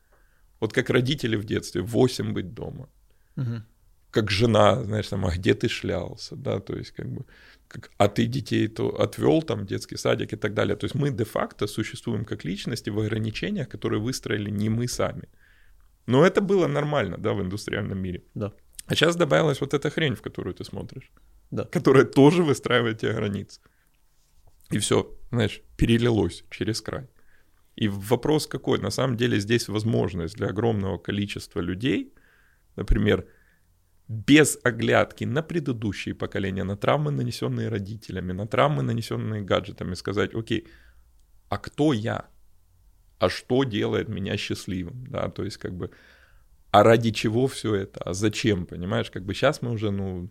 Вот 0.59 0.73
как 0.73 0.89
родители 0.89 1.35
в 1.35 1.43
детстве, 1.43 1.81
8 1.81 2.33
быть 2.33 2.53
дома. 2.53 2.89
Угу 3.35 3.63
как 4.13 4.29
жена, 4.29 4.83
знаешь, 4.83 5.07
там, 5.07 5.25
а 5.25 5.31
где 5.31 5.53
ты 5.55 5.67
шлялся, 5.67 6.35
да, 6.35 6.59
то 6.59 6.77
есть 6.77 6.91
как 6.91 7.07
бы, 7.07 7.25
как, 7.67 7.89
а 7.97 8.07
ты 8.07 8.27
детей 8.27 8.67
то 8.67 8.89
отвел 9.01 9.41
там 9.41 9.65
детский 9.65 9.97
садик 9.97 10.33
и 10.33 10.35
так 10.35 10.53
далее. 10.53 10.75
То 10.75 10.85
есть 10.85 10.95
мы 10.95 11.09
де-факто 11.09 11.67
существуем 11.67 12.23
как 12.23 12.45
личности 12.45 12.91
в 12.91 12.99
ограничениях, 12.99 13.67
которые 13.67 13.99
выстроили 13.99 14.51
не 14.51 14.69
мы 14.69 14.87
сами. 14.87 15.23
Но 16.05 16.23
это 16.23 16.41
было 16.41 16.67
нормально, 16.67 17.17
да, 17.17 17.33
в 17.33 17.41
индустриальном 17.41 17.97
мире. 17.97 18.21
Да. 18.35 18.53
А 18.85 18.95
сейчас 18.95 19.15
добавилась 19.15 19.61
вот 19.61 19.73
эта 19.73 19.89
хрень, 19.89 20.15
в 20.15 20.21
которую 20.21 20.53
ты 20.53 20.63
смотришь, 20.63 21.11
да. 21.51 21.63
которая 21.65 22.05
тоже 22.05 22.43
выстраивает 22.43 22.99
те 22.99 23.13
границы. 23.13 23.61
И 24.71 24.77
все, 24.77 25.15
знаешь, 25.31 25.61
перелилось 25.77 26.43
через 26.49 26.81
край. 26.81 27.07
И 27.75 27.87
вопрос 27.87 28.47
какой? 28.47 28.79
На 28.79 28.91
самом 28.91 29.17
деле 29.17 29.39
здесь 29.39 29.67
возможность 29.67 30.35
для 30.35 30.47
огромного 30.47 30.97
количества 30.97 31.61
людей, 31.61 32.13
например, 32.75 33.25
без 34.07 34.59
оглядки 34.63 35.23
на 35.23 35.41
предыдущие 35.41 36.13
поколения, 36.13 36.63
на 36.63 36.75
травмы, 36.75 37.11
нанесенные 37.11 37.69
родителями, 37.69 38.33
на 38.33 38.47
травмы, 38.47 38.83
нанесенные 38.83 39.41
гаджетами, 39.41 39.95
сказать, 39.95 40.35
окей, 40.35 40.67
а 41.49 41.57
кто 41.57 41.93
я? 41.93 42.27
А 43.19 43.29
что 43.29 43.63
делает 43.63 44.09
меня 44.09 44.37
счастливым? 44.37 45.07
Да, 45.07 45.29
то 45.29 45.43
есть 45.43 45.57
как 45.57 45.73
бы, 45.73 45.89
а 46.73 46.81
ради 46.81 47.11
чего 47.11 47.45
все 47.45 47.75
это? 47.75 48.01
А 48.03 48.13
зачем, 48.13 48.65
понимаешь? 48.65 49.11
Как 49.11 49.23
бы 49.23 49.35
сейчас 49.35 49.61
мы 49.61 49.71
уже, 49.71 49.91
ну, 49.91 50.27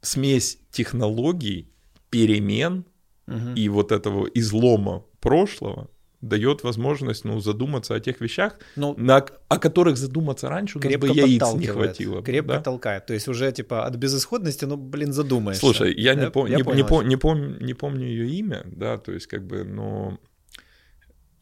смесь 0.00 0.58
технологий, 0.72 1.70
перемен 2.10 2.84
угу. 3.28 3.54
и 3.54 3.68
вот 3.68 3.92
этого 3.92 4.26
излома 4.34 5.04
прошлого, 5.20 5.88
дает 6.20 6.64
возможность 6.64 7.24
ну, 7.24 7.38
задуматься 7.38 7.94
о 7.94 8.00
тех 8.00 8.20
вещах, 8.20 8.58
ну, 8.74 8.94
на, 8.96 9.24
о 9.48 9.58
которых 9.58 9.96
задуматься 9.96 10.48
раньше 10.48 10.78
у 10.78 10.82
нас 10.82 10.96
бы 10.96 11.06
яиц 11.06 11.54
не 11.54 11.66
хватило. 11.68 12.20
Крепко 12.20 12.54
да? 12.54 12.60
толкает. 12.60 13.06
То 13.06 13.14
есть 13.14 13.28
уже 13.28 13.52
типа 13.52 13.86
от 13.86 13.94
безысходности, 13.94 14.64
ну, 14.64 14.76
блин, 14.76 15.12
задумаешься. 15.12 15.60
Слушай, 15.60 15.94
я, 15.96 16.14
не, 16.14 16.26
пом- 16.26 16.50
я 16.50 16.56
не, 16.56 16.62
не, 16.62 16.82
пом- 16.82 17.04
не, 17.04 17.14
пом- 17.14 17.62
не 17.62 17.74
помню 17.74 18.06
ее 18.06 18.28
имя, 18.28 18.64
да, 18.66 18.98
то 18.98 19.12
есть 19.12 19.28
как 19.28 19.46
бы, 19.46 19.62
но 19.62 20.18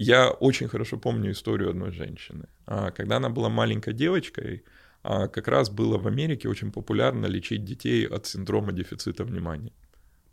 я 0.03 0.31
очень 0.31 0.69
хорошо 0.69 0.99
помню 0.99 1.31
историю 1.31 1.71
одной 1.71 1.93
женщины. 1.93 2.47
А, 2.67 2.91
когда 2.91 3.17
она 3.17 3.29
была 3.29 3.49
маленькой 3.49 3.93
девочкой, 3.93 4.63
а, 5.03 5.29
как 5.29 5.49
раз 5.49 5.71
было 5.71 5.99
в 5.99 6.07
Америке 6.07 6.49
очень 6.49 6.73
популярно 6.73 7.27
лечить 7.27 7.65
детей 7.65 8.07
от 8.07 8.27
синдрома 8.27 8.73
дефицита 8.73 9.25
внимания. 9.25 9.73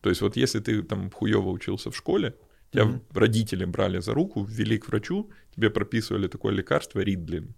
То 0.01 0.09
есть 0.09 0.21
вот 0.21 0.37
если 0.37 0.59
ты 0.59 0.83
там 0.83 1.11
хуево 1.11 1.49
учился 1.49 1.89
в 1.89 1.95
школе, 1.95 2.33
Тебя 2.71 2.83
mm-hmm. 2.83 3.01
родители 3.13 3.65
брали 3.65 4.01
за 4.01 4.13
руку, 4.13 4.43
ввели 4.43 4.77
к 4.77 4.87
врачу, 4.87 5.29
тебе 5.55 5.69
прописывали 5.69 6.27
такое 6.27 6.53
лекарство 6.53 6.99
Ридлин, 6.99 7.53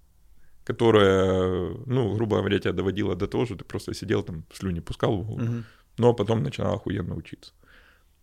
которое, 0.64 1.74
ну, 1.86 2.14
грубо 2.14 2.38
говоря, 2.38 2.60
тебя 2.60 2.74
доводило 2.74 3.16
до 3.16 3.28
того, 3.28 3.46
что 3.46 3.56
ты 3.56 3.66
просто 3.66 3.94
сидел 3.94 4.24
там, 4.24 4.44
слюни 4.54 4.82
пускал 4.82 5.18
в 5.18 5.26
голову, 5.26 5.42
mm-hmm. 5.42 5.64
но 5.98 6.14
потом 6.14 6.44
начинал 6.44 6.76
охуенно 6.76 7.16
учиться. 7.16 7.54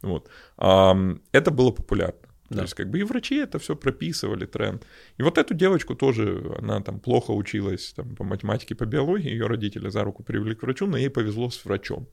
Вот. 0.03 0.31
Это 0.57 1.51
было 1.51 1.73
популярно. 1.73 2.29
Да. 2.49 2.57
То 2.57 2.63
есть, 2.63 2.75
как 2.75 2.91
бы 2.91 2.99
и 2.99 3.03
врачи 3.03 3.37
это 3.37 3.59
все 3.59 3.75
прописывали, 3.75 4.47
тренд. 4.47 4.87
И 5.17 5.23
вот 5.23 5.39
эту 5.39 5.55
девочку 5.55 5.95
тоже, 5.95 6.55
она 6.59 6.81
там 6.81 7.01
плохо 7.01 7.33
училась 7.33 7.93
там, 7.95 8.15
по 8.15 8.25
математике, 8.25 8.75
по 8.75 8.87
биологии, 8.87 9.31
ее 9.31 9.47
родители 9.47 9.89
за 9.89 10.05
руку 10.05 10.23
привели 10.23 10.55
к 10.55 10.63
врачу, 10.63 10.87
но 10.87 10.97
ей 10.97 11.11
повезло 11.11 11.51
с 11.51 11.65
врачом. 11.65 12.09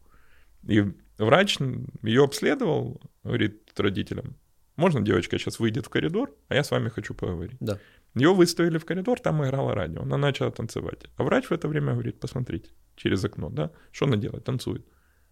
И 0.68 0.84
врач 1.18 1.58
ее 2.02 2.24
обследовал, 2.24 3.02
говорит 3.24 3.62
родителям, 3.78 4.36
можно 4.76 5.02
девочка 5.02 5.38
сейчас 5.38 5.60
выйдет 5.60 5.86
в 5.86 5.90
коридор, 5.90 6.36
а 6.48 6.56
я 6.56 6.64
с 6.64 6.72
вами 6.72 6.90
хочу 6.90 7.14
поговорить. 7.14 7.58
Да. 7.60 7.80
Ее 8.16 8.34
выставили 8.34 8.78
в 8.78 8.86
коридор, 8.86 9.20
там 9.20 9.44
играла 9.44 9.74
радио, 9.76 10.02
она 10.02 10.18
начала 10.18 10.52
танцевать. 10.52 11.06
А 11.18 11.24
врач 11.24 11.46
в 11.46 11.52
это 11.52 11.68
время 11.68 11.94
говорит, 11.94 12.20
посмотрите, 12.20 12.72
через 12.96 13.24
окно, 13.24 13.50
да, 13.50 13.72
что 13.92 14.06
она 14.06 14.18
делает, 14.18 14.44
танцует. 14.44 14.86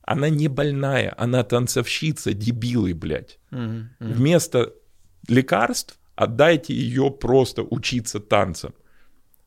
Она 0.04 0.30
не 0.30 0.48
больная, 0.48 1.14
она 1.18 1.44
танцовщица, 1.44 2.34
дебилы, 2.34 2.94
блядь. 2.94 3.40
Угу, 3.52 3.62
угу. 3.62 3.86
Вместо 4.00 4.74
лекарств 5.28 5.98
отдайте 6.16 6.74
ее 6.74 7.12
просто 7.12 7.64
учиться 7.64 8.20
танцам. 8.20 8.74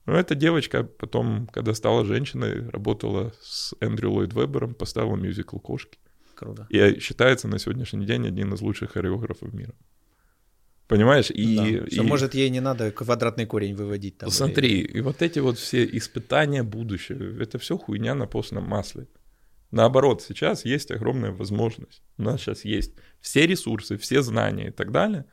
Но 0.06 0.18
эта 0.18 0.34
девочка 0.34 0.84
потом, 0.84 1.46
когда 1.46 1.72
стала 1.74 2.04
женщиной, 2.04 2.68
работала 2.68 3.32
с 3.40 3.74
Эндрю 3.80 4.10
Ллойд 4.10 4.34
Вебером, 4.34 4.74
поставила 4.74 5.16
мюзикл 5.16 5.58
«Кошки». 5.58 5.98
Круто. 6.34 6.66
И 6.68 6.98
считается 7.00 7.48
на 7.48 7.58
сегодняшний 7.58 8.04
день 8.04 8.26
одним 8.26 8.52
из 8.54 8.60
лучших 8.60 8.92
хореографов 8.92 9.52
мира. 9.52 9.74
Понимаешь? 10.88 11.30
И, 11.30 11.56
да. 11.56 11.66
и... 11.66 11.90
Что, 11.90 12.02
может, 12.02 12.34
ей 12.34 12.50
не 12.50 12.60
надо 12.60 12.90
квадратный 12.90 13.46
корень 13.46 13.74
выводить 13.74 14.18
там. 14.18 14.30
Смотри, 14.30 14.80
или... 14.80 14.98
и 14.98 15.00
вот 15.00 15.22
эти 15.22 15.38
вот 15.38 15.58
все 15.58 15.84
испытания 15.84 16.62
будущего, 16.62 17.40
это 17.40 17.58
все 17.58 17.78
хуйня 17.78 18.14
на 18.14 18.26
постном 18.26 18.64
масле. 18.64 19.06
Наоборот, 19.70 20.22
сейчас 20.22 20.66
есть 20.66 20.90
огромная 20.90 21.30
возможность. 21.30 22.02
У 22.18 22.22
нас 22.22 22.40
сейчас 22.40 22.64
есть 22.64 22.92
все 23.20 23.46
ресурсы, 23.46 23.96
все 23.96 24.22
знания 24.22 24.68
и 24.68 24.72
так 24.72 24.92
далее 24.92 25.24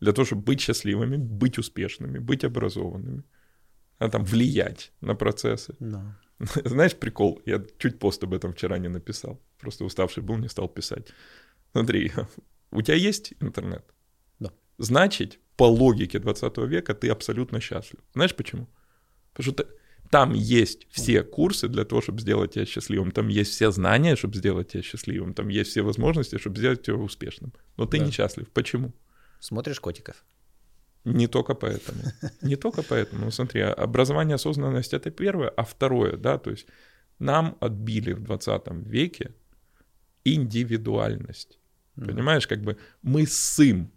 для 0.00 0.12
того, 0.12 0.26
чтобы 0.26 0.42
быть 0.42 0.60
счастливыми, 0.60 1.16
быть 1.16 1.58
успешными, 1.58 2.18
быть 2.18 2.44
образованными, 2.44 3.22
а 3.98 4.08
там 4.08 4.24
влиять 4.24 4.92
на 5.00 5.14
процессы. 5.14 5.74
Да. 5.80 6.18
Знаешь, 6.64 6.96
прикол, 6.96 7.42
я 7.46 7.62
чуть 7.78 7.98
пост 7.98 8.24
об 8.24 8.32
этом 8.32 8.52
вчера 8.52 8.78
не 8.78 8.88
написал. 8.88 9.40
Просто 9.58 9.84
уставший 9.84 10.22
был, 10.22 10.38
не 10.38 10.48
стал 10.48 10.68
писать. 10.68 11.12
Смотри, 11.72 12.12
у 12.70 12.82
тебя 12.82 12.96
есть 12.96 13.34
интернет? 13.40 13.84
Да. 14.38 14.50
Значит, 14.78 15.38
по 15.56 15.64
логике 15.64 16.18
20 16.18 16.58
века 16.58 16.94
ты 16.94 17.10
абсолютно 17.10 17.60
счастлив. 17.60 18.00
Знаешь 18.14 18.34
почему? 18.34 18.66
Потому 19.32 19.52
что 19.52 19.66
там 20.10 20.32
есть 20.32 20.86
все 20.90 21.22
курсы 21.22 21.68
для 21.68 21.84
того, 21.84 22.00
чтобы 22.00 22.20
сделать 22.20 22.54
тебя 22.54 22.66
счастливым. 22.66 23.10
Там 23.10 23.28
есть 23.28 23.50
все 23.50 23.70
знания, 23.70 24.16
чтобы 24.16 24.36
сделать 24.36 24.72
тебя 24.72 24.82
счастливым. 24.82 25.34
Там 25.34 25.48
есть 25.48 25.70
все 25.70 25.82
возможности, 25.82 26.38
чтобы 26.38 26.56
сделать 26.56 26.82
тебя 26.82 26.96
успешным. 26.96 27.52
Но 27.76 27.84
ты 27.84 27.98
да. 27.98 28.06
несчастлив. 28.06 28.48
Почему? 28.48 28.92
Смотришь 29.40 29.80
котиков. 29.80 30.24
Не 31.04 31.26
только 31.26 31.54
поэтому. 31.54 32.02
Не 32.42 32.56
только 32.56 32.82
поэтому. 32.82 33.24
Ну, 33.24 33.30
смотри, 33.30 33.62
образование, 33.62 34.34
осознанность— 34.34 34.92
это 34.94 35.10
первое, 35.10 35.48
а 35.48 35.64
второе, 35.64 36.16
да, 36.16 36.38
то 36.38 36.50
есть 36.50 36.66
нам 37.18 37.56
отбили 37.60 38.12
в 38.12 38.20
20 38.22 38.62
веке 38.86 39.34
индивидуальность. 40.24 41.58
Mm. 41.96 42.06
Понимаешь, 42.06 42.46
как 42.46 42.62
бы 42.62 42.76
мы 43.02 43.26
сым 43.26 43.90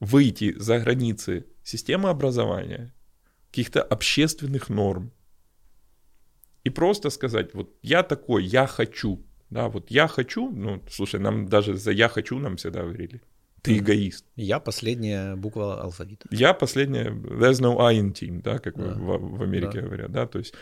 выйти 0.00 0.58
за 0.58 0.78
границы 0.78 1.46
системы 1.62 2.08
образования, 2.08 2.92
каких-то 3.50 3.82
общественных 3.82 4.68
норм, 4.68 5.12
и 6.64 6.70
просто 6.70 7.10
сказать, 7.10 7.54
вот 7.54 7.74
я 7.82 8.02
такой, 8.02 8.44
я 8.44 8.66
хочу, 8.66 9.24
да, 9.50 9.68
вот 9.68 9.90
я 9.90 10.08
хочу, 10.08 10.50
ну, 10.50 10.82
слушай, 10.90 11.20
нам 11.20 11.46
даже 11.46 11.76
за 11.76 11.92
я 11.92 12.08
хочу 12.08 12.38
нам 12.38 12.56
всегда 12.56 12.82
говорили, 12.82 13.22
ты 13.66 13.78
эгоист. 13.78 14.24
Я 14.36 14.60
последняя 14.60 15.36
буква 15.36 15.82
алфавита. 15.82 16.28
Я 16.30 16.54
последняя, 16.54 17.10
there's 17.10 17.60
no 17.60 17.80
I 17.80 17.98
in 17.98 18.12
team, 18.12 18.42
да, 18.42 18.58
как 18.58 18.76
да. 18.76 18.94
В, 18.94 19.38
в 19.38 19.42
Америке 19.42 19.80
да. 19.80 19.86
говорят, 19.86 20.12
да, 20.12 20.26
то 20.26 20.38
есть, 20.38 20.54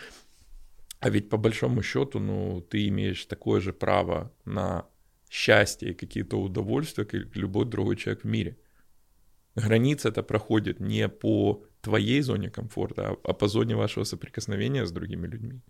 а 1.01 1.11
ведь 1.11 1.29
по 1.29 1.37
большому 1.37 1.83
счету, 1.83 2.19
ну, 2.19 2.61
ты 2.61 2.89
имеешь 2.89 3.27
такое 3.27 3.61
же 3.61 3.73
право 3.73 4.33
на 4.45 4.87
счастье 5.31 5.91
и 5.91 5.95
какие-то 5.95 6.41
удовольствия, 6.41 7.05
как 7.05 7.37
любой 7.37 7.67
другой 7.67 7.97
человек 7.97 8.25
в 8.25 8.27
мире. 8.27 8.57
Граница 9.57 10.09
это 10.09 10.23
проходит 10.23 10.81
не 10.81 11.09
по 11.09 11.63
твоей 11.81 12.23
зоне 12.23 12.51
комфорта, 12.51 13.11
а, 13.11 13.17
а 13.25 13.33
по 13.35 13.49
зоне 13.49 13.77
вашего 13.77 14.05
соприкосновения 14.05 14.85
с 14.87 14.93
другими 14.93 15.27
людьми. 15.27 15.61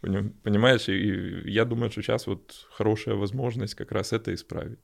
Понимаешь, 0.00 0.88
и 0.88 1.50
я 1.50 1.64
думаю, 1.64 1.90
что 1.90 2.02
сейчас 2.02 2.26
вот 2.26 2.66
хорошая 2.70 3.14
возможность 3.14 3.74
как 3.74 3.92
раз 3.92 4.12
это 4.12 4.32
исправить. 4.34 4.78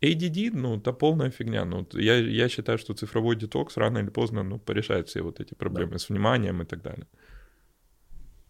ADD, 0.00 0.50
ну, 0.52 0.76
это 0.76 0.92
полная 0.92 1.30
фигня. 1.30 1.64
Ну, 1.64 1.86
я, 1.92 2.16
я 2.16 2.48
считаю, 2.48 2.78
что 2.78 2.94
цифровой 2.94 3.36
детокс 3.36 3.76
рано 3.76 3.98
или 3.98 4.10
поздно 4.10 4.42
ну, 4.42 4.58
порешает 4.58 5.08
все 5.08 5.22
вот 5.22 5.40
эти 5.40 5.54
проблемы 5.54 5.92
да. 5.92 5.98
с 5.98 6.08
вниманием 6.08 6.62
и 6.62 6.64
так 6.64 6.82
далее. 6.82 7.06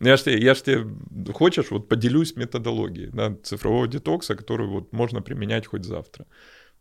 Я 0.00 0.16
ж, 0.16 0.22
тебе, 0.22 0.38
я 0.38 0.54
ж 0.54 0.62
тебе, 0.62 1.32
хочешь, 1.32 1.70
вот 1.70 1.88
поделюсь 1.88 2.36
методологией 2.36 3.10
да, 3.12 3.36
цифрового 3.42 3.88
детокса, 3.88 4.36
которую 4.36 4.70
вот 4.70 4.92
можно 4.92 5.22
применять 5.22 5.66
хоть 5.66 5.84
завтра. 5.84 6.26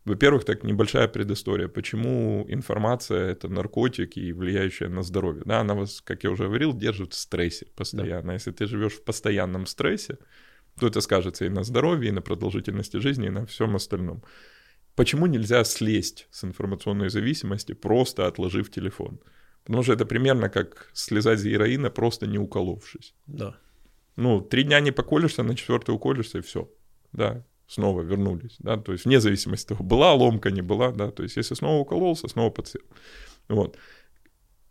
Во-первых, 0.04 0.44
так 0.44 0.64
небольшая 0.64 1.08
предыстория. 1.08 1.68
Почему 1.68 2.46
информация— 2.48 3.30
это 3.32 3.48
наркотик 3.48 4.16
и 4.16 4.32
влияющая 4.32 4.88
на 4.88 5.02
здоровье? 5.02 5.42
Да, 5.44 5.60
она 5.60 5.74
вас, 5.74 6.00
как 6.00 6.24
я 6.24 6.30
уже 6.30 6.44
говорил, 6.44 6.72
держит 6.72 7.12
в 7.12 7.18
стрессе 7.18 7.66
постоянно. 7.74 8.28
Да. 8.28 8.32
Если 8.34 8.52
ты 8.52 8.66
живешь 8.66 8.94
в 8.94 9.04
постоянном 9.04 9.66
стрессе, 9.66 10.18
то 10.78 10.86
это 10.86 11.00
скажется 11.00 11.44
и 11.44 11.48
на 11.48 11.64
здоровье, 11.64 12.10
и 12.10 12.14
на 12.14 12.22
продолжительности 12.22 12.98
жизни, 12.98 13.26
и 13.26 13.30
на 13.30 13.46
всем 13.46 13.74
остальном. 13.74 14.22
Почему 14.98 15.26
нельзя 15.26 15.64
слезть 15.64 16.26
с 16.32 16.44
информационной 16.44 17.08
зависимости, 17.08 17.74
просто 17.74 18.26
отложив 18.26 18.68
телефон? 18.68 19.20
Потому 19.64 19.84
что 19.84 19.92
это 19.92 20.04
примерно 20.04 20.48
как 20.48 20.90
слезать 20.92 21.38
с 21.38 21.44
героина, 21.44 21.90
просто 21.90 22.26
не 22.26 22.38
уколовшись. 22.38 23.14
Да. 23.26 23.54
Ну, 24.16 24.40
три 24.40 24.64
дня 24.64 24.80
не 24.80 24.90
поколешься, 24.92 25.44
на 25.44 25.54
четвертый 25.54 25.94
уколешься, 25.94 26.38
и 26.38 26.40
все. 26.40 26.68
Да, 27.12 27.44
снова 27.68 28.02
вернулись, 28.02 28.56
да, 28.58 28.76
то 28.76 28.92
есть 28.92 29.04
вне 29.04 29.20
зависимости 29.20 29.72
от 29.72 29.78
того, 29.78 29.84
была 29.84 30.12
ломка, 30.14 30.50
не 30.50 30.62
была, 30.62 30.90
да, 30.90 31.10
то 31.10 31.22
есть 31.22 31.36
если 31.36 31.54
снова 31.54 31.82
укололся, 31.82 32.26
снова 32.28 32.50
подсел. 32.50 32.82
Вот. 33.48 33.78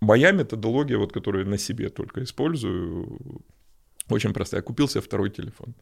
Моя 0.02 0.34
методология, 0.34 0.98
вот, 0.98 1.14
которую 1.14 1.46
я 1.46 1.50
на 1.50 1.58
себе 1.58 1.90
только 1.90 2.22
использую, 2.22 3.18
очень 4.10 4.34
простая. 4.34 4.60
Я 4.60 4.64
купил 4.64 4.90
себе 4.90 5.02
второй 5.02 5.30
телефон. 5.30 5.74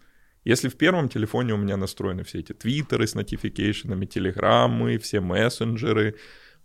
Если 0.46 0.70
в 0.70 0.76
первом 0.76 1.10
телефоне 1.10 1.54
у 1.54 1.58
меня 1.58 1.76
настроены 1.76 2.24
все 2.24 2.40
эти 2.40 2.54
твиттеры 2.54 3.08
с 3.08 3.16
нотификейшенами, 3.16 4.06
телеграммы, 4.06 4.98
все 5.00 5.20
мессенджеры, 5.20 6.16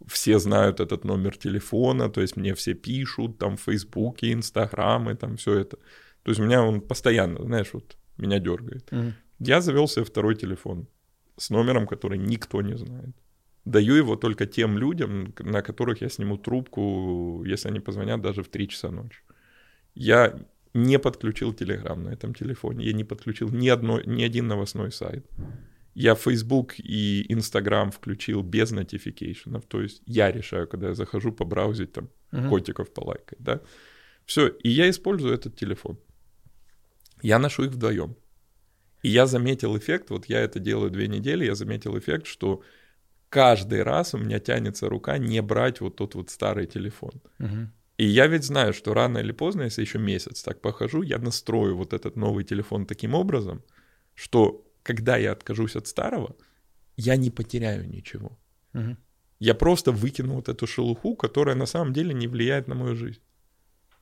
все 0.07 0.39
знают 0.39 0.81
этот 0.81 1.05
номер 1.05 1.37
телефона, 1.37 2.11
то 2.11 2.20
есть 2.20 2.37
мне 2.37 2.55
все 2.55 2.74
пишут, 2.74 3.39
там, 3.39 3.57
в 3.57 3.61
Фейсбуке, 3.62 4.33
Инстаграмы, 4.33 5.16
там, 5.16 5.37
все 5.37 5.59
это. 5.59 5.76
То 6.22 6.31
есть 6.31 6.41
у 6.41 6.45
меня 6.45 6.62
он 6.62 6.81
постоянно, 6.81 7.43
знаешь, 7.43 7.72
вот 7.72 7.97
меня 8.18 8.39
дергает. 8.39 8.93
Mm. 8.93 9.12
Я 9.39 9.61
завел 9.61 9.89
себе 9.89 10.05
второй 10.05 10.35
телефон 10.35 10.87
с 11.39 11.51
номером, 11.51 11.87
который 11.87 12.18
никто 12.18 12.62
не 12.62 12.76
знает. 12.76 13.16
Даю 13.64 13.95
его 13.95 14.16
только 14.16 14.47
тем 14.47 14.78
людям, 14.78 15.35
на 15.39 15.62
которых 15.62 16.03
я 16.03 16.09
сниму 16.11 16.37
трубку, 16.37 17.45
если 17.47 17.68
они 17.68 17.81
позвонят 17.81 18.20
даже 18.20 18.43
в 18.43 18.49
3 18.49 18.68
часа 18.68 18.91
ночи. 18.91 19.20
Я 19.95 20.39
не 20.75 20.99
подключил 20.99 21.53
Telegram 21.53 21.97
на 21.97 22.11
этом 22.11 22.35
телефоне, 22.35 22.87
я 22.87 22.93
не 22.93 23.05
подключил 23.05 23.49
ни, 23.51 23.68
одно, 23.68 24.01
ни 24.01 24.23
один 24.23 24.47
новостной 24.47 24.93
сайт. 24.93 25.27
Я 25.95 26.14
Facebook 26.14 26.75
и 26.79 27.27
Instagram 27.29 27.91
включил 27.91 28.43
без 28.43 28.71
нотификейшенов, 28.71 29.66
то 29.66 29.83
есть 29.83 30.03
я 30.07 30.31
решаю, 30.31 30.68
когда 30.68 30.89
я 30.89 30.95
захожу 30.95 31.33
побраузить 31.33 31.93
там 31.93 32.09
uh-huh. 32.31 32.49
котиков 32.49 32.93
полайкать, 32.93 33.41
да. 33.41 33.61
Все, 34.25 34.47
и 34.47 34.68
я 34.68 34.89
использую 34.89 35.35
этот 35.35 35.57
телефон. 35.57 35.99
Я 37.23 37.39
ношу 37.39 37.64
их 37.64 37.73
вдвоем. 37.73 38.16
И 39.03 39.09
я 39.09 39.27
заметил 39.27 39.77
эффект, 39.77 40.11
вот 40.11 40.27
я 40.27 40.41
это 40.41 40.61
делаю 40.61 40.91
две 40.91 41.09
недели, 41.09 41.45
я 41.45 41.55
заметил 41.55 41.99
эффект, 41.99 42.27
что 42.27 42.62
каждый 43.29 43.83
раз 43.83 44.14
у 44.14 44.18
меня 44.18 44.39
тянется 44.39 44.89
рука 44.89 45.18
не 45.18 45.43
брать 45.43 45.81
вот 45.81 45.97
тот 45.97 46.14
вот 46.14 46.31
старый 46.31 46.66
телефон. 46.66 47.21
Uh-huh. 47.41 47.66
И 48.01 48.05
я 48.07 48.28
ведь 48.28 48.44
знаю, 48.44 48.72
что 48.72 48.94
рано 48.94 49.18
или 49.18 49.32
поздно, 49.32 49.64
если 49.64 49.82
еще 49.82 49.98
месяц 49.98 50.42
так 50.42 50.62
похожу, 50.62 51.03
я 51.03 51.18
настрою 51.18 51.76
вот 51.76 51.92
этот 51.92 52.16
новый 52.16 52.44
телефон 52.44 52.86
таким 52.86 53.14
образом, 53.14 53.62
что 54.14 54.64
когда 54.82 55.18
я 55.18 55.32
откажусь 55.32 55.76
от 55.76 55.86
старого, 55.86 56.34
я 56.96 57.16
не 57.16 57.30
потеряю 57.30 57.86
ничего. 57.86 58.38
Угу. 58.74 58.96
Я 59.40 59.55
просто 59.55 59.92
выкину 59.92 60.34
вот 60.34 60.48
эту 60.48 60.66
шелуху, 60.66 61.14
которая 61.14 61.57
на 61.57 61.66
самом 61.66 61.92
деле 61.92 62.14
не 62.14 62.28
влияет 62.28 62.68
на 62.68 62.74
мою 62.74 62.96
жизнь. 62.96 63.20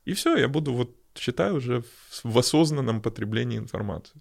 И 0.07 0.13
все, 0.13 0.37
я 0.37 0.49
буду 0.49 0.75
вот, 0.75 0.97
считаю, 1.17 1.57
уже 1.57 1.83
в 2.25 2.39
осознанном 2.39 3.03
потреблении 3.03 3.59
информации. 3.59 4.21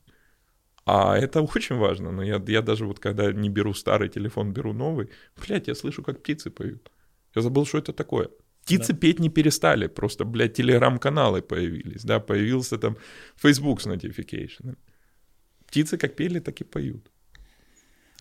А 0.86 1.15
это 1.15 1.41
очень 1.55 1.78
важно. 1.78 2.11
Но 2.11 2.23
я, 2.23 2.43
я 2.47 2.61
даже 2.61 2.86
вот 2.86 2.99
когда 2.99 3.32
не 3.32 3.49
беру 3.49 3.73
старый 3.75 4.09
телефон, 4.09 4.53
беру 4.53 4.73
новый, 4.73 5.09
блядь, 5.36 5.67
я 5.67 5.75
слышу, 5.75 6.01
как 6.03 6.23
птицы 6.23 6.49
поют. 6.49 6.91
Я 7.36 7.41
забыл, 7.43 7.65
что 7.65 7.78
это 7.78 7.93
такое. 7.93 8.30
Птицы 8.68 8.93
да. 8.93 8.99
петь 8.99 9.20
не 9.20 9.30
перестали, 9.30 9.88
просто, 9.88 10.26
блядь, 10.26 10.53
телеграм-каналы 10.53 11.41
появились, 11.41 12.03
да, 12.03 12.20
появился 12.20 12.78
там 12.78 12.97
Facebook 13.36 13.82
с 13.82 13.88
notification. 13.88 14.76
Птицы 15.65 15.97
как 15.97 16.15
пели, 16.15 16.39
так 16.39 16.61
и 16.61 16.65
поют. 16.65 17.09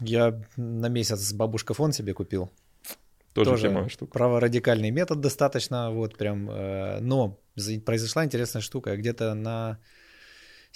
Я 0.01 0.41
на 0.57 0.89
месяц 0.89 1.33
бабушка 1.33 1.75
фон 1.75 1.93
себе 1.93 2.15
купил. 2.15 2.51
Тоже, 3.33 3.51
Тоже 3.51 3.63
тема 3.63 3.89
штука. 3.89 4.13
Праворадикальный 4.13 4.91
метод 4.91 5.21
достаточно, 5.21 5.91
вот 5.91 6.17
прям. 6.17 6.49
Э, 6.49 7.01
но 7.01 7.39
произошла 7.85 8.25
интересная 8.25 8.63
штука. 8.63 8.97
Где-то 8.97 9.35
на 9.35 9.79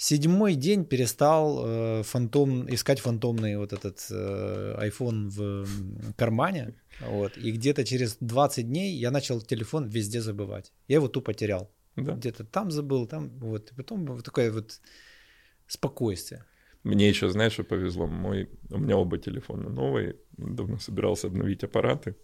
седьмой 0.01 0.55
день 0.55 0.85
перестал 0.85 1.63
э, 1.63 2.03
фантом, 2.03 2.67
искать 2.73 2.99
фантомный 2.99 3.57
вот 3.57 3.71
этот 3.73 4.07
э, 4.09 4.89
iPhone 4.89 5.29
в 5.29 6.13
кармане. 6.15 6.73
Вот, 7.01 7.37
и 7.37 7.51
где-то 7.51 7.83
через 7.83 8.17
20 8.19 8.67
дней 8.67 8.95
я 8.95 9.11
начал 9.11 9.41
телефон 9.41 9.87
везде 9.87 10.21
забывать. 10.21 10.73
Я 10.87 10.95
его 10.95 11.07
тупо 11.07 11.33
терял. 11.33 11.69
Да. 11.95 12.13
Где-то 12.13 12.45
там 12.45 12.71
забыл, 12.71 13.07
там 13.07 13.29
вот. 13.39 13.71
И 13.71 13.75
потом 13.75 14.05
вот 14.05 14.25
такое 14.25 14.51
вот 14.51 14.81
спокойствие. 15.67 16.45
Мне 16.83 17.09
еще, 17.09 17.29
знаешь, 17.29 17.53
что 17.53 17.63
повезло? 17.63 18.07
Мой, 18.07 18.49
у 18.71 18.79
меня 18.79 18.97
оба 18.97 19.17
телефона 19.17 19.69
новые. 19.69 20.15
Давно 20.37 20.79
собирался 20.79 21.27
обновить 21.27 21.63
аппараты. 21.63 22.15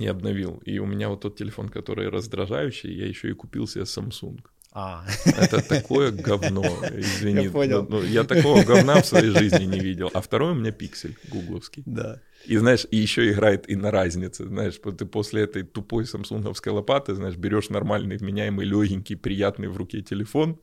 И 0.00 0.06
обновил. 0.10 0.62
И 0.66 0.80
у 0.80 0.86
меня 0.86 1.08
вот 1.08 1.20
тот 1.20 1.36
телефон, 1.36 1.68
который 1.68 2.08
раздражающий, 2.08 2.92
я 2.92 3.06
еще 3.06 3.28
и 3.28 3.34
купил 3.34 3.68
себе 3.68 3.84
Samsung. 3.84 4.40
А. 4.72 5.04
Это 5.24 5.62
такое 5.62 6.10
говно, 6.10 6.62
извини. 6.92 7.44
Я 7.44 7.50
понял. 7.50 7.86
Ну, 7.88 8.02
я 8.02 8.24
такого 8.24 8.62
говна 8.62 9.00
в 9.00 9.06
своей 9.06 9.30
жизни 9.30 9.64
не 9.64 9.80
видел. 9.80 10.10
А 10.12 10.20
второй 10.20 10.52
у 10.52 10.54
меня 10.54 10.72
пиксель 10.72 11.16
гугловский. 11.30 11.82
Да. 11.86 12.20
И 12.46 12.56
знаешь, 12.58 12.86
и 12.90 12.96
еще 12.96 13.30
играет 13.30 13.68
и 13.70 13.76
на 13.76 13.90
разнице, 13.90 14.46
знаешь, 14.46 14.78
ты 14.98 15.06
после 15.06 15.42
этой 15.42 15.62
тупой 15.62 16.04
самсунговской 16.04 16.72
лопаты, 16.72 17.14
знаешь, 17.14 17.36
берешь 17.36 17.70
нормальный, 17.70 18.16
вменяемый, 18.16 18.66
легенький, 18.66 19.16
приятный 19.16 19.68
в 19.68 19.76
руке 19.76 20.02
телефон, 20.02 20.60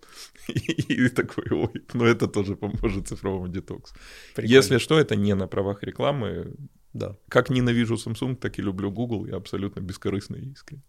и, 0.47 1.09
такой, 1.09 1.45
ой, 1.51 1.83
ну 1.93 2.05
это 2.05 2.27
тоже 2.27 2.55
поможет 2.55 3.07
цифровому 3.07 3.47
детоксу. 3.47 3.95
Если 4.37 4.77
что, 4.77 4.99
это 4.99 5.15
не 5.15 5.35
на 5.35 5.47
правах 5.47 5.83
рекламы. 5.83 6.53
Да. 6.93 7.17
Как 7.27 7.49
ненавижу 7.49 7.95
Samsung, 7.95 8.35
так 8.35 8.59
и 8.59 8.61
люблю 8.61 8.89
Google, 8.89 9.25
я 9.25 9.35
абсолютно 9.35 9.81
бескорыстно 9.81 10.37
и 10.37 10.51
искренне. 10.51 10.83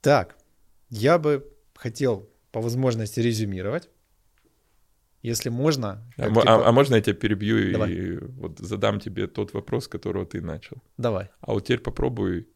Так, 0.00 0.36
я 0.90 1.18
бы 1.18 1.46
хотел 1.74 2.28
по 2.52 2.60
возможности 2.60 3.20
резюмировать. 3.20 3.88
Если 5.22 5.48
можно. 5.48 6.06
А, 6.16 6.28
типа... 6.28 6.42
а, 6.46 6.68
а 6.68 6.72
можно 6.72 6.94
я 6.94 7.00
тебя 7.00 7.14
перебью 7.14 7.72
Давай. 7.72 7.92
и 7.92 8.18
вот 8.18 8.58
задам 8.60 9.00
тебе 9.00 9.26
тот 9.26 9.52
вопрос, 9.52 9.88
которого 9.88 10.24
ты 10.24 10.40
начал? 10.40 10.82
Давай. 10.96 11.28
А 11.40 11.52
вот 11.52 11.64
теперь 11.64 11.80
попробуй 11.80 12.48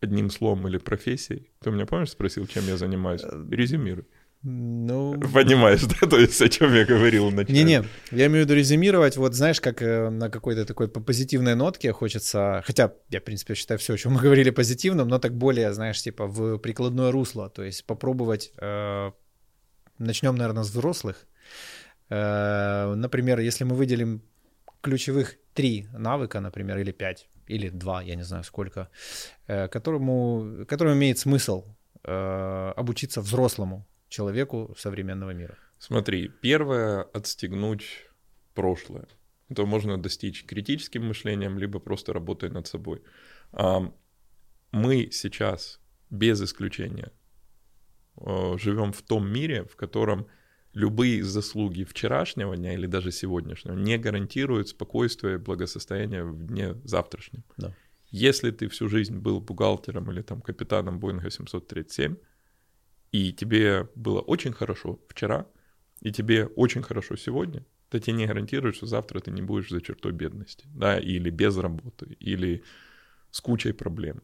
одним 0.00 0.30
словом 0.30 0.66
или 0.68 0.78
профессией. 0.78 1.50
Ты 1.60 1.70
меня 1.70 1.86
помнишь 1.86 2.10
спросил, 2.10 2.46
чем 2.46 2.64
я 2.66 2.76
занимаюсь? 2.76 3.22
Э, 3.24 3.46
Резюмируй. 3.50 4.04
Ну... 4.42 5.18
Понимаешь, 5.34 5.82
да? 5.82 6.06
То 6.06 6.18
есть 6.18 6.40
о 6.40 6.48
чем 6.48 6.74
я 6.74 6.84
говорил 6.84 7.28
вначале. 7.28 7.58
Не-не, 7.58 7.84
я 8.12 8.26
имею 8.26 8.44
в 8.44 8.48
виду 8.48 8.54
резюмировать, 8.54 9.16
вот 9.16 9.34
знаешь, 9.34 9.60
как 9.60 9.82
э, 9.82 10.10
на 10.10 10.30
какой-то 10.30 10.64
такой 10.64 10.88
позитивной 10.88 11.54
нотке 11.54 11.92
хочется, 11.92 12.62
хотя 12.64 12.92
я, 13.08 13.20
в 13.20 13.24
принципе, 13.24 13.54
считаю 13.54 13.78
все, 13.78 13.94
о 13.94 13.98
чем 13.98 14.12
мы 14.12 14.20
говорили 14.20 14.50
позитивным, 14.50 15.08
но 15.08 15.18
так 15.18 15.36
более, 15.36 15.72
знаешь, 15.72 16.00
типа 16.02 16.26
в 16.26 16.58
прикладное 16.58 17.10
русло, 17.10 17.50
то 17.50 17.62
есть 17.64 17.84
попробовать, 17.84 18.52
э, 18.58 19.10
начнем, 19.98 20.36
наверное, 20.36 20.62
с 20.62 20.70
взрослых, 20.70 21.26
Э, 22.10 22.94
например, 22.94 23.38
если 23.40 23.64
мы 23.64 23.76
выделим 23.76 24.22
ключевых 24.80 25.36
три 25.54 25.86
навыка, 25.92 26.40
например, 26.40 26.78
или 26.78 26.92
пять, 26.92 27.28
или 27.46 27.68
два, 27.68 28.02
я 28.02 28.14
не 28.16 28.24
знаю 28.24 28.44
сколько, 28.44 28.88
э, 29.46 29.68
которому, 29.68 30.64
которым 30.66 30.94
имеет 30.94 31.18
смысл 31.18 31.64
э, 32.04 32.72
обучиться 32.76 33.20
взрослому 33.20 33.86
человеку 34.08 34.74
современного 34.78 35.30
мира? 35.32 35.56
Смотри, 35.78 36.28
первое— 36.28 37.02
отстегнуть 37.14 38.08
прошлое. 38.54 39.06
Это 39.48 39.64
можно 39.64 39.96
достичь 39.96 40.44
критическим 40.44 41.06
мышлением, 41.06 41.58
либо 41.58 41.78
просто 41.78 42.12
работая 42.12 42.50
над 42.50 42.66
собой. 42.66 43.02
Мы 44.72 45.08
сейчас, 45.12 45.80
без 46.10 46.42
исключения, 46.42 47.10
э, 48.20 48.58
живем 48.58 48.92
в 48.92 49.00
том 49.02 49.32
мире, 49.32 49.64
в 49.64 49.76
котором 49.76 50.26
любые 50.74 51.24
заслуги 51.24 51.84
вчерашнего 51.84 52.56
дня 52.56 52.74
или 52.74 52.86
даже 52.86 53.10
сегодняшнего 53.10 53.74
не 53.74 53.98
гарантируют 53.98 54.68
спокойствие 54.68 55.34
и 55.34 55.38
благосостояние 55.38 56.24
в 56.24 56.46
дне 56.46 56.74
завтрашнем. 56.84 57.42
Да. 57.56 57.74
Если 58.10 58.50
ты 58.50 58.68
всю 58.68 58.88
жизнь 58.88 59.16
был 59.16 59.40
бухгалтером 59.40 60.10
или 60.10 60.22
там 60.22 60.40
капитаном 60.40 60.98
Боинга 61.00 61.30
737, 61.30 62.16
и 63.12 63.32
тебе 63.32 63.88
было 63.94 64.20
очень 64.20 64.52
хорошо 64.52 65.00
вчера, 65.08 65.46
и 66.00 66.12
тебе 66.12 66.46
очень 66.46 66.82
хорошо 66.82 67.16
сегодня, 67.16 67.64
то 67.88 67.98
тебе 67.98 68.16
не 68.16 68.26
гарантирует, 68.26 68.76
что 68.76 68.86
завтра 68.86 69.20
ты 69.20 69.30
не 69.30 69.42
будешь 69.42 69.70
за 69.70 69.80
чертой 69.80 70.12
бедности, 70.12 70.66
да, 70.74 70.98
или 70.98 71.30
без 71.30 71.56
работы, 71.56 72.16
или 72.20 72.62
с 73.30 73.40
кучей 73.40 73.72
проблем. 73.72 74.22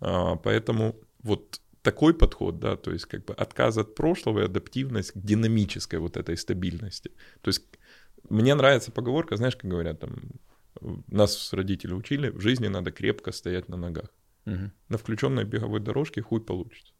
А, 0.00 0.36
поэтому 0.36 0.96
вот 1.22 1.60
такой 1.82 2.14
подход, 2.14 2.58
да, 2.58 2.76
то 2.76 2.92
есть 2.92 3.06
как 3.06 3.24
бы 3.24 3.34
отказ 3.34 3.76
от 3.76 3.94
прошлого 3.94 4.40
и 4.40 4.44
адаптивность 4.44 5.12
к 5.12 5.18
динамической 5.18 5.98
вот 5.98 6.16
этой 6.16 6.36
стабильности. 6.36 7.10
То 7.42 7.48
есть 7.48 7.62
мне 8.28 8.54
нравится 8.54 8.92
поговорка, 8.92 9.36
знаешь, 9.36 9.56
как 9.56 9.70
говорят 9.70 10.00
там, 10.00 10.16
нас 11.08 11.52
родители 11.52 11.92
учили, 11.92 12.30
в 12.30 12.40
жизни 12.40 12.68
надо 12.68 12.92
крепко 12.92 13.32
стоять 13.32 13.68
на 13.68 13.76
ногах. 13.76 14.10
Угу. 14.46 14.70
На 14.88 14.98
включенной 14.98 15.44
беговой 15.44 15.80
дорожке 15.80 16.22
хуй 16.22 16.40
получится. 16.40 16.92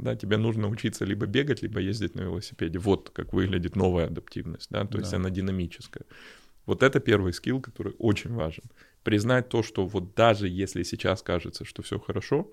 Да, 0.00 0.16
тебе 0.16 0.36
нужно 0.38 0.68
учиться 0.68 1.04
либо 1.04 1.26
бегать, 1.26 1.62
либо 1.62 1.80
ездить 1.80 2.14
на 2.14 2.22
велосипеде. 2.22 2.78
Вот 2.78 3.10
как 3.10 3.32
выглядит 3.32 3.76
новая 3.76 4.06
адаптивность, 4.06 4.70
да, 4.70 4.84
то 4.84 4.92
да. 4.92 4.98
есть 5.00 5.14
она 5.14 5.30
динамическая. 5.30 6.04
Вот 6.66 6.82
это 6.82 7.00
первый 7.00 7.32
скилл, 7.32 7.60
который 7.60 7.94
очень 7.98 8.32
важен. 8.32 8.64
Признать 9.02 9.48
то, 9.48 9.62
что 9.62 9.86
вот 9.86 10.14
даже 10.14 10.48
если 10.48 10.82
сейчас 10.84 11.22
кажется, 11.22 11.64
что 11.64 11.82
все 11.82 11.98
хорошо, 11.98 12.52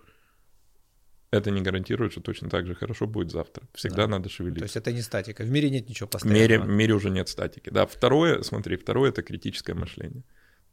это 1.31 1.51
не 1.51 1.61
гарантирует, 1.61 2.11
что 2.11 2.21
точно 2.21 2.49
так 2.49 2.67
же 2.67 2.75
хорошо 2.75 3.05
будет 3.05 3.31
завтра. 3.31 3.67
Всегда 3.73 4.03
да. 4.03 4.07
надо 4.07 4.29
шевелиться. 4.29 4.59
То 4.59 4.65
есть 4.65 4.75
это 4.77 4.91
не 4.91 5.01
статика. 5.01 5.43
В 5.43 5.49
мире 5.49 5.69
нет 5.69 5.89
ничего 5.89 6.07
постоянного. 6.07 6.45
В 6.45 6.49
мире, 6.49 6.59
в 6.59 6.67
мире 6.67 6.93
уже 6.93 7.09
нет 7.09 7.29
статики. 7.29 7.69
Да, 7.69 7.85
второе, 7.85 8.41
смотри, 8.43 8.77
второе— 8.77 9.09
это 9.11 9.21
критическое 9.21 9.73
мышление. 9.73 10.23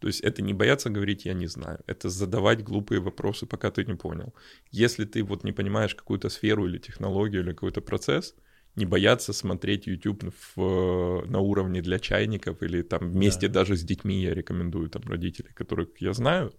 То 0.04 0.08
есть 0.08 0.20
это 0.20 0.42
не 0.42 0.52
бояться 0.52 0.90
говорить 0.90 1.24
«я 1.24 1.32
не 1.32 1.46
знаю», 1.46 1.78
это 1.86 2.10
задавать 2.10 2.62
глупые 2.62 3.00
вопросы, 3.00 3.46
пока 3.46 3.70
ты 3.70 3.86
не 3.86 3.94
понял. 3.94 4.34
Если 4.70 5.06
ты 5.06 5.22
вот 5.22 5.44
не 5.44 5.52
понимаешь 5.52 5.94
какую-то 5.94 6.28
сферу 6.28 6.66
или 6.66 6.76
технологию 6.76 7.40
или 7.40 7.52
какой-то 7.52 7.80
процесс, 7.80 8.34
не 8.76 8.84
бояться 8.84 9.32
смотреть 9.32 9.86
YouTube 9.86 10.24
в, 10.56 11.24
на 11.26 11.38
уровне 11.38 11.80
для 11.80 11.98
чайников 11.98 12.62
или 12.62 12.82
там 12.82 13.12
вместе 13.12 13.48
да. 13.48 13.60
даже 13.60 13.76
с 13.76 13.82
детьми 13.82 14.22
я 14.22 14.34
рекомендую 14.34 14.90
там 14.90 15.02
родителей, 15.06 15.54
которых 15.54 15.88
я 16.00 16.12
знаю, 16.12 16.52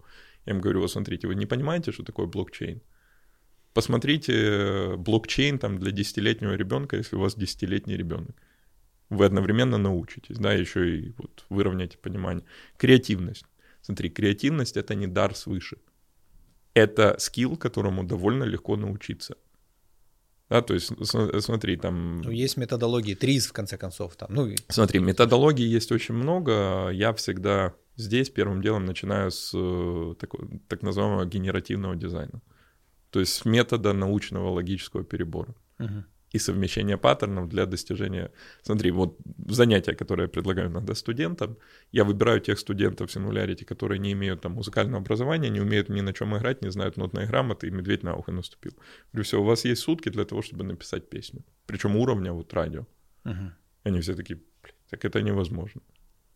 я 0.47 0.53
им 0.53 0.59
говорю, 0.59 0.81
вот 0.81 0.89
смотрите, 0.89 1.27
вы 1.27 1.35
не 1.35 1.45
понимаете, 1.45 1.91
что 1.91 2.03
такое 2.03 2.25
блокчейн? 2.25 2.81
Посмотрите 3.75 4.33
э, 4.33 4.95
блокчейн 4.95 5.59
там 5.59 5.77
для 5.77 5.91
десятилетнего 5.91 6.55
ребенка, 6.55 6.97
если 6.97 7.15
у 7.15 7.19
вас 7.19 7.35
десятилетний 7.35 7.95
ребенок. 7.95 8.35
Вы 9.09 9.25
одновременно 9.25 9.77
научитесь, 9.77 10.37
да, 10.37 10.53
еще 10.53 10.97
и 10.97 11.13
вот 11.17 11.45
выровняйте 11.49 11.97
понимание. 11.97 12.43
Креативность. 12.77 13.45
Смотри, 13.81 14.09
креативность— 14.09 14.77
это 14.77 14.95
не 14.95 15.07
дар 15.07 15.35
свыше. 15.35 15.77
Это 16.73 17.15
скилл, 17.19 17.55
которому 17.55 18.03
довольно 18.03 18.43
легко 18.43 18.75
научиться. 18.75 19.37
Да, 20.49 20.61
то 20.61 20.73
есть, 20.73 20.91
смотри, 21.41 21.77
там... 21.77 22.21
Ну, 22.21 22.31
есть 22.31 22.57
методологии, 22.57 23.15
ТРИЗ, 23.15 23.47
в 23.47 23.53
конце 23.53 23.77
концов. 23.77 24.15
Там, 24.15 24.29
ну, 24.31 24.53
смотри, 24.69 24.99
методологий 24.99 25.65
есть 25.65 25.91
очень 25.91 26.15
много. 26.15 26.89
Я 26.89 27.13
всегда 27.13 27.73
здесь 27.95 28.29
первым 28.29 28.61
делом 28.61 28.85
начинаю 28.85 29.31
с 29.31 29.51
э, 29.55 30.15
так, 30.19 30.31
так 30.67 30.83
называемого 30.83 31.25
генеративного 31.25 31.95
дизайна 31.95 32.41
то 33.15 33.21
есть 33.21 33.45
метода 33.45 33.93
научного 33.93 34.49
логического 34.49 35.05
перебора. 35.05 35.55
Угу. 35.79 36.03
И 36.35 36.39
совмещение 36.39 36.97
паттернов 36.97 37.47
для 37.47 37.65
достижения... 37.65 38.29
Смотри, 38.61 38.91
вот 38.91 39.17
занятия, 39.47 39.95
которые 39.95 40.25
я 40.25 40.29
предлагаю 40.29 40.67
иногда 40.67 40.93
студентам, 40.93 41.57
я 41.93 42.03
выбираю 42.03 42.41
тех 42.41 42.59
студентов 42.59 43.09
в 43.09 43.15
Singularity, 43.15 43.63
которые 43.63 43.99
не 43.99 44.11
имеют 44.11 44.41
там 44.41 44.51
музыкального 44.51 44.97
образования, 44.97 45.49
не 45.49 45.61
умеют 45.61 45.89
ни 45.89 46.01
на 46.01 46.11
чем 46.11 46.35
играть, 46.35 46.61
не 46.61 46.71
знают 46.71 46.97
нотной 46.97 47.25
грамоты, 47.27 47.67
и 47.67 47.71
медведь 47.71 48.03
на 48.03 48.15
ухо 48.15 48.33
наступил. 48.33 48.73
Говорю, 49.13 49.23
все, 49.23 49.41
у 49.41 49.45
вас 49.45 49.65
есть 49.65 49.81
сутки 49.81 50.09
для 50.09 50.25
того, 50.25 50.41
чтобы 50.41 50.65
написать 50.65 51.09
песню. 51.09 51.41
Причем 51.67 51.95
уровня 51.95 52.33
вот 52.33 52.53
радио. 52.53 52.85
Угу. 53.23 53.51
Они 53.83 53.99
все 54.01 54.13
такие, 54.13 54.39
так 54.89 55.05
это 55.05 55.21
невозможно. 55.21 55.81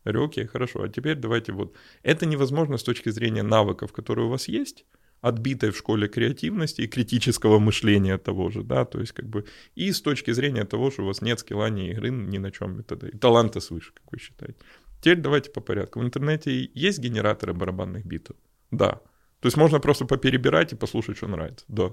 Я 0.06 0.14
говорю, 0.14 0.30
окей, 0.30 0.46
хорошо, 0.46 0.82
а 0.82 0.88
теперь 0.88 1.16
давайте 1.16 1.52
вот... 1.52 1.76
Это 2.04 2.26
невозможно 2.26 2.78
с 2.78 2.84
точки 2.84 3.12
зрения 3.12 3.44
навыков, 3.44 3.92
которые 3.92 4.28
у 4.28 4.30
вас 4.30 4.48
есть, 4.48 4.86
отбитой 5.22 5.72
в 5.72 5.78
школе 5.78 6.08
креативности 6.08 6.82
и 6.82 6.88
критического 6.88 7.60
мышления 7.60 8.18
того 8.18 8.50
же, 8.50 8.64
да, 8.64 8.86
то 8.86 9.00
есть 9.00 9.12
как 9.12 9.28
бы 9.28 9.46
и 9.76 9.92
с 9.92 10.02
точки 10.02 10.32
зрения 10.32 10.66
того, 10.66 10.92
что 10.92 11.04
у 11.04 11.08
вас 11.08 11.22
нет 11.22 11.40
скилла 11.40 11.70
ни 11.70 11.90
игры 11.90 12.10
ни 12.10 12.38
на 12.38 12.52
чем, 12.52 12.80
это, 12.80 13.08
и 13.08 13.18
таланта 13.18 13.60
свыше, 13.60 13.92
как 13.94 14.12
вы 14.12 14.20
считаете. 14.20 14.58
Теперь 15.02 15.22
давайте 15.22 15.50
по 15.50 15.62
порядку. 15.62 16.00
В 16.00 16.04
интернете 16.04 16.70
есть 16.74 17.00
генераторы 17.00 17.54
барабанных 17.54 18.06
битов? 18.06 18.36
Да. 18.72 19.02
То 19.40 19.48
есть 19.48 19.58
можно 19.58 19.80
просто 19.80 20.06
поперебирать 20.06 20.74
и 20.74 20.76
послушать, 20.76 21.18
что 21.18 21.28
нравится. 21.28 21.66
Да. 21.70 21.92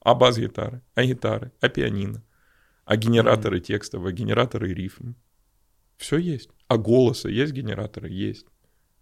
А 0.00 0.14
бас-гитары, 0.14 0.82
а 0.94 1.04
гитары, 1.04 1.52
а 1.60 1.68
пианино, 1.68 2.24
а 2.84 2.96
генераторы 2.96 3.58
mm-hmm. 3.58 3.60
текстов, 3.60 4.04
а 4.04 4.10
генераторы 4.10 4.74
рифм. 4.74 5.14
Все 5.96 6.16
есть. 6.16 6.50
А 6.66 6.78
голоса 6.78 7.28
есть 7.28 7.52
генераторы? 7.52 8.08
Есть. 8.08 8.46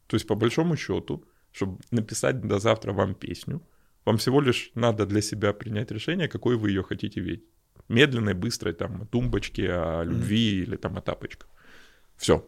То 0.06 0.16
есть, 0.16 0.26
по 0.26 0.34
большому 0.34 0.76
счету, 0.76 1.24
чтобы 1.52 1.78
написать 1.90 2.40
до 2.40 2.58
завтра 2.58 2.92
вам 2.92 3.14
песню, 3.14 3.62
вам 4.04 4.16
всего 4.16 4.40
лишь 4.40 4.70
надо 4.74 5.06
для 5.06 5.20
себя 5.20 5.52
принять 5.52 5.90
решение, 5.90 6.28
какой 6.28 6.56
вы 6.56 6.70
ее 6.70 6.82
хотите 6.82 7.20
видеть. 7.20 7.44
Медленной, 7.88 8.34
быстрой, 8.34 8.72
там, 8.72 9.02
о 9.02 9.06
тумбочке, 9.06 9.70
о 9.72 10.04
любви 10.04 10.60
mm. 10.60 10.62
или 10.62 10.76
там 10.76 10.96
о 10.96 11.00
тапочках. 11.00 11.48
Все. 12.16 12.46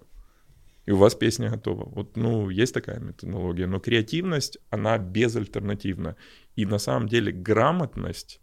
И 0.86 0.92
у 0.92 0.96
вас 0.96 1.14
песня 1.14 1.50
готова. 1.50 1.84
Вот, 1.84 2.16
ну, 2.16 2.50
есть 2.50 2.74
такая 2.74 3.00
методология. 3.00 3.66
Но 3.66 3.80
креативность, 3.80 4.58
она 4.70 4.98
безальтернативна. 4.98 6.16
И 6.56 6.66
на 6.66 6.78
самом 6.78 7.08
деле 7.08 7.32
грамотность 7.32 8.40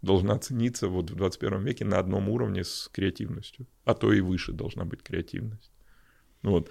должна 0.00 0.38
цениться 0.38 0.88
вот 0.88 1.10
в 1.10 1.14
21 1.14 1.64
веке 1.64 1.84
на 1.84 1.98
одном 1.98 2.28
уровне 2.28 2.64
с 2.64 2.88
креативностью. 2.92 3.66
А 3.84 3.94
то 3.94 4.12
и 4.12 4.20
выше 4.20 4.52
должна 4.52 4.84
быть 4.84 5.02
креативность. 5.02 5.72
Вот. 6.42 6.70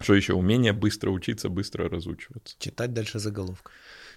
Что 0.00 0.14
еще? 0.14 0.34
Умение 0.34 0.72
быстро 0.72 1.10
учиться, 1.10 1.48
быстро 1.48 1.88
разучиваться. 1.88 2.56
Читать 2.58 2.92
дальше 2.92 3.18
заголовка. 3.18 3.72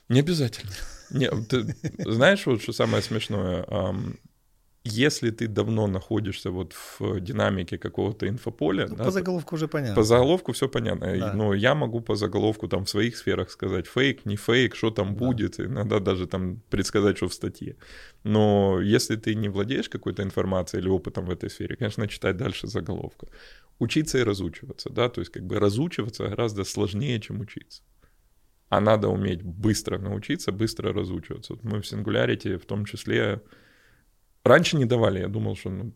Не 0.10 0.20
обязательно. 0.20 0.72
Не, 1.10 1.30
ты 1.30 1.76
знаешь, 2.00 2.46
вот 2.46 2.62
что 2.62 2.74
самое 2.74 3.02
смешное? 3.02 3.66
Если 4.84 5.30
ты 5.30 5.48
давно 5.48 5.86
находишься 5.86 6.50
вот 6.50 6.74
в 6.74 7.20
динамике 7.20 7.78
какого-то 7.78 8.28
инфополя... 8.28 8.88
Ну, 8.88 8.96
да, 8.96 9.04
по 9.04 9.12
заголовку 9.12 9.56
уже 9.56 9.68
понятно. 9.68 9.96
По 9.96 10.04
заголовку 10.04 10.54
все 10.54 10.68
понятно. 10.68 11.18
Да. 11.18 11.34
Но 11.34 11.54
я 11.54 11.76
могу 11.76 12.02
по 12.02 12.16
заголовку 12.16 12.68
там 12.68 12.86
в 12.86 12.90
своих 12.90 13.16
сферах 13.16 13.52
сказать 13.52 13.86
фейк, 13.86 14.26
не 14.26 14.38
фейк, 14.38 14.76
что 14.76 14.90
там 14.90 15.14
да. 15.14 15.26
будет, 15.26 15.60
иногда 15.60 16.00
даже 16.00 16.26
там 16.26 16.62
предсказать, 16.70 17.18
что 17.18 17.28
в 17.28 17.34
статье. 17.34 17.76
Но 18.24 18.82
если 18.82 19.18
ты 19.18 19.36
не 19.36 19.50
владеешь 19.50 19.88
какой-то 19.88 20.24
информацией 20.24 20.82
или 20.82 20.90
опытом 20.90 21.26
в 21.26 21.30
этой 21.30 21.52
сфере, 21.52 21.76
конечно, 21.76 22.08
читать 22.08 22.38
дальше 22.38 22.68
заголовка 22.68 23.28
учиться 23.78 24.18
и 24.18 24.24
разучиваться, 24.24 24.90
да, 24.90 25.10
то 25.10 25.22
есть 25.22 25.32
как 25.32 25.44
бы 25.44 25.60
разучиваться 25.60 26.28
гораздо 26.28 26.64
сложнее, 26.64 27.20
чем 27.20 27.40
учиться. 27.40 27.84
А 28.70 28.80
надо 28.80 29.10
уметь 29.10 29.44
быстро 29.44 30.00
научиться, 30.00 30.52
быстро 30.52 30.94
разучиваться. 30.94 31.54
Вот 31.54 31.64
мы 31.64 31.82
в 31.82 31.86
Singularity 31.86 32.58
в 32.58 32.66
том 32.66 32.86
числе 32.86 33.42
раньше 34.44 34.78
не 34.78 34.86
давали, 34.86 35.20
я 35.20 35.28
думал, 35.28 35.56
что 35.56 35.70
ну, 35.70 35.94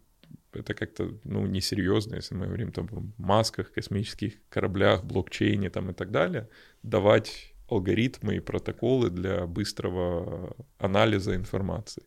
это 0.53 0.73
как-то 0.73 1.11
ну, 1.23 1.45
несерьезно, 1.45 2.15
если 2.15 2.35
мы 2.35 2.45
говорим 2.45 2.72
там 2.72 2.88
о 2.91 3.22
масках, 3.22 3.72
космических 3.72 4.34
кораблях, 4.49 5.03
блокчейне 5.03 5.69
там 5.69 5.91
и 5.91 5.93
так 5.93 6.11
далее, 6.11 6.49
давать 6.84 7.53
алгоритмы 7.69 8.35
и 8.35 8.39
протоколы 8.39 9.09
для 9.09 9.47
быстрого 9.47 10.55
анализа 10.77 11.35
информации. 11.35 12.03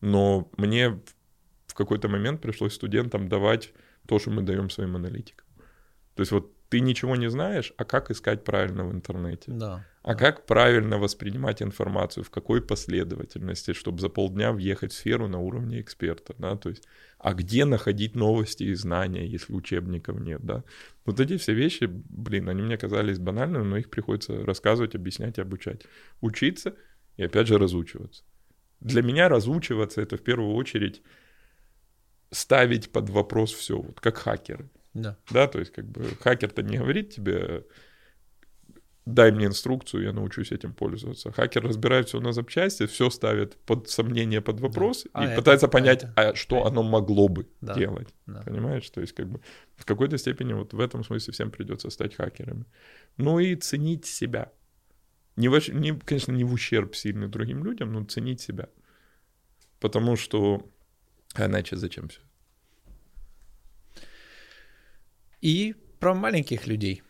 Но 0.00 0.50
мне 0.56 1.00
в 1.66 1.74
какой-то 1.74 2.08
момент 2.08 2.42
пришлось 2.42 2.74
студентам 2.74 3.28
давать 3.28 3.72
то, 4.06 4.18
что 4.18 4.30
мы 4.30 4.42
даем 4.42 4.68
своим 4.68 4.96
аналитикам. 4.96 5.46
То 6.14 6.22
есть 6.22 6.32
вот 6.32 6.52
ты 6.72 6.80
ничего 6.80 7.16
не 7.16 7.28
знаешь, 7.28 7.74
а 7.76 7.84
как 7.84 8.10
искать 8.10 8.44
правильно 8.44 8.86
в 8.86 8.92
интернете? 8.92 9.52
Да. 9.52 9.84
А 10.02 10.14
как 10.14 10.46
правильно 10.46 10.96
воспринимать 10.96 11.60
информацию, 11.60 12.24
в 12.24 12.30
какой 12.30 12.62
последовательности, 12.62 13.74
чтобы 13.74 14.00
за 14.00 14.08
полдня 14.08 14.52
въехать 14.52 14.92
в 14.92 14.96
сферу 14.96 15.28
на 15.28 15.38
уровне 15.38 15.82
эксперта, 15.82 16.34
да, 16.38 16.56
то 16.56 16.70
есть, 16.70 16.88
а 17.18 17.34
где 17.34 17.66
находить 17.66 18.16
новости 18.16 18.64
и 18.64 18.74
знания, 18.74 19.26
если 19.26 19.52
учебников 19.52 20.18
нет, 20.18 20.40
да. 20.42 20.64
Вот 21.04 21.20
эти 21.20 21.36
все 21.36 21.52
вещи, 21.52 21.84
блин, 21.90 22.48
они 22.48 22.62
мне 22.62 22.78
казались 22.78 23.18
банальными, 23.18 23.64
но 23.64 23.76
их 23.76 23.90
приходится 23.90 24.42
рассказывать, 24.46 24.94
объяснять 24.94 25.36
и 25.36 25.42
обучать. 25.42 25.82
Учиться 26.22 26.74
и 27.18 27.22
опять 27.22 27.48
же 27.48 27.58
разучиваться. 27.58 28.24
Для 28.80 29.02
меня 29.02 29.28
разучиваться 29.28 30.00
это 30.00 30.16
в 30.16 30.22
первую 30.22 30.54
очередь 30.54 31.02
ставить 32.30 32.90
под 32.92 33.10
вопрос 33.10 33.52
все, 33.52 33.76
вот 33.76 34.00
как 34.00 34.16
хакеры. 34.16 34.70
Да. 34.94 35.16
Да, 35.30 35.46
то 35.46 35.58
есть 35.58 35.72
как 35.72 35.86
бы 35.86 36.04
хакер-то 36.20 36.62
не 36.62 36.78
говорит 36.78 37.14
тебе, 37.14 37.64
дай 39.06 39.32
мне 39.32 39.46
инструкцию, 39.46 40.04
я 40.04 40.12
научусь 40.12 40.52
этим 40.52 40.74
пользоваться. 40.74 41.32
Хакер 41.32 41.62
разбирает 41.64 42.08
все 42.08 42.20
на 42.20 42.32
запчасти, 42.32 42.86
все 42.86 43.10
ставит 43.10 43.56
под 43.56 43.88
сомнение, 43.88 44.40
под 44.40 44.60
вопрос 44.60 45.06
да. 45.14 45.24
и 45.24 45.32
а 45.32 45.36
пытается 45.36 45.66
это, 45.66 45.72
понять, 45.72 46.04
это, 46.04 46.12
а 46.16 46.34
что 46.34 46.58
это. 46.58 46.68
оно 46.68 46.82
могло 46.82 47.28
бы 47.28 47.48
да. 47.60 47.74
делать. 47.74 48.08
Да. 48.26 48.42
Понимаешь? 48.42 48.88
То 48.90 49.00
есть 49.00 49.14
как 49.14 49.28
бы 49.28 49.40
в 49.76 49.84
какой-то 49.84 50.18
степени 50.18 50.52
вот 50.52 50.72
в 50.72 50.80
этом 50.80 51.04
смысле 51.04 51.32
всем 51.32 51.50
придется 51.50 51.90
стать 51.90 52.14
хакерами. 52.14 52.64
Ну 53.16 53.38
и 53.38 53.56
ценить 53.56 54.06
себя. 54.06 54.52
Не, 55.36 55.48
в, 55.48 55.68
не, 55.68 55.98
конечно, 55.98 56.32
не 56.32 56.44
в 56.44 56.52
ущерб 56.52 56.94
сильно 56.94 57.28
другим 57.28 57.64
людям, 57.64 57.92
но 57.92 58.04
ценить 58.04 58.40
себя. 58.40 58.68
Потому 59.80 60.16
что 60.16 60.68
а 61.34 61.46
иначе 61.46 61.76
зачем 61.76 62.08
все? 62.08 62.20
И 65.42 65.74
про 65.98 66.14
маленьких 66.14 66.66
людей. 66.66 67.02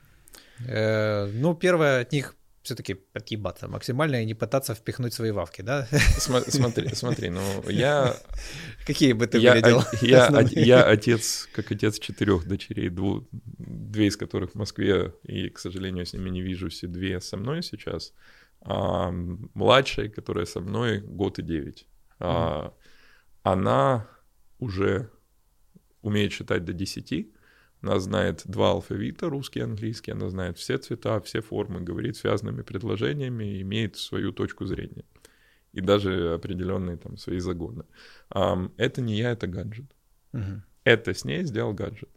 Э, 0.66 1.26
ну, 1.26 1.54
первое 1.54 2.00
от 2.00 2.12
них 2.12 2.34
все-таки 2.62 2.96
отъебаться 3.12 3.68
максимально 3.68 4.22
и 4.22 4.24
не 4.24 4.34
пытаться 4.34 4.74
впихнуть 4.74 5.12
свои 5.12 5.32
вавки, 5.32 5.62
да? 5.62 5.86
Смотри, 6.18 6.94
смотри, 6.94 7.30
ну 7.30 7.42
я... 7.68 8.16
Какие 8.86 9.12
бы 9.12 9.26
ты 9.26 9.38
я, 9.38 9.54
выглядел? 9.54 9.82
Я, 10.00 10.40
я 10.52 10.84
отец, 10.84 11.48
как 11.52 11.72
отец 11.72 11.98
четырех 11.98 12.46
дочерей, 12.46 12.88
дву, 12.88 13.28
две 13.32 14.06
из 14.06 14.16
которых 14.16 14.52
в 14.52 14.54
Москве, 14.54 15.12
и, 15.24 15.48
к 15.48 15.58
сожалению, 15.58 16.06
с 16.06 16.12
ними 16.12 16.30
не 16.30 16.42
вижу, 16.42 16.68
все 16.68 16.86
две 16.86 17.20
со 17.20 17.36
мной 17.36 17.62
сейчас. 17.62 18.12
А 18.60 19.10
младшая, 19.54 20.08
которая 20.08 20.46
со 20.46 20.60
мной, 20.60 21.00
год 21.00 21.38
и 21.38 21.42
девять. 21.42 21.86
А, 22.20 22.72
она 23.42 24.08
уже 24.60 25.10
умеет 26.00 26.32
считать 26.32 26.64
до 26.64 26.72
десяти, 26.72 27.31
она 27.82 27.98
знает 27.98 28.42
два 28.44 28.70
алфавита, 28.70 29.28
русский 29.28 29.60
и 29.60 29.62
английский, 29.62 30.12
она 30.12 30.30
знает 30.30 30.56
все 30.56 30.78
цвета, 30.78 31.20
все 31.20 31.40
формы, 31.40 31.80
говорит 31.80 32.16
связанными 32.16 32.62
предложениями, 32.62 33.60
имеет 33.60 33.96
свою 33.96 34.32
точку 34.32 34.66
зрения. 34.66 35.04
И 35.72 35.80
даже 35.80 36.34
определенные 36.34 36.96
там 36.96 37.16
свои 37.16 37.40
загоны. 37.40 37.84
Um, 38.32 38.72
это 38.76 39.00
не 39.00 39.16
я, 39.16 39.32
это 39.32 39.46
гаджет. 39.46 39.96
Uh-huh. 40.32 40.60
Это 40.84 41.12
с 41.12 41.24
ней 41.24 41.44
сделал 41.44 41.74
гаджет. 41.74 42.10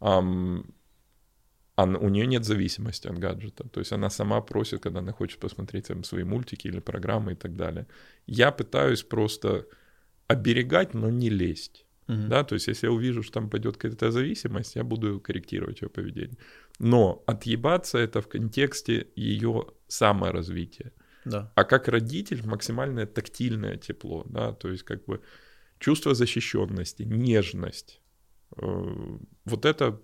Um, 0.00 0.64
она, 1.74 1.98
у 1.98 2.08
нее 2.08 2.26
нет 2.26 2.44
зависимости 2.44 3.08
от 3.08 3.18
гаджета. 3.18 3.68
То 3.68 3.80
есть 3.80 3.92
она 3.92 4.08
сама 4.08 4.40
просит, 4.40 4.82
когда 4.82 5.00
она 5.00 5.12
хочет 5.12 5.40
посмотреть 5.40 5.88
там, 5.88 6.04
свои 6.04 6.24
мультики 6.24 6.68
или 6.68 6.80
программы 6.80 7.32
и 7.32 7.36
так 7.36 7.56
далее. 7.56 7.86
Я 8.26 8.50
пытаюсь 8.50 9.02
просто 9.02 9.66
оберегать, 10.26 10.94
но 10.94 11.10
не 11.10 11.28
лезть. 11.28 11.86
Uh-huh. 12.08 12.28
Да, 12.28 12.44
то 12.44 12.54
есть 12.54 12.68
если 12.68 12.86
я 12.86 12.92
увижу, 12.92 13.22
что 13.22 13.34
там 13.34 13.50
пойдет 13.50 13.76
какая-то 13.76 14.10
зависимость, 14.10 14.76
я 14.76 14.84
буду 14.84 15.20
корректировать 15.20 15.82
ее 15.82 15.88
поведение. 15.88 16.36
Но 16.78 17.22
отъебаться 17.26 17.98
это 17.98 18.20
в 18.20 18.28
контексте 18.28 19.06
ее 19.16 19.66
саморазвития. 19.88 20.92
Да. 21.24 21.52
А 21.54 21.64
как 21.64 21.88
родитель 21.88 22.44
максимальное 22.44 23.06
тактильное 23.06 23.76
тепло, 23.76 24.24
да, 24.28 24.52
то 24.52 24.68
есть 24.68 24.82
как 24.82 25.04
бы 25.04 25.20
чувство 25.78 26.14
защищенности, 26.14 27.04
нежность. 27.04 28.00
Э, 28.56 29.18
вот 29.44 29.64
это 29.64 30.00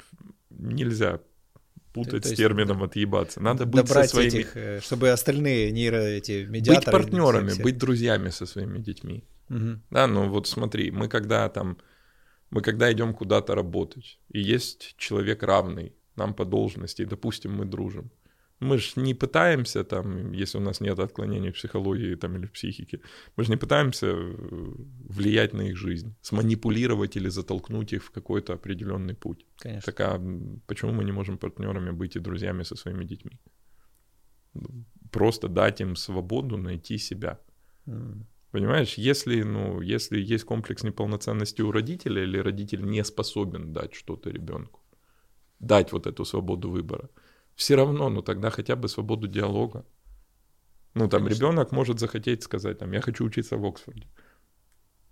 нельзя 0.50 1.20
путать 1.92 2.26
с 2.26 2.32
термином 2.34 2.78
да, 2.78 2.84
отъебаться. 2.84 3.40
Надо 3.40 3.66
быть 3.66 3.88
со 3.88 4.04
своими... 4.04 4.28
этих, 4.28 4.56
э, 4.56 4.80
чтобы 4.80 5.10
остальные 5.10 5.72
нейро 5.72 5.96
эти 5.96 6.44
медиаторы... 6.44 6.98
Быть 6.98 7.10
партнерами, 7.10 7.62
быть 7.62 7.78
друзьями 7.78 8.30
со 8.30 8.46
своими 8.46 8.78
детьми. 8.78 9.24
Угу. 9.50 9.80
Да, 9.90 10.06
ну 10.06 10.28
вот 10.28 10.46
смотри, 10.46 10.90
мы 10.90 11.08
когда 11.08 11.48
там, 11.48 11.78
мы 12.50 12.60
когда 12.60 12.92
идем 12.92 13.14
куда-то 13.14 13.54
работать, 13.54 14.20
и 14.28 14.40
есть 14.40 14.94
человек 14.96 15.42
равный 15.42 15.92
нам 16.16 16.34
по 16.34 16.44
должности, 16.44 17.02
и, 17.02 17.06
допустим, 17.06 17.52
мы 17.52 17.64
дружим, 17.64 18.10
мы 18.60 18.78
же 18.78 18.92
не 18.96 19.14
пытаемся 19.14 19.84
там, 19.84 20.32
если 20.32 20.58
у 20.58 20.60
нас 20.60 20.80
нет 20.80 20.98
отклонений 20.98 21.50
в 21.50 21.54
психологии 21.54 22.16
там, 22.16 22.36
или 22.36 22.46
в 22.46 22.50
психике, 22.50 23.00
мы 23.36 23.44
же 23.44 23.50
не 23.50 23.56
пытаемся 23.56 24.06
э, 24.06 24.34
влиять 25.08 25.54
на 25.54 25.62
их 25.62 25.76
жизнь, 25.76 26.14
сманипулировать 26.22 27.16
или 27.16 27.30
затолкнуть 27.30 27.92
их 27.92 28.04
в 28.04 28.10
какой-то 28.10 28.54
определенный 28.54 29.14
путь. 29.14 29.46
Конечно. 29.62 29.92
Так 29.92 30.00
а 30.00 30.20
почему 30.66 30.92
мы 30.92 31.04
не 31.04 31.12
можем 31.12 31.38
партнерами 31.38 31.92
быть 31.92 32.16
и 32.16 32.20
друзьями 32.20 32.64
со 32.64 32.76
своими 32.76 33.04
детьми? 33.04 33.38
Просто 35.12 35.48
дать 35.48 35.80
им 35.80 35.96
свободу 35.96 36.56
найти 36.56 36.98
себя. 36.98 37.38
Mm. 37.86 38.24
Понимаешь, 38.58 38.94
если, 38.94 39.42
ну, 39.42 39.80
если 39.80 40.18
есть 40.18 40.42
комплекс 40.42 40.82
неполноценности 40.82 41.62
у 41.62 41.70
родителя, 41.70 42.24
или 42.24 42.38
родитель 42.38 42.82
не 42.82 43.04
способен 43.04 43.72
дать 43.72 43.94
что-то 43.94 44.30
ребенку, 44.30 44.80
дать 45.60 45.92
вот 45.92 46.08
эту 46.08 46.24
свободу 46.24 46.68
выбора, 46.68 47.08
все 47.54 47.76
равно, 47.76 48.08
ну 48.08 48.20
тогда 48.20 48.50
хотя 48.50 48.74
бы 48.74 48.88
свободу 48.88 49.28
диалога. 49.28 49.86
Ну, 50.94 51.08
там 51.08 51.28
ребенок 51.28 51.70
может 51.70 52.00
захотеть 52.00 52.42
сказать, 52.42 52.78
там, 52.78 52.90
я 52.90 53.00
хочу 53.00 53.24
учиться 53.24 53.56
в 53.56 53.64
Оксфорде. 53.64 54.08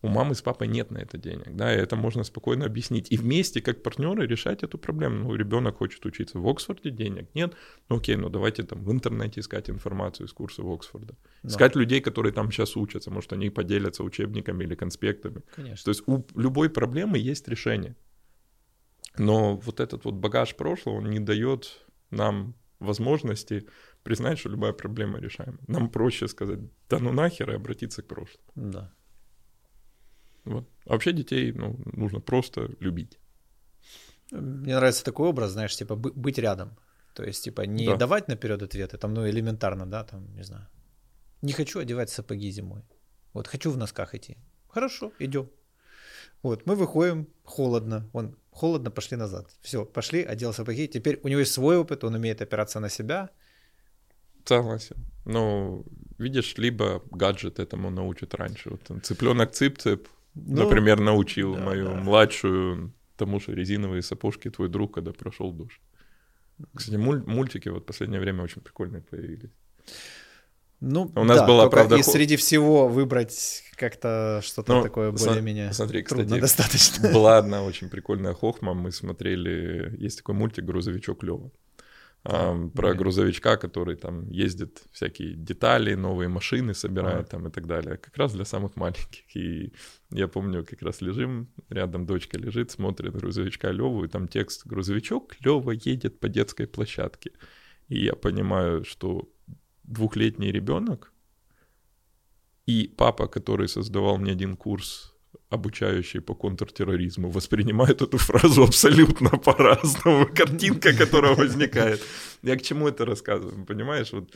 У 0.06 0.08
мамы 0.08 0.34
с 0.34 0.42
папой 0.42 0.68
нет 0.68 0.90
на 0.90 0.98
это 0.98 1.18
денег, 1.18 1.56
да, 1.56 1.74
и 1.74 1.78
это 1.78 1.96
можно 1.96 2.24
спокойно 2.24 2.64
объяснить. 2.66 3.10
И 3.10 3.16
вместе, 3.16 3.60
как 3.60 3.82
партнеры, 3.82 4.26
решать 4.26 4.62
эту 4.62 4.78
проблему. 4.78 5.24
Ну, 5.24 5.34
ребенок 5.34 5.78
хочет 5.78 6.06
учиться 6.06 6.38
в 6.38 6.48
Оксфорде, 6.48 6.90
денег 6.90 7.28
нет. 7.34 7.54
Ну, 7.88 7.96
окей, 7.96 8.16
ну 8.16 8.28
давайте 8.28 8.62
там 8.62 8.84
в 8.84 8.92
интернете 8.92 9.40
искать 9.40 9.68
информацию 9.70 10.26
из 10.26 10.32
курса 10.32 10.62
в 10.62 10.72
Оксфорда. 10.72 11.14
Да. 11.42 11.48
Искать 11.48 11.76
людей, 11.76 12.00
которые 12.00 12.32
там 12.32 12.52
сейчас 12.52 12.76
учатся. 12.76 13.10
Может, 13.10 13.32
они 13.32 13.50
поделятся 13.50 14.04
учебниками 14.04 14.64
или 14.64 14.74
конспектами. 14.74 15.42
Конечно. 15.56 15.84
То 15.84 15.90
есть 15.90 16.02
у 16.06 16.24
любой 16.34 16.70
проблемы 16.70 17.18
есть 17.18 17.48
решение. 17.48 17.96
Но 19.18 19.56
вот 19.56 19.80
этот 19.80 20.04
вот 20.04 20.14
багаж 20.14 20.54
прошлого, 20.54 20.96
он 20.96 21.10
не 21.10 21.20
дает 21.20 21.86
нам 22.10 22.54
возможности 22.78 23.66
признать, 24.02 24.38
что 24.38 24.50
любая 24.50 24.72
проблема 24.72 25.18
решаема. 25.18 25.58
Нам 25.66 25.90
проще 25.90 26.28
сказать, 26.28 26.60
да 26.88 26.98
ну 26.98 27.12
нахер, 27.12 27.50
и 27.50 27.54
обратиться 27.54 28.02
к 28.02 28.06
прошлому. 28.06 28.44
Да. 28.54 28.92
Вот. 30.46 30.68
А 30.86 30.90
вообще 30.90 31.12
детей 31.12 31.52
ну, 31.52 31.78
нужно 31.92 32.20
просто 32.20 32.70
любить. 32.80 33.18
Мне 34.32 34.74
нравится 34.74 35.04
такой 35.04 35.28
образ, 35.28 35.50
знаешь, 35.50 35.76
типа 35.76 35.96
быть 35.96 36.38
рядом. 36.38 36.76
То 37.14 37.24
есть, 37.24 37.44
типа, 37.44 37.62
не 37.62 37.86
да. 37.86 37.96
давать 37.96 38.28
наперед 38.28 38.62
ответы, 38.62 38.98
там, 38.98 39.14
ну, 39.14 39.26
элементарно, 39.26 39.86
да, 39.86 40.04
там, 40.04 40.34
не 40.34 40.44
знаю. 40.44 40.66
Не 41.42 41.52
хочу 41.52 41.78
одевать 41.78 42.10
сапоги 42.10 42.50
зимой. 42.50 42.82
Вот, 43.32 43.48
хочу 43.48 43.70
в 43.70 43.76
носках 43.76 44.14
идти. 44.14 44.36
Хорошо, 44.68 45.12
идем. 45.18 45.48
Вот, 46.42 46.66
мы 46.66 46.74
выходим, 46.76 47.26
холодно. 47.44 48.08
Он 48.12 48.36
холодно, 48.50 48.90
пошли 48.90 49.16
назад. 49.16 49.46
Все, 49.62 49.84
пошли, 49.84 50.22
одел 50.22 50.52
сапоги. 50.52 50.88
Теперь 50.88 51.20
у 51.22 51.28
него 51.28 51.40
есть 51.40 51.52
свой 51.52 51.78
опыт, 51.78 52.04
он 52.04 52.14
умеет 52.14 52.42
опираться 52.42 52.80
на 52.80 52.90
себя. 52.90 53.30
Согласен. 54.44 54.96
Ну, 55.24 55.84
видишь, 56.18 56.58
либо 56.58 57.02
гаджет 57.10 57.58
этому 57.58 57.90
научит 57.90 58.34
раньше. 58.34 58.70
Вот 58.70 59.04
цыпленок 59.04 59.52
цып-цып, 59.52 60.06
ну, 60.36 60.64
например, 60.64 61.00
научил 61.00 61.54
да, 61.54 61.64
мою 61.64 61.84
да. 61.86 61.94
младшую 61.94 62.92
тому, 63.16 63.40
что 63.40 63.52
резиновые 63.52 64.02
сапожки 64.02 64.50
твой 64.50 64.68
друг, 64.68 64.94
когда 64.94 65.12
прошел 65.12 65.52
душ. 65.52 65.80
Кстати, 66.74 66.96
муль- 66.96 67.24
мультики 67.26 67.68
вот 67.68 67.82
в 67.82 67.86
последнее 67.86 68.20
время 68.20 68.42
очень 68.42 68.60
прикольные 68.62 69.02
появились. 69.02 69.50
Ну, 70.80 71.10
у 71.16 71.24
нас 71.24 71.38
да, 71.38 71.46
была, 71.46 71.70
правда, 71.70 71.96
и 71.96 72.02
среди 72.02 72.36
всего 72.36 72.86
выбрать 72.86 73.64
как-то 73.76 74.40
что-то 74.44 74.74
ну, 74.74 74.82
такое 74.82 75.10
более-менее 75.10 75.72
смотри, 75.72 76.02
трудно 76.02 76.24
кстати, 76.24 76.40
достаточно. 76.40 77.12
Была 77.12 77.38
одна 77.38 77.62
очень 77.62 77.88
прикольная 77.88 78.34
хохма, 78.34 78.74
мы 78.74 78.92
смотрели, 78.92 79.96
есть 79.98 80.18
такой 80.18 80.34
мультик 80.34 80.64
«Грузовичок 80.64 81.22
Лёва» 81.22 81.50
про 82.26 82.94
грузовичка, 82.94 83.56
который 83.56 83.96
там 83.96 84.28
ездит 84.30 84.82
всякие 84.90 85.34
детали, 85.34 85.94
новые 85.94 86.28
машины 86.28 86.74
собирает 86.74 87.28
там 87.28 87.46
и 87.46 87.50
так 87.50 87.66
далее. 87.66 87.96
Как 87.96 88.16
раз 88.16 88.32
для 88.32 88.44
самых 88.44 88.76
маленьких. 88.76 89.36
И 89.36 89.72
я 90.10 90.26
помню, 90.26 90.64
как 90.64 90.82
раз 90.82 91.00
лежим, 91.02 91.48
рядом 91.68 92.04
дочка 92.06 92.36
лежит, 92.38 92.70
смотрит 92.70 93.14
грузовичка 93.14 93.70
Леву, 93.70 94.04
и 94.04 94.08
там 94.08 94.26
текст 94.26 94.66
«Грузовичок 94.66 95.36
Лева 95.40 95.70
едет 95.70 96.18
по 96.18 96.28
детской 96.28 96.66
площадке». 96.66 97.30
И 97.88 98.04
я 98.04 98.14
понимаю, 98.14 98.84
что 98.84 99.28
двухлетний 99.84 100.50
ребенок 100.50 101.12
и 102.66 102.92
папа, 102.96 103.28
который 103.28 103.68
создавал 103.68 104.18
мне 104.18 104.32
один 104.32 104.56
курс 104.56 105.15
обучающие 105.48 106.20
по 106.20 106.34
контртерроризму 106.34 107.30
воспринимают 107.30 108.02
эту 108.02 108.18
фразу 108.18 108.62
абсолютно 108.62 109.30
по-разному. 109.44 110.26
Картинка, 110.34 110.92
которая 110.92 111.34
возникает. 111.34 112.02
Я 112.42 112.56
к 112.56 112.62
чему 112.62 112.88
это 112.88 113.04
рассказываю, 113.04 113.64
понимаешь? 113.64 114.12
Вот 114.12 114.34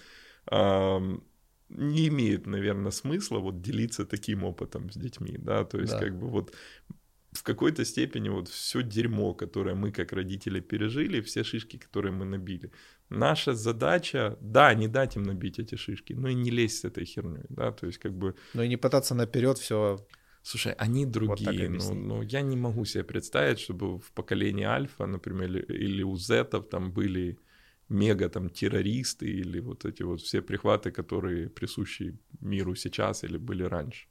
не 1.71 2.09
имеет, 2.09 2.47
наверное, 2.47 2.91
смысла 2.91 3.39
вот 3.39 3.63
делиться 3.63 4.05
таким 4.05 4.45
опытом 4.45 4.91
с 4.91 4.97
детьми, 4.97 5.37
да, 5.39 5.65
то 5.65 5.79
есть 5.79 5.93
да. 5.93 6.01
как 6.01 6.19
бы 6.19 6.29
вот 6.29 6.53
в 7.33 7.43
какой-то 7.45 7.85
степени 7.85 8.29
вот 8.29 8.49
все 8.49 8.83
дерьмо, 8.83 9.35
которое 9.35 9.77
мы 9.77 9.93
как 9.93 10.13
родители 10.13 10.61
пережили, 10.61 11.21
все 11.21 11.45
шишки, 11.45 11.77
которые 11.77 12.13
мы 12.13 12.25
набили. 12.25 12.73
Наша 13.09 13.55
задача, 13.55 14.37
да, 14.41 14.75
не 14.75 14.89
дать 14.89 15.17
им 15.17 15.23
набить 15.23 15.61
эти 15.61 15.77
шишки, 15.77 16.13
но 16.13 16.29
и 16.29 16.35
не 16.35 16.51
лезть 16.51 16.81
с 16.81 16.85
этой 16.85 17.05
херней, 17.05 17.45
да, 17.49 17.71
то 17.71 17.87
есть 17.87 17.99
как 17.99 18.13
бы... 18.13 18.35
Но 18.55 18.65
и 18.65 18.69
не 18.69 18.77
пытаться 18.77 19.15
наперед 19.15 19.59
все 19.59 20.05
Слушай, 20.43 20.73
они 20.73 21.07
другие. 21.07 21.69
Вот 21.69 21.95
ну, 21.95 21.95
ну, 21.95 22.23
я 22.23 22.41
не 22.43 22.57
могу 22.57 22.85
себе 22.85 23.05
представить, 23.05 23.61
чтобы 23.61 23.99
в 23.99 24.11
поколении 24.13 24.65
Альфа, 24.65 25.07
например, 25.07 25.49
или, 25.51 25.63
или 25.63 26.03
у 26.03 26.17
Зетов 26.17 26.69
там 26.69 26.93
были 26.93 27.39
мега 27.91 28.29
там 28.29 28.49
террористы 28.49 29.27
или 29.27 29.61
вот 29.61 29.85
эти 29.85 30.05
вот 30.05 30.21
все 30.21 30.41
прихваты, 30.41 30.91
которые 30.93 31.49
присущи 31.49 32.19
миру 32.41 32.75
сейчас 32.75 33.25
или 33.25 33.39
были 33.39 33.65
раньше. 33.65 34.07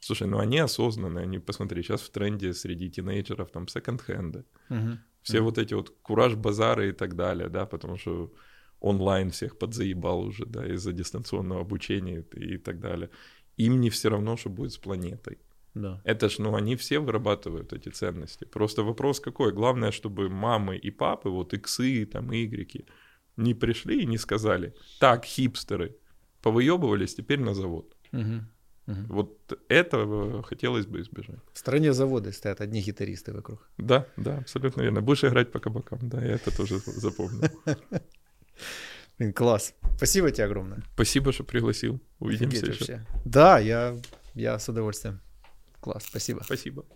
Слушай, 0.00 0.26
ну 0.26 0.38
они 0.38 0.58
осознанные, 0.58 1.22
они, 1.22 1.38
посмотри, 1.38 1.82
сейчас 1.82 2.02
в 2.02 2.10
тренде 2.10 2.52
среди 2.52 2.90
тинейджеров 2.90 3.50
там 3.50 3.68
секонд-хенды. 3.68 4.44
Угу. 4.68 4.98
Все 5.22 5.38
угу. 5.38 5.44
вот 5.44 5.58
эти 5.58 5.74
вот 5.74 5.90
кураж-базары 6.02 6.88
и 6.88 6.92
так 6.92 7.14
далее, 7.16 7.48
да, 7.48 7.64
потому 7.64 7.96
что 7.96 8.30
онлайн 8.80 9.30
всех 9.30 9.56
подзаебал 9.58 10.20
уже, 10.20 10.44
да, 10.44 10.66
из-за 10.74 10.92
дистанционного 10.92 11.60
обучения 11.60 12.22
и 12.34 12.58
так 12.58 12.80
далее. 12.80 13.08
Им 13.56 13.80
не 13.80 13.88
все 13.88 14.10
равно, 14.10 14.36
что 14.36 14.50
будет 14.50 14.72
с 14.72 14.78
планетой. 14.78 15.38
Да. 15.74 16.00
Это 16.04 16.28
ж, 16.28 16.38
ну, 16.38 16.54
они 16.54 16.76
все 16.76 16.98
вырабатывают 16.98 17.72
эти 17.72 17.88
ценности. 17.90 18.44
Просто 18.44 18.82
вопрос 18.84 19.20
какой? 19.20 19.52
Главное, 19.52 19.90
чтобы 19.90 20.28
мамы 20.28 20.76
и 20.76 20.90
папы, 20.90 21.28
вот 21.30 21.52
иксы, 21.52 22.06
там, 22.06 22.32
игреки, 22.32 22.86
не 23.36 23.54
пришли 23.54 24.02
и 24.02 24.06
не 24.06 24.18
сказали, 24.18 24.74
так, 25.00 25.24
хипстеры, 25.24 25.96
повыебывались, 26.42 27.14
теперь 27.14 27.40
на 27.40 27.54
завод. 27.54 27.96
Угу. 28.12 28.44
Угу. 28.86 29.00
Вот 29.08 29.58
этого 29.68 30.42
хотелось 30.42 30.86
бы 30.86 31.00
избежать. 31.00 31.40
В 31.52 31.58
стране 31.58 31.92
завода 31.92 32.32
стоят 32.32 32.60
одни 32.60 32.82
гитаристы 32.82 33.32
вокруг. 33.32 33.68
Да, 33.78 34.06
да, 34.16 34.38
абсолютно 34.38 34.82
верно. 34.82 35.00
Будешь 35.00 35.24
играть 35.24 35.50
по 35.50 35.58
кабакам, 35.58 35.98
да, 36.02 36.22
я 36.22 36.34
это 36.34 36.54
тоже 36.54 36.78
запомнил. 36.78 37.48
Блин, 39.18 39.32
класс. 39.32 39.74
Спасибо 39.96 40.30
тебе 40.30 40.44
огромное. 40.44 40.82
Спасибо, 40.94 41.32
что 41.32 41.44
пригласил. 41.44 42.00
Увидимся 42.18 42.66
еще. 42.66 43.06
Да, 43.24 43.58
я, 43.58 43.96
я 44.34 44.58
с 44.58 44.68
удовольствием. 44.68 45.20
Класс, 45.84 46.04
спасибо. 46.06 46.42
Спасибо. 46.42 46.86